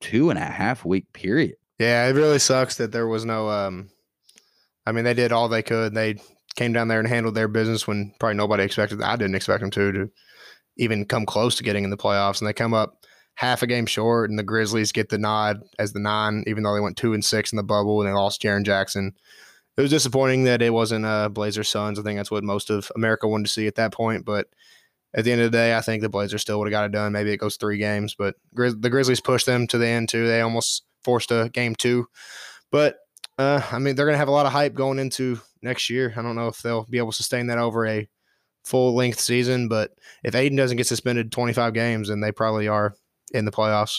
two 0.00 0.30
and 0.30 0.38
a 0.38 0.44
half 0.44 0.84
week 0.84 1.12
period? 1.12 1.56
Yeah, 1.80 2.06
it 2.06 2.12
really 2.12 2.38
sucks 2.38 2.76
that 2.76 2.92
there 2.92 3.08
was 3.08 3.24
no. 3.24 3.48
Um, 3.48 3.88
I 4.84 4.92
mean, 4.92 5.04
they 5.04 5.14
did 5.14 5.32
all 5.32 5.48
they 5.48 5.62
could. 5.62 5.94
They 5.94 6.16
came 6.54 6.74
down 6.74 6.88
there 6.88 6.98
and 6.98 7.08
handled 7.08 7.34
their 7.34 7.48
business 7.48 7.88
when 7.88 8.12
probably 8.20 8.36
nobody 8.36 8.64
expected. 8.64 9.00
I 9.00 9.16
didn't 9.16 9.34
expect 9.34 9.62
them 9.62 9.70
to 9.70 9.92
to 9.92 10.10
even 10.76 11.06
come 11.06 11.24
close 11.24 11.56
to 11.56 11.62
getting 11.62 11.84
in 11.84 11.88
the 11.88 11.96
playoffs, 11.96 12.38
and 12.38 12.46
they 12.46 12.52
come 12.52 12.74
up 12.74 13.06
half 13.36 13.62
a 13.62 13.66
game 13.66 13.86
short, 13.86 14.28
and 14.28 14.38
the 14.38 14.42
Grizzlies 14.42 14.92
get 14.92 15.08
the 15.08 15.16
nod 15.16 15.62
as 15.78 15.94
the 15.94 16.00
nine, 16.00 16.44
even 16.46 16.64
though 16.64 16.74
they 16.74 16.80
went 16.80 16.98
two 16.98 17.14
and 17.14 17.24
six 17.24 17.50
in 17.50 17.56
the 17.56 17.62
bubble 17.62 18.02
and 18.02 18.10
they 18.10 18.12
lost 18.12 18.42
Jaren 18.42 18.62
Jackson. 18.62 19.14
It 19.78 19.80
was 19.80 19.90
disappointing 19.90 20.44
that 20.44 20.60
it 20.60 20.74
wasn't 20.74 21.06
uh, 21.06 21.30
Blazer 21.30 21.64
Suns. 21.64 21.98
I 21.98 22.02
think 22.02 22.18
that's 22.18 22.30
what 22.30 22.44
most 22.44 22.68
of 22.68 22.92
America 22.94 23.26
wanted 23.26 23.46
to 23.46 23.52
see 23.52 23.66
at 23.66 23.76
that 23.76 23.94
point, 23.94 24.26
but 24.26 24.48
at 25.14 25.24
the 25.24 25.32
end 25.32 25.40
of 25.40 25.50
the 25.50 25.56
day, 25.56 25.74
I 25.74 25.80
think 25.80 26.02
the 26.02 26.10
Blazers 26.10 26.42
still 26.42 26.58
would 26.58 26.66
have 26.66 26.78
got 26.78 26.84
it 26.84 26.92
done. 26.92 27.12
Maybe 27.12 27.32
it 27.32 27.38
goes 27.38 27.56
three 27.56 27.78
games, 27.78 28.14
but 28.14 28.34
the 28.52 28.90
Grizzlies 28.90 29.22
pushed 29.22 29.46
them 29.46 29.66
to 29.68 29.78
the 29.78 29.88
end 29.88 30.10
too. 30.10 30.26
They 30.26 30.42
almost 30.42 30.84
forced 31.04 31.30
a 31.30 31.50
game 31.52 31.74
two. 31.74 32.06
But 32.70 32.96
uh, 33.38 33.62
I 33.72 33.78
mean, 33.78 33.94
they're 33.94 34.06
going 34.06 34.14
to 34.14 34.18
have 34.18 34.28
a 34.28 34.32
lot 34.32 34.46
of 34.46 34.52
hype 34.52 34.74
going 34.74 34.98
into 34.98 35.40
next 35.62 35.90
year. 35.90 36.12
I 36.16 36.22
don't 36.22 36.36
know 36.36 36.48
if 36.48 36.60
they'll 36.62 36.84
be 36.84 36.98
able 36.98 37.10
to 37.10 37.16
sustain 37.16 37.46
that 37.46 37.58
over 37.58 37.86
a 37.86 38.08
full 38.64 38.94
length 38.94 39.20
season, 39.20 39.68
but 39.68 39.92
if 40.22 40.34
Ayton 40.34 40.56
doesn't 40.56 40.76
get 40.76 40.86
suspended 40.86 41.32
25 41.32 41.72
games, 41.74 42.08
then 42.08 42.20
they 42.20 42.32
probably 42.32 42.68
are 42.68 42.94
in 43.32 43.44
the 43.44 43.50
playoffs. 43.50 43.96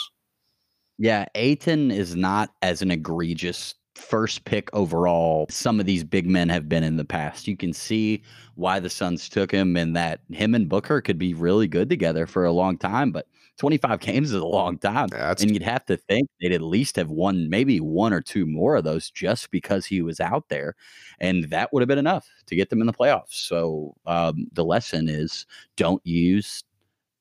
Yeah, 0.97 1.25
Ayton 1.33 1.89
is 1.89 2.15
not 2.15 2.51
as 2.61 2.81
an 2.81 2.91
egregious 2.91 3.73
first 3.95 4.45
pick 4.45 4.69
overall 4.73 5.45
some 5.49 5.79
of 5.79 5.85
these 5.85 6.03
big 6.03 6.27
men 6.27 6.49
have 6.49 6.69
been 6.69 6.83
in 6.83 6.97
the 6.97 7.05
past. 7.05 7.47
You 7.47 7.57
can 7.57 7.73
see 7.73 8.23
why 8.55 8.79
the 8.79 8.89
Suns 8.89 9.27
took 9.27 9.51
him 9.51 9.75
and 9.75 9.95
that 9.95 10.21
him 10.29 10.55
and 10.55 10.69
Booker 10.69 11.01
could 11.01 11.17
be 11.17 11.33
really 11.33 11.67
good 11.67 11.89
together 11.89 12.25
for 12.25 12.45
a 12.45 12.51
long 12.51 12.77
time, 12.77 13.11
but 13.11 13.27
25 13.57 13.99
games 13.99 14.31
is 14.31 14.41
a 14.41 14.45
long 14.45 14.77
time. 14.77 15.09
Yeah, 15.11 15.33
and 15.39 15.51
you'd 15.51 15.61
have 15.61 15.85
to 15.85 15.97
think 15.97 16.27
they'd 16.39 16.51
at 16.51 16.61
least 16.61 16.95
have 16.95 17.09
won 17.09 17.49
maybe 17.49 17.79
one 17.79 18.13
or 18.13 18.21
two 18.21 18.45
more 18.45 18.75
of 18.75 18.83
those 18.83 19.11
just 19.11 19.51
because 19.51 19.85
he 19.85 20.01
was 20.01 20.19
out 20.19 20.49
there. 20.49 20.75
And 21.19 21.45
that 21.45 21.71
would 21.71 21.81
have 21.81 21.87
been 21.87 21.97
enough 21.97 22.27
to 22.47 22.55
get 22.55 22.69
them 22.69 22.81
in 22.81 22.87
the 22.87 22.93
playoffs. 22.93 23.33
So 23.33 23.93
um, 24.05 24.47
the 24.53 24.65
lesson 24.65 25.09
is 25.09 25.45
don't 25.75 26.05
use 26.05 26.63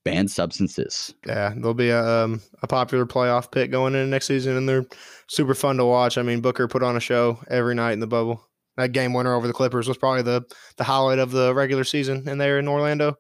banned 0.05 0.31
substances. 0.31 1.15
Yeah, 1.27 1.53
they'll 1.57 1.75
be 1.75 1.91
a, 1.91 2.05
um, 2.05 2.41
a 2.63 2.67
popular 2.67 3.07
playoff 3.07 3.51
pick 3.51 3.71
going 3.71 3.95
into 3.95 4.07
next 4.07 4.27
season, 4.27 4.57
and 4.57 4.69
they're 4.69 4.87
super 5.29 5.55
fun 5.55 5.77
to 5.77 5.85
watch. 5.85 6.19
I 6.19 6.23
mean, 6.23 6.41
Booker 6.41 6.69
put 6.69 6.83
on 6.83 6.97
a 6.97 7.01
show 7.01 7.39
every 7.49 7.75
night 7.75 7.93
in 7.93 8.01
the 8.01 8.07
bubble. 8.07 8.47
That 8.77 8.93
game 8.93 9.13
winner 9.13 9.35
over 9.35 9.47
the 9.47 9.53
Clippers 9.53 9.89
was 9.89 9.99
probably 9.99 10.23
the 10.23 10.43
the 10.77 10.85
highlight 10.85 11.19
of 11.19 11.33
the 11.33 11.55
regular 11.55 11.85
season, 11.85 12.27
and 12.29 12.41
they're 12.41 12.59
in 12.59 12.69
Orlando. 12.69 13.17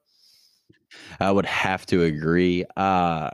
I 1.18 1.30
would 1.30 1.46
have 1.46 1.86
to 1.86 2.04
agree. 2.04 2.64
Uh, 2.76 3.30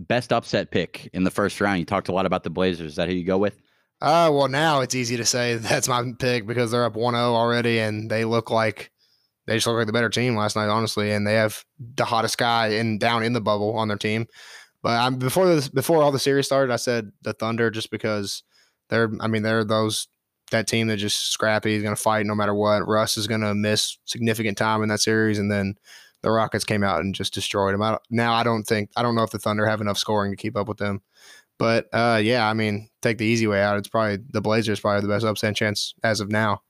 best 0.00 0.32
upset 0.32 0.70
pick 0.70 1.10
in 1.12 1.24
the 1.24 1.30
first 1.30 1.60
round. 1.60 1.78
You 1.78 1.84
talked 1.84 2.08
a 2.08 2.12
lot 2.12 2.26
about 2.26 2.44
the 2.44 2.50
Blazers. 2.50 2.92
Is 2.92 2.96
that 2.96 3.08
who 3.08 3.14
you 3.14 3.24
go 3.24 3.38
with? 3.38 3.60
Uh, 4.00 4.30
well, 4.32 4.48
now 4.48 4.80
it's 4.80 4.94
easy 4.94 5.16
to 5.16 5.24
say 5.24 5.54
that's 5.56 5.88
my 5.88 6.12
pick 6.18 6.46
because 6.46 6.70
they're 6.70 6.84
up 6.84 6.96
1 6.96 7.14
0 7.14 7.20
already 7.34 7.78
and 7.78 8.10
they 8.10 8.24
look 8.24 8.50
like 8.50 8.90
they 9.46 9.56
just 9.56 9.66
look 9.66 9.76
like 9.76 9.86
the 9.86 9.92
better 9.92 10.10
team 10.10 10.36
last 10.36 10.56
night, 10.56 10.68
honestly. 10.68 11.10
And 11.10 11.26
they 11.26 11.34
have 11.34 11.64
the 11.96 12.04
hottest 12.04 12.38
guy 12.38 12.68
in 12.68 12.98
down 12.98 13.22
in 13.22 13.32
the 13.32 13.40
bubble 13.40 13.76
on 13.76 13.88
their 13.88 13.96
team. 13.96 14.26
But 14.82 15.00
I'm 15.00 15.16
before 15.16 15.46
this, 15.46 15.68
before 15.68 16.02
all 16.02 16.12
the 16.12 16.18
series 16.18 16.46
started, 16.46 16.72
I 16.72 16.76
said 16.76 17.10
the 17.22 17.32
Thunder 17.32 17.70
just 17.70 17.90
because 17.90 18.42
they're, 18.90 19.10
I 19.20 19.26
mean, 19.26 19.42
they're 19.42 19.64
those 19.64 20.06
that 20.50 20.66
team 20.66 20.86
that 20.88 20.96
just 20.96 21.30
scrappy 21.30 21.74
is 21.74 21.82
going 21.82 21.94
to 21.94 22.00
fight 22.00 22.26
no 22.26 22.34
matter 22.34 22.54
what. 22.54 22.86
Russ 22.86 23.16
is 23.16 23.26
going 23.26 23.40
to 23.40 23.54
miss 23.54 23.98
significant 24.04 24.56
time 24.56 24.82
in 24.82 24.88
that 24.88 25.00
series, 25.00 25.38
and 25.38 25.50
then 25.50 25.74
the 26.22 26.30
Rockets 26.30 26.64
came 26.64 26.82
out 26.82 27.00
and 27.00 27.14
just 27.14 27.34
destroyed 27.34 27.74
them. 27.74 27.82
I 27.82 27.98
now 28.10 28.34
I 28.34 28.42
don't 28.42 28.64
think 28.64 28.90
I 28.96 29.02
don't 29.02 29.14
know 29.14 29.22
if 29.22 29.30
the 29.30 29.38
Thunder 29.38 29.66
have 29.66 29.80
enough 29.80 29.98
scoring 29.98 30.32
to 30.32 30.36
keep 30.36 30.56
up 30.56 30.68
with 30.68 30.78
them. 30.78 31.02
But 31.58 31.88
uh, 31.92 32.20
yeah, 32.22 32.48
I 32.48 32.54
mean, 32.54 32.88
take 33.02 33.18
the 33.18 33.26
easy 33.26 33.46
way 33.46 33.60
out. 33.62 33.78
It's 33.78 33.88
probably 33.88 34.18
the 34.30 34.40
Blazers 34.40 34.80
probably 34.80 35.02
the 35.02 35.12
best 35.12 35.24
upset 35.24 35.56
chance 35.56 35.94
as 36.04 36.20
of 36.20 36.30
now. 36.30 36.62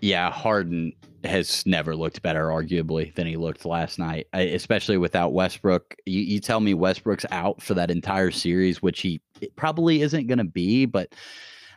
Yeah, 0.00 0.30
Harden 0.30 0.92
has 1.24 1.66
never 1.66 1.96
looked 1.96 2.22
better, 2.22 2.46
arguably, 2.46 3.12
than 3.14 3.26
he 3.26 3.36
looked 3.36 3.64
last 3.64 3.98
night, 3.98 4.28
especially 4.32 4.96
without 4.96 5.32
Westbrook. 5.32 5.96
You, 6.06 6.20
you 6.20 6.38
tell 6.38 6.60
me 6.60 6.74
Westbrook's 6.74 7.26
out 7.32 7.60
for 7.60 7.74
that 7.74 7.90
entire 7.90 8.30
series, 8.30 8.80
which 8.80 9.00
he 9.00 9.20
probably 9.56 10.02
isn't 10.02 10.28
going 10.28 10.38
to 10.38 10.44
be, 10.44 10.86
but 10.86 11.12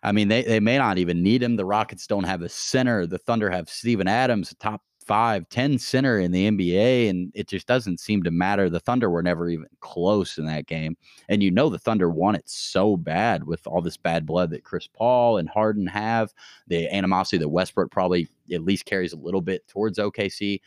I 0.03 0.11
mean, 0.11 0.27
they, 0.27 0.43
they 0.43 0.59
may 0.59 0.77
not 0.77 0.97
even 0.99 1.23
need 1.23 1.41
him. 1.41 1.55
The 1.55 1.65
Rockets 1.65 2.05
don't 2.05 2.23
have 2.23 2.41
a 2.41 2.49
center. 2.49 3.07
The 3.07 3.17
Thunder 3.17 3.49
have 3.49 3.69
Steven 3.69 4.07
Adams, 4.07 4.53
top 4.59 4.81
five, 5.11 5.49
10 5.49 5.77
center 5.77 6.19
in 6.21 6.31
the 6.31 6.49
NBA, 6.49 7.09
and 7.09 7.33
it 7.35 7.49
just 7.49 7.67
doesn't 7.67 7.99
seem 7.99 8.23
to 8.23 8.31
matter. 8.31 8.69
The 8.69 8.79
Thunder 8.79 9.09
were 9.09 9.21
never 9.21 9.49
even 9.49 9.67
close 9.81 10.37
in 10.37 10.45
that 10.45 10.67
game. 10.67 10.95
And 11.27 11.43
you 11.43 11.51
know 11.51 11.67
the 11.67 11.77
Thunder 11.77 12.09
won 12.09 12.33
it 12.33 12.47
so 12.47 12.95
bad 12.95 13.43
with 13.43 13.67
all 13.67 13.81
this 13.81 13.97
bad 13.97 14.25
blood 14.25 14.51
that 14.51 14.63
Chris 14.63 14.87
Paul 14.87 15.37
and 15.37 15.49
Harden 15.49 15.85
have, 15.85 16.33
the 16.67 16.87
animosity 16.95 17.39
that 17.39 17.49
Westbrook 17.49 17.91
probably 17.91 18.29
at 18.53 18.63
least 18.63 18.85
carries 18.85 19.11
a 19.11 19.17
little 19.17 19.41
bit 19.41 19.67
towards 19.67 19.99
OKC. 19.99 20.61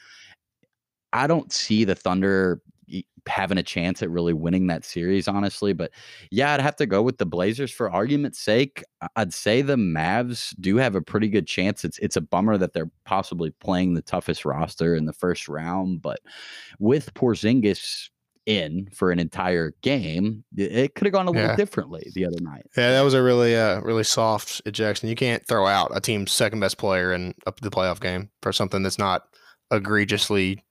I 1.14 1.26
don't 1.26 1.50
see 1.50 1.84
the 1.84 1.94
Thunder 1.94 2.60
having 3.26 3.58
a 3.58 3.62
chance 3.62 4.02
at 4.02 4.10
really 4.10 4.32
winning 4.32 4.66
that 4.66 4.84
series, 4.84 5.28
honestly. 5.28 5.72
But 5.72 5.90
yeah, 6.30 6.52
I'd 6.52 6.60
have 6.60 6.76
to 6.76 6.86
go 6.86 7.02
with 7.02 7.18
the 7.18 7.26
Blazers 7.26 7.70
for 7.70 7.90
argument's 7.90 8.38
sake. 8.38 8.84
I'd 9.16 9.32
say 9.32 9.62
the 9.62 9.76
Mavs 9.76 10.54
do 10.60 10.76
have 10.76 10.94
a 10.94 11.02
pretty 11.02 11.28
good 11.28 11.46
chance. 11.46 11.84
It's 11.84 11.98
it's 11.98 12.16
a 12.16 12.20
bummer 12.20 12.58
that 12.58 12.72
they're 12.72 12.90
possibly 13.04 13.50
playing 13.50 13.94
the 13.94 14.02
toughest 14.02 14.44
roster 14.44 14.94
in 14.94 15.06
the 15.06 15.12
first 15.12 15.48
round, 15.48 16.02
but 16.02 16.20
with 16.78 17.14
Porzingis 17.14 18.08
in 18.46 18.88
for 18.92 19.10
an 19.10 19.18
entire 19.18 19.72
game, 19.82 20.44
it 20.56 20.94
could 20.94 21.06
have 21.06 21.14
gone 21.14 21.26
a 21.26 21.30
little 21.30 21.48
yeah. 21.48 21.56
differently 21.56 22.10
the 22.14 22.26
other 22.26 22.40
night. 22.40 22.66
Yeah, 22.76 22.90
that 22.90 23.00
was 23.02 23.14
a 23.14 23.22
really 23.22 23.56
uh 23.56 23.80
really 23.80 24.04
soft 24.04 24.60
ejection. 24.66 25.08
You 25.08 25.14
can't 25.14 25.46
throw 25.46 25.66
out 25.66 25.90
a 25.94 26.00
team's 26.00 26.32
second 26.32 26.60
best 26.60 26.78
player 26.78 27.12
in 27.12 27.34
up 27.46 27.60
the 27.60 27.70
playoff 27.70 28.00
game 28.00 28.30
for 28.42 28.52
something 28.52 28.82
that's 28.82 28.98
not 28.98 29.22
egregiously 29.70 30.62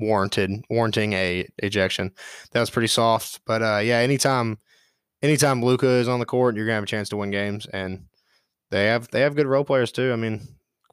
warranted 0.00 0.64
warranting 0.70 1.12
a 1.12 1.46
ejection. 1.58 2.12
That 2.52 2.60
was 2.60 2.70
pretty 2.70 2.88
soft, 2.88 3.40
but 3.46 3.62
uh, 3.62 3.80
yeah, 3.82 3.98
anytime 3.98 4.58
anytime 5.22 5.62
Luka 5.62 5.86
is 5.86 6.08
on 6.08 6.20
the 6.20 6.26
court, 6.26 6.56
you're 6.56 6.66
gonna 6.66 6.74
have 6.76 6.84
a 6.84 6.88
chance 6.88 7.08
to 7.10 7.16
win 7.16 7.30
games, 7.30 7.66
and 7.66 8.06
they 8.70 8.86
have 8.86 9.08
they 9.10 9.20
have 9.20 9.36
good 9.36 9.46
role 9.46 9.64
players 9.64 9.92
too. 9.92 10.12
I 10.12 10.16
mean, 10.16 10.46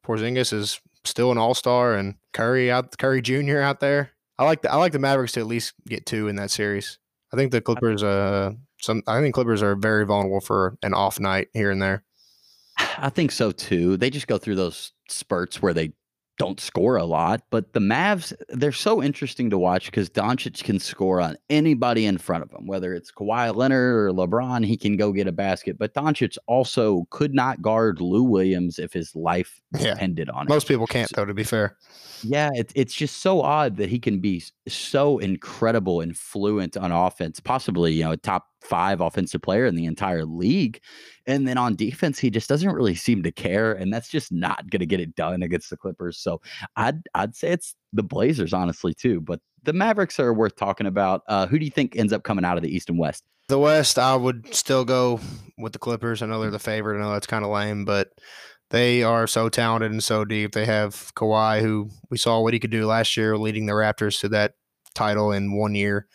Porzingis 0.05 0.53
is 0.53 0.81
still 1.03 1.31
an 1.31 1.37
all 1.37 1.53
star, 1.53 1.95
and 1.95 2.15
Curry 2.33 2.71
out 2.71 2.97
Curry 2.97 3.21
Jr. 3.21 3.59
out 3.59 3.79
there. 3.79 4.11
I 4.37 4.45
like 4.45 4.61
the 4.61 4.71
I 4.71 4.75
like 4.75 4.91
the 4.91 4.99
Mavericks 4.99 5.33
to 5.33 5.39
at 5.39 5.47
least 5.47 5.73
get 5.87 6.05
two 6.05 6.27
in 6.27 6.35
that 6.35 6.51
series. 6.51 6.99
I 7.33 7.37
think 7.37 7.51
the 7.51 7.61
Clippers 7.61 8.03
uh 8.03 8.51
some 8.79 9.03
I 9.07 9.21
think 9.21 9.33
Clippers 9.33 9.63
are 9.63 9.75
very 9.75 10.05
vulnerable 10.05 10.41
for 10.41 10.77
an 10.83 10.93
off 10.93 11.19
night 11.19 11.47
here 11.53 11.71
and 11.71 11.81
there. 11.81 12.03
I 12.97 13.09
think 13.09 13.31
so 13.31 13.51
too. 13.51 13.97
They 13.97 14.09
just 14.09 14.27
go 14.27 14.37
through 14.37 14.55
those 14.55 14.93
spurts 15.09 15.61
where 15.61 15.73
they 15.73 15.93
don't 16.37 16.59
score 16.59 16.97
a 16.97 17.05
lot, 17.05 17.41
but 17.49 17.73
the 17.73 17.79
Mavs, 17.79 18.31
they're 18.49 18.71
so 18.71 19.01
interesting 19.01 19.49
to 19.49 19.57
watch 19.57 19.85
because 19.85 20.09
Doncic 20.09 20.63
can 20.63 20.79
score 20.79 21.19
on 21.19 21.35
anybody 21.49 22.05
in 22.05 22.17
front 22.17 22.43
of 22.43 22.51
him, 22.51 22.67
whether 22.67 22.93
it's 22.93 23.11
Kawhi 23.11 23.55
Leonard 23.55 23.95
or 23.95 24.11
LeBron, 24.11 24.65
he 24.65 24.77
can 24.77 24.97
go 24.97 25.11
get 25.11 25.27
a 25.27 25.31
basket. 25.31 25.77
But 25.77 25.93
Doncic 25.93 26.37
also 26.47 27.07
could 27.09 27.33
not 27.33 27.61
guard 27.61 28.01
Lou 28.01 28.23
Williams 28.23 28.77
if 28.77 28.93
his 28.93 29.15
life 29.15 29.61
yeah. 29.77 29.93
depended 29.93 30.29
on 30.29 30.43
it. 30.45 30.49
Most 30.49 30.67
people 30.67 30.87
can't, 30.87 31.09
so, 31.09 31.21
though, 31.21 31.25
to 31.25 31.33
be 31.33 31.43
fair. 31.43 31.75
Yeah, 32.23 32.49
it, 32.53 32.71
it's 32.75 32.93
just 32.93 33.21
so 33.21 33.41
odd 33.41 33.77
that 33.77 33.89
he 33.89 33.99
can 33.99 34.19
be 34.19 34.43
so 34.67 35.17
incredible 35.19 36.01
and 36.01 36.17
fluent 36.17 36.77
on 36.77 36.91
offense, 36.91 37.39
possibly, 37.39 37.93
you 37.93 38.03
know, 38.03 38.15
top 38.15 38.47
five 38.61 39.01
offensive 39.01 39.41
player 39.41 39.65
in 39.65 39.75
the 39.75 39.85
entire 39.85 40.25
league. 40.25 40.79
And 41.25 41.47
then 41.47 41.57
on 41.57 41.75
defense, 41.75 42.19
he 42.19 42.29
just 42.29 42.49
doesn't 42.49 42.71
really 42.71 42.95
seem 42.95 43.23
to 43.23 43.31
care. 43.31 43.73
And 43.73 43.93
that's 43.93 44.09
just 44.09 44.31
not 44.31 44.69
going 44.69 44.79
to 44.79 44.85
get 44.85 44.99
it 44.99 45.15
done 45.15 45.43
against 45.43 45.69
the 45.69 45.77
Clippers. 45.77 46.17
So 46.17 46.41
I'd, 46.75 47.01
I'd 47.13 47.35
say 47.35 47.49
it's 47.49 47.75
the 47.93 48.03
Blazers, 48.03 48.53
honestly, 48.53 48.93
too. 48.93 49.21
But 49.21 49.39
the 49.63 49.73
Mavericks 49.73 50.19
are 50.19 50.33
worth 50.33 50.55
talking 50.55 50.87
about. 50.87 51.21
Uh, 51.27 51.47
who 51.47 51.59
do 51.59 51.65
you 51.65 51.71
think 51.71 51.95
ends 51.95 52.13
up 52.13 52.23
coming 52.23 52.45
out 52.45 52.57
of 52.57 52.63
the 52.63 52.73
East 52.73 52.89
and 52.89 52.99
West? 52.99 53.23
The 53.49 53.59
West, 53.59 53.97
I 53.97 54.15
would 54.15 54.53
still 54.53 54.83
go 54.83 55.19
with 55.57 55.73
the 55.73 55.79
Clippers. 55.79 56.21
I 56.21 56.25
know 56.25 56.41
they're 56.41 56.51
the 56.51 56.59
favorite. 56.59 56.97
I 56.97 57.01
know 57.01 57.13
that's 57.13 57.27
kind 57.27 57.45
of 57.45 57.51
lame, 57.51 57.85
but 57.85 58.09
they 58.69 59.03
are 59.03 59.27
so 59.27 59.47
talented 59.47 59.91
and 59.91 60.03
so 60.03 60.25
deep. 60.25 60.51
They 60.51 60.65
have 60.65 61.13
Kawhi, 61.15 61.61
who 61.61 61.89
we 62.09 62.17
saw 62.17 62.41
what 62.41 62.53
he 62.53 62.59
could 62.59 62.71
do 62.71 62.85
last 62.85 63.15
year, 63.15 63.37
leading 63.37 63.65
the 63.65 63.73
Raptors 63.73 64.19
to 64.21 64.29
that 64.29 64.55
title 64.93 65.31
in 65.31 65.55
one 65.55 65.75
year. 65.75 66.07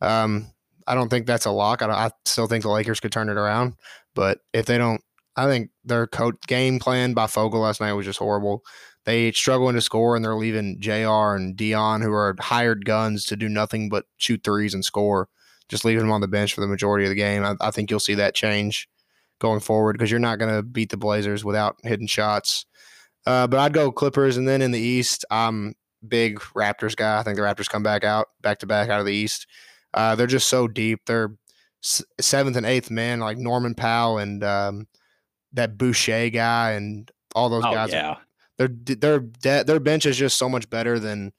Um, 0.00 0.50
I 0.88 0.94
don't 0.94 1.08
think 1.08 1.26
that's 1.26 1.46
a 1.46 1.50
lock. 1.50 1.82
I, 1.82 1.88
I, 1.88 2.10
still 2.24 2.46
think 2.46 2.62
the 2.62 2.70
Lakers 2.70 3.00
could 3.00 3.12
turn 3.12 3.28
it 3.28 3.36
around, 3.36 3.74
but 4.14 4.38
if 4.52 4.66
they 4.66 4.78
don't, 4.78 5.02
I 5.36 5.46
think 5.46 5.70
their 5.84 6.06
coach 6.06 6.36
game 6.46 6.78
plan 6.78 7.12
by 7.12 7.26
Vogel 7.26 7.60
last 7.60 7.80
night 7.80 7.92
was 7.92 8.06
just 8.06 8.18
horrible. 8.18 8.64
They 9.04 9.30
struggling 9.32 9.74
to 9.74 9.80
score, 9.80 10.16
and 10.16 10.24
they're 10.24 10.34
leaving 10.34 10.80
J.R. 10.80 11.36
and 11.36 11.56
Dion, 11.56 12.02
who 12.02 12.12
are 12.12 12.34
hired 12.40 12.84
guns, 12.84 13.24
to 13.26 13.36
do 13.36 13.48
nothing 13.48 13.88
but 13.88 14.06
shoot 14.16 14.42
threes 14.42 14.74
and 14.74 14.84
score. 14.84 15.28
Just 15.68 15.84
leaving 15.84 16.02
them 16.02 16.12
on 16.12 16.22
the 16.22 16.28
bench 16.28 16.54
for 16.54 16.62
the 16.62 16.66
majority 16.66 17.04
of 17.04 17.10
the 17.10 17.14
game. 17.14 17.44
I, 17.44 17.54
I 17.60 17.70
think 17.70 17.90
you'll 17.90 18.00
see 18.00 18.14
that 18.14 18.34
change 18.34 18.88
going 19.38 19.60
forward 19.60 19.92
because 19.92 20.10
you're 20.10 20.20
not 20.20 20.38
going 20.38 20.54
to 20.54 20.62
beat 20.62 20.90
the 20.90 20.96
Blazers 20.96 21.44
without 21.44 21.76
hitting 21.82 22.06
shots. 22.06 22.66
Uh, 23.26 23.46
but 23.46 23.60
I'd 23.60 23.72
go 23.72 23.92
Clippers, 23.92 24.36
and 24.36 24.48
then 24.48 24.62
in 24.62 24.72
the 24.72 24.80
East, 24.80 25.24
I'm 25.30 25.74
big 26.06 26.40
Raptors 26.56 26.96
guy. 26.96 27.18
I 27.18 27.22
think 27.22 27.36
the 27.36 27.42
Raptors 27.42 27.68
come 27.68 27.82
back 27.82 28.04
out 28.04 28.28
back 28.40 28.58
to 28.60 28.66
back 28.66 28.88
out 28.88 29.00
of 29.00 29.06
the 29.06 29.14
East. 29.14 29.46
Uh, 29.94 30.14
they're 30.14 30.26
just 30.26 30.48
so 30.48 30.68
deep. 30.68 31.00
They're 31.06 31.34
seventh 31.80 32.56
and 32.56 32.66
eighth 32.66 32.90
man, 32.90 33.20
like 33.20 33.38
Norman 33.38 33.74
Powell 33.74 34.18
and 34.18 34.42
um, 34.44 34.86
that 35.52 35.78
Boucher 35.78 36.30
guy, 36.30 36.72
and 36.72 37.10
all 37.34 37.48
those 37.48 37.64
oh, 37.64 37.72
guys. 37.72 37.92
Yeah, 37.92 38.16
their 38.58 38.68
their 38.68 39.64
their 39.64 39.80
bench 39.80 40.06
is 40.06 40.16
just 40.16 40.38
so 40.38 40.48
much 40.48 40.68
better 40.68 40.98
than 40.98 41.32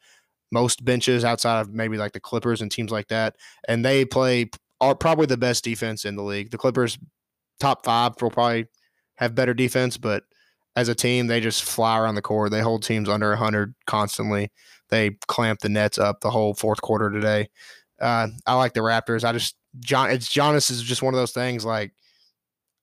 most 0.52 0.84
benches 0.84 1.24
outside 1.24 1.62
of 1.62 1.74
maybe 1.74 1.98
like 1.98 2.14
the 2.14 2.20
Clippers 2.20 2.62
and 2.62 2.72
teams 2.72 2.92
like 2.92 3.08
that. 3.10 3.36
And 3.68 3.86
they 3.86 4.06
play 4.06 4.50
are 4.82 4.96
probably 4.96 5.26
the 5.26 5.38
best 5.38 5.64
defense 5.64 6.06
in 6.06 6.16
the 6.16 6.24
league. 6.24 6.52
The 6.52 6.58
Clippers 6.58 6.98
top 7.60 7.86
five 7.86 8.14
will 8.22 8.32
probably 8.32 8.68
have 9.18 9.36
better 9.36 9.54
defense, 9.54 9.98
but 9.98 10.24
as 10.76 10.88
a 10.88 10.96
team, 10.96 11.28
they 11.28 11.42
just 11.42 11.64
fly 11.64 12.00
around 12.00 12.16
the 12.16 12.22
court. 12.22 12.52
They 12.52 12.62
hold 12.62 12.84
teams 12.84 13.10
under 13.10 13.30
100 13.30 13.76
constantly. 13.86 14.52
They 14.90 15.18
clamp 15.28 15.60
the 15.60 15.70
nets 15.70 15.98
up 15.98 16.22
the 16.22 16.32
whole 16.32 16.54
fourth 16.54 16.82
quarter 16.82 17.12
today. 17.12 17.50
Uh, 18.00 18.28
I 18.46 18.56
like 18.56 18.74
the 18.74 18.82
Raptors. 18.82 19.24
I 19.24 19.34
just 19.34 19.56
John. 19.80 20.10
It's 20.12 20.30
Giannis 20.30 20.72
is 20.72 20.82
just 20.82 21.02
one 21.02 21.14
of 21.14 21.20
those 21.20 21.32
things. 21.32 21.66
Like 21.66 21.94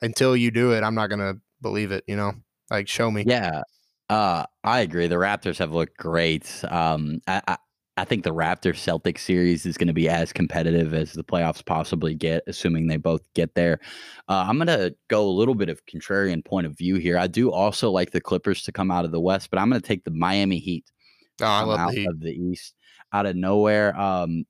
until 0.03 0.37
you 0.37 0.51
do 0.51 0.73
it, 0.73 0.83
I'm 0.83 0.95
not 0.95 1.09
gonna 1.09 1.35
believe 1.63 1.93
it. 1.93 2.05
You 2.07 2.17
know, 2.17 2.33
like 2.71 2.89
show 2.89 3.11
me. 3.11 3.25
Yeah, 3.27 3.63
uh, 4.09 4.45
I 4.65 4.81
agree. 4.81 5.07
The 5.07 5.17
Raptors 5.17 5.59
have 5.59 5.73
looked 5.73 5.97
great. 5.97 6.65
Um, 6.69 7.21
I, 7.27 7.43
I, 7.49 7.57
I 7.99 8.05
think 8.05 8.25
the 8.25 8.35
Raptors 8.35 8.77
Celtics 8.77 9.21
series 9.21 9.65
is 9.65 9.79
going 9.79 9.87
to 9.89 9.95
be 9.95 10.09
as 10.09 10.33
competitive 10.33 10.93
as 10.93 11.13
the 11.13 11.25
playoffs 11.25 11.65
possibly 11.65 12.15
get, 12.15 12.43
assuming 12.47 12.87
they 12.87 12.99
both 12.99 13.23
get 13.35 13.55
there. 13.55 13.81
Uh, 14.29 14.45
I'm 14.47 14.59
going 14.59 14.67
to 14.67 14.95
go 15.09 15.27
a 15.27 15.31
little 15.31 15.55
bit 15.55 15.71
of 15.71 15.85
contrarian 15.87 16.45
point 16.45 16.67
of 16.67 16.77
view 16.77 16.97
here. 16.97 17.19
I 17.19 17.27
do 17.27 17.51
also 17.51 17.91
like 17.91 18.11
the 18.11 18.21
Clippers 18.21 18.63
to 18.65 18.73
come 18.73 18.91
out 18.91 19.07
of 19.07 19.13
the 19.13 19.21
West, 19.21 19.51
but 19.51 19.59
I'm 19.59 19.71
going 19.71 19.81
to 19.81 19.87
take 19.87 20.05
the 20.05 20.11
Miami 20.11 20.59
Heat. 20.59 20.85
Oh, 21.41 21.47
out 21.47 21.91
the 21.91 22.01
Heat. 22.01 22.09
of 22.09 22.21
the 22.21 22.33
East, 22.33 22.75
out 23.13 23.27
of 23.27 23.35
nowhere. 23.35 23.99
Um, 23.99 24.45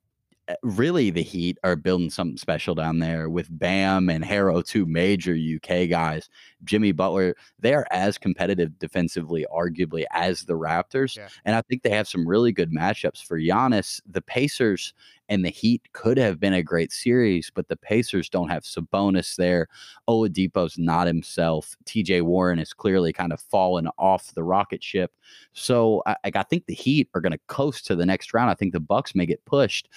Uh, 0.47 0.53
really, 0.63 1.09
the 1.09 1.23
Heat 1.23 1.57
are 1.63 1.75
building 1.75 2.09
something 2.09 2.37
special 2.37 2.75
down 2.75 2.99
there 2.99 3.29
with 3.29 3.47
Bam 3.49 4.09
and 4.09 4.23
Herro, 4.23 4.65
two 4.65 4.85
major 4.85 5.33
UK 5.35 5.89
guys. 5.89 6.29
Jimmy 6.63 6.91
Butler, 6.91 7.35
they 7.59 7.73
are 7.73 7.87
as 7.91 8.17
competitive 8.17 8.77
defensively, 8.79 9.45
arguably, 9.53 10.05
as 10.11 10.43
the 10.43 10.53
Raptors. 10.53 11.17
Yeah. 11.17 11.29
And 11.45 11.55
I 11.55 11.61
think 11.61 11.83
they 11.83 11.89
have 11.89 12.07
some 12.07 12.27
really 12.27 12.51
good 12.51 12.71
matchups 12.71 13.23
for 13.23 13.39
Giannis. 13.39 14.01
The 14.09 14.21
Pacers 14.21 14.93
and 15.29 15.43
the 15.43 15.49
Heat 15.49 15.81
could 15.93 16.17
have 16.17 16.39
been 16.39 16.53
a 16.53 16.63
great 16.63 16.91
series, 16.91 17.51
but 17.53 17.67
the 17.67 17.75
Pacers 17.75 18.29
don't 18.29 18.49
have 18.49 18.63
Sabonis 18.63 19.35
there. 19.35 19.67
Oladipo's 20.07 20.77
not 20.77 21.07
himself. 21.07 21.75
TJ 21.85 22.21
Warren 22.21 22.59
is 22.59 22.73
clearly 22.73 23.11
kind 23.11 23.33
of 23.33 23.41
fallen 23.41 23.87
off 23.97 24.33
the 24.33 24.43
rocket 24.43 24.83
ship. 24.83 25.11
So 25.53 26.01
I, 26.05 26.15
I 26.23 26.43
think 26.43 26.65
the 26.65 26.73
Heat 26.73 27.09
are 27.13 27.21
going 27.21 27.33
to 27.33 27.39
coast 27.47 27.85
to 27.87 27.95
the 27.95 28.05
next 28.05 28.33
round. 28.33 28.49
I 28.49 28.53
think 28.53 28.73
the 28.73 28.79
Bucks 28.79 29.15
may 29.15 29.25
get 29.25 29.43
pushed, 29.45 29.89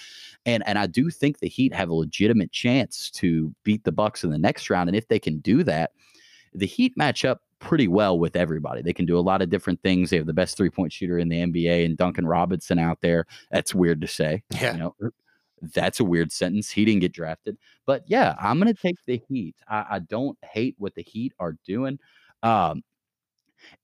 and 0.45 0.63
and 0.67 0.77
I 0.77 0.87
do 0.87 1.09
think 1.09 1.39
the 1.39 1.49
Heat 1.49 1.73
have 1.73 1.89
a 1.89 1.93
legitimate 1.93 2.51
chance 2.51 3.09
to 3.11 3.53
beat 3.63 3.83
the 3.83 3.91
Bucks 3.91 4.23
in 4.23 4.31
the 4.31 4.37
next 4.37 4.69
round. 4.69 4.89
And 4.89 4.95
if 4.95 5.07
they 5.07 5.19
can 5.19 5.39
do 5.39 5.63
that, 5.63 5.91
the 6.53 6.65
Heat 6.65 6.95
match 6.97 7.25
up 7.25 7.41
pretty 7.59 7.87
well 7.87 8.19
with 8.19 8.35
everybody. 8.35 8.81
They 8.81 8.93
can 8.93 9.05
do 9.05 9.17
a 9.17 9.21
lot 9.21 9.41
of 9.41 9.49
different 9.49 9.81
things. 9.81 10.09
They 10.09 10.17
have 10.17 10.25
the 10.25 10.33
best 10.33 10.57
three 10.57 10.69
point 10.69 10.91
shooter 10.91 11.17
in 11.17 11.29
the 11.29 11.37
NBA 11.37 11.85
and 11.85 11.95
Duncan 11.95 12.27
Robinson 12.27 12.79
out 12.79 12.99
there. 13.01 13.25
That's 13.51 13.73
weird 13.73 14.01
to 14.01 14.07
say. 14.07 14.43
Yeah. 14.49 14.73
You 14.73 14.79
know, 14.79 14.95
that's 15.61 15.99
a 15.99 16.03
weird 16.03 16.31
sentence. 16.31 16.69
He 16.69 16.85
didn't 16.85 17.01
get 17.01 17.13
drafted. 17.13 17.57
But 17.85 18.03
yeah, 18.07 18.35
I'm 18.39 18.59
going 18.59 18.73
to 18.73 18.81
take 18.81 18.97
the 19.05 19.21
Heat. 19.29 19.55
I, 19.69 19.85
I, 19.91 19.99
don't 19.99 20.37
hate 20.43 20.75
what 20.79 20.95
the 20.95 21.03
Heat 21.03 21.33
are 21.39 21.55
doing. 21.65 21.99
Um, 22.43 22.83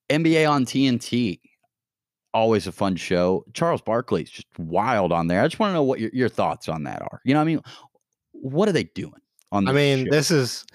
NBA 0.10 0.50
on 0.50 0.66
TNT. 0.66 1.40
Always 2.34 2.68
a 2.68 2.72
fun 2.72 2.96
show. 2.96 3.46
Charles 3.54 3.82
Barkley 3.82 4.24
is 4.24 4.30
just 4.30 4.48
wild 4.58 5.12
on 5.12 5.28
there. 5.28 5.42
I 5.42 5.48
just 5.48 5.60
want 5.60 5.72
to 5.72 5.76
know 5.76 5.84
what 5.84 6.00
your, 6.00 6.12
your 6.14 6.30
thoughts 6.30 6.68
on 6.68 6.84
that 6.84 7.02
are. 7.02 7.22
You 7.24 7.34
know, 7.34 7.42
I 7.42 7.44
mean, 7.44 7.62
what 8.32 8.68
are 8.68 8.74
they 8.74 8.84
doing 8.84 9.22
on? 9.52 9.68
I 9.68 9.72
mean, 9.72 10.06
show? 10.06 10.12
this 10.12 10.32
is 10.32 10.66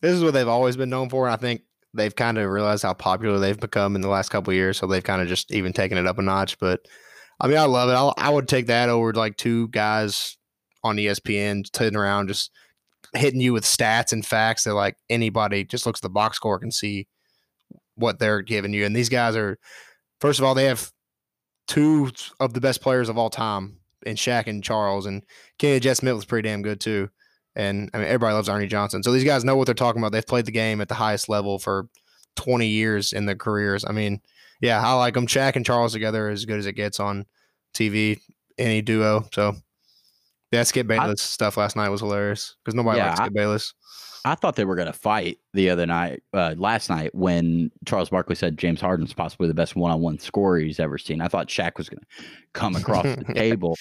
this 0.00 0.12
is 0.12 0.22
what 0.22 0.34
they've 0.34 0.48
always 0.48 0.76
been 0.76 0.90
known 0.90 1.08
for. 1.08 1.26
And 1.26 1.34
I 1.34 1.36
think 1.36 1.62
they've 1.94 2.14
kind 2.14 2.38
of 2.38 2.48
realized 2.48 2.82
how 2.82 2.94
popular 2.94 3.38
they've 3.38 3.58
become 3.58 3.94
in 3.94 4.00
the 4.00 4.08
last 4.08 4.30
couple 4.30 4.52
years, 4.52 4.78
so 4.78 4.86
they've 4.86 5.02
kind 5.02 5.22
of 5.22 5.28
just 5.28 5.52
even 5.52 5.72
taken 5.72 5.98
it 5.98 6.06
up 6.06 6.18
a 6.18 6.22
notch. 6.22 6.58
But 6.58 6.80
I 7.40 7.48
mean, 7.48 7.58
I 7.58 7.64
love 7.64 7.88
it. 7.88 7.94
I'll, 7.94 8.14
I 8.16 8.30
would 8.30 8.48
take 8.48 8.66
that 8.66 8.88
over 8.88 9.12
like 9.12 9.36
two 9.36 9.68
guys 9.68 10.36
on 10.82 10.96
ESPN 10.96 11.64
sitting 11.74 11.98
around 11.98 12.28
just 12.28 12.50
hitting 13.14 13.40
you 13.40 13.52
with 13.52 13.64
stats 13.64 14.12
and 14.12 14.24
facts 14.24 14.64
that 14.64 14.74
like 14.74 14.96
anybody 15.08 15.64
just 15.64 15.84
looks 15.84 15.98
at 15.98 16.02
the 16.02 16.08
box 16.08 16.36
score 16.36 16.58
can 16.58 16.70
see 16.70 17.06
what 17.96 18.18
they're 18.18 18.42
giving 18.42 18.72
you. 18.72 18.84
And 18.84 18.94
these 18.94 19.08
guys 19.08 19.36
are, 19.36 19.58
first 20.20 20.38
of 20.38 20.44
all, 20.44 20.54
they 20.54 20.66
have 20.66 20.90
two 21.66 22.10
of 22.38 22.54
the 22.54 22.60
best 22.60 22.80
players 22.80 23.08
of 23.08 23.18
all 23.18 23.30
time 23.30 23.78
in 24.06 24.16
Shaq 24.16 24.46
and 24.46 24.64
Charles, 24.64 25.06
and 25.06 25.22
Kenny 25.58 25.80
Jet 25.80 25.98
Smith 25.98 26.14
was 26.14 26.24
pretty 26.24 26.48
damn 26.48 26.62
good 26.62 26.80
too. 26.80 27.10
And 27.60 27.90
I 27.92 27.98
mean, 27.98 28.06
everybody 28.06 28.32
loves 28.32 28.48
Ernie 28.48 28.66
Johnson. 28.66 29.02
So 29.02 29.12
these 29.12 29.24
guys 29.24 29.44
know 29.44 29.54
what 29.54 29.66
they're 29.66 29.74
talking 29.74 30.00
about. 30.00 30.12
They've 30.12 30.26
played 30.26 30.46
the 30.46 30.50
game 30.50 30.80
at 30.80 30.88
the 30.88 30.94
highest 30.94 31.28
level 31.28 31.58
for 31.58 31.88
20 32.36 32.66
years 32.66 33.12
in 33.12 33.26
their 33.26 33.36
careers. 33.36 33.84
I 33.86 33.92
mean, 33.92 34.22
yeah, 34.62 34.80
I 34.82 34.94
like 34.94 35.12
them. 35.12 35.26
Shaq 35.26 35.56
and 35.56 35.66
Charles 35.66 35.92
together 35.92 36.30
as 36.30 36.46
good 36.46 36.58
as 36.58 36.64
it 36.64 36.72
gets 36.72 36.98
on 36.98 37.26
TV, 37.74 38.18
any 38.56 38.80
duo. 38.80 39.26
So 39.34 39.56
yeah, 40.50 40.62
Skip 40.62 40.86
Bayless 40.86 41.20
I, 41.20 41.24
stuff 41.24 41.58
last 41.58 41.76
night 41.76 41.90
was 41.90 42.00
hilarious 42.00 42.56
because 42.64 42.74
nobody 42.74 42.98
yeah, 42.98 43.08
likes 43.08 43.18
Skip 43.18 43.32
I, 43.36 43.40
Bayless. 43.40 43.74
I 44.24 44.34
thought 44.34 44.56
they 44.56 44.64
were 44.64 44.74
going 44.74 44.86
to 44.86 44.92
fight 44.92 45.38
the 45.54 45.68
other 45.70 45.86
night, 45.86 46.22
uh, 46.34 46.54
last 46.56 46.90
night, 46.90 47.14
when 47.14 47.70
Charles 47.86 48.10
Barkley 48.10 48.34
said 48.34 48.58
James 48.58 48.80
Harden's 48.80 49.14
possibly 49.14 49.48
the 49.48 49.54
best 49.54 49.76
one-on-one 49.76 50.18
scorer 50.18 50.58
he's 50.58 50.80
ever 50.80 50.98
seen. 50.98 51.20
I 51.20 51.28
thought 51.28 51.48
Shaq 51.48 51.78
was 51.78 51.88
going 51.88 52.00
to 52.00 52.24
come 52.52 52.76
across 52.76 53.04
the 53.04 53.24
table. 53.34 53.76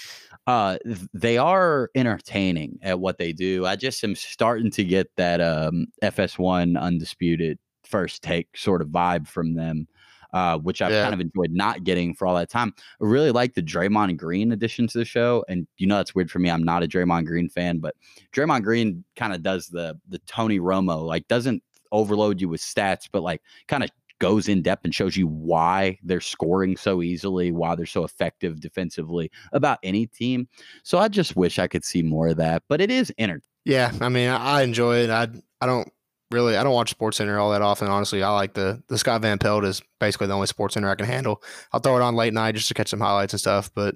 Uh, 0.49 0.79
they 1.13 1.37
are 1.37 1.91
entertaining 1.93 2.79
at 2.81 2.99
what 2.99 3.19
they 3.19 3.31
do. 3.31 3.67
I 3.67 3.75
just 3.75 4.03
am 4.03 4.15
starting 4.15 4.71
to 4.71 4.83
get 4.83 5.15
that 5.15 5.41
um, 5.41 5.85
FS1 6.01 6.79
undisputed 6.79 7.59
first 7.83 8.23
take 8.23 8.57
sort 8.57 8.81
of 8.81 8.87
vibe 8.87 9.27
from 9.27 9.53
them 9.53 9.87
uh, 10.33 10.57
which 10.57 10.81
I've 10.81 10.91
yeah. 10.91 11.03
kind 11.03 11.13
of 11.13 11.21
enjoyed 11.21 11.51
not 11.51 11.83
getting 11.83 12.13
for 12.13 12.27
all 12.27 12.35
that 12.35 12.49
time. 12.49 12.73
I 13.01 13.05
really 13.05 13.31
like 13.31 13.55
the 13.55 13.63
Draymond 13.63 14.17
Green 14.17 14.51
addition 14.51 14.87
to 14.87 14.97
the 14.97 15.05
show, 15.05 15.43
and 15.47 15.67
you 15.77 15.87
know 15.87 15.97
that's 15.97 16.13
weird 16.13 16.29
for 16.29 16.39
me. 16.39 16.49
I'm 16.49 16.63
not 16.63 16.83
a 16.83 16.87
Draymond 16.87 17.25
Green 17.25 17.49
fan, 17.49 17.79
but 17.79 17.95
Draymond 18.33 18.63
Green 18.63 19.03
kind 19.15 19.33
of 19.33 19.41
does 19.41 19.67
the 19.67 19.99
the 20.07 20.19
Tony 20.19 20.59
Romo, 20.59 21.03
like 21.03 21.27
doesn't 21.27 21.63
overload 21.91 22.39
you 22.39 22.49
with 22.49 22.61
stats, 22.61 23.09
but 23.11 23.23
like 23.23 23.41
kind 23.67 23.83
of 23.83 23.89
goes 24.19 24.47
in 24.47 24.61
depth 24.61 24.85
and 24.85 24.93
shows 24.93 25.17
you 25.17 25.27
why 25.27 25.97
they're 26.03 26.21
scoring 26.21 26.77
so 26.77 27.01
easily, 27.01 27.51
why 27.51 27.75
they're 27.75 27.85
so 27.85 28.03
effective 28.03 28.59
defensively 28.59 29.31
about 29.53 29.79
any 29.83 30.05
team. 30.05 30.47
So 30.83 30.99
I 30.99 31.07
just 31.07 31.35
wish 31.35 31.59
I 31.59 31.67
could 31.67 31.83
see 31.83 32.01
more 32.01 32.29
of 32.29 32.37
that, 32.37 32.63
but 32.67 32.81
it 32.81 32.91
is 32.91 33.11
entertaining. 33.17 33.43
Yeah, 33.65 33.91
I 34.01 34.09
mean, 34.09 34.29
I 34.29 34.61
enjoy 34.61 34.97
it. 34.97 35.09
I 35.09 35.27
I 35.61 35.65
don't 35.65 35.91
really 36.31 36.55
I 36.57 36.63
don't 36.63 36.73
watch 36.73 36.89
Sports 36.89 37.17
Center 37.17 37.39
all 37.39 37.51
that 37.51 37.61
often. 37.61 37.87
Honestly, 37.87 38.23
I 38.23 38.31
like 38.31 38.53
the 38.53 38.81
the 38.87 38.97
Scott 38.97 39.21
Van 39.21 39.37
Pelt 39.37 39.65
is 39.65 39.81
basically 39.99 40.27
the 40.27 40.33
only 40.33 40.47
Sports 40.47 40.75
Center 40.75 40.89
I 40.89 40.95
can 40.95 41.05
handle. 41.05 41.43
I'll 41.71 41.79
throw 41.79 41.97
it 41.97 42.01
on 42.01 42.15
late 42.15 42.33
night 42.33 42.55
just 42.55 42.67
to 42.69 42.73
catch 42.73 42.89
some 42.89 42.99
highlights 42.99 43.33
and 43.33 43.39
stuff, 43.39 43.71
but 43.73 43.95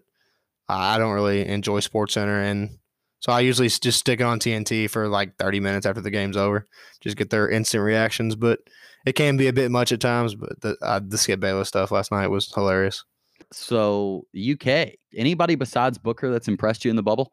I 0.67 0.97
don't 0.97 1.13
really 1.13 1.45
enjoy 1.45 1.79
Sports 1.81 2.13
Center, 2.13 2.41
and 2.41 2.77
so 3.23 3.31
I 3.31 3.39
usually 3.39 3.69
just 3.69 3.99
stick 4.01 4.19
it 4.19 4.23
on 4.23 4.37
TNT 4.37 4.89
for 4.89 5.07
like 5.07 5.37
30 5.37 5.61
minutes 5.61 5.85
after 5.85 6.01
the 6.01 6.11
game's 6.11 6.35
over, 6.35 6.65
just 6.99 7.15
get 7.15 7.29
their 7.29 7.49
instant 7.49 7.81
reactions. 7.81 8.35
But 8.35 8.59
it 9.05 9.13
can 9.13 9.37
be 9.37 9.47
a 9.47 9.53
bit 9.53 9.71
much 9.71 9.93
at 9.93 10.01
times. 10.01 10.35
But 10.35 10.59
the 10.59 10.77
uh, 10.81 10.99
the 11.01 11.17
Skip 11.17 11.39
Bayless 11.39 11.69
stuff 11.69 11.91
last 11.91 12.11
night 12.11 12.27
was 12.27 12.53
hilarious. 12.53 13.05
So 13.53 14.27
UK, 14.35 14.95
anybody 15.15 15.55
besides 15.55 15.97
Booker 15.97 16.31
that's 16.31 16.49
impressed 16.49 16.83
you 16.83 16.89
in 16.89 16.97
the 16.97 17.03
bubble? 17.03 17.31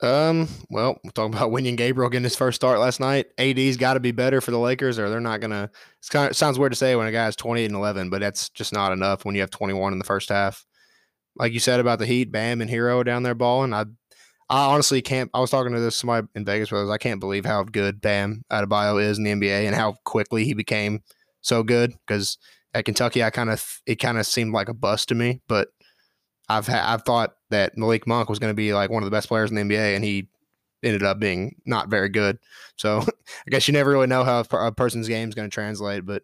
Um, 0.00 0.46
well, 0.70 1.00
we're 1.02 1.10
talking 1.10 1.34
about 1.34 1.50
Wenyen 1.50 1.76
Gabriel 1.76 2.08
getting 2.08 2.22
his 2.22 2.36
first 2.36 2.54
start 2.54 2.78
last 2.78 3.00
night. 3.00 3.26
AD's 3.36 3.76
got 3.76 3.94
to 3.94 4.00
be 4.00 4.12
better 4.12 4.40
for 4.40 4.52
the 4.52 4.60
Lakers, 4.60 4.96
or 4.96 5.10
they're 5.10 5.20
not 5.20 5.40
gonna. 5.40 5.72
It's 5.98 6.08
kind 6.08 6.26
of 6.26 6.30
it 6.30 6.34
sounds 6.34 6.56
weird 6.56 6.70
to 6.70 6.78
say 6.78 6.94
when 6.94 7.08
a 7.08 7.12
guy's 7.12 7.34
twenty 7.34 7.64
and 7.64 7.74
eleven, 7.74 8.10
but 8.10 8.20
that's 8.20 8.48
just 8.50 8.72
not 8.72 8.92
enough 8.92 9.24
when 9.24 9.34
you 9.34 9.40
have 9.40 9.50
twenty 9.50 9.74
one 9.74 9.92
in 9.92 9.98
the 9.98 10.04
first 10.04 10.28
half. 10.28 10.64
Like 11.34 11.52
you 11.52 11.58
said 11.58 11.80
about 11.80 11.98
the 11.98 12.06
Heat, 12.06 12.30
Bam 12.30 12.60
and 12.60 12.70
Herro 12.70 13.04
down 13.04 13.24
there 13.24 13.34
balling. 13.34 13.74
I, 13.74 13.86
I 14.48 14.66
honestly 14.72 15.00
can't. 15.02 15.30
I 15.32 15.40
was 15.40 15.50
talking 15.50 15.72
to 15.72 15.80
this 15.80 15.96
somebody 15.96 16.26
in 16.34 16.44
Vegas 16.44 16.70
where 16.70 16.80
I, 16.80 16.84
was, 16.84 16.90
I 16.90 16.98
can't 16.98 17.20
believe 17.20 17.44
how 17.44 17.62
good 17.62 18.00
Bam 18.00 18.44
Adebayo 18.50 19.02
is 19.02 19.18
in 19.18 19.24
the 19.24 19.32
NBA 19.32 19.66
and 19.66 19.74
how 19.74 19.94
quickly 20.04 20.44
he 20.44 20.54
became 20.54 21.00
so 21.40 21.62
good. 21.62 21.94
Because 22.06 22.38
at 22.74 22.84
Kentucky, 22.84 23.22
I 23.22 23.30
kind 23.30 23.50
of 23.50 23.80
it 23.86 23.96
kind 23.96 24.18
of 24.18 24.26
seemed 24.26 24.52
like 24.52 24.68
a 24.68 24.74
bust 24.74 25.08
to 25.08 25.14
me, 25.14 25.40
but 25.48 25.68
I've 26.48 26.66
ha- 26.66 26.92
I've 26.92 27.02
thought 27.02 27.34
that 27.50 27.76
Malik 27.76 28.06
Monk 28.06 28.28
was 28.28 28.38
going 28.38 28.50
to 28.50 28.56
be 28.56 28.74
like 28.74 28.90
one 28.90 29.02
of 29.02 29.06
the 29.06 29.14
best 29.14 29.28
players 29.28 29.50
in 29.50 29.56
the 29.56 29.62
NBA, 29.62 29.94
and 29.94 30.04
he 30.04 30.28
ended 30.82 31.02
up 31.02 31.18
being 31.18 31.56
not 31.64 31.88
very 31.88 32.08
good. 32.08 32.38
So 32.76 32.98
I 33.46 33.50
guess 33.50 33.68
you 33.68 33.72
never 33.72 33.90
really 33.90 34.06
know 34.06 34.24
how 34.24 34.40
a, 34.50 34.72
person's 34.72 35.08
game 35.08 35.28
is 35.28 35.34
going 35.34 35.48
to 35.48 35.54
translate. 35.54 36.04
But 36.04 36.22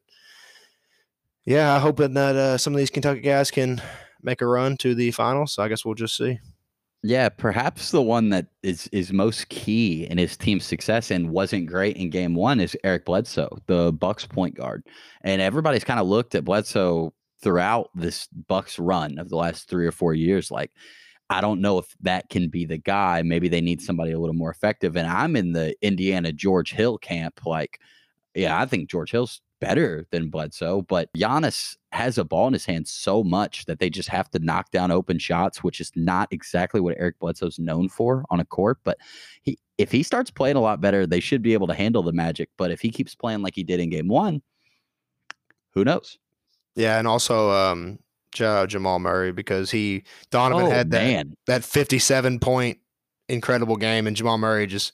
yeah, 1.45 1.75
I 1.75 1.79
hope 1.79 1.99
that 1.99 2.17
uh, 2.17 2.59
some 2.59 2.75
of 2.75 2.79
these 2.79 2.91
Kentucky 2.91 3.21
guys 3.21 3.51
can 3.51 3.81
make 4.23 4.43
a 4.43 4.47
run 4.47 4.77
to 4.79 4.95
the 4.95 5.11
finals. 5.13 5.53
So 5.53 5.63
I 5.63 5.69
guess 5.69 5.85
we'll 5.85 5.95
just 5.95 6.17
see. 6.17 6.41
Yeah, 7.05 7.29
perhaps 7.29 7.93
the 7.93 8.03
one 8.03 8.31
that 8.31 8.47
is 8.65 8.89
is 8.89 9.13
most 9.13 9.49
key 9.51 10.05
in 10.07 10.19
his 10.19 10.37
team's 10.37 10.65
success 10.65 11.13
and 11.13 11.31
wasn't 11.31 11.67
great 11.69 11.97
in 11.97 12.11
game 12.11 12.35
one 12.35 12.59
is 12.59 12.77
Eric 12.83 13.05
Bledsoe, 13.05 13.57
the 13.67 13.93
Bucks 13.93 14.27
point 14.27 14.57
guard. 14.57 14.85
And 15.23 15.41
everybody's 15.41 15.85
kind 15.85 16.01
of 16.01 16.09
looked 16.09 16.35
at 16.35 16.45
Bledsoe 16.45 17.15
throughout 17.41 17.91
this 17.95 18.27
Bucks 18.49 18.81
run 18.81 19.19
of 19.19 19.29
the 19.29 19.37
last 19.37 19.69
three 19.69 19.87
or 19.87 19.93
four 19.93 20.13
years. 20.13 20.51
Like, 20.51 20.73
I 21.31 21.41
don't 21.41 21.61
know 21.61 21.79
if 21.79 21.87
that 22.01 22.31
can 22.31 22.49
be 22.49 22.65
the 22.65 22.79
guy. 22.79 23.23
Maybe 23.23 23.49
they 23.49 23.61
need 23.61 23.81
somebody 23.81 24.11
a 24.13 24.19
little 24.19 24.35
more 24.35 24.51
effective. 24.51 24.97
And 24.97 25.07
I'm 25.07 25.37
in 25.37 25.53
the 25.53 25.77
Indiana 25.83 26.33
George 26.33 26.73
Hill 26.73 26.99
camp. 26.99 27.47
Like, 27.47 27.79
yeah, 28.35 28.61
I 28.61 28.67
think 28.67 28.91
George 28.91 29.13
Hill's 29.13 29.41
better 29.61 30.07
than 30.11 30.31
Bledsoe, 30.31 30.83
but 30.83 31.11
Giannis 31.17 31.77
has 31.93 32.19
a 32.19 32.25
ball 32.25 32.47
in 32.47 32.53
his 32.53 32.67
hand 32.67 32.87
so 32.87 33.25
much 33.25 33.65
that 33.65 33.79
they 33.79 33.89
just 33.89 34.09
have 34.09 34.31
to 34.31 34.39
knock 34.41 34.71
down 34.71 34.91
open 34.91 35.19
shots, 35.19 35.65
which 35.65 35.81
is 35.81 35.91
not 35.97 36.29
exactly 36.31 36.81
what 36.81 36.97
Eric 36.99 37.19
Bledsoe's 37.19 37.59
known 37.59 37.89
for 37.89 38.25
on 38.31 38.41
a 38.41 38.45
court. 38.45 38.79
But 38.85 38.99
he, 39.43 39.59
if 39.79 39.91
he 39.91 40.03
starts 40.03 40.31
playing 40.31 40.57
a 40.57 40.61
lot 40.61 40.81
better, 40.81 41.07
they 41.07 41.21
should 41.21 41.41
be 41.41 41.55
able 41.55 41.67
to 41.69 41.75
handle 41.75 42.03
the 42.03 42.13
Magic. 42.13 42.51
But 42.59 42.71
if 42.71 42.81
he 42.81 42.91
keeps 42.91 43.15
playing 43.15 43.43
like 43.43 43.55
he 43.55 43.65
did 43.65 43.81
in 43.81 43.91
Game 43.91 44.09
One, 44.09 44.43
who 45.73 45.85
knows? 45.85 46.19
Yeah, 46.77 46.99
and 46.99 47.09
also 47.09 47.51
um, 47.51 47.99
Jamal 48.33 48.99
Murray 48.99 49.33
because 49.33 49.71
he 49.71 50.05
Donovan 50.31 50.67
oh, 50.67 50.71
had 50.71 50.91
that 50.91 51.05
man. 51.05 51.37
that 51.47 51.65
fifty-seven 51.65 52.39
point 52.39 52.79
incredible 53.29 53.77
game, 53.77 54.07
and 54.07 54.15
Jamal 54.15 54.39
Murray 54.39 54.67
just 54.67 54.93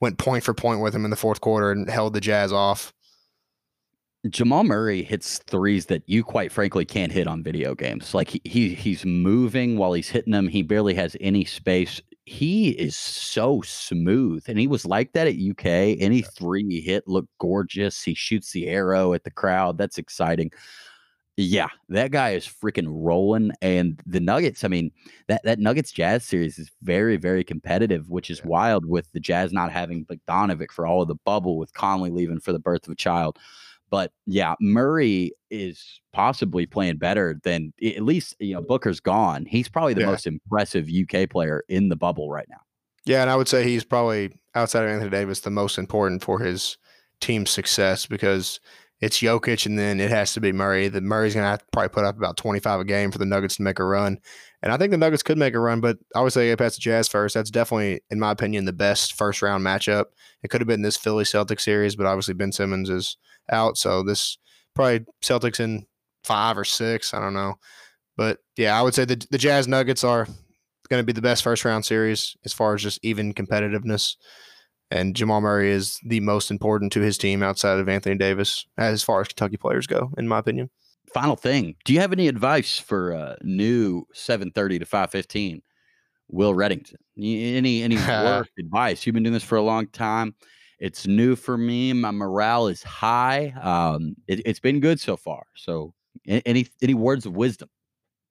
went 0.00 0.18
point 0.18 0.44
for 0.44 0.54
point 0.54 0.80
with 0.80 0.94
him 0.94 1.04
in 1.04 1.10
the 1.10 1.16
fourth 1.16 1.40
quarter 1.40 1.72
and 1.72 1.90
held 1.90 2.12
the 2.12 2.20
Jazz 2.20 2.52
off. 2.52 2.92
Jamal 4.30 4.64
Murray 4.64 5.02
hits 5.02 5.38
threes 5.38 5.86
that 5.86 6.02
you 6.06 6.24
quite 6.24 6.52
frankly 6.52 6.84
can't 6.84 7.12
hit 7.12 7.26
on 7.26 7.42
video 7.42 7.74
games. 7.74 8.14
Like 8.14 8.30
he, 8.30 8.40
he 8.44 8.74
he's 8.74 9.04
moving 9.04 9.76
while 9.76 9.92
he's 9.92 10.08
hitting 10.08 10.32
them. 10.32 10.48
He 10.48 10.62
barely 10.62 10.94
has 10.94 11.16
any 11.20 11.44
space. 11.44 12.00
He 12.24 12.70
is 12.70 12.96
so 12.96 13.62
smooth. 13.62 14.44
And 14.48 14.58
he 14.58 14.66
was 14.66 14.84
like 14.84 15.12
that 15.12 15.26
at 15.26 15.34
UK. 15.34 15.96
Any 16.00 16.22
three 16.22 16.64
he 16.66 16.80
hit 16.80 17.06
looked 17.06 17.36
gorgeous. 17.38 18.02
He 18.02 18.14
shoots 18.14 18.52
the 18.52 18.68
arrow 18.68 19.12
at 19.12 19.24
the 19.24 19.30
crowd. 19.30 19.78
That's 19.78 19.98
exciting. 19.98 20.50
Yeah, 21.38 21.68
that 21.90 22.12
guy 22.12 22.30
is 22.30 22.46
freaking 22.46 22.88
rolling. 22.88 23.52
And 23.60 24.00
the 24.06 24.20
Nuggets, 24.20 24.64
I 24.64 24.68
mean, 24.68 24.90
that, 25.28 25.42
that 25.44 25.58
Nuggets 25.58 25.92
Jazz 25.92 26.24
series 26.24 26.58
is 26.58 26.70
very, 26.82 27.18
very 27.18 27.44
competitive, 27.44 28.08
which 28.08 28.30
is 28.30 28.42
wild 28.42 28.86
with 28.86 29.12
the 29.12 29.20
Jazz 29.20 29.52
not 29.52 29.70
having 29.70 30.06
Bogdanovic 30.06 30.72
for 30.72 30.86
all 30.86 31.02
of 31.02 31.08
the 31.08 31.14
bubble, 31.26 31.58
with 31.58 31.74
Conley 31.74 32.10
leaving 32.10 32.40
for 32.40 32.52
the 32.52 32.58
birth 32.58 32.86
of 32.86 32.92
a 32.92 32.96
child. 32.96 33.38
But 33.90 34.12
yeah, 34.26 34.54
Murray 34.60 35.32
is 35.50 36.00
possibly 36.12 36.66
playing 36.66 36.98
better 36.98 37.38
than 37.44 37.72
at 37.84 38.02
least, 38.02 38.34
you 38.40 38.54
know, 38.54 38.62
Booker's 38.62 39.00
gone. 39.00 39.46
He's 39.46 39.68
probably 39.68 39.94
the 39.94 40.00
yeah. 40.00 40.06
most 40.06 40.26
impressive 40.26 40.88
UK 40.88 41.30
player 41.30 41.64
in 41.68 41.88
the 41.88 41.96
bubble 41.96 42.30
right 42.30 42.46
now. 42.50 42.60
Yeah, 43.04 43.22
and 43.22 43.30
I 43.30 43.36
would 43.36 43.48
say 43.48 43.62
he's 43.62 43.84
probably 43.84 44.32
outside 44.54 44.84
of 44.84 44.90
Anthony 44.90 45.10
Davis 45.10 45.40
the 45.40 45.50
most 45.50 45.78
important 45.78 46.24
for 46.24 46.40
his 46.40 46.76
team's 47.20 47.50
success 47.50 48.06
because 48.06 48.58
it's 49.00 49.20
Jokic 49.20 49.66
and 49.66 49.78
then 49.78 50.00
it 50.00 50.10
has 50.10 50.32
to 50.34 50.40
be 50.40 50.52
Murray. 50.52 50.88
The 50.88 51.02
Murray's 51.02 51.34
going 51.34 51.44
to 51.44 51.50
have 51.50 51.60
to 51.60 51.66
probably 51.70 51.90
put 51.90 52.04
up 52.04 52.16
about 52.16 52.36
25 52.36 52.80
a 52.80 52.84
game 52.84 53.12
for 53.12 53.18
the 53.18 53.26
Nuggets 53.26 53.56
to 53.56 53.62
make 53.62 53.78
a 53.78 53.84
run. 53.84 54.18
And 54.62 54.72
I 54.72 54.78
think 54.78 54.90
the 54.90 54.96
Nuggets 54.96 55.22
could 55.22 55.36
make 55.36 55.54
a 55.54 55.60
run, 55.60 55.80
but 55.80 55.98
I 56.14 56.22
would 56.22 56.32
say 56.32 56.50
if 56.50 56.58
that's 56.58 56.76
the 56.76 56.80
Jazz 56.80 57.06
first, 57.06 57.34
that's 57.34 57.50
definitely, 57.50 58.00
in 58.10 58.18
my 58.18 58.30
opinion, 58.30 58.64
the 58.64 58.72
best 58.72 59.14
first 59.14 59.42
round 59.42 59.64
matchup. 59.64 60.06
It 60.42 60.48
could 60.48 60.62
have 60.62 60.68
been 60.68 60.82
this 60.82 60.96
Philly 60.96 61.24
Celtic 61.24 61.60
series, 61.60 61.94
but 61.94 62.06
obviously 62.06 62.34
Ben 62.34 62.52
Simmons 62.52 62.88
is 62.88 63.16
out. 63.50 63.78
So 63.78 64.02
this 64.02 64.38
probably 64.74 65.06
Celtics 65.22 65.60
in 65.60 65.86
five 66.24 66.58
or 66.58 66.64
six. 66.64 67.14
I 67.14 67.20
don't 67.20 67.34
know. 67.34 67.54
But 68.16 68.38
yeah, 68.56 68.78
I 68.78 68.82
would 68.82 68.94
say 68.94 69.04
the, 69.04 69.24
the 69.30 69.38
Jazz 69.38 69.68
Nuggets 69.68 70.04
are 70.04 70.26
going 70.88 71.00
to 71.00 71.06
be 71.06 71.12
the 71.12 71.22
best 71.22 71.42
first 71.42 71.64
round 71.64 71.84
series 71.84 72.36
as 72.44 72.52
far 72.52 72.74
as 72.74 72.82
just 72.82 72.98
even 73.02 73.34
competitiveness. 73.34 74.16
And 74.90 75.16
Jamal 75.16 75.40
Murray 75.40 75.70
is 75.70 75.98
the 76.04 76.20
most 76.20 76.50
important 76.50 76.92
to 76.92 77.00
his 77.00 77.18
team 77.18 77.42
outside 77.42 77.78
of 77.78 77.88
Anthony 77.88 78.16
Davis, 78.16 78.66
as 78.78 79.02
far 79.02 79.20
as 79.20 79.28
Kentucky 79.28 79.56
players 79.56 79.86
go, 79.86 80.12
in 80.16 80.28
my 80.28 80.38
opinion. 80.38 80.70
Final 81.12 81.34
thing: 81.34 81.74
Do 81.84 81.92
you 81.92 82.00
have 82.00 82.12
any 82.12 82.28
advice 82.28 82.78
for 82.78 83.12
uh, 83.12 83.34
new 83.42 84.06
seven 84.12 84.52
thirty 84.52 84.78
to 84.78 84.84
five 84.84 85.10
fifteen? 85.10 85.62
Will 86.28 86.54
Reddington. 86.54 86.96
Any 87.18 87.82
any 87.82 87.96
work 88.08 88.48
advice? 88.58 89.06
You've 89.06 89.14
been 89.14 89.24
doing 89.24 89.32
this 89.32 89.42
for 89.42 89.56
a 89.56 89.62
long 89.62 89.88
time. 89.88 90.34
It's 90.78 91.06
new 91.06 91.36
for 91.36 91.56
me. 91.56 91.92
My 91.92 92.10
morale 92.10 92.68
is 92.68 92.82
high. 92.82 93.54
Um, 93.62 94.14
it, 94.26 94.46
has 94.46 94.60
been 94.60 94.80
good 94.80 95.00
so 95.00 95.16
far. 95.16 95.46
So, 95.54 95.94
any 96.26 96.66
any 96.82 96.94
words 96.94 97.24
of 97.24 97.34
wisdom? 97.34 97.70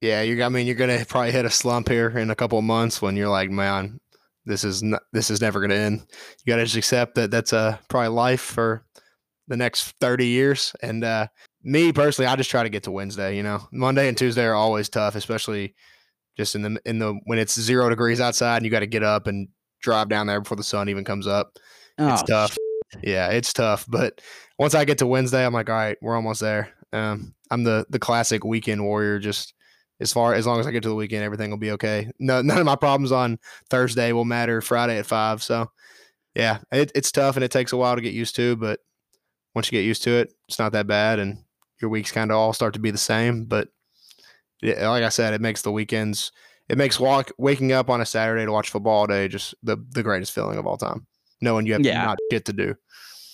Yeah, 0.00 0.22
you. 0.22 0.36
Got 0.36 0.46
I 0.46 0.48
mean, 0.50 0.66
you're 0.66 0.76
gonna 0.76 1.04
probably 1.04 1.32
hit 1.32 1.44
a 1.44 1.50
slump 1.50 1.88
here 1.88 2.10
in 2.10 2.30
a 2.30 2.36
couple 2.36 2.58
of 2.58 2.64
months 2.64 3.02
when 3.02 3.16
you're 3.16 3.28
like, 3.28 3.50
man, 3.50 3.98
this 4.46 4.62
is 4.64 4.82
not, 4.82 5.02
this 5.12 5.30
is 5.30 5.40
never 5.40 5.66
to 5.66 5.74
end. 5.74 6.06
You 6.44 6.52
got 6.52 6.56
to 6.56 6.64
just 6.64 6.76
accept 6.76 7.16
that 7.16 7.30
that's 7.30 7.52
uh, 7.52 7.76
probably 7.88 8.08
life 8.08 8.40
for 8.40 8.86
the 9.48 9.56
next 9.56 9.94
30 10.00 10.26
years. 10.26 10.72
And 10.82 11.04
uh, 11.04 11.26
me 11.62 11.92
personally, 11.92 12.28
I 12.28 12.36
just 12.36 12.50
try 12.50 12.62
to 12.62 12.68
get 12.68 12.84
to 12.84 12.90
Wednesday. 12.90 13.36
You 13.36 13.42
know, 13.42 13.66
Monday 13.72 14.08
and 14.08 14.16
Tuesday 14.16 14.44
are 14.44 14.54
always 14.54 14.88
tough, 14.88 15.16
especially 15.16 15.74
just 16.36 16.54
in 16.54 16.62
the 16.62 16.80
in 16.84 16.98
the 16.98 17.18
when 17.24 17.38
it's 17.38 17.58
zero 17.58 17.88
degrees 17.88 18.20
outside 18.20 18.56
and 18.56 18.64
you 18.64 18.70
got 18.70 18.80
to 18.80 18.86
get 18.86 19.02
up 19.02 19.26
and 19.26 19.48
drive 19.80 20.08
down 20.08 20.26
there 20.26 20.40
before 20.40 20.56
the 20.56 20.62
sun 20.62 20.88
even 20.88 21.04
comes 21.04 21.26
up. 21.26 21.58
Oh, 21.98 22.12
it's 22.12 22.22
tough. 22.22 22.52
Shit. 22.52 23.04
Yeah, 23.04 23.28
it's 23.28 23.52
tough. 23.52 23.84
But 23.88 24.20
once 24.58 24.74
I 24.74 24.84
get 24.84 24.98
to 24.98 25.06
Wednesday, 25.06 25.44
I'm 25.44 25.52
like, 25.52 25.68
all 25.68 25.76
right, 25.76 25.98
we're 26.00 26.16
almost 26.16 26.40
there. 26.40 26.72
Um, 26.92 27.34
I'm 27.50 27.64
the 27.64 27.86
the 27.90 27.98
classic 27.98 28.44
weekend 28.44 28.84
warrior. 28.84 29.18
Just 29.18 29.54
as 30.00 30.12
far 30.12 30.34
as 30.34 30.46
long 30.46 30.60
as 30.60 30.66
I 30.66 30.70
get 30.70 30.82
to 30.82 30.88
the 30.88 30.94
weekend, 30.94 31.24
everything 31.24 31.50
will 31.50 31.58
be 31.58 31.72
okay. 31.72 32.10
No, 32.18 32.42
none 32.42 32.58
of 32.58 32.66
my 32.66 32.76
problems 32.76 33.12
on 33.12 33.38
Thursday 33.70 34.12
will 34.12 34.24
matter 34.24 34.60
Friday 34.60 34.98
at 34.98 35.06
five. 35.06 35.42
So, 35.42 35.70
yeah, 36.34 36.58
it, 36.70 36.92
it's 36.94 37.12
tough 37.12 37.36
and 37.36 37.44
it 37.44 37.50
takes 37.50 37.72
a 37.72 37.76
while 37.76 37.96
to 37.96 38.02
get 38.02 38.14
used 38.14 38.36
to, 38.36 38.56
but 38.56 38.80
once 39.54 39.70
you 39.70 39.78
get 39.78 39.86
used 39.86 40.02
to 40.04 40.10
it, 40.10 40.32
it's 40.48 40.58
not 40.58 40.72
that 40.72 40.86
bad, 40.86 41.18
and 41.18 41.38
your 41.80 41.90
weeks 41.90 42.12
kind 42.12 42.30
of 42.30 42.36
all 42.36 42.52
start 42.52 42.74
to 42.74 42.80
be 42.80 42.90
the 42.90 42.98
same. 42.98 43.44
But 43.44 43.68
yeah, 44.62 44.88
like 44.90 45.02
I 45.02 45.08
said, 45.08 45.34
it 45.34 45.40
makes 45.40 45.62
the 45.62 45.72
weekends, 45.72 46.30
it 46.68 46.78
makes 46.78 47.00
walk 47.00 47.30
waking 47.38 47.72
up 47.72 47.88
on 47.88 48.00
a 48.00 48.06
Saturday 48.06 48.44
to 48.44 48.52
watch 48.52 48.70
football 48.70 49.00
all 49.00 49.06
day 49.06 49.28
just 49.28 49.54
the 49.62 49.78
the 49.90 50.02
greatest 50.02 50.32
feeling 50.32 50.58
of 50.58 50.66
all 50.66 50.76
time, 50.76 51.06
knowing 51.40 51.66
you 51.66 51.74
have 51.74 51.84
yeah. 51.84 52.04
not 52.04 52.18
shit 52.30 52.44
to 52.46 52.52
do. 52.52 52.74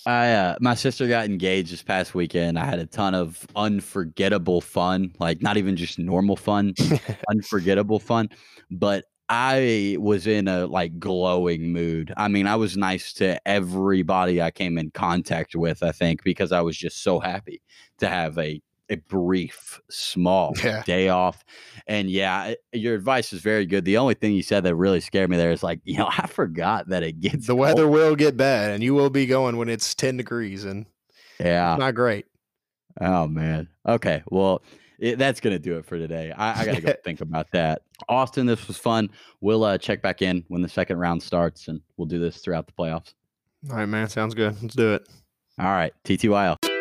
I 0.05 0.31
uh, 0.31 0.55
my 0.59 0.75
sister 0.75 1.07
got 1.07 1.25
engaged 1.25 1.71
this 1.71 1.81
past 1.81 2.13
weekend. 2.13 2.59
I 2.59 2.65
had 2.65 2.79
a 2.79 2.85
ton 2.85 3.15
of 3.15 3.45
unforgettable 3.55 4.59
fun, 4.59 5.13
like 5.19 5.41
not 5.41 5.57
even 5.57 5.77
just 5.77 5.97
normal 5.97 6.35
fun, 6.35 6.73
unforgettable 7.29 7.99
fun. 7.99 8.29
But 8.69 9.05
I 9.29 9.95
was 9.99 10.27
in 10.27 10.47
a 10.47 10.67
like 10.67 10.99
glowing 10.99 11.71
mood. 11.71 12.13
I 12.17 12.27
mean, 12.27 12.47
I 12.47 12.57
was 12.57 12.75
nice 12.75 13.13
to 13.13 13.39
everybody 13.47 14.41
I 14.41 14.51
came 14.51 14.77
in 14.77 14.91
contact 14.91 15.55
with, 15.55 15.81
I 15.81 15.93
think, 15.93 16.23
because 16.23 16.51
I 16.51 16.61
was 16.61 16.77
just 16.77 17.01
so 17.01 17.19
happy 17.19 17.61
to 17.99 18.09
have 18.09 18.37
a 18.37 18.61
a 18.93 18.97
brief, 18.97 19.81
small 19.89 20.53
yeah. 20.63 20.83
day 20.83 21.09
off. 21.09 21.43
And 21.87 22.09
yeah, 22.09 22.53
your 22.71 22.95
advice 22.95 23.33
is 23.33 23.41
very 23.41 23.65
good. 23.65 23.85
The 23.85 23.97
only 23.97 24.13
thing 24.13 24.33
you 24.33 24.43
said 24.43 24.63
that 24.63 24.75
really 24.75 25.01
scared 25.01 25.29
me 25.29 25.37
there 25.37 25.51
is 25.51 25.63
like, 25.63 25.79
you 25.83 25.97
know, 25.97 26.09
I 26.17 26.27
forgot 26.27 26.87
that 26.89 27.03
it 27.03 27.19
gets 27.19 27.47
the 27.47 27.55
weather 27.55 27.87
will 27.87 28.15
get 28.15 28.37
bad 28.37 28.71
and 28.71 28.83
you 28.83 28.93
will 28.93 29.09
be 29.09 29.25
going 29.25 29.57
when 29.57 29.69
it's 29.69 29.93
10 29.95 30.17
degrees 30.17 30.63
and 30.63 30.85
yeah, 31.39 31.75
not 31.77 31.95
great. 31.95 32.25
Oh 33.01 33.27
man. 33.27 33.67
Okay. 33.87 34.23
Well, 34.29 34.63
it, 34.99 35.17
that's 35.17 35.41
going 35.41 35.55
to 35.55 35.59
do 35.59 35.77
it 35.77 35.85
for 35.85 35.97
today. 35.97 36.31
I, 36.31 36.61
I 36.61 36.65
got 36.65 36.75
to 36.75 36.81
go 36.81 36.93
think 37.03 37.21
about 37.21 37.47
that. 37.51 37.81
Austin, 38.07 38.45
this 38.45 38.67
was 38.67 38.77
fun. 38.77 39.09
We'll 39.41 39.63
uh, 39.63 39.77
check 39.77 40.01
back 40.01 40.21
in 40.21 40.45
when 40.47 40.61
the 40.61 40.69
second 40.69 40.97
round 40.97 41.21
starts 41.21 41.67
and 41.67 41.81
we'll 41.97 42.05
do 42.05 42.19
this 42.19 42.37
throughout 42.37 42.67
the 42.67 42.73
playoffs. 42.73 43.13
All 43.69 43.77
right, 43.77 43.85
man. 43.85 44.07
Sounds 44.09 44.33
good. 44.33 44.61
Let's 44.61 44.75
do 44.75 44.93
it. 44.93 45.07
All 45.59 45.65
right. 45.65 45.93
TTYL. 46.05 46.72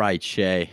Right, 0.00 0.22
Shay. 0.22 0.70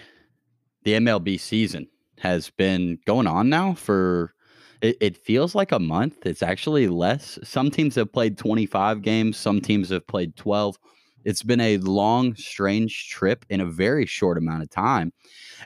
The 0.85 0.93
MLB 0.93 1.37
season 1.37 1.89
has 2.19 2.49
been 2.49 2.97
going 3.05 3.27
on 3.27 3.49
now 3.49 3.73
for 3.73 4.33
it, 4.81 4.95
it, 5.01 5.17
feels 5.17 5.53
like 5.53 5.73
a 5.73 5.79
month. 5.79 6.25
It's 6.25 6.41
actually 6.41 6.87
less. 6.87 7.37
Some 7.43 7.69
teams 7.69 7.95
have 7.95 8.13
played 8.13 8.37
25 8.37 9.01
games, 9.01 9.35
some 9.35 9.59
teams 9.59 9.89
have 9.89 10.07
played 10.07 10.37
12. 10.37 10.77
It's 11.25 11.43
been 11.43 11.59
a 11.59 11.77
long, 11.79 12.35
strange 12.35 13.09
trip 13.09 13.45
in 13.49 13.59
a 13.59 13.65
very 13.65 14.05
short 14.05 14.37
amount 14.37 14.63
of 14.63 14.69
time. 14.69 15.11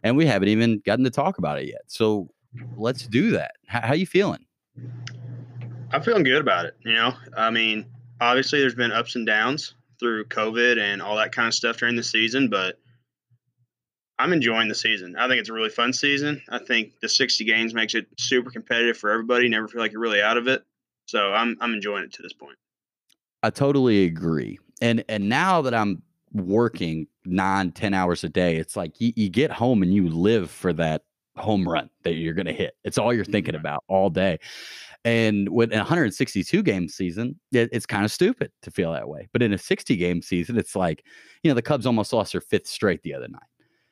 And 0.01 0.17
we 0.17 0.25
haven't 0.25 0.49
even 0.49 0.81
gotten 0.83 1.05
to 1.05 1.11
talk 1.11 1.37
about 1.37 1.59
it 1.59 1.67
yet. 1.67 1.81
So 1.85 2.29
let's 2.75 3.05
do 3.05 3.29
that. 3.31 3.51
How, 3.67 3.89
how 3.89 3.93
you 3.93 4.07
feeling? 4.07 4.43
I'm 5.91 6.01
feeling 6.01 6.23
good 6.23 6.41
about 6.41 6.65
it. 6.65 6.77
You 6.83 6.95
know, 6.95 7.13
I 7.37 7.51
mean, 7.51 7.85
obviously 8.19 8.59
there's 8.59 8.73
been 8.73 8.91
ups 8.91 9.15
and 9.15 9.27
downs 9.27 9.75
through 9.99 10.25
COVID 10.25 10.79
and 10.79 10.99
all 10.99 11.15
that 11.17 11.31
kind 11.31 11.47
of 11.47 11.53
stuff 11.53 11.77
during 11.77 11.95
the 11.95 12.01
season, 12.01 12.49
but 12.49 12.80
I'm 14.21 14.33
enjoying 14.33 14.67
the 14.67 14.75
season. 14.75 15.15
I 15.17 15.27
think 15.27 15.39
it's 15.39 15.49
a 15.49 15.53
really 15.53 15.69
fun 15.69 15.93
season. 15.93 16.43
I 16.49 16.59
think 16.59 16.99
the 17.01 17.09
60 17.09 17.43
games 17.43 17.73
makes 17.73 17.95
it 17.95 18.05
super 18.19 18.51
competitive 18.51 18.95
for 18.95 19.09
everybody. 19.09 19.49
never 19.49 19.67
feel 19.67 19.81
like 19.81 19.91
you're 19.91 20.01
really 20.01 20.21
out 20.21 20.37
of 20.37 20.47
it. 20.47 20.63
So 21.07 21.33
I'm 21.33 21.57
I'm 21.59 21.73
enjoying 21.73 22.03
it 22.03 22.13
to 22.13 22.21
this 22.21 22.31
point. 22.31 22.57
I 23.41 23.49
totally 23.49 24.05
agree. 24.05 24.59
And 24.79 25.03
and 25.09 25.27
now 25.27 25.61
that 25.63 25.73
I'm 25.73 26.03
working 26.33 27.07
nine, 27.25 27.71
ten 27.71 27.95
hours 27.95 28.23
a 28.23 28.29
day, 28.29 28.57
it's 28.57 28.75
like 28.75 29.01
you, 29.01 29.11
you 29.15 29.27
get 29.27 29.51
home 29.51 29.81
and 29.81 29.91
you 29.91 30.07
live 30.07 30.51
for 30.51 30.71
that 30.73 31.01
home 31.35 31.67
run 31.67 31.89
that 32.03 32.13
you're 32.13 32.35
going 32.35 32.45
to 32.45 32.53
hit. 32.53 32.75
It's 32.83 32.99
all 32.99 33.13
you're 33.13 33.25
thinking 33.25 33.55
mm-hmm. 33.55 33.61
about 33.61 33.83
all 33.87 34.11
day. 34.11 34.37
And 35.03 35.49
with 35.49 35.73
a 35.73 35.77
162 35.77 36.61
game 36.61 36.87
season, 36.87 37.39
it, 37.51 37.69
it's 37.71 37.87
kind 37.87 38.05
of 38.05 38.11
stupid 38.11 38.51
to 38.61 38.69
feel 38.69 38.93
that 38.93 39.09
way. 39.09 39.27
But 39.33 39.41
in 39.41 39.51
a 39.51 39.57
60 39.57 39.95
game 39.97 40.21
season, 40.21 40.59
it's 40.59 40.75
like, 40.75 41.03
you 41.41 41.49
know, 41.49 41.55
the 41.55 41.63
Cubs 41.63 41.87
almost 41.87 42.13
lost 42.13 42.33
their 42.33 42.41
fifth 42.41 42.67
straight 42.67 43.01
the 43.01 43.15
other 43.15 43.27
night. 43.27 43.41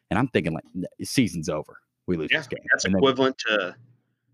And 0.09 0.19
I'm 0.19 0.27
thinking 0.29 0.53
like 0.53 0.63
season's 1.03 1.49
over. 1.49 1.79
We 2.07 2.17
lose 2.17 2.29
yeah, 2.31 2.39
this 2.39 2.47
game. 2.47 2.59
That's 2.71 2.85
and 2.85 2.95
equivalent 2.95 3.41
then, 3.47 3.59
to 3.59 3.75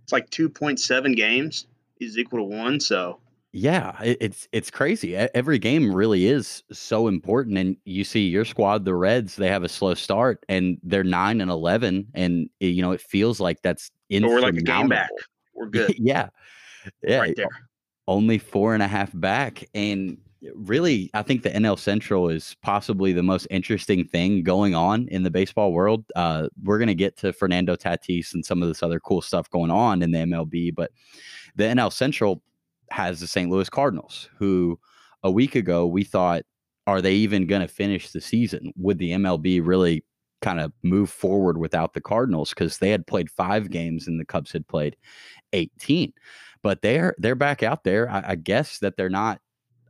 it's 0.03 0.13
like 0.13 0.29
2.7 0.29 1.15
games 1.15 1.67
is 1.99 2.17
equal 2.17 2.39
to 2.39 2.55
one. 2.55 2.79
So 2.79 3.19
yeah, 3.57 4.01
it, 4.03 4.17
it's 4.19 4.49
it's 4.51 4.69
crazy. 4.69 5.15
Every 5.15 5.57
game 5.59 5.95
really 5.95 6.25
is 6.25 6.61
so 6.73 7.07
important, 7.07 7.57
and 7.57 7.77
you 7.85 8.03
see 8.03 8.27
your 8.27 8.43
squad, 8.43 8.83
the 8.83 8.93
Reds, 8.93 9.37
they 9.37 9.47
have 9.47 9.63
a 9.63 9.69
slow 9.69 9.93
start, 9.93 10.43
and 10.49 10.77
they're 10.83 11.05
nine 11.05 11.39
and 11.39 11.49
eleven, 11.49 12.05
and 12.13 12.49
it, 12.59 12.67
you 12.67 12.81
know 12.81 12.91
it 12.91 12.99
feels 12.99 13.39
like 13.39 13.61
that's 13.61 13.91
in. 14.09 14.27
We're 14.27 14.41
like 14.41 14.55
a 14.55 14.61
game 14.61 14.89
back. 14.89 15.09
We're 15.53 15.67
good. 15.67 15.95
yeah, 15.97 16.27
yeah, 17.01 17.19
right 17.19 17.35
there. 17.37 17.47
Only 18.09 18.39
four 18.39 18.73
and 18.73 18.83
a 18.83 18.87
half 18.87 19.09
back, 19.13 19.63
and 19.73 20.17
really, 20.53 21.09
I 21.13 21.21
think 21.21 21.43
the 21.43 21.49
NL 21.49 21.79
Central 21.79 22.29
is 22.29 22.55
possibly 22.61 23.13
the 23.13 23.23
most 23.23 23.47
interesting 23.49 24.05
thing 24.05 24.43
going 24.43 24.75
on 24.75 25.07
in 25.09 25.23
the 25.23 25.31
baseball 25.31 25.71
world. 25.71 26.05
Uh, 26.15 26.49
we're 26.63 26.77
going 26.77 26.87
to 26.87 26.95
get 26.95 27.17
to 27.17 27.33
Fernando 27.33 27.75
Tatis 27.75 28.33
and 28.33 28.45
some 28.45 28.61
of 28.61 28.67
this 28.67 28.83
other 28.83 28.99
cool 28.99 29.21
stuff 29.21 29.49
going 29.49 29.71
on 29.71 30.01
in 30.01 30.11
the 30.11 30.19
MLB, 30.19 30.73
but 30.75 30.91
the 31.55 31.63
NL 31.63 31.91
Central 31.91 32.41
has 32.91 33.19
the 33.19 33.27
St. 33.27 33.49
Louis 33.49 33.69
Cardinals, 33.69 34.29
who 34.37 34.79
a 35.23 35.31
week 35.31 35.55
ago 35.55 35.87
we 35.87 36.03
thought, 36.03 36.43
are 36.87 37.01
they 37.01 37.13
even 37.13 37.47
going 37.47 37.61
to 37.61 37.67
finish 37.67 38.11
the 38.11 38.21
season? 38.21 38.71
Would 38.77 38.99
the 38.99 39.11
MLB 39.11 39.61
really 39.65 40.03
kind 40.41 40.59
of 40.59 40.71
move 40.83 41.09
forward 41.09 41.57
without 41.57 41.93
the 41.93 42.01
Cardinals 42.01 42.49
because 42.49 42.77
they 42.77 42.91
had 42.91 43.07
played 43.07 43.31
five 43.31 43.71
games 43.71 44.07
and 44.07 44.19
the 44.19 44.25
Cubs 44.25 44.51
had 44.51 44.67
played 44.67 44.95
18? 45.53 46.13
But 46.61 46.81
they're 46.81 47.15
they're 47.17 47.35
back 47.35 47.63
out 47.63 47.83
there. 47.83 48.09
I, 48.09 48.23
I 48.29 48.35
guess 48.35 48.79
that 48.79 48.97
they're 48.97 49.09
not 49.09 49.39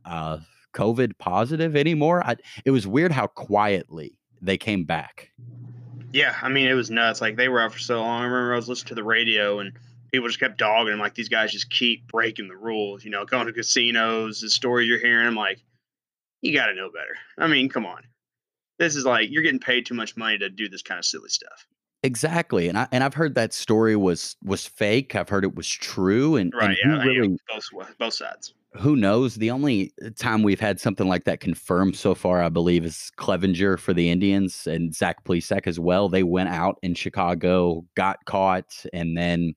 uh, 0.06 0.38
COVID 0.74 1.18
positive 1.18 1.74
anymore. 1.74 2.24
I, 2.24 2.36
it 2.64 2.70
was 2.70 2.86
weird 2.86 3.12
how 3.12 3.26
quietly 3.26 4.18
they 4.40 4.58
came 4.58 4.84
back. 4.84 5.32
Yeah, 6.12 6.36
I 6.40 6.48
mean 6.48 6.68
it 6.68 6.74
was 6.74 6.90
nuts. 6.90 7.20
Like 7.20 7.36
they 7.36 7.48
were 7.48 7.60
out 7.60 7.72
for 7.72 7.78
so 7.78 8.00
long. 8.00 8.22
I 8.22 8.24
remember 8.24 8.52
I 8.52 8.56
was 8.56 8.68
listening 8.68 8.88
to 8.88 8.94
the 8.94 9.04
radio 9.04 9.58
and 9.58 9.72
people 10.12 10.28
just 10.28 10.40
kept 10.40 10.58
dogging 10.58 10.92
him. 10.92 10.98
Like 10.98 11.14
these 11.14 11.28
guys 11.28 11.52
just 11.52 11.70
keep 11.70 12.06
breaking 12.06 12.48
the 12.48 12.56
rules. 12.56 13.04
You 13.04 13.10
know, 13.10 13.24
going 13.24 13.46
to 13.46 13.52
casinos. 13.52 14.40
The 14.40 14.50
stories 14.50 14.88
you're 14.88 14.98
hearing, 14.98 15.26
I'm 15.26 15.34
like, 15.34 15.62
you 16.42 16.54
got 16.54 16.66
to 16.66 16.74
know 16.74 16.90
better. 16.90 17.16
I 17.38 17.48
mean, 17.48 17.68
come 17.68 17.86
on. 17.86 18.02
This 18.78 18.94
is 18.94 19.04
like 19.04 19.30
you're 19.30 19.42
getting 19.42 19.60
paid 19.60 19.86
too 19.86 19.94
much 19.94 20.16
money 20.16 20.38
to 20.38 20.50
do 20.50 20.68
this 20.68 20.82
kind 20.82 20.98
of 20.98 21.04
silly 21.04 21.30
stuff. 21.30 21.66
Exactly, 22.02 22.68
and 22.68 22.78
I 22.78 22.86
and 22.92 23.02
I've 23.02 23.14
heard 23.14 23.34
that 23.34 23.54
story 23.54 23.96
was 23.96 24.36
was 24.44 24.66
fake. 24.66 25.16
I've 25.16 25.30
heard 25.30 25.44
it 25.44 25.56
was 25.56 25.68
true, 25.68 26.36
and 26.36 26.52
right, 26.54 26.76
and 26.82 26.92
yeah, 26.92 27.02
really, 27.02 27.38
both 27.48 27.98
both 27.98 28.14
sides 28.14 28.52
who 28.74 28.96
knows? 28.96 29.36
The 29.36 29.50
only 29.50 29.92
uh, 30.04 30.10
time 30.16 30.42
we've 30.42 30.60
had 30.60 30.80
something 30.80 31.08
like 31.08 31.24
that 31.24 31.40
confirmed 31.40 31.96
so 31.96 32.14
far, 32.14 32.42
I 32.42 32.48
believe, 32.48 32.84
is 32.84 33.10
Clevenger 33.16 33.76
for 33.78 33.92
the 33.92 34.10
Indians 34.10 34.66
and 34.66 34.94
Zach 34.94 35.24
Plesac 35.24 35.66
as 35.66 35.80
well. 35.80 36.08
They 36.08 36.22
went 36.22 36.50
out 36.50 36.78
in 36.82 36.94
Chicago, 36.94 37.84
got 37.94 38.24
caught, 38.26 38.84
and 38.92 39.16
then 39.16 39.54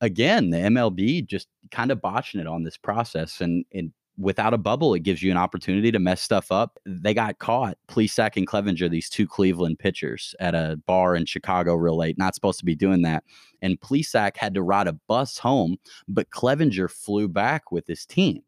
again, 0.00 0.50
the 0.50 0.58
MLB 0.58 1.26
just 1.26 1.48
kind 1.70 1.90
of 1.90 2.00
botching 2.00 2.40
it 2.40 2.46
on 2.46 2.62
this 2.62 2.76
process. 2.76 3.40
And, 3.40 3.64
and 3.72 3.92
without 4.16 4.54
a 4.54 4.58
bubble, 4.58 4.94
it 4.94 5.00
gives 5.00 5.22
you 5.22 5.30
an 5.30 5.36
opportunity 5.36 5.90
to 5.90 5.98
mess 5.98 6.20
stuff 6.20 6.52
up. 6.52 6.78
They 6.86 7.14
got 7.14 7.38
caught, 7.38 7.76
Plesac 7.88 8.36
and 8.36 8.46
Clevenger, 8.46 8.88
these 8.88 9.08
two 9.08 9.26
Cleveland 9.26 9.78
pitchers, 9.78 10.34
at 10.40 10.54
a 10.54 10.80
bar 10.86 11.16
in 11.16 11.26
Chicago 11.26 11.74
real 11.74 11.96
late. 11.96 12.18
Not 12.18 12.34
supposed 12.34 12.58
to 12.60 12.64
be 12.64 12.76
doing 12.76 13.02
that. 13.02 13.24
And 13.62 13.80
Plesac 13.80 14.36
had 14.36 14.54
to 14.54 14.62
ride 14.62 14.86
a 14.86 14.92
bus 14.92 15.38
home, 15.38 15.76
but 16.06 16.30
Clevenger 16.30 16.88
flew 16.88 17.28
back 17.28 17.72
with 17.72 17.86
his 17.86 18.06
team. 18.06 18.42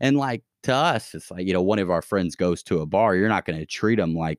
And 0.00 0.16
like 0.16 0.42
to 0.64 0.74
us, 0.74 1.14
it's 1.14 1.30
like, 1.30 1.46
you 1.46 1.52
know, 1.52 1.62
one 1.62 1.78
of 1.78 1.90
our 1.90 2.02
friends 2.02 2.36
goes 2.36 2.62
to 2.64 2.80
a 2.80 2.86
bar, 2.86 3.16
you're 3.16 3.28
not 3.28 3.46
going 3.46 3.58
to 3.58 3.66
treat 3.66 3.96
them 3.96 4.14
like 4.14 4.38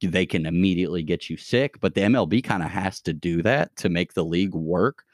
they 0.00 0.24
can 0.24 0.46
immediately 0.46 1.02
get 1.02 1.28
you 1.28 1.36
sick. 1.36 1.80
But 1.80 1.94
the 1.94 2.02
MLB 2.02 2.42
kind 2.44 2.62
of 2.62 2.70
has 2.70 3.00
to 3.02 3.12
do 3.12 3.42
that 3.42 3.74
to 3.76 3.88
make 3.88 4.14
the 4.14 4.24
league 4.24 4.54
work. 4.54 5.04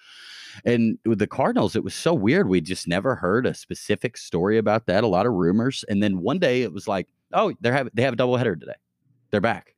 And 0.64 0.98
with 1.04 1.18
the 1.18 1.26
Cardinals, 1.26 1.76
it 1.76 1.84
was 1.84 1.94
so 1.94 2.14
weird. 2.14 2.48
We 2.48 2.60
just 2.60 2.88
never 2.88 3.16
heard 3.16 3.46
a 3.46 3.54
specific 3.54 4.16
story 4.16 4.58
about 4.58 4.86
that. 4.86 5.04
A 5.04 5.06
lot 5.06 5.26
of 5.26 5.32
rumors, 5.32 5.84
and 5.88 6.02
then 6.02 6.20
one 6.20 6.38
day 6.38 6.62
it 6.62 6.72
was 6.72 6.88
like, 6.88 7.08
oh, 7.32 7.52
they 7.60 7.70
have 7.70 7.88
they 7.94 8.02
have 8.02 8.14
a 8.14 8.16
doubleheader 8.16 8.58
today. 8.58 8.76
They're 9.30 9.40
back, 9.40 9.74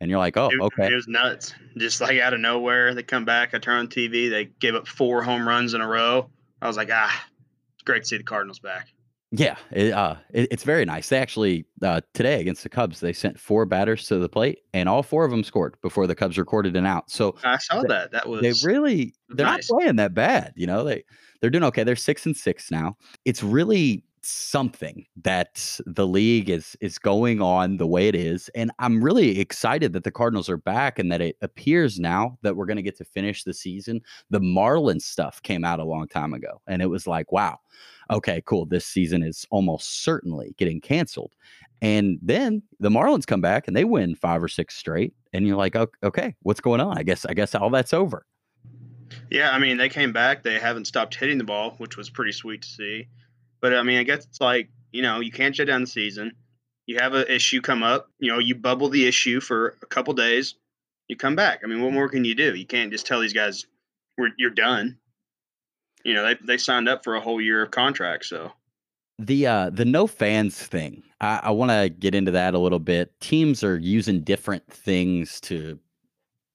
and 0.00 0.10
you're 0.10 0.18
like, 0.18 0.36
oh, 0.36 0.50
it, 0.50 0.60
okay. 0.60 0.92
It 0.92 0.94
was 0.94 1.08
nuts. 1.08 1.54
Just 1.76 2.00
like 2.00 2.18
out 2.18 2.34
of 2.34 2.40
nowhere, 2.40 2.94
they 2.94 3.02
come 3.02 3.24
back. 3.24 3.54
I 3.54 3.58
turn 3.58 3.78
on 3.78 3.88
TV. 3.88 4.30
They 4.30 4.46
gave 4.46 4.74
up 4.74 4.86
four 4.86 5.22
home 5.22 5.46
runs 5.46 5.74
in 5.74 5.80
a 5.80 5.88
row. 5.88 6.30
I 6.60 6.66
was 6.66 6.76
like, 6.76 6.90
ah, 6.92 7.26
it's 7.74 7.82
great 7.82 8.02
to 8.02 8.08
see 8.08 8.16
the 8.16 8.22
Cardinals 8.22 8.58
back. 8.58 8.88
Yeah, 9.34 9.56
it, 9.70 9.94
uh, 9.94 10.16
it, 10.30 10.48
it's 10.50 10.62
very 10.62 10.84
nice. 10.84 11.08
They 11.08 11.16
actually 11.16 11.64
uh, 11.80 12.02
today 12.12 12.38
against 12.38 12.62
the 12.62 12.68
Cubs, 12.68 13.00
they 13.00 13.14
sent 13.14 13.40
four 13.40 13.64
batters 13.64 14.06
to 14.08 14.18
the 14.18 14.28
plate, 14.28 14.58
and 14.74 14.90
all 14.90 15.02
four 15.02 15.24
of 15.24 15.30
them 15.30 15.42
scored 15.42 15.74
before 15.80 16.06
the 16.06 16.14
Cubs 16.14 16.36
recorded 16.36 16.76
an 16.76 16.84
out. 16.84 17.10
So 17.10 17.34
I 17.42 17.56
saw 17.56 17.80
they, 17.80 17.88
that. 17.88 18.12
That 18.12 18.28
was 18.28 18.42
they 18.42 18.52
really 18.68 19.14
they're 19.30 19.46
nice. 19.46 19.70
not 19.70 19.78
playing 19.78 19.96
that 19.96 20.12
bad. 20.12 20.52
You 20.54 20.66
know 20.66 20.84
they 20.84 21.02
they're 21.40 21.48
doing 21.48 21.64
okay. 21.64 21.82
They're 21.82 21.96
six 21.96 22.26
and 22.26 22.36
six 22.36 22.70
now. 22.70 22.98
It's 23.24 23.42
really 23.42 24.04
something 24.24 25.04
that 25.22 25.78
the 25.86 26.06
league 26.06 26.48
is 26.48 26.76
is 26.80 26.98
going 26.98 27.40
on 27.40 27.76
the 27.76 27.86
way 27.86 28.08
it 28.08 28.14
is 28.14 28.48
and 28.54 28.70
i'm 28.78 29.02
really 29.02 29.40
excited 29.40 29.92
that 29.92 30.04
the 30.04 30.10
cardinals 30.10 30.48
are 30.48 30.56
back 30.56 30.98
and 30.98 31.10
that 31.10 31.20
it 31.20 31.36
appears 31.42 31.98
now 31.98 32.38
that 32.42 32.56
we're 32.56 32.66
going 32.66 32.76
to 32.76 32.82
get 32.82 32.96
to 32.96 33.04
finish 33.04 33.44
the 33.44 33.54
season. 33.54 34.00
The 34.30 34.40
marlins 34.40 35.02
stuff 35.02 35.42
came 35.42 35.64
out 35.64 35.80
a 35.80 35.84
long 35.84 36.08
time 36.08 36.34
ago 36.34 36.60
and 36.66 36.82
it 36.82 36.86
was 36.86 37.06
like 37.06 37.32
wow 37.32 37.58
okay 38.10 38.42
cool 38.44 38.66
this 38.66 38.86
season 38.86 39.22
is 39.22 39.46
almost 39.50 40.02
certainly 40.02 40.54
getting 40.58 40.80
canceled. 40.80 41.32
And 41.80 42.20
then 42.22 42.62
the 42.78 42.90
marlins 42.90 43.26
come 43.26 43.40
back 43.40 43.66
and 43.66 43.76
they 43.76 43.84
win 43.84 44.14
five 44.14 44.42
or 44.42 44.48
six 44.48 44.76
straight 44.76 45.14
and 45.32 45.46
you're 45.46 45.56
like 45.56 45.76
okay 45.76 46.34
what's 46.42 46.60
going 46.60 46.80
on? 46.80 46.98
I 46.98 47.02
guess 47.02 47.24
i 47.26 47.34
guess 47.34 47.54
all 47.54 47.70
that's 47.70 47.92
over. 47.92 48.26
Yeah 49.30 49.50
i 49.50 49.58
mean 49.58 49.76
they 49.76 49.88
came 49.88 50.12
back 50.12 50.42
they 50.42 50.58
haven't 50.58 50.86
stopped 50.86 51.14
hitting 51.14 51.38
the 51.38 51.44
ball 51.44 51.74
which 51.78 51.96
was 51.96 52.10
pretty 52.10 52.32
sweet 52.32 52.62
to 52.62 52.68
see 52.68 53.08
but 53.62 53.74
I 53.74 53.82
mean, 53.82 53.98
I 53.98 54.02
guess 54.02 54.26
it's 54.26 54.40
like 54.40 54.68
you 54.90 55.00
know 55.00 55.20
you 55.20 55.32
can't 55.32 55.56
shut 55.56 55.68
down 55.68 55.80
the 55.80 55.86
season. 55.86 56.32
You 56.86 56.98
have 56.98 57.14
an 57.14 57.26
issue 57.28 57.62
come 57.62 57.82
up. 57.82 58.10
You 58.18 58.32
know, 58.32 58.38
you 58.38 58.54
bubble 58.54 58.90
the 58.90 59.06
issue 59.06 59.40
for 59.40 59.78
a 59.82 59.86
couple 59.86 60.12
days. 60.12 60.56
You 61.08 61.16
come 61.16 61.36
back. 61.36 61.60
I 61.64 61.68
mean, 61.68 61.80
what 61.80 61.92
more 61.92 62.08
can 62.08 62.24
you 62.24 62.34
do? 62.34 62.54
You 62.54 62.66
can't 62.66 62.92
just 62.92 63.06
tell 63.06 63.20
these 63.20 63.32
guys 63.32 63.66
we're 64.18 64.30
you're 64.36 64.50
done. 64.50 64.98
You 66.04 66.14
know, 66.14 66.26
they 66.26 66.36
they 66.44 66.56
signed 66.58 66.88
up 66.88 67.04
for 67.04 67.14
a 67.14 67.20
whole 67.20 67.40
year 67.40 67.62
of 67.62 67.70
contract, 67.70 68.26
so. 68.26 68.52
The 69.18 69.46
uh 69.46 69.70
the 69.70 69.84
no 69.84 70.06
fans 70.08 70.58
thing. 70.58 71.04
I, 71.20 71.40
I 71.44 71.50
want 71.50 71.70
to 71.70 71.88
get 71.88 72.14
into 72.14 72.32
that 72.32 72.54
a 72.54 72.58
little 72.58 72.80
bit. 72.80 73.18
Teams 73.20 73.62
are 73.62 73.78
using 73.78 74.22
different 74.22 74.66
things 74.68 75.40
to 75.42 75.78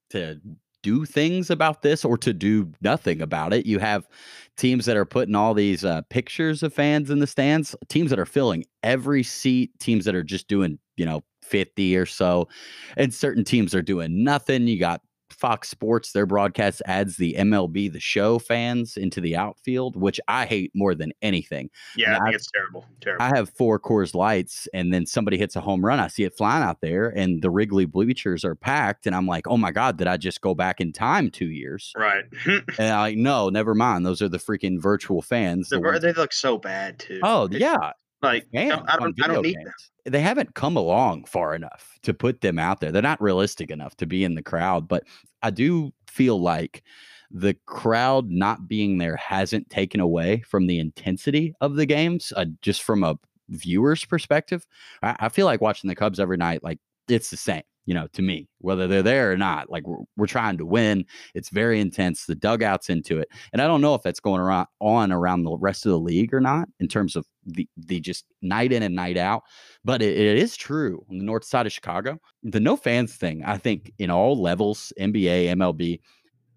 to 0.09 0.41
do 0.87 1.03
things 1.03 1.49
about 1.49 1.81
this 1.81 2.05
or 2.05 2.17
to 2.17 2.31
do 2.31 2.71
nothing 2.79 3.21
about 3.21 3.51
it. 3.51 3.65
You 3.65 3.77
have 3.79 4.07
teams 4.55 4.85
that 4.85 4.95
are 4.95 5.03
putting 5.03 5.35
all 5.35 5.53
these 5.53 5.83
uh, 5.83 6.03
pictures 6.03 6.63
of 6.63 6.73
fans 6.73 7.09
in 7.09 7.19
the 7.19 7.27
stands, 7.27 7.75
teams 7.89 8.09
that 8.09 8.19
are 8.19 8.25
filling 8.25 8.63
every 8.83 9.21
seat, 9.21 9.77
teams 9.81 10.05
that 10.05 10.15
are 10.15 10.23
just 10.23 10.47
doing, 10.47 10.79
you 10.95 11.05
know, 11.05 11.25
50 11.41 11.97
or 11.97 12.05
so, 12.05 12.47
and 12.95 13.13
certain 13.13 13.43
teams 13.43 13.75
are 13.75 13.81
doing 13.81 14.23
nothing. 14.23 14.65
You 14.65 14.79
got 14.79 15.01
Fox 15.29 15.69
Sports, 15.69 16.11
their 16.11 16.25
broadcast 16.25 16.81
adds 16.85 17.17
the 17.17 17.35
MLB 17.37 17.91
The 17.91 17.99
Show 17.99 18.39
fans 18.39 18.97
into 18.97 19.21
the 19.21 19.35
outfield, 19.35 19.95
which 19.95 20.19
I 20.27 20.45
hate 20.45 20.71
more 20.73 20.95
than 20.95 21.11
anything. 21.21 21.69
Yeah, 21.95 22.13
And 22.13 22.15
I 22.17 22.25
think 22.25 22.35
it's 22.35 22.51
terrible. 22.51 22.85
Terrible. 23.01 23.23
I 23.23 23.35
have 23.35 23.49
four 23.49 23.79
Coors 23.79 24.15
Lights, 24.15 24.67
and 24.73 24.93
then 24.93 25.05
somebody 25.05 25.37
hits 25.37 25.55
a 25.55 25.61
home 25.61 25.85
run. 25.85 25.99
I 25.99 26.07
see 26.07 26.23
it 26.23 26.35
flying 26.37 26.63
out 26.63 26.81
there, 26.81 27.09
and 27.09 27.41
the 27.41 27.49
Wrigley 27.49 27.85
bleachers 27.85 28.43
are 28.45 28.55
packed, 28.55 29.05
and 29.07 29.15
I'm 29.15 29.27
like, 29.27 29.47
oh 29.47 29.57
my 29.57 29.71
god, 29.71 29.97
did 29.97 30.07
I 30.07 30.17
just 30.17 30.41
go 30.41 30.55
back 30.55 30.79
in 30.81 30.91
time 30.93 31.29
two 31.29 31.49
years? 31.49 31.93
right. 31.95 32.23
And 32.79 32.93
I'm 32.93 32.99
like, 32.99 33.17
no, 33.17 33.49
never 33.49 33.73
mind. 33.75 34.05
Those 34.05 34.21
are 34.21 34.29
the 34.29 34.37
freaking 34.37 34.81
virtual 34.81 35.21
fans. 35.21 35.69
The 35.69 35.77
the 35.77 35.81
ver- 35.81 35.99
they 35.99 36.13
look 36.13 36.33
so 36.33 36.57
bad 36.57 36.99
too. 36.99 37.19
oh 37.23 37.45
It's 37.45 37.57
yeah, 37.59 37.91
like 38.21 38.47
no, 38.51 38.83
I 38.87 38.97
don't. 38.97 39.15
I 39.23 39.27
don't 39.27 39.43
need 39.43 39.55
games. 39.55 39.91
They 40.05 40.21
haven't 40.21 40.55
come 40.55 40.77
along 40.77 41.25
far 41.25 41.53
enough 41.53 41.99
to 42.03 42.13
put 42.13 42.41
them 42.41 42.57
out 42.57 42.79
there. 42.79 42.91
They're 42.91 43.01
not 43.01 43.21
realistic 43.21 43.69
enough 43.69 43.95
to 43.97 44.05
be 44.05 44.23
in 44.23 44.35
the 44.35 44.41
crowd, 44.41 44.87
but 44.87 45.03
I 45.43 45.51
do 45.51 45.93
feel 46.07 46.41
like 46.41 46.83
the 47.29 47.55
crowd 47.65 48.29
not 48.29 48.67
being 48.67 48.97
there 48.97 49.17
hasn't 49.17 49.69
taken 49.69 49.99
away 49.99 50.43
from 50.47 50.67
the 50.67 50.79
intensity 50.79 51.53
of 51.61 51.75
the 51.75 51.85
games, 51.85 52.31
uh, 52.35 52.45
just 52.61 52.83
from 52.83 53.03
a 53.03 53.19
viewer's 53.49 54.05
perspective. 54.05 54.65
I, 55.03 55.15
I 55.19 55.29
feel 55.29 55.45
like 55.45 55.61
watching 55.61 55.89
the 55.89 55.95
Cubs 55.95 56.19
every 56.19 56.37
night, 56.37 56.63
like 56.63 56.79
it's 57.07 57.29
the 57.29 57.37
same, 57.37 57.63
you 57.85 57.93
know, 57.93 58.07
to 58.13 58.21
me, 58.21 58.47
whether 58.59 58.87
they're 58.87 59.03
there 59.03 59.31
or 59.31 59.37
not. 59.37 59.69
Like 59.69 59.85
we're, 59.85 60.03
we're 60.15 60.27
trying 60.27 60.57
to 60.57 60.65
win. 60.65 61.05
It's 61.33 61.49
very 61.49 61.79
intense. 61.79 62.25
The 62.25 62.35
dugout's 62.35 62.89
into 62.89 63.19
it, 63.19 63.29
and 63.51 63.61
I 63.61 63.67
don't 63.67 63.81
know 63.81 63.93
if 63.93 64.03
that's 64.03 64.19
going 64.21 64.41
around 64.41 64.67
on 64.79 65.11
around 65.11 65.43
the 65.43 65.57
rest 65.57 65.85
of 65.85 65.91
the 65.91 65.99
league 65.99 66.33
or 66.33 66.41
not 66.41 66.69
in 66.79 66.87
terms 66.87 67.15
of 67.15 67.25
the 67.47 67.67
the 67.77 67.99
just 67.99 68.25
night 68.41 68.71
in 68.71 68.83
and 68.83 68.95
night 68.95 69.17
out. 69.17 69.43
But 69.83 70.01
it, 70.01 70.17
it 70.17 70.37
is 70.37 70.55
true 70.55 71.03
on 71.09 71.17
the 71.17 71.23
north 71.23 71.45
side 71.45 71.65
of 71.65 71.71
Chicago. 71.71 72.19
The 72.43 72.59
no 72.59 72.77
fans 72.77 73.15
thing, 73.15 73.43
I 73.45 73.57
think, 73.57 73.93
in 73.97 74.11
all 74.11 74.39
levels, 74.39 74.93
NBA, 74.99 75.47
MLB, 75.55 75.99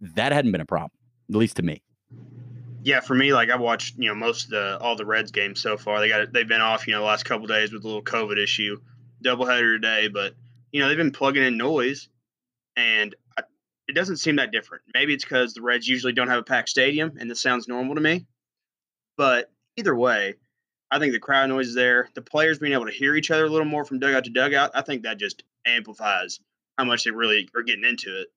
that 0.01 0.33
hadn't 0.33 0.53
been 0.53 0.61
a 0.61 0.67
problem, 0.67 0.93
at 1.31 1.37
least 1.37 1.57
to 1.57 1.63
me. 1.63 1.83
Yeah, 2.83 3.01
for 3.01 3.15
me, 3.15 3.33
like 3.33 3.51
I've 3.51 3.61
watched, 3.61 3.97
you 3.99 4.09
know, 4.09 4.15
most 4.15 4.45
of 4.45 4.51
the 4.51 4.79
all 4.81 4.97
the 4.97 5.07
Reds 5.07 5.31
games 5.31 5.61
so 5.61 5.77
far. 5.77 6.01
They 6.01 6.09
got 6.09 6.33
they've 6.33 6.49
been 6.49 6.61
off, 6.63 6.87
you 6.87 6.95
know, 6.95 7.01
the 7.01 7.07
last 7.07 7.25
couple 7.25 7.47
days 7.47 7.73
with 7.73 7.85
a 7.85 7.87
little 7.87 8.03
COVID 8.03 8.43
issue, 8.43 8.79
doubleheader 9.25 9.77
today, 9.77 10.09
but 10.09 10.35
you 10.73 10.81
know 10.81 10.89
they've 10.89 10.97
been 10.97 11.13
plugging 11.13 11.43
in 11.43 11.57
noise, 11.57 12.09
and 12.77 13.15
I, 13.39 13.43
it 13.87 13.95
doesn't 13.95 14.17
seem 14.17 14.37
that 14.37 14.53
different. 14.53 14.85
Maybe 14.95 15.13
it's 15.13 15.25
because 15.25 15.53
the 15.53 15.63
Reds 15.63 15.87
usually 15.87 16.13
don't 16.13 16.29
have 16.29 16.39
a 16.39 16.45
packed 16.45 16.71
stadium, 16.71 17.17
and 17.19 17.31
this 17.31 17.41
sounds 17.41 17.69
normal 17.69 17.97
to 17.97 18.01
me. 18.01 18.27
But 19.17 19.53
either 19.77 19.95
way, 19.95 20.37
I 20.91 20.99
think 20.99 21.13
the 21.13 21.21
crowd 21.21 21.49
noise 21.49 21.69
is 21.69 21.75
there. 21.75 22.09
The 22.15 22.23
players 22.23 22.59
being 22.59 22.73
able 22.73 22.87
to 22.87 22.93
hear 22.93 23.15
each 23.15 23.31
other 23.31 23.45
a 23.45 23.49
little 23.49 23.67
more 23.67 23.85
from 23.85 24.01
dugout 24.01 24.25
to 24.25 24.31
dugout, 24.31 24.73
I 24.75 24.83
think 24.83 25.03
that 25.03 25.19
just 25.19 25.45
amplifies 25.65 26.41
how 26.77 26.85
much 26.85 27.05
they 27.05 27.13
really 27.13 27.49
are 27.55 27.63
getting 27.63 27.85
into 27.85 28.21
it. 28.21 28.29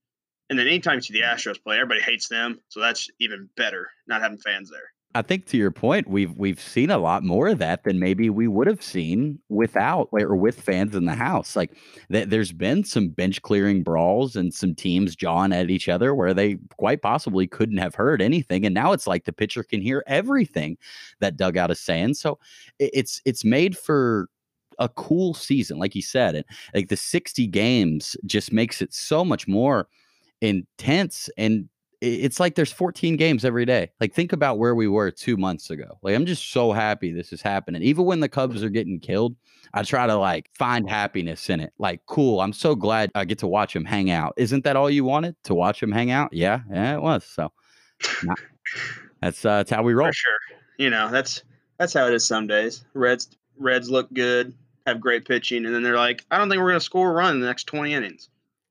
And 0.49 0.59
then 0.59 0.67
anytime 0.67 0.95
you 0.95 1.01
see 1.01 1.13
the 1.13 1.21
Astros 1.21 1.61
play, 1.63 1.77
everybody 1.77 2.01
hates 2.01 2.27
them, 2.27 2.59
so 2.69 2.79
that's 2.79 3.09
even 3.19 3.49
better. 3.57 3.89
Not 4.05 4.21
having 4.21 4.37
fans 4.37 4.69
there. 4.69 4.92
I 5.15 5.21
think 5.21 5.45
to 5.47 5.57
your 5.57 5.69
point, 5.69 6.09
we've 6.09 6.35
we've 6.37 6.59
seen 6.59 6.89
a 6.89 6.97
lot 6.97 7.23
more 7.23 7.47
of 7.49 7.59
that 7.59 7.83
than 7.83 7.99
maybe 7.99 8.29
we 8.29 8.47
would 8.47 8.65
have 8.65 8.81
seen 8.81 9.39
without 9.49 10.09
or 10.11 10.35
with 10.35 10.59
fans 10.59 10.95
in 10.95 11.05
the 11.05 11.13
house. 11.13 11.55
Like 11.55 11.77
th- 12.11 12.29
there's 12.29 12.51
been 12.51 12.83
some 12.83 13.09
bench 13.09 13.41
clearing 13.43 13.83
brawls 13.83 14.35
and 14.35 14.53
some 14.53 14.73
teams 14.73 15.15
jawing 15.15 15.53
at 15.53 15.69
each 15.69 15.87
other 15.87 16.15
where 16.15 16.33
they 16.33 16.57
quite 16.77 17.01
possibly 17.03 17.45
couldn't 17.45 17.77
have 17.77 17.93
heard 17.93 18.21
anything, 18.21 18.65
and 18.65 18.73
now 18.73 18.91
it's 18.91 19.05
like 19.05 19.25
the 19.25 19.33
pitcher 19.33 19.63
can 19.63 19.81
hear 19.81 20.03
everything 20.07 20.77
that 21.19 21.37
dugout 21.37 21.69
is 21.69 21.79
saying. 21.79 22.15
So 22.15 22.39
it's 22.79 23.21
it's 23.25 23.45
made 23.45 23.77
for 23.77 24.29
a 24.79 24.89
cool 24.89 25.35
season, 25.35 25.77
like 25.77 25.93
you 25.93 26.01
said, 26.01 26.33
and 26.33 26.45
like 26.73 26.89
the 26.89 26.97
60 26.97 27.45
games 27.47 28.17
just 28.25 28.51
makes 28.51 28.81
it 28.81 28.93
so 28.93 29.23
much 29.23 29.47
more 29.47 29.87
intense 30.41 31.29
and 31.37 31.69
it's 32.03 32.39
like 32.39 32.55
there's 32.55 32.71
14 32.71 33.15
games 33.15 33.45
every 33.45 33.65
day. 33.65 33.89
Like 33.99 34.13
think 34.13 34.33
about 34.33 34.57
where 34.57 34.75
we 34.75 34.87
were 34.87 35.09
2 35.09 35.37
months 35.37 35.69
ago. 35.69 35.97
Like 36.01 36.15
I'm 36.15 36.25
just 36.25 36.51
so 36.51 36.71
happy 36.73 37.11
this 37.13 37.31
is 37.31 37.41
happening. 37.41 37.81
Even 37.81 38.05
when 38.05 38.19
the 38.19 38.29
Cubs 38.29 38.63
are 38.63 38.69
getting 38.69 38.99
killed, 38.99 39.35
I 39.73 39.83
try 39.83 40.05
to 40.05 40.15
like 40.15 40.49
find 40.53 40.89
happiness 40.89 41.49
in 41.49 41.59
it. 41.59 41.73
Like 41.79 42.01
cool, 42.05 42.41
I'm 42.41 42.53
so 42.53 42.75
glad 42.75 43.11
I 43.15 43.25
get 43.25 43.39
to 43.39 43.47
watch 43.47 43.73
them 43.73 43.85
hang 43.85 44.11
out. 44.11 44.33
Isn't 44.37 44.63
that 44.65 44.75
all 44.75 44.89
you 44.89 45.05
wanted? 45.05 45.35
To 45.45 45.55
watch 45.55 45.79
them 45.79 45.91
hang 45.91 46.11
out? 46.11 46.33
Yeah, 46.33 46.59
yeah, 46.71 46.95
it 46.95 47.01
was. 47.01 47.23
So 47.25 47.51
nah, 48.23 48.35
that's 49.21 49.43
uh, 49.45 49.57
that's 49.57 49.71
how 49.71 49.83
we 49.83 49.93
roll. 49.93 50.09
For 50.09 50.13
sure. 50.13 50.37
You 50.77 50.89
know, 50.89 51.09
that's 51.09 51.43
that's 51.77 51.93
how 51.93 52.07
it 52.07 52.13
is 52.13 52.25
some 52.25 52.47
days. 52.47 52.83
Reds 52.93 53.29
Reds 53.57 53.89
look 53.89 54.13
good, 54.13 54.53
have 54.85 54.99
great 54.99 55.25
pitching, 55.25 55.65
and 55.65 55.73
then 55.73 55.83
they're 55.83 55.95
like, 55.95 56.25
I 56.29 56.37
don't 56.37 56.49
think 56.49 56.61
we're 56.61 56.69
gonna 56.69 56.81
score 56.81 57.09
a 57.09 57.13
run 57.13 57.35
in 57.35 57.41
the 57.41 57.47
next 57.47 57.65
twenty 57.65 57.93
innings. 57.93 58.29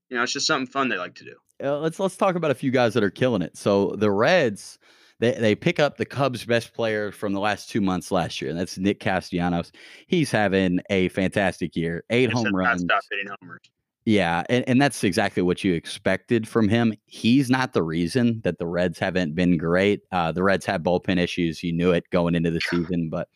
You 0.09 0.17
know, 0.17 0.23
it's 0.23 0.33
just 0.33 0.47
something 0.47 0.71
fun 0.71 0.89
they 0.89 0.99
like 0.99 1.15
to 1.17 1.25
do. 1.25 1.37
Uh, 1.63 1.79
let's 1.79 2.01
let's 2.01 2.17
talk 2.17 2.35
about 2.35 2.51
a 2.51 2.55
few 2.55 2.71
guys 2.71 2.95
that 2.95 3.03
are 3.03 3.11
killing 3.11 3.43
it. 3.43 3.57
So 3.57 3.95
the 3.97 4.11
Reds, 4.11 4.79
they 5.21 5.33
they 5.33 5.55
pick 5.55 5.79
up 5.79 5.97
the 5.97 6.05
Cubs' 6.05 6.45
best 6.45 6.75
player 6.75 7.13
from 7.13 7.33
the 7.33 7.41
last 7.41 7.71
two 7.71 7.81
months 7.81 8.11
last 8.11 8.41
year, 8.41 8.51
and 8.51 8.59
that's 8.59 8.79
Nick 8.79 9.01
Castellanos. 9.01 9.73
He's 10.07 10.31
having 10.31 10.81
a 10.91 11.09
fantastic 11.11 11.77
year, 11.77 12.05
eight 12.11 12.33
home 12.33 12.55
runs. 12.55 12.83
Stop 12.83 13.03
hitting 13.11 13.33
homers. 13.41 13.61
Yeah, 14.05 14.43
and, 14.49 14.69
and 14.69 14.83
that's 14.83 15.05
exactly 15.05 15.45
what 15.45 15.63
you 15.63 15.75
expected 15.75 16.49
from 16.49 16.69
him. 16.69 16.93
He's 17.07 17.49
not 17.49 17.73
the 17.73 17.85
reason 17.85 18.41
that 18.43 18.59
the 18.59 18.67
Reds 18.67 18.99
haven't 18.99 19.37
been 19.37 19.57
great. 19.57 20.01
Uh, 20.11 20.33
the 20.33 20.43
Reds 20.43 20.67
have 20.67 20.83
bullpen 20.83 21.19
issues. 21.19 21.63
You 21.63 21.73
knew 21.73 21.93
it 21.93 22.11
going 22.11 22.35
into 22.35 22.51
the 22.51 22.61
season, 22.61 23.09
but 23.11 23.29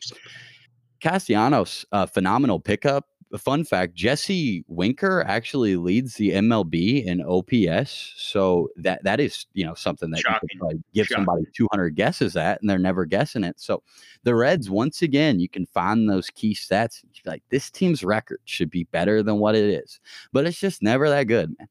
Castellanos, 0.99 1.85
uh, 1.93 2.05
phenomenal 2.05 2.59
pickup. 2.59 3.05
A 3.33 3.37
fun 3.37 3.63
fact: 3.65 3.93
Jesse 3.93 4.63
Winker 4.67 5.21
actually 5.27 5.75
leads 5.75 6.15
the 6.15 6.31
MLB 6.31 7.03
in 7.05 7.21
OPS. 7.21 8.13
So 8.17 8.69
that 8.77 9.03
that 9.03 9.19
is 9.19 9.45
you 9.53 9.65
know 9.65 9.73
something 9.73 10.09
that 10.11 10.17
you 10.19 10.31
Shocking. 10.31 10.59
could 10.61 10.83
give 10.93 11.07
Shocking. 11.07 11.25
somebody 11.25 11.45
200 11.53 11.89
guesses 11.95 12.37
at, 12.37 12.61
and 12.61 12.69
they're 12.69 12.79
never 12.79 13.05
guessing 13.05 13.43
it. 13.43 13.59
So 13.59 13.83
the 14.23 14.33
Reds, 14.33 14.69
once 14.69 15.01
again, 15.01 15.39
you 15.39 15.49
can 15.49 15.65
find 15.65 16.09
those 16.09 16.29
key 16.29 16.53
stats. 16.53 17.03
Like 17.25 17.43
this 17.49 17.69
team's 17.69 18.03
record 18.03 18.39
should 18.45 18.69
be 18.69 18.85
better 18.85 19.21
than 19.23 19.39
what 19.39 19.55
it 19.55 19.65
is, 19.69 19.99
but 20.31 20.45
it's 20.45 20.59
just 20.59 20.81
never 20.81 21.09
that 21.09 21.23
good, 21.23 21.53
man. 21.59 21.67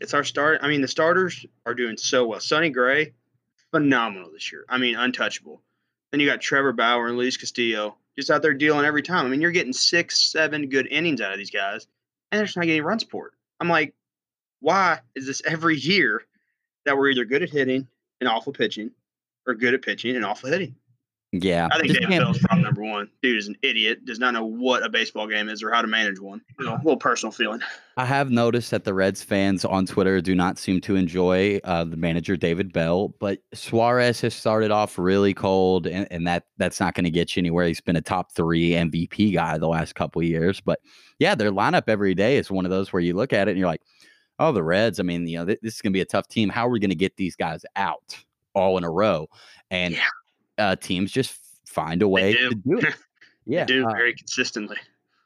It's 0.00 0.14
our 0.14 0.24
start. 0.24 0.58
I 0.62 0.68
mean, 0.68 0.80
the 0.80 0.88
starters 0.88 1.46
are 1.64 1.74
doing 1.74 1.96
so 1.96 2.26
well. 2.26 2.40
Sonny 2.40 2.70
Gray, 2.70 3.14
phenomenal 3.70 4.32
this 4.32 4.50
year. 4.50 4.64
I 4.68 4.78
mean, 4.78 4.96
untouchable. 4.96 5.62
Then 6.10 6.18
you 6.18 6.26
got 6.26 6.40
Trevor 6.40 6.72
Bauer 6.72 7.06
and 7.06 7.16
Luis 7.16 7.36
Castillo 7.36 7.96
just 8.18 8.30
out 8.30 8.42
there 8.42 8.54
dealing 8.54 8.84
every 8.84 9.02
time. 9.02 9.26
I 9.26 9.28
mean, 9.28 9.40
you're 9.40 9.50
getting 9.50 9.72
six, 9.72 10.22
seven 10.30 10.68
good 10.68 10.86
innings 10.88 11.20
out 11.20 11.32
of 11.32 11.38
these 11.38 11.50
guys, 11.50 11.86
and 12.30 12.38
they're 12.38 12.46
just 12.46 12.56
not 12.56 12.66
getting 12.66 12.82
run 12.82 12.98
support. 12.98 13.34
I'm 13.60 13.68
like, 13.68 13.94
why 14.60 15.00
is 15.14 15.26
this 15.26 15.42
every 15.44 15.76
year 15.76 16.22
that 16.84 16.96
we're 16.96 17.10
either 17.10 17.24
good 17.24 17.42
at 17.42 17.50
hitting 17.50 17.88
and 18.20 18.28
awful 18.28 18.52
pitching, 18.52 18.90
or 19.46 19.54
good 19.54 19.74
at 19.74 19.82
pitching 19.82 20.16
and 20.16 20.24
awful 20.24 20.50
hitting? 20.50 20.74
Yeah, 21.34 21.68
I 21.72 21.78
think 21.78 21.94
David 21.94 22.18
Bell's 22.18 22.38
problem 22.40 22.62
number 22.62 22.82
one. 22.82 23.08
Dude 23.22 23.38
is 23.38 23.48
an 23.48 23.56
idiot. 23.62 24.04
Does 24.04 24.18
not 24.18 24.34
know 24.34 24.44
what 24.44 24.84
a 24.84 24.90
baseball 24.90 25.26
game 25.26 25.48
is 25.48 25.62
or 25.62 25.72
how 25.72 25.80
to 25.80 25.88
manage 25.88 26.20
one. 26.20 26.42
You 26.58 26.66
know, 26.66 26.74
a 26.74 26.76
little 26.76 26.98
personal 26.98 27.32
feeling. 27.32 27.60
I 27.96 28.04
have 28.04 28.30
noticed 28.30 28.70
that 28.70 28.84
the 28.84 28.92
Reds 28.92 29.22
fans 29.22 29.64
on 29.64 29.86
Twitter 29.86 30.20
do 30.20 30.34
not 30.34 30.58
seem 30.58 30.82
to 30.82 30.94
enjoy 30.94 31.58
uh, 31.64 31.84
the 31.84 31.96
manager 31.96 32.36
David 32.36 32.70
Bell, 32.70 33.14
but 33.18 33.38
Suarez 33.54 34.20
has 34.20 34.34
started 34.34 34.70
off 34.70 34.98
really 34.98 35.32
cold, 35.32 35.86
and, 35.86 36.06
and 36.10 36.26
that 36.26 36.44
that's 36.58 36.80
not 36.80 36.92
going 36.92 37.04
to 37.04 37.10
get 37.10 37.34
you 37.34 37.40
anywhere. 37.40 37.66
He's 37.66 37.80
been 37.80 37.96
a 37.96 38.02
top 38.02 38.32
three 38.32 38.72
MVP 38.72 39.32
guy 39.32 39.56
the 39.56 39.68
last 39.68 39.94
couple 39.94 40.20
of 40.20 40.28
years, 40.28 40.60
but 40.60 40.80
yeah, 41.18 41.34
their 41.34 41.50
lineup 41.50 41.84
every 41.88 42.14
day 42.14 42.36
is 42.36 42.50
one 42.50 42.66
of 42.66 42.70
those 42.70 42.92
where 42.92 43.00
you 43.00 43.14
look 43.14 43.32
at 43.32 43.48
it 43.48 43.52
and 43.52 43.58
you're 43.58 43.68
like, 43.68 43.82
oh, 44.38 44.52
the 44.52 44.62
Reds. 44.62 45.00
I 45.00 45.02
mean, 45.02 45.26
you 45.26 45.38
know, 45.38 45.46
th- 45.46 45.60
this 45.62 45.76
is 45.76 45.80
going 45.80 45.92
to 45.92 45.96
be 45.96 46.02
a 46.02 46.06
tough 46.06 46.28
team. 46.28 46.50
How 46.50 46.66
are 46.66 46.70
we 46.70 46.80
going 46.80 46.90
to 46.90 46.94
get 46.94 47.16
these 47.16 47.36
guys 47.36 47.64
out 47.74 48.18
all 48.54 48.76
in 48.76 48.84
a 48.84 48.90
row? 48.90 49.28
And 49.70 49.94
Yeah. 49.94 50.04
Uh, 50.58 50.76
teams 50.76 51.12
just 51.12 51.38
find 51.66 52.02
a 52.02 52.08
way 52.08 52.34
to 52.34 52.50
do 52.50 52.78
it. 52.78 52.94
Yeah, 53.44 53.64
do 53.64 53.84
uh, 53.84 53.90
very 53.90 54.14
consistently. 54.14 54.76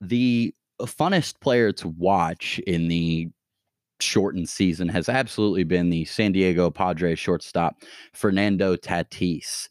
the 0.01 0.55
funnest 0.81 1.39
player 1.40 1.70
to 1.73 1.89
watch 1.89 2.59
in 2.61 2.89
the 2.89 3.28
shortened 4.01 4.48
season 4.48 4.89
has 4.89 5.11
absolutely 5.11 5.65
been 5.65 5.90
the 5.90 6.07
San 6.07 6.32
Diego 6.32 6.70
Padres 6.70 7.19
shortstop 7.19 7.82
Fernando 8.15 8.74
Tatis. 8.74 9.69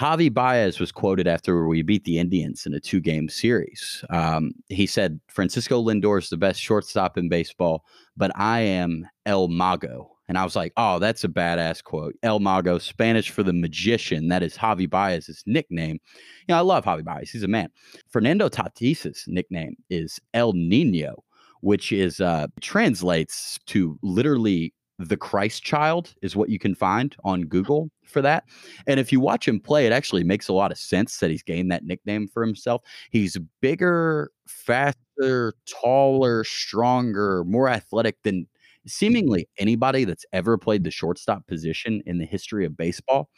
Javi 0.00 0.32
Baez 0.32 0.80
was 0.80 0.90
quoted 0.90 1.26
after 1.28 1.66
we 1.66 1.82
beat 1.82 2.04
the 2.04 2.18
Indians 2.18 2.64
in 2.64 2.72
a 2.74 2.80
two 2.80 2.98
game 3.00 3.28
series. 3.28 4.02
Um, 4.08 4.52
he 4.68 4.86
said, 4.86 5.20
Francisco 5.28 5.82
Lindor 5.82 6.18
is 6.18 6.30
the 6.30 6.38
best 6.38 6.60
shortstop 6.60 7.18
in 7.18 7.28
baseball, 7.28 7.84
but 8.16 8.30
I 8.34 8.60
am 8.60 9.06
El 9.26 9.48
Mago. 9.48 10.11
And 10.28 10.38
I 10.38 10.44
was 10.44 10.56
like, 10.56 10.72
oh, 10.76 10.98
that's 10.98 11.24
a 11.24 11.28
badass 11.28 11.82
quote. 11.82 12.14
El 12.22 12.40
Mago, 12.40 12.78
Spanish 12.78 13.30
for 13.30 13.42
the 13.42 13.52
magician. 13.52 14.28
That 14.28 14.42
is 14.42 14.56
Javi 14.56 14.88
Baez's 14.88 15.42
nickname. 15.46 15.98
You 16.46 16.54
know, 16.54 16.58
I 16.58 16.60
love 16.60 16.84
Javi 16.84 17.04
Baez. 17.04 17.30
He's 17.30 17.42
a 17.42 17.48
man. 17.48 17.68
Fernando 18.10 18.48
Tatis's 18.48 19.24
nickname 19.26 19.76
is 19.90 20.20
El 20.32 20.52
Nino, 20.52 21.24
which 21.60 21.92
is 21.92 22.20
uh, 22.20 22.46
translates 22.60 23.58
to 23.66 23.98
literally 24.02 24.72
the 24.98 25.16
Christ 25.16 25.64
child, 25.64 26.14
is 26.22 26.36
what 26.36 26.48
you 26.48 26.58
can 26.58 26.74
find 26.74 27.16
on 27.24 27.42
Google 27.42 27.90
for 28.04 28.22
that. 28.22 28.44
And 28.86 29.00
if 29.00 29.10
you 29.10 29.20
watch 29.20 29.48
him 29.48 29.58
play, 29.58 29.86
it 29.86 29.92
actually 29.92 30.22
makes 30.22 30.48
a 30.48 30.52
lot 30.52 30.70
of 30.70 30.78
sense 30.78 31.18
that 31.18 31.30
he's 31.30 31.42
gained 31.42 31.72
that 31.72 31.84
nickname 31.84 32.28
for 32.28 32.44
himself. 32.44 32.82
He's 33.10 33.36
bigger, 33.60 34.30
faster, 34.46 35.54
taller, 35.66 36.44
stronger, 36.44 37.42
more 37.44 37.68
athletic 37.68 38.16
than 38.22 38.46
seemingly 38.86 39.48
anybody 39.58 40.04
that's 40.04 40.24
ever 40.32 40.58
played 40.58 40.84
the 40.84 40.90
shortstop 40.90 41.46
position 41.46 42.02
in 42.06 42.18
the 42.18 42.26
history 42.26 42.64
of 42.64 42.76
baseball. 42.76 43.28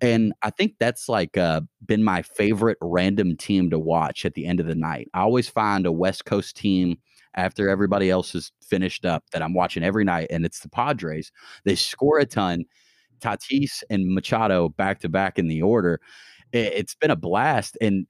And 0.00 0.32
I 0.42 0.50
think 0.50 0.74
that's 0.78 1.08
like 1.08 1.36
uh, 1.36 1.62
been 1.86 2.04
my 2.04 2.22
favorite 2.22 2.78
random 2.80 3.36
team 3.36 3.70
to 3.70 3.78
watch 3.78 4.24
at 4.24 4.34
the 4.34 4.46
end 4.46 4.60
of 4.60 4.66
the 4.66 4.74
night. 4.74 5.08
I 5.14 5.20
always 5.20 5.48
find 5.48 5.86
a 5.86 5.92
West 5.92 6.24
Coast 6.24 6.56
team 6.56 6.98
after 7.34 7.68
everybody 7.68 8.10
else 8.10 8.34
is 8.34 8.52
finished 8.62 9.04
up 9.06 9.24
that 9.32 9.42
I'm 9.42 9.54
watching 9.54 9.82
every 9.82 10.04
night, 10.04 10.28
and 10.30 10.44
it's 10.44 10.60
the 10.60 10.68
Padres. 10.68 11.32
They 11.64 11.74
score 11.74 12.18
a 12.18 12.26
ton. 12.26 12.64
Tatis 13.20 13.82
and 13.88 14.12
Machado 14.12 14.68
back 14.70 14.98
to 15.00 15.08
back 15.08 15.38
in 15.38 15.46
the 15.48 15.62
order. 15.62 16.00
It's 16.52 16.94
been 16.94 17.10
a 17.10 17.16
blast, 17.16 17.78
and 17.80 18.06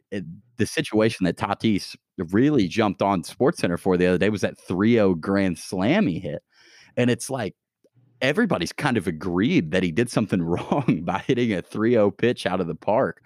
the 0.56 0.66
situation 0.66 1.24
that 1.26 1.36
Tatis 1.36 1.94
really 2.32 2.66
jumped 2.66 3.00
on 3.00 3.22
Sports 3.22 3.58
Center 3.58 3.76
for 3.76 3.96
the 3.96 4.06
other 4.06 4.18
day 4.18 4.30
was 4.30 4.40
that 4.40 4.58
3-0 4.68 5.20
grand 5.20 5.58
slam 5.58 6.08
he 6.08 6.18
hit, 6.18 6.42
and 6.96 7.10
it's 7.10 7.30
like 7.30 7.54
everybody's 8.20 8.72
kind 8.72 8.96
of 8.96 9.06
agreed 9.06 9.72
that 9.72 9.82
he 9.82 9.90
did 9.90 10.10
something 10.10 10.42
wrong 10.42 11.02
by 11.04 11.18
hitting 11.18 11.52
a 11.52 11.62
3-0 11.62 12.16
pitch 12.16 12.46
out 12.46 12.60
of 12.60 12.66
the 12.66 12.74
park, 12.74 13.22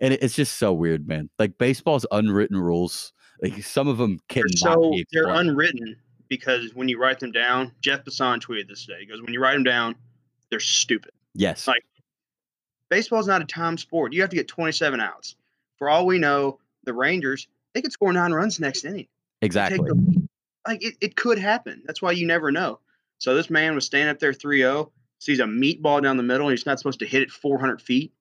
and 0.00 0.14
it's 0.14 0.34
just 0.34 0.58
so 0.58 0.72
weird, 0.72 1.06
man. 1.06 1.30
Like 1.38 1.58
baseball's 1.58 2.06
unwritten 2.10 2.56
rules. 2.56 3.12
Like 3.42 3.62
some 3.62 3.88
of 3.88 3.96
them 3.96 4.20
can 4.28 4.44
so 4.54 4.92
they're 5.12 5.28
unwritten 5.28 5.96
because 6.28 6.74
when 6.74 6.88
you 6.88 6.98
write 6.98 7.20
them 7.20 7.32
down, 7.32 7.72
Jeff 7.80 8.04
Passan 8.04 8.40
tweeted 8.40 8.68
this 8.68 8.86
today. 8.86 9.00
He 9.00 9.06
goes, 9.06 9.20
when 9.22 9.32
you 9.32 9.40
write 9.40 9.54
them 9.54 9.64
down, 9.64 9.96
they're 10.50 10.60
stupid. 10.60 11.12
Yes. 11.34 11.66
Like 11.66 11.84
baseball 12.88 13.20
is 13.20 13.26
not 13.26 13.42
a 13.42 13.46
time 13.46 13.78
sport. 13.78 14.12
You 14.12 14.20
have 14.20 14.30
to 14.30 14.36
get 14.36 14.48
27 14.48 15.00
outs. 15.00 15.36
For 15.76 15.88
all 15.88 16.06
we 16.06 16.18
know, 16.18 16.58
the 16.84 16.92
Rangers, 16.92 17.48
they 17.74 17.82
could 17.82 17.92
score 17.92 18.12
nine 18.12 18.32
runs 18.32 18.60
next 18.60 18.84
inning. 18.84 19.08
Exactly. 19.42 19.90
like 20.66 20.84
it, 20.84 20.94
it 21.00 21.16
could 21.16 21.38
happen. 21.38 21.82
That's 21.86 22.02
why 22.02 22.12
you 22.12 22.26
never 22.26 22.52
know. 22.52 22.78
So 23.20 23.34
this 23.34 23.50
man 23.50 23.74
was 23.74 23.84
standing 23.84 24.08
up 24.08 24.18
there 24.18 24.32
3 24.32 24.58
0, 24.58 24.90
sees 25.20 25.40
a 25.40 25.44
meatball 25.44 26.02
down 26.02 26.16
the 26.16 26.22
middle, 26.22 26.48
and 26.48 26.56
he's 26.56 26.66
not 26.66 26.78
supposed 26.78 26.98
to 27.00 27.06
hit 27.06 27.22
it 27.22 27.30
400 27.30 27.80
feet. 27.80 28.12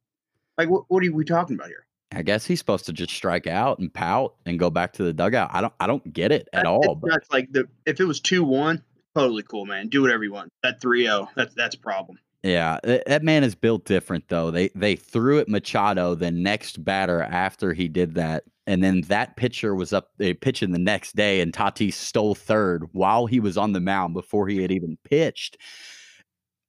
Like, 0.58 0.70
what, 0.70 0.84
what 0.90 1.04
are 1.04 1.12
we 1.12 1.24
talking 1.24 1.56
about 1.56 1.68
here? 1.68 1.86
I 2.12 2.22
guess 2.22 2.46
he's 2.46 2.60
supposed 2.60 2.86
to 2.88 2.94
just 2.94 3.14
strike 3.14 3.48
out 3.48 3.80
and 3.80 3.94
pout 3.94 4.36
and 4.46 4.60
go 4.60 4.70
back 4.70 4.94
to 4.94 5.04
the 5.04 5.14
dugout. 5.14 5.52
I 5.54 5.62
don't 5.62 5.74
I 5.80 5.88
don't 5.88 6.12
get 6.12 6.32
it 6.32 6.50
at 6.54 6.66
all. 6.66 6.96
But. 6.96 7.12
That's 7.12 7.32
like 7.32 7.52
the 7.52 7.68
if 7.86 8.00
it 8.00 8.06
was 8.06 8.20
2 8.20 8.44
1, 8.44 8.84
totally 9.16 9.44
cool, 9.44 9.66
man. 9.66 9.88
Do 9.88 10.02
whatever 10.02 10.24
you 10.24 10.34
want. 10.34 10.52
That 10.64 10.82
3 10.82 11.04
0, 11.04 11.30
that's 11.36 11.56
that's 11.56 11.76
a 11.76 11.80
problem. 11.80 12.20
Yeah, 12.44 12.80
that 12.84 13.22
man 13.24 13.44
is 13.44 13.54
built 13.54 13.84
different 13.84 14.30
though. 14.30 14.50
They 14.50 14.70
they 14.70 14.96
threw 14.96 15.40
at 15.40 15.50
Machado 15.50 16.16
the 16.16 16.32
next 16.32 16.84
batter 16.86 17.22
after 17.22 17.74
he 17.74 17.90
did 17.90 18.16
that, 18.16 18.46
and 18.66 18.82
then 18.82 19.02
that 19.10 19.36
pitcher 19.36 19.76
was 19.76 19.92
up 19.92 20.12
they 20.18 20.34
pitching 20.34 20.72
the 20.72 20.80
next 20.80 21.18
day, 21.18 21.42
and 21.42 21.52
Tatis 21.52 21.94
stole 21.96 22.36
third 22.36 22.86
while 22.94 23.26
he 23.26 23.42
was 23.42 23.58
on 23.58 23.74
the 23.74 23.82
mound 23.82 24.14
before 24.14 24.48
he 24.48 24.62
had 24.62 24.72
even 24.72 24.98
pitched, 25.04 25.58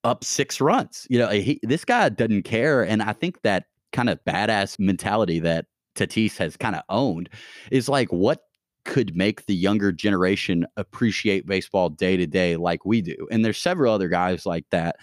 up 0.05 0.25
six 0.25 0.61
runs. 0.61 1.07
You 1.11 1.19
know, 1.19 1.29
eh, 1.29 1.41
he, 1.41 1.61
this 1.63 1.85
guy 1.85 2.09
doesn't 2.09 2.43
care, 2.43 2.83
and 2.83 3.03
I 3.03 3.13
think 3.13 3.43
that 3.43 3.65
kind 3.93 4.09
of 4.09 4.19
badass 4.27 4.79
mentality 4.79 5.39
that 5.41 5.67
Tatis 5.95 6.37
has 6.39 6.57
kind 6.57 6.77
of 6.77 6.83
owned 6.89 7.29
is 7.71 7.89
like 7.89 8.09
what 8.13 8.41
could 8.85 9.15
make 9.15 9.45
the 9.47 9.55
younger 9.55 9.93
generation 9.93 10.67
appreciate 10.77 11.47
baseball 11.47 11.91
day 11.91 12.17
to 12.17 12.27
day 12.27 12.57
like 12.57 12.85
we 12.87 13.03
do. 13.03 13.15
And 13.31 13.45
there's 13.45 13.59
several 13.59 13.93
other 13.93 14.09
guys 14.09 14.47
like 14.47 14.65
that 14.71 14.97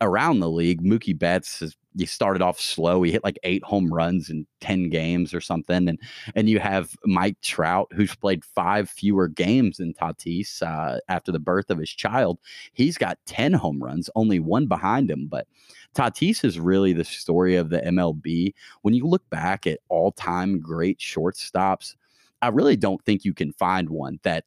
around 0.00 0.40
the 0.40 0.50
league. 0.50 0.82
Mookie 0.82 1.18
Betts 1.18 1.60
has 1.60 1.76
he 1.96 2.06
started 2.06 2.40
off 2.40 2.60
slow. 2.60 3.02
He 3.02 3.10
hit 3.10 3.24
like 3.24 3.38
eight 3.42 3.64
home 3.64 3.92
runs 3.92 4.30
in 4.30 4.46
10 4.60 4.90
games 4.90 5.34
or 5.34 5.40
something. 5.40 5.88
And 5.88 5.98
and 6.34 6.48
you 6.48 6.60
have 6.60 6.94
Mike 7.04 7.40
Trout, 7.42 7.88
who's 7.92 8.14
played 8.14 8.44
five 8.44 8.88
fewer 8.88 9.28
games 9.28 9.78
than 9.78 9.94
Tatis 9.94 10.62
uh, 10.62 11.00
after 11.08 11.32
the 11.32 11.38
birth 11.38 11.70
of 11.70 11.78
his 11.78 11.90
child. 11.90 12.38
He's 12.72 12.96
got 12.96 13.18
10 13.26 13.52
home 13.54 13.82
runs, 13.82 14.08
only 14.14 14.38
one 14.38 14.66
behind 14.66 15.10
him. 15.10 15.26
But 15.28 15.46
Tatis 15.94 16.44
is 16.44 16.60
really 16.60 16.92
the 16.92 17.04
story 17.04 17.56
of 17.56 17.70
the 17.70 17.80
MLB. 17.80 18.54
When 18.82 18.94
you 18.94 19.06
look 19.06 19.28
back 19.30 19.66
at 19.66 19.80
all-time 19.88 20.60
great 20.60 20.98
shortstops, 20.98 21.96
I 22.42 22.48
really 22.48 22.76
don't 22.76 23.04
think 23.04 23.24
you 23.24 23.34
can 23.34 23.52
find 23.52 23.90
one 23.90 24.20
that 24.22 24.44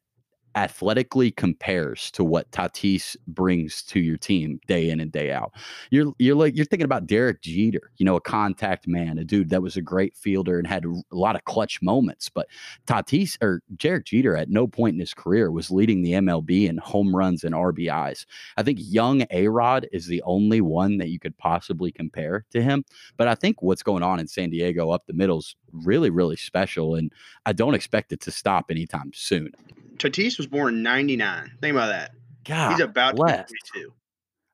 athletically 0.55 1.31
compares 1.31 2.11
to 2.11 2.23
what 2.23 2.49
Tatis 2.51 3.15
brings 3.27 3.81
to 3.83 3.99
your 3.99 4.17
team 4.17 4.59
day 4.67 4.89
in 4.89 4.99
and 4.99 5.11
day 5.11 5.31
out. 5.31 5.51
You're 5.89 6.13
you're 6.19 6.35
like 6.35 6.55
you're 6.55 6.65
thinking 6.65 6.85
about 6.85 7.07
Derek 7.07 7.41
Jeter, 7.41 7.91
you 7.97 8.05
know, 8.05 8.15
a 8.15 8.21
contact 8.21 8.87
man, 8.87 9.17
a 9.17 9.23
dude 9.23 9.49
that 9.49 9.61
was 9.61 9.77
a 9.77 9.81
great 9.81 10.15
fielder 10.15 10.57
and 10.57 10.67
had 10.67 10.85
a 10.85 11.15
lot 11.15 11.35
of 11.35 11.43
clutch 11.45 11.81
moments. 11.81 12.29
But 12.29 12.47
Tatis 12.87 13.37
or 13.41 13.61
Derek 13.75 14.05
Jeter 14.05 14.35
at 14.35 14.49
no 14.49 14.67
point 14.67 14.93
in 14.93 14.99
his 14.99 15.13
career 15.13 15.51
was 15.51 15.71
leading 15.71 16.01
the 16.01 16.13
MLB 16.13 16.67
in 16.67 16.77
home 16.77 17.15
runs 17.15 17.43
and 17.43 17.55
RBIs. 17.55 18.25
I 18.57 18.63
think 18.63 18.79
young 18.81 19.25
A 19.31 19.47
Rod 19.47 19.87
is 19.91 20.07
the 20.07 20.21
only 20.23 20.61
one 20.61 20.97
that 20.97 21.09
you 21.09 21.19
could 21.19 21.37
possibly 21.37 21.91
compare 21.91 22.45
to 22.51 22.61
him. 22.61 22.83
But 23.17 23.27
I 23.27 23.35
think 23.35 23.61
what's 23.61 23.83
going 23.83 24.03
on 24.03 24.19
in 24.19 24.27
San 24.27 24.49
Diego 24.49 24.91
up 24.91 25.05
the 25.07 25.13
middle 25.13 25.39
is 25.39 25.55
really, 25.71 26.09
really 26.09 26.35
special. 26.35 26.95
And 26.95 27.11
I 27.45 27.53
don't 27.53 27.73
expect 27.73 28.11
it 28.11 28.21
to 28.21 28.31
stop 28.31 28.69
anytime 28.69 29.11
soon. 29.13 29.51
Tatis 29.97 30.37
was 30.37 30.47
born 30.47 30.75
in 30.75 30.83
'99. 30.83 31.57
Think 31.61 31.71
about 31.75 31.87
that. 31.87 32.11
God, 32.45 32.71
he's 32.71 32.79
about 32.81 33.15
blessed. 33.15 33.47
to 33.49 33.53
be 33.53 33.81
22. 33.81 33.93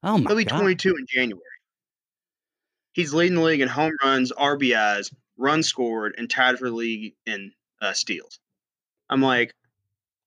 Oh 0.04 0.18
my 0.18 0.30
He'll 0.30 0.38
be 0.38 0.46
God. 0.46 0.60
22 0.60 0.96
in 0.96 1.06
January. 1.10 1.42
He's 2.94 3.14
leading 3.14 3.36
the 3.36 3.42
league 3.44 3.62
in 3.62 3.68
home 3.68 3.94
runs, 4.04 4.32
RBIs, 4.32 5.14
runs 5.38 5.68
scored, 5.68 6.16
and 6.18 6.30
tied 6.30 6.58
for 6.60 6.70
the 6.70 6.76
league 6.76 7.14
in 7.26 7.52
uh, 7.82 7.94
steals. 7.94 8.40
I'm 9.10 9.22
like, 9.22 9.54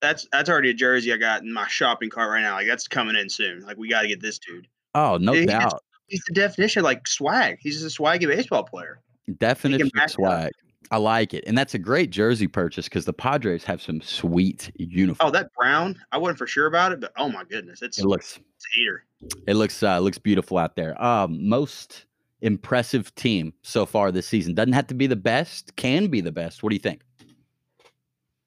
that's 0.01 0.27
that's 0.31 0.49
already 0.49 0.69
a 0.69 0.73
jersey 0.73 1.13
I 1.13 1.17
got 1.17 1.41
in 1.43 1.53
my 1.53 1.67
shopping 1.67 2.09
cart 2.09 2.29
right 2.31 2.41
now. 2.41 2.53
Like 2.55 2.67
that's 2.67 2.87
coming 2.87 3.15
in 3.15 3.29
soon. 3.29 3.61
Like 3.61 3.77
we 3.77 3.89
got 3.89 4.01
to 4.01 4.07
get 4.07 4.21
this 4.21 4.39
dude. 4.39 4.67
Oh, 4.95 5.17
no 5.17 5.33
He- 5.33 5.45
doubt. 5.45 5.81
He's 6.07 6.23
the 6.27 6.33
definition 6.33 6.81
of 6.81 6.83
like 6.83 7.07
swag. 7.07 7.57
He's 7.61 7.81
just 7.81 7.97
a 7.97 8.01
swaggy 8.01 8.27
baseball 8.27 8.63
player. 8.63 8.99
Definition 9.37 9.87
of 9.87 9.91
it 9.95 10.01
up. 10.03 10.09
swag. 10.09 10.51
I 10.91 10.97
like 10.97 11.33
it. 11.33 11.43
And 11.47 11.57
that's 11.57 11.73
a 11.73 11.79
great 11.79 12.09
jersey 12.09 12.47
purchase 12.47 12.85
because 12.85 13.05
the 13.05 13.13
Padres 13.13 13.63
have 13.63 13.81
some 13.81 14.01
sweet 14.01 14.71
uniforms. 14.75 15.19
Oh, 15.21 15.31
that 15.31 15.51
brown. 15.53 15.99
I 16.11 16.17
wasn't 16.17 16.37
for 16.37 16.47
sure 16.47 16.67
about 16.67 16.91
it, 16.91 16.99
but 16.99 17.11
oh 17.17 17.29
my 17.29 17.43
goodness, 17.43 17.81
it's, 17.81 17.99
it 17.99 18.05
looks 18.05 18.39
it's 18.55 18.67
eater. 18.77 19.05
it 19.47 19.55
looks 19.55 19.81
uh, 19.83 19.99
looks 19.99 20.17
beautiful 20.17 20.57
out 20.57 20.75
there. 20.75 21.01
Um, 21.03 21.47
most 21.47 22.05
impressive 22.41 23.13
team 23.15 23.53
so 23.61 23.85
far 23.85 24.11
this 24.11 24.27
season. 24.27 24.53
Doesn't 24.53 24.73
have 24.73 24.87
to 24.87 24.93
be 24.93 25.07
the 25.07 25.15
best, 25.15 25.75
can 25.75 26.07
be 26.07 26.21
the 26.21 26.31
best. 26.31 26.61
What 26.61 26.69
do 26.69 26.75
you 26.75 26.81
think? 26.81 27.01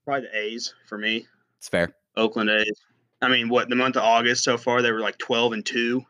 Probably 0.04 0.28
the 0.28 0.38
A's 0.38 0.74
for 0.86 0.98
me. 0.98 1.26
It's 1.58 1.68
fair. 1.68 1.94
Oakland 2.16 2.50
A's. 2.50 2.80
I 3.22 3.28
mean, 3.28 3.48
what 3.48 3.68
the 3.68 3.76
month 3.76 3.96
of 3.96 4.02
August 4.02 4.44
so 4.44 4.58
far 4.58 4.82
they 4.82 4.92
were 4.92 5.00
like 5.00 5.18
twelve 5.18 5.52
and 5.52 5.64
two. 5.64 6.04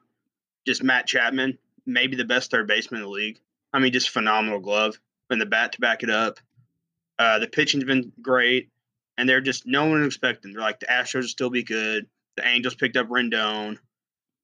Just 0.66 0.82
Matt 0.82 1.06
Chapman, 1.06 1.58
maybe 1.86 2.16
the 2.16 2.24
best 2.24 2.50
third 2.50 2.66
baseman 2.66 3.00
in 3.00 3.06
the 3.06 3.12
league. 3.12 3.38
I 3.72 3.78
mean, 3.78 3.92
just 3.92 4.10
phenomenal 4.10 4.58
glove 4.58 4.98
and 5.30 5.40
the 5.40 5.46
bat 5.46 5.72
to 5.72 5.80
back 5.80 6.02
it 6.02 6.10
up. 6.10 6.38
Uh, 7.18 7.38
the 7.38 7.46
pitching's 7.46 7.84
been 7.84 8.12
great, 8.20 8.68
and 9.16 9.28
they're 9.28 9.40
just 9.40 9.66
no 9.66 9.86
one 9.86 10.04
expecting. 10.04 10.52
They're 10.52 10.62
like 10.62 10.80
the 10.80 10.86
Astros 10.86 11.14
will 11.14 11.22
still 11.28 11.50
be 11.50 11.62
good. 11.62 12.06
The 12.36 12.46
Angels 12.46 12.74
picked 12.74 12.96
up 12.96 13.08
Rendon. 13.08 13.78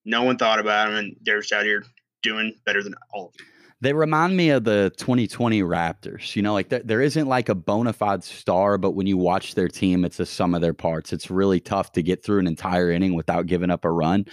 No 0.05 0.23
one 0.23 0.39
thought 0.39 0.59
about 0.59 0.89
them, 0.89 0.97
and 0.97 1.17
they're 1.23 1.41
just 1.41 1.53
out 1.53 1.65
here 1.65 1.85
doing 2.23 2.55
better 2.65 2.83
than 2.83 2.95
all 3.13 3.29
of 3.29 3.37
them. 3.37 3.47
They 3.83 3.93
remind 3.93 4.37
me 4.37 4.51
of 4.51 4.63
the 4.63 4.93
2020 4.97 5.61
Raptors. 5.63 6.37
You 6.37 6.43
know, 6.43 6.53
like 6.53 6.69
there, 6.69 6.83
there 6.85 7.01
isn't 7.01 7.27
like 7.27 7.49
a 7.49 7.55
bona 7.57 7.93
fide 7.93 8.23
star, 8.23 8.79
but 8.79 8.93
when 8.93 9.09
you 9.09 9.17
watch 9.17 9.57
their 9.57 9.67
team, 9.67 10.05
it's 10.05 10.21
a 10.21 10.27
sum 10.27 10.55
of 10.55 10.61
their 10.61 10.73
parts. 10.73 11.13
It's 11.13 11.33
really 11.33 11.59
tough 11.59 11.91
to 11.93 12.03
get 12.03 12.25
through 12.25 12.39
an 12.39 12.47
entire 12.47 12.93
inning 12.93 13.15
without 13.15 13.47
giving 13.47 13.71
up 13.71 13.85
a 13.85 13.91
run. 13.91 14.27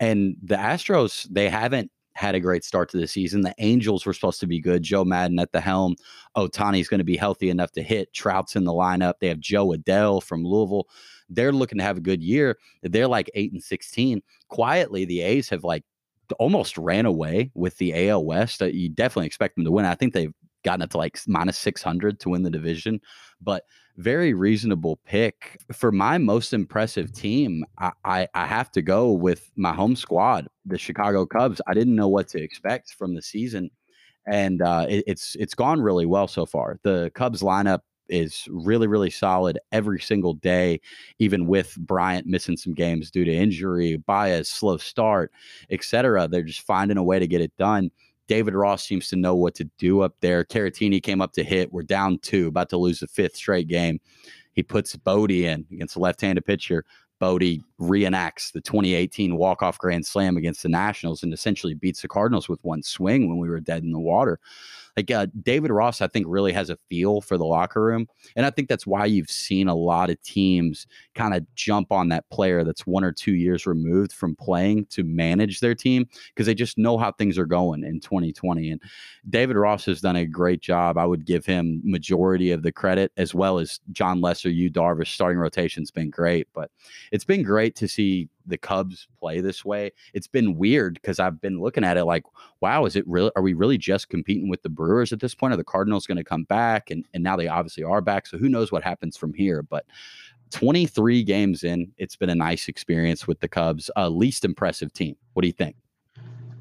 And 0.00 0.36
the 0.42 0.56
Astros, 0.56 1.28
they 1.30 1.50
haven't 1.50 1.90
had 2.14 2.34
a 2.34 2.40
great 2.40 2.64
start 2.64 2.88
to 2.90 2.96
the 2.96 3.08
season. 3.08 3.40
The 3.40 3.54
Angels 3.58 4.06
were 4.06 4.12
supposed 4.12 4.40
to 4.40 4.46
be 4.46 4.60
good. 4.60 4.82
Joe 4.82 5.04
Maddon 5.04 5.38
at 5.38 5.52
the 5.52 5.60
helm. 5.60 5.96
Otani's 6.36 6.88
going 6.88 6.98
to 6.98 7.04
be 7.04 7.16
healthy 7.16 7.50
enough 7.50 7.72
to 7.72 7.82
hit. 7.82 8.12
Trout's 8.12 8.56
in 8.56 8.64
the 8.64 8.72
lineup. 8.72 9.14
They 9.20 9.28
have 9.28 9.40
Jo 9.40 9.68
Adell 9.68 10.22
from 10.22 10.44
Louisville. 10.44 10.88
They're 11.28 11.52
looking 11.52 11.78
to 11.78 11.84
have 11.84 11.96
a 11.96 12.02
good 12.02 12.22
year. 12.22 12.58
They're 12.82 13.08
like 13.08 13.30
eight 13.34 13.52
and 13.52 13.62
sixteen. 13.62 14.22
Quietly, 14.48 15.04
the 15.04 15.22
A's 15.22 15.48
have 15.48 15.64
like 15.64 15.84
almost 16.38 16.78
ran 16.78 17.06
away 17.06 17.50
with 17.54 17.76
the 17.78 18.08
AL 18.08 18.24
West. 18.24 18.62
Uh, 18.62 18.66
you 18.66 18.88
definitely 18.88 19.26
expect 19.26 19.56
them 19.56 19.64
to 19.64 19.70
win. 19.70 19.84
I 19.84 19.94
think 19.94 20.12
they've 20.12 20.32
gotten 20.64 20.82
up 20.82 20.90
to 20.90 20.98
like 20.98 21.18
minus 21.26 21.58
600 21.58 22.20
to 22.20 22.30
win 22.30 22.42
the 22.42 22.50
division, 22.50 23.00
but 23.40 23.64
very 23.96 24.34
reasonable 24.34 24.98
pick. 25.04 25.60
For 25.72 25.92
my 25.92 26.18
most 26.18 26.52
impressive 26.52 27.12
team, 27.12 27.64
I, 27.78 27.92
I, 28.04 28.28
I 28.34 28.46
have 28.46 28.70
to 28.72 28.82
go 28.82 29.12
with 29.12 29.50
my 29.56 29.72
home 29.72 29.96
squad, 29.96 30.48
the 30.66 30.78
Chicago 30.78 31.26
Cubs. 31.26 31.60
I 31.66 31.74
didn't 31.74 31.94
know 31.94 32.08
what 32.08 32.28
to 32.28 32.42
expect 32.42 32.94
from 32.94 33.14
the 33.14 33.22
season, 33.22 33.70
and 34.26 34.62
uh, 34.62 34.86
it, 34.88 35.04
it's 35.06 35.36
it's 35.36 35.54
gone 35.54 35.80
really 35.80 36.06
well 36.06 36.28
so 36.28 36.46
far. 36.46 36.78
The 36.82 37.10
Cubs 37.14 37.42
lineup 37.42 37.80
is 38.08 38.46
really 38.50 38.86
really 38.86 39.10
solid 39.10 39.58
every 39.72 40.00
single 40.00 40.34
day 40.34 40.80
even 41.18 41.46
with 41.46 41.74
Bryant 41.78 42.26
missing 42.26 42.56
some 42.56 42.74
games 42.74 43.10
due 43.10 43.24
to 43.24 43.32
injury 43.32 43.96
Baez 43.96 44.48
slow 44.48 44.76
start 44.76 45.32
etc 45.70 46.28
they're 46.28 46.42
just 46.42 46.60
finding 46.60 46.98
a 46.98 47.02
way 47.02 47.18
to 47.18 47.26
get 47.26 47.40
it 47.40 47.56
done 47.56 47.90
David 48.26 48.54
Ross 48.54 48.84
seems 48.84 49.08
to 49.08 49.16
know 49.16 49.34
what 49.34 49.54
to 49.56 49.64
do 49.78 50.00
up 50.00 50.14
there. 50.20 50.44
Caratini 50.44 51.02
came 51.02 51.20
up 51.20 51.32
to 51.34 51.44
hit. 51.44 51.72
We're 51.72 51.82
down 51.82 52.18
two 52.20 52.48
about 52.48 52.70
to 52.70 52.76
lose 52.76 53.00
the 53.00 53.06
fifth 53.06 53.36
straight 53.36 53.68
game. 53.68 54.00
He 54.52 54.62
puts 54.62 54.96
Bote 54.96 55.30
in 55.30 55.66
against 55.72 55.96
a 55.96 56.00
left-handed 56.00 56.44
pitcher. 56.44 56.84
Bote 57.20 57.60
reenacts 57.80 58.52
the 58.52 58.60
2018 58.60 59.36
walk-off 59.36 59.78
grand 59.78 60.06
slam 60.06 60.36
against 60.36 60.62
the 60.62 60.68
Nationals 60.68 61.22
and 61.22 61.32
essentially 61.32 61.74
beats 61.74 62.02
the 62.02 62.08
Cardinals 62.08 62.48
with 62.48 62.62
one 62.62 62.82
swing 62.82 63.28
when 63.28 63.38
we 63.38 63.48
were 63.48 63.60
dead 63.60 63.82
in 63.82 63.92
the 63.92 63.98
water. 63.98 64.40
Like 64.96 65.10
uh, 65.10 65.26
David 65.42 65.70
Ross, 65.70 66.00
I 66.00 66.06
think 66.06 66.26
really 66.28 66.52
has 66.52 66.70
a 66.70 66.78
feel 66.88 67.20
for 67.20 67.36
the 67.36 67.44
locker 67.44 67.82
room, 67.82 68.06
and 68.36 68.46
I 68.46 68.50
think 68.50 68.68
that's 68.68 68.86
why 68.86 69.06
you've 69.06 69.30
seen 69.30 69.68
a 69.68 69.74
lot 69.74 70.10
of 70.10 70.20
teams 70.22 70.86
kind 71.14 71.34
of 71.34 71.46
jump 71.54 71.92
on 71.92 72.08
that 72.08 72.28
player 72.30 72.64
that's 72.64 72.86
one 72.86 73.04
or 73.04 73.12
two 73.12 73.34
years 73.34 73.66
removed 73.66 74.12
from 74.12 74.36
playing 74.36 74.86
to 74.86 75.04
manage 75.04 75.60
their 75.60 75.74
team 75.74 76.08
because 76.28 76.46
they 76.46 76.54
just 76.54 76.78
know 76.78 76.98
how 76.98 77.12
things 77.12 77.38
are 77.38 77.46
going 77.46 77.84
in 77.84 78.00
2020. 78.00 78.70
And 78.70 78.80
David 79.28 79.56
Ross 79.56 79.84
has 79.86 80.00
done 80.00 80.16
a 80.16 80.26
great 80.26 80.60
job. 80.60 80.98
I 80.98 81.06
would 81.06 81.24
give 81.24 81.46
him 81.46 81.80
majority 81.84 82.50
of 82.50 82.62
the 82.62 82.72
credit 82.72 83.12
as 83.16 83.34
well 83.34 83.58
as 83.58 83.80
Jon 83.92 84.20
Lester, 84.20 84.50
Yu 84.50 84.70
Darvish. 84.70 85.14
Starting 85.14 85.38
rotation's 85.38 85.90
been 85.90 86.10
great, 86.10 86.48
but 86.54 86.70
it's 87.12 87.24
been 87.24 87.42
great 87.42 87.76
to 87.76 87.88
see 87.88 88.28
the 88.46 88.58
Cubs 88.58 89.08
play 89.18 89.40
this 89.40 89.64
way. 89.64 89.92
It's 90.12 90.26
been 90.26 90.56
weird 90.56 90.94
because 90.94 91.18
I've 91.18 91.40
been 91.40 91.60
looking 91.60 91.84
at 91.84 91.96
it 91.96 92.04
like, 92.04 92.24
wow, 92.60 92.84
is 92.84 92.96
it 92.96 93.06
really? 93.06 93.30
Are 93.36 93.42
we 93.42 93.54
really 93.54 93.78
just 93.78 94.08
competing 94.08 94.48
with 94.48 94.62
the 94.62 94.68
Brewers 94.68 95.12
at 95.12 95.20
this 95.20 95.34
point? 95.34 95.52
Are 95.52 95.56
the 95.58 95.64
Cardinals 95.64 96.06
going 96.06 96.18
to 96.18 96.24
come 96.24 96.44
back? 96.44 96.90
And 96.90 97.04
and 97.14 97.22
now 97.22 97.36
they 97.36 97.48
obviously 97.48 97.84
are 97.84 98.00
back. 98.00 98.26
So 98.26 98.38
who 98.38 98.48
knows 98.48 98.72
what 98.72 98.82
happens 98.82 99.16
from 99.16 99.34
here? 99.34 99.62
But 99.62 99.86
23 100.50 101.24
games 101.24 101.64
in, 101.64 101.90
it's 101.98 102.16
been 102.16 102.30
a 102.30 102.34
nice 102.34 102.68
experience 102.68 103.26
with 103.26 103.40
the 103.40 103.48
Cubs. 103.48 103.90
Uh, 103.96 104.08
least 104.08 104.44
impressive 104.44 104.92
team. 104.92 105.16
What 105.32 105.42
do 105.42 105.48
you 105.48 105.52
think? 105.52 105.76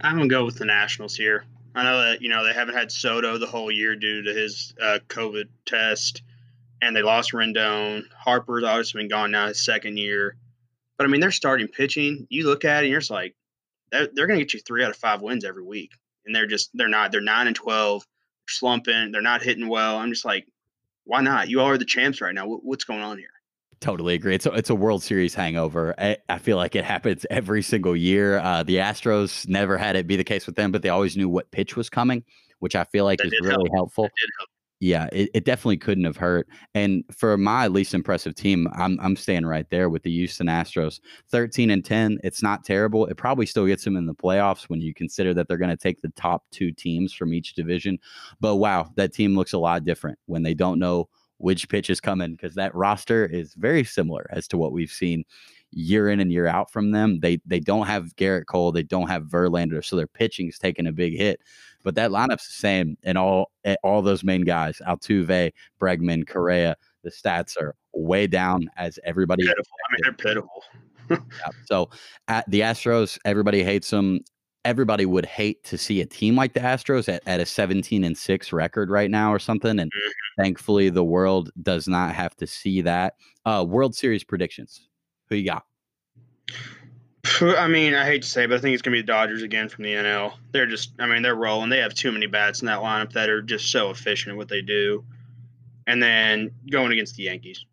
I'm 0.01 0.18
gonna 0.18 0.27
go 0.27 0.45
with 0.45 0.57
the 0.57 0.65
Nationals 0.65 1.15
here. 1.15 1.45
I 1.76 1.84
know 1.84 2.01
that 2.03 2.22
you 2.22 2.30
know 2.30 2.45
they 2.45 2.53
haven't 2.53 2.76
had 2.76 2.91
Soto 2.91 3.38
the 3.38 3.47
whole 3.47 3.72
year 3.72 3.95
due 3.95 4.22
to 4.23 4.34
his 4.34 4.73
uh, 4.81 4.99
COVID 5.07 5.45
test, 5.65 6.22
and 6.81 6.95
they 6.95 7.01
lost 7.01 7.31
Rendon. 7.34 8.03
Harper's 8.14 8.64
obviously 8.64 9.01
been 9.01 9.10
gone 9.10 9.31
now 9.31 9.47
his 9.47 9.64
second 9.64 9.97
year. 9.97 10.35
But 10.97 11.05
I 11.05 11.09
mean, 11.09 11.21
they're 11.21 11.31
starting 11.31 11.67
pitching. 11.67 12.27
You 12.29 12.45
look 12.45 12.65
at 12.65 12.83
it, 12.83 12.85
and 12.85 12.91
you're 12.91 12.99
just 12.99 13.11
like, 13.11 13.35
they're, 13.91 14.07
they're 14.13 14.27
going 14.27 14.39
to 14.39 14.45
get 14.45 14.53
you 14.53 14.59
three 14.59 14.83
out 14.83 14.91
of 14.91 14.97
five 14.97 15.21
wins 15.21 15.43
every 15.45 15.63
week, 15.63 15.91
and 16.25 16.35
they're 16.35 16.47
just 16.47 16.69
they're 16.73 16.87
not. 16.87 17.11
They're 17.11 17.21
nine 17.21 17.47
and 17.47 17.55
twelve. 17.55 18.01
They're 18.01 18.53
slumping. 18.53 19.11
They're 19.11 19.21
not 19.21 19.41
hitting 19.43 19.67
well. 19.67 19.97
I'm 19.97 20.09
just 20.11 20.25
like, 20.25 20.45
why 21.05 21.21
not? 21.21 21.49
You 21.49 21.61
all 21.61 21.67
are 21.69 21.77
the 21.77 21.85
champs 21.85 22.21
right 22.21 22.33
now. 22.33 22.47
What, 22.47 22.63
what's 22.63 22.83
going 22.83 23.01
on 23.01 23.17
here? 23.17 23.27
Totally 23.79 24.13
agree. 24.13 24.33
It's 24.33 24.45
a, 24.45 24.51
it's 24.53 24.69
a 24.69 24.75
World 24.75 25.03
Series 25.03 25.33
hangover. 25.33 25.93
I, 25.97 26.17
I 26.29 26.37
feel 26.37 26.55
like 26.55 26.73
it 26.75 26.85
happens 26.85 27.25
every 27.29 27.61
single 27.61 27.97
year. 27.97 28.39
Uh, 28.39 28.63
the 28.63 28.77
Astros 28.77 29.45
never 29.47 29.77
had 29.77 29.97
it 29.97 30.07
be 30.07 30.15
the 30.15 30.23
case 30.23 30.45
with 30.45 30.55
them, 30.55 30.71
but 30.71 30.81
they 30.81 30.89
always 30.89 31.17
knew 31.17 31.27
what 31.27 31.51
pitch 31.51 31.75
was 31.75 31.89
coming, 31.89 32.23
which 32.59 32.75
I 32.77 32.85
feel 32.85 33.03
like 33.03 33.19
That 33.19 33.27
is 33.27 33.39
really 33.41 33.51
help. 33.51 33.67
helpful. 33.73 34.03
Help. 34.03 34.49
Yeah, 34.84 35.07
it, 35.14 35.30
it 35.34 35.45
definitely 35.45 35.77
couldn't 35.77 36.03
have 36.03 36.18
hurt. 36.18 36.45
And 36.76 37.05
for 37.10 37.38
my 37.38 37.68
least 37.68 37.93
impressive 37.93 38.35
team, 38.35 38.68
I'm 38.76 38.99
I'm 38.99 39.15
staying 39.15 39.45
right 39.45 39.65
there 39.69 39.89
with 39.89 40.03
the 40.03 40.11
Houston 40.11 40.47
Astros. 40.47 40.99
13 41.30 41.69
and 41.72 41.85
10, 41.85 42.19
it's 42.22 42.43
not 42.43 42.65
terrible. 42.65 43.05
It 43.05 43.15
probably 43.15 43.45
still 43.45 43.65
gets 43.65 43.85
them 43.85 43.95
in 43.95 44.07
the 44.07 44.14
playoffs 44.14 44.64
when 44.64 44.81
you 44.81 44.93
consider 44.93 45.34
that 45.35 45.47
they're 45.47 45.55
going 45.55 45.69
to 45.69 45.77
take 45.77 46.01
the 46.01 46.10
top 46.18 46.43
two 46.51 46.73
teams 46.73 47.14
from 47.14 47.34
each 47.34 47.53
division. 47.53 47.97
But 48.41 48.57
wow, 48.57 48.91
that 48.97 49.14
team 49.14 49.38
looks 49.38 49.53
a 49.53 49.57
lot 49.57 49.85
different 49.85 50.19
when 50.26 50.43
they 50.43 50.53
don't 50.53 50.80
know 50.80 51.07
which 51.38 51.69
pitch 51.69 51.89
is 51.89 52.01
coming 52.01 52.34
because 52.34 52.55
that 52.55 52.76
roster 52.76 53.26
is 53.26 53.53
very 53.53 53.85
similar 53.85 54.27
as 54.31 54.49
to 54.49 54.57
what 54.57 54.73
we've 54.73 54.91
seen 54.91 55.23
year 55.72 56.10
in 56.10 56.19
and 56.19 56.31
year 56.31 56.47
out 56.47 56.72
from 56.72 56.91
them. 56.91 57.19
They 57.22 57.39
they 57.45 57.60
don't 57.61 57.88
have 57.88 58.15
Gerrit 58.18 58.47
Cole, 58.47 58.73
they 58.73 58.84
don't 58.84 59.07
have 59.07 59.23
Verlander, 59.23 59.84
so 59.84 59.95
their 59.95 60.07
pitching's 60.07 60.60
taking 60.60 60.88
a 60.88 60.91
big 60.91 61.18
hit. 61.18 61.39
But 61.84 61.95
that 61.95 62.11
lineup's 62.11 62.47
the 62.47 62.53
same, 62.53 62.97
and 63.03 63.18
all 63.18 63.51
all 63.84 64.01
those 64.01 64.23
main 64.23 64.41
guys, 64.43 64.81
Altuve, 64.88 65.51
Bregman, 65.81 66.27
Correa, 66.27 66.76
the 67.03 67.11
stats 67.11 67.57
are 67.57 67.76
way 67.93 68.27
down 68.27 68.69
as 68.77 68.97
everybody. 69.03 69.43
Pitiful. 69.43 69.65
I 69.89 69.93
mean, 69.93 69.99
they're 70.03 70.14
pitiful. 70.34 70.64
Yeah. 71.10 71.49
So 71.65 71.89
at 72.30 72.49
the 72.49 72.61
Astros, 72.61 73.19
everybody 73.26 73.61
hates 73.61 73.89
them. 73.89 74.22
Everybody 74.64 75.05
would 75.05 75.26
hate 75.26 75.61
to 75.65 75.77
see 75.77 75.99
a 75.99 76.05
team 76.05 76.35
like 76.38 76.53
the 76.53 76.61
Astros 76.61 77.10
at, 77.14 77.22
at 77.27 77.41
a 77.41 77.45
17 77.45 78.05
and 78.05 78.18
6 78.18 78.53
record 78.53 78.89
right 78.89 79.11
now 79.11 79.31
or 79.34 79.38
something. 79.38 79.77
And 79.80 79.91
Mhm. 79.91 80.41
thankfully, 80.41 80.89
the 80.89 81.03
world 81.03 81.51
does 81.61 81.89
not 81.89 82.15
have 82.15 82.35
to 82.38 82.47
see 82.47 82.81
that. 82.84 83.15
Uh, 83.45 83.65
World 83.68 83.93
Series 83.95 84.23
predictions. 84.23 84.88
Who 85.30 85.35
you 85.35 85.45
got? 85.45 85.65
I 87.41 87.67
mean, 87.67 87.93
I 87.93 88.05
hate 88.05 88.23
to 88.23 88.27
say, 88.27 88.43
it, 88.43 88.49
but 88.49 88.57
I 88.57 88.59
think 88.59 88.73
it's 88.73 88.81
gonna 88.81 88.95
be 88.95 89.01
the 89.01 89.07
Dodgers 89.07 89.43
again 89.43 89.69
from 89.69 89.83
the 89.85 89.93
NL. 89.93 90.33
They're 90.51 90.67
just, 90.67 90.93
I 90.99 91.07
mean, 91.07 91.21
they're 91.21 91.35
rolling. 91.35 91.69
They 91.69 91.79
have 91.79 91.93
too 91.93 92.11
many 92.11 92.27
bats 92.27 92.61
in 92.61 92.65
that 92.67 92.79
lineup 92.79 93.13
that 93.13 93.29
are 93.29 93.41
just 93.41 93.71
so 93.71 93.89
efficient 93.89 94.33
at 94.33 94.37
what 94.37 94.49
they 94.49 94.61
do. 94.61 95.05
And 95.87 96.01
then 96.01 96.51
going 96.69 96.91
against 96.91 97.15
the 97.15 97.23
Yankees, 97.23 97.65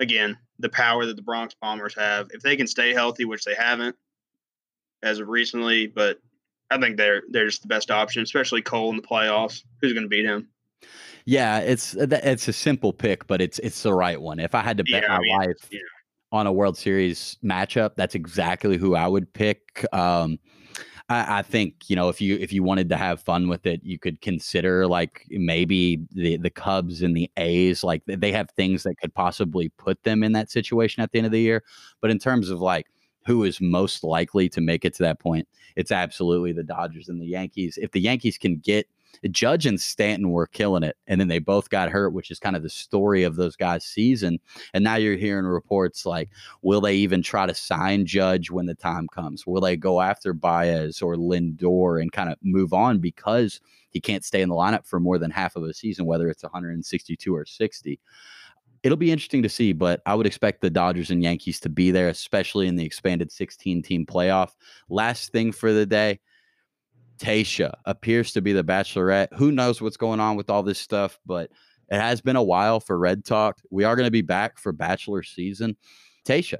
again, 0.00 0.36
the 0.58 0.68
power 0.68 1.06
that 1.06 1.16
the 1.16 1.22
Bronx 1.22 1.54
Bombers 1.60 1.94
have. 1.96 2.28
If 2.32 2.42
they 2.42 2.56
can 2.56 2.66
stay 2.66 2.92
healthy, 2.92 3.24
which 3.24 3.44
they 3.44 3.54
haven't 3.54 3.96
as 5.02 5.18
of 5.18 5.28
recently, 5.28 5.86
but 5.86 6.18
I 6.70 6.78
think 6.78 6.96
they're 6.96 7.22
they're 7.30 7.46
just 7.46 7.62
the 7.62 7.68
best 7.68 7.90
option, 7.90 8.22
especially 8.22 8.62
Cole 8.62 8.90
in 8.90 8.96
the 8.96 9.02
playoffs. 9.02 9.62
Who's 9.80 9.92
gonna 9.92 10.08
beat 10.08 10.24
him? 10.24 10.48
Yeah, 11.24 11.58
it's 11.58 11.94
it's 11.94 12.48
a 12.48 12.52
simple 12.52 12.92
pick, 12.92 13.26
but 13.26 13.40
it's 13.40 13.58
it's 13.60 13.82
the 13.82 13.92
right 13.92 14.20
one. 14.20 14.40
If 14.40 14.54
I 14.54 14.60
had 14.62 14.78
to 14.78 14.84
bet 14.84 15.02
Yeah, 15.02 15.12
I 15.12 15.16
my 15.18 15.22
mean, 15.22 15.38
life 15.38 15.68
yeah. 15.70 15.80
On 16.32 16.46
a 16.46 16.52
World 16.52 16.76
Series 16.76 17.36
matchup, 17.44 17.92
that's 17.96 18.14
exactly 18.14 18.78
who 18.78 18.96
I 18.96 19.06
would 19.06 19.32
pick. 19.32 19.86
Um, 19.92 20.38
I, 21.08 21.38
I 21.38 21.42
think 21.42 21.88
you 21.88 21.96
know 21.96 22.08
if 22.08 22.20
you 22.20 22.36
if 22.36 22.52
you 22.52 22.62
wanted 22.62 22.88
to 22.88 22.96
have 22.96 23.20
fun 23.20 23.48
with 23.48 23.66
it, 23.66 23.80
you 23.84 23.98
could 23.98 24.20
consider 24.20 24.86
like 24.86 25.26
maybe 25.30 26.00
the 26.12 26.38
the 26.38 26.50
Cubs 26.50 27.02
and 27.02 27.16
the 27.16 27.30
A's. 27.36 27.84
Like 27.84 28.02
they 28.06 28.32
have 28.32 28.50
things 28.50 28.82
that 28.84 28.98
could 28.98 29.14
possibly 29.14 29.68
put 29.70 30.02
them 30.02 30.22
in 30.22 30.32
that 30.32 30.50
situation 30.50 31.02
at 31.02 31.12
the 31.12 31.18
end 31.18 31.26
of 31.26 31.32
the 31.32 31.40
year. 31.40 31.62
But 32.00 32.10
in 32.10 32.18
terms 32.18 32.50
of 32.50 32.60
like 32.60 32.86
who 33.26 33.44
is 33.44 33.60
most 33.60 34.02
likely 34.02 34.48
to 34.48 34.60
make 34.60 34.84
it 34.84 34.94
to 34.94 35.02
that 35.04 35.20
point, 35.20 35.46
it's 35.76 35.92
absolutely 35.92 36.52
the 36.52 36.64
Dodgers 36.64 37.08
and 37.08 37.20
the 37.20 37.26
Yankees. 37.26 37.78
If 37.80 37.92
the 37.92 38.00
Yankees 38.00 38.38
can 38.38 38.56
get 38.56 38.88
Judge 39.30 39.66
and 39.66 39.80
Stanton 39.80 40.30
were 40.30 40.46
killing 40.46 40.82
it, 40.82 40.96
and 41.06 41.20
then 41.20 41.28
they 41.28 41.38
both 41.38 41.70
got 41.70 41.90
hurt, 41.90 42.12
which 42.12 42.30
is 42.30 42.38
kind 42.38 42.56
of 42.56 42.62
the 42.62 42.70
story 42.70 43.22
of 43.22 43.36
those 43.36 43.56
guys' 43.56 43.84
season. 43.84 44.38
And 44.74 44.82
now 44.82 44.96
you're 44.96 45.16
hearing 45.16 45.44
reports 45.44 46.04
like, 46.06 46.30
will 46.62 46.80
they 46.80 46.96
even 46.96 47.22
try 47.22 47.46
to 47.46 47.54
sign 47.54 48.06
Judge 48.06 48.50
when 48.50 48.66
the 48.66 48.74
time 48.74 49.08
comes? 49.08 49.46
Will 49.46 49.60
they 49.60 49.76
go 49.76 50.00
after 50.00 50.32
Baez 50.32 51.02
or 51.02 51.16
Lindor 51.16 52.00
and 52.00 52.12
kind 52.12 52.30
of 52.30 52.38
move 52.42 52.72
on 52.72 52.98
because 52.98 53.60
he 53.90 54.00
can't 54.00 54.24
stay 54.24 54.42
in 54.42 54.48
the 54.48 54.54
lineup 54.54 54.86
for 54.86 54.98
more 54.98 55.18
than 55.18 55.30
half 55.30 55.56
of 55.56 55.62
a 55.64 55.74
season, 55.74 56.06
whether 56.06 56.28
it's 56.28 56.42
162 56.42 57.34
or 57.34 57.44
60? 57.44 58.00
It'll 58.82 58.98
be 58.98 59.12
interesting 59.12 59.44
to 59.44 59.48
see, 59.48 59.72
but 59.72 60.02
I 60.06 60.14
would 60.16 60.26
expect 60.26 60.60
the 60.60 60.70
Dodgers 60.70 61.12
and 61.12 61.22
Yankees 61.22 61.60
to 61.60 61.68
be 61.68 61.92
there, 61.92 62.08
especially 62.08 62.66
in 62.66 62.74
the 62.74 62.84
expanded 62.84 63.30
16 63.30 63.80
team 63.82 64.04
playoff. 64.04 64.50
Last 64.88 65.30
thing 65.30 65.52
for 65.52 65.72
the 65.72 65.86
day. 65.86 66.18
Tayshia 67.22 67.72
appears 67.84 68.32
to 68.32 68.42
be 68.42 68.52
the 68.52 68.64
bachelorette. 68.64 69.28
Who 69.34 69.52
knows 69.52 69.80
what's 69.80 69.96
going 69.96 70.18
on 70.18 70.36
with 70.36 70.50
all 70.50 70.64
this 70.64 70.78
stuff, 70.78 71.20
but 71.24 71.50
it 71.88 72.00
has 72.00 72.20
been 72.20 72.36
a 72.36 72.42
while 72.42 72.80
for 72.80 72.98
Red 72.98 73.24
Talk. 73.24 73.60
We 73.70 73.84
are 73.84 73.94
going 73.94 74.06
to 74.06 74.10
be 74.10 74.22
back 74.22 74.58
for 74.58 74.72
Bachelor 74.72 75.22
season. 75.22 75.76
Tayshia, 76.26 76.58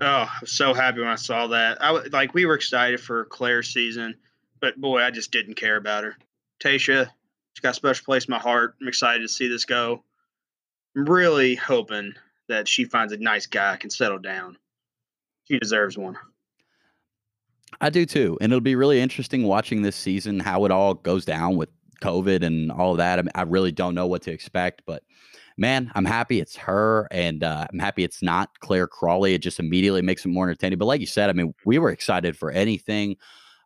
Oh, 0.00 0.06
I 0.06 0.38
was 0.40 0.52
so 0.52 0.72
happy 0.74 1.00
when 1.00 1.08
I 1.08 1.16
saw 1.16 1.48
that. 1.48 1.82
I 1.82 1.90
like 1.90 2.34
we 2.34 2.46
were 2.46 2.54
excited 2.54 3.00
for 3.00 3.26
Clare's 3.26 3.72
season, 3.72 4.16
but 4.60 4.80
boy, 4.80 5.02
I 5.02 5.10
just 5.10 5.30
didn't 5.30 5.54
care 5.54 5.76
about 5.76 6.04
her. 6.04 6.16
Tayshia, 6.62 7.06
she's 7.52 7.60
got 7.60 7.70
a 7.70 7.74
special 7.74 8.04
place 8.04 8.24
in 8.26 8.32
my 8.32 8.38
heart. 8.38 8.74
I'm 8.80 8.88
excited 8.88 9.20
to 9.20 9.28
see 9.28 9.48
this 9.48 9.64
go. 9.64 10.04
I'm 10.96 11.04
really 11.04 11.54
hoping 11.54 12.14
that 12.48 12.68
she 12.68 12.84
finds 12.84 13.12
a 13.12 13.18
nice 13.18 13.46
guy 13.46 13.76
can 13.76 13.90
settle 13.90 14.18
down. 14.18 14.56
She 15.44 15.58
deserves 15.58 15.98
one. 15.98 16.16
I 17.80 17.90
do 17.90 18.06
too. 18.06 18.38
And 18.40 18.52
it'll 18.52 18.60
be 18.60 18.76
really 18.76 19.00
interesting 19.00 19.44
watching 19.44 19.82
this 19.82 19.96
season 19.96 20.40
how 20.40 20.64
it 20.64 20.70
all 20.70 20.94
goes 20.94 21.24
down 21.24 21.56
with 21.56 21.68
COVID 22.02 22.44
and 22.44 22.70
all 22.70 22.94
that. 22.96 23.18
I, 23.18 23.22
mean, 23.22 23.32
I 23.34 23.42
really 23.42 23.72
don't 23.72 23.94
know 23.94 24.06
what 24.06 24.22
to 24.22 24.32
expect, 24.32 24.82
but 24.86 25.02
man, 25.56 25.90
I'm 25.94 26.04
happy 26.04 26.40
it's 26.40 26.56
her 26.56 27.08
and 27.10 27.42
uh, 27.44 27.66
I'm 27.72 27.78
happy 27.78 28.04
it's 28.04 28.22
not 28.22 28.50
Clare 28.60 28.86
Crawley. 28.86 29.34
It 29.34 29.42
just 29.42 29.60
immediately 29.60 30.02
makes 30.02 30.24
it 30.24 30.28
more 30.28 30.44
entertaining. 30.44 30.78
But 30.78 30.86
like 30.86 31.00
you 31.00 31.06
said, 31.06 31.30
I 31.30 31.32
mean, 31.32 31.54
we 31.64 31.78
were 31.78 31.90
excited 31.90 32.36
for 32.36 32.50
anything. 32.50 33.16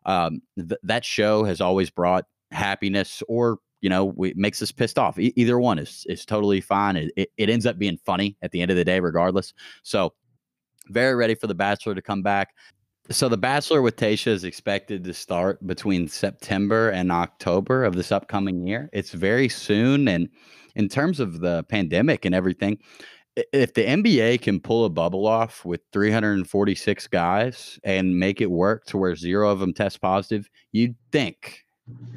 Um, 0.05 0.41
th- 0.57 0.79
that 0.83 1.03
show 1.03 1.43
has 1.43 1.59
always 1.59 1.89
brought 1.89 2.25
happiness 2.51 3.21
or 3.27 3.59
you 3.81 3.89
know 3.89 4.05
we, 4.05 4.33
makes 4.35 4.61
us 4.61 4.71
pissed 4.71 4.97
off 4.97 5.19
e- 5.19 5.33
either 5.35 5.59
one 5.59 5.77
is 5.77 6.05
is 6.07 6.25
totally 6.25 6.61
fine 6.61 6.95
it, 6.95 7.11
it, 7.17 7.29
it 7.35 7.49
ends 7.49 7.65
up 7.65 7.77
being 7.77 7.97
funny 7.97 8.37
at 8.41 8.51
the 8.51 8.61
end 8.61 8.71
of 8.71 8.77
the 8.77 8.85
day 8.85 9.01
regardless 9.01 9.53
so 9.83 10.13
very 10.87 11.13
ready 11.13 11.35
for 11.35 11.47
the 11.47 11.53
bachelor 11.53 11.93
to 11.93 12.01
come 12.01 12.21
back 12.21 12.53
so 13.09 13.29
the 13.29 13.37
Bachelor 13.37 13.81
with 13.81 13.95
Tayshia 13.95 14.27
is 14.27 14.43
expected 14.43 15.03
to 15.03 15.13
start 15.13 15.65
between 15.65 16.07
September 16.07 16.89
and 16.89 17.11
October 17.11 17.83
of 17.83 17.95
this 17.95 18.11
upcoming 18.11 18.67
year. 18.67 18.89
It's 18.93 19.11
very 19.11 19.49
soon, 19.49 20.07
and 20.07 20.29
in 20.75 20.89
terms 20.89 21.19
of 21.19 21.39
the 21.39 21.63
pandemic 21.69 22.25
and 22.25 22.35
everything, 22.35 22.77
if 23.53 23.73
the 23.73 23.85
NBA 23.85 24.41
can 24.41 24.59
pull 24.59 24.83
a 24.85 24.89
bubble 24.89 25.27
off 25.27 25.63
with 25.63 25.81
346 25.93 27.07
guys 27.07 27.79
and 27.83 28.19
make 28.19 28.41
it 28.41 28.49
work 28.49 28.85
to 28.85 28.97
where 28.97 29.15
zero 29.15 29.49
of 29.49 29.59
them 29.59 29.73
test 29.73 30.01
positive, 30.01 30.49
you'd 30.71 30.95
think 31.11 31.63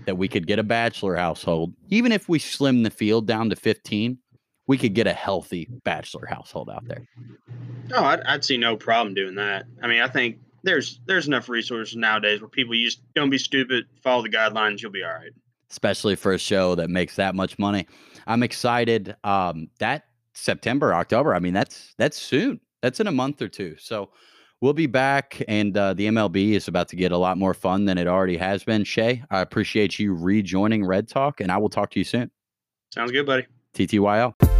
that 0.06 0.16
we 0.16 0.28
could 0.28 0.46
get 0.46 0.58
a 0.58 0.62
Bachelor 0.62 1.16
household, 1.16 1.74
even 1.90 2.10
if 2.10 2.28
we 2.28 2.38
slim 2.38 2.82
the 2.82 2.90
field 2.90 3.26
down 3.26 3.50
to 3.50 3.56
15. 3.56 4.18
we 4.66 4.78
could 4.78 4.94
get 4.94 5.06
a 5.08 5.12
healthy 5.12 5.68
bachelor 5.84 6.26
household 6.26 6.70
out 6.70 6.86
there. 6.86 7.04
No, 7.88 8.04
I'd, 8.04 8.20
I'd 8.20 8.44
see 8.44 8.56
no 8.56 8.76
problem 8.76 9.14
doing 9.14 9.34
that. 9.34 9.64
I 9.82 9.88
mean, 9.88 10.00
I 10.00 10.06
think 10.06 10.38
there's 10.62 11.00
there's 11.06 11.26
enough 11.26 11.48
resources 11.48 11.96
nowadays 11.96 12.40
where 12.40 12.48
people 12.48 12.74
use 12.74 13.00
don't 13.14 13.30
be 13.30 13.38
stupid, 13.38 13.86
follow 14.02 14.22
the 14.22 14.28
guidelines, 14.28 14.80
you'll 14.82 14.92
be 14.92 15.02
all 15.02 15.10
right. 15.10 15.32
Especially 15.70 16.16
for 16.16 16.32
a 16.32 16.38
show 16.38 16.74
that 16.74 16.90
makes 16.90 17.16
that 17.16 17.34
much 17.34 17.58
money. 17.58 17.86
I'm 18.26 18.42
excited. 18.42 19.14
Um, 19.22 19.68
that 19.78 20.04
September, 20.34 20.94
October. 20.94 21.34
I 21.34 21.38
mean, 21.38 21.54
that's 21.54 21.94
that's 21.98 22.20
soon. 22.20 22.60
That's 22.82 23.00
in 23.00 23.06
a 23.06 23.12
month 23.12 23.42
or 23.42 23.48
two. 23.48 23.76
So 23.78 24.10
we'll 24.60 24.72
be 24.72 24.86
back, 24.86 25.42
and 25.48 25.76
uh, 25.76 25.94
the 25.94 26.06
MLB 26.06 26.52
is 26.52 26.68
about 26.68 26.88
to 26.88 26.96
get 26.96 27.12
a 27.12 27.18
lot 27.18 27.38
more 27.38 27.54
fun 27.54 27.84
than 27.84 27.98
it 27.98 28.06
already 28.06 28.36
has 28.36 28.64
been. 28.64 28.84
Shay, 28.84 29.22
I 29.30 29.40
appreciate 29.40 29.98
you 29.98 30.14
rejoining 30.14 30.84
Red 30.84 31.08
Talk, 31.08 31.40
and 31.40 31.52
I 31.52 31.58
will 31.58 31.70
talk 31.70 31.90
to 31.90 32.00
you 32.00 32.04
soon. 32.04 32.30
Sounds 32.92 33.12
good, 33.12 33.26
buddy. 33.26 33.46
TTYL. 33.74 34.59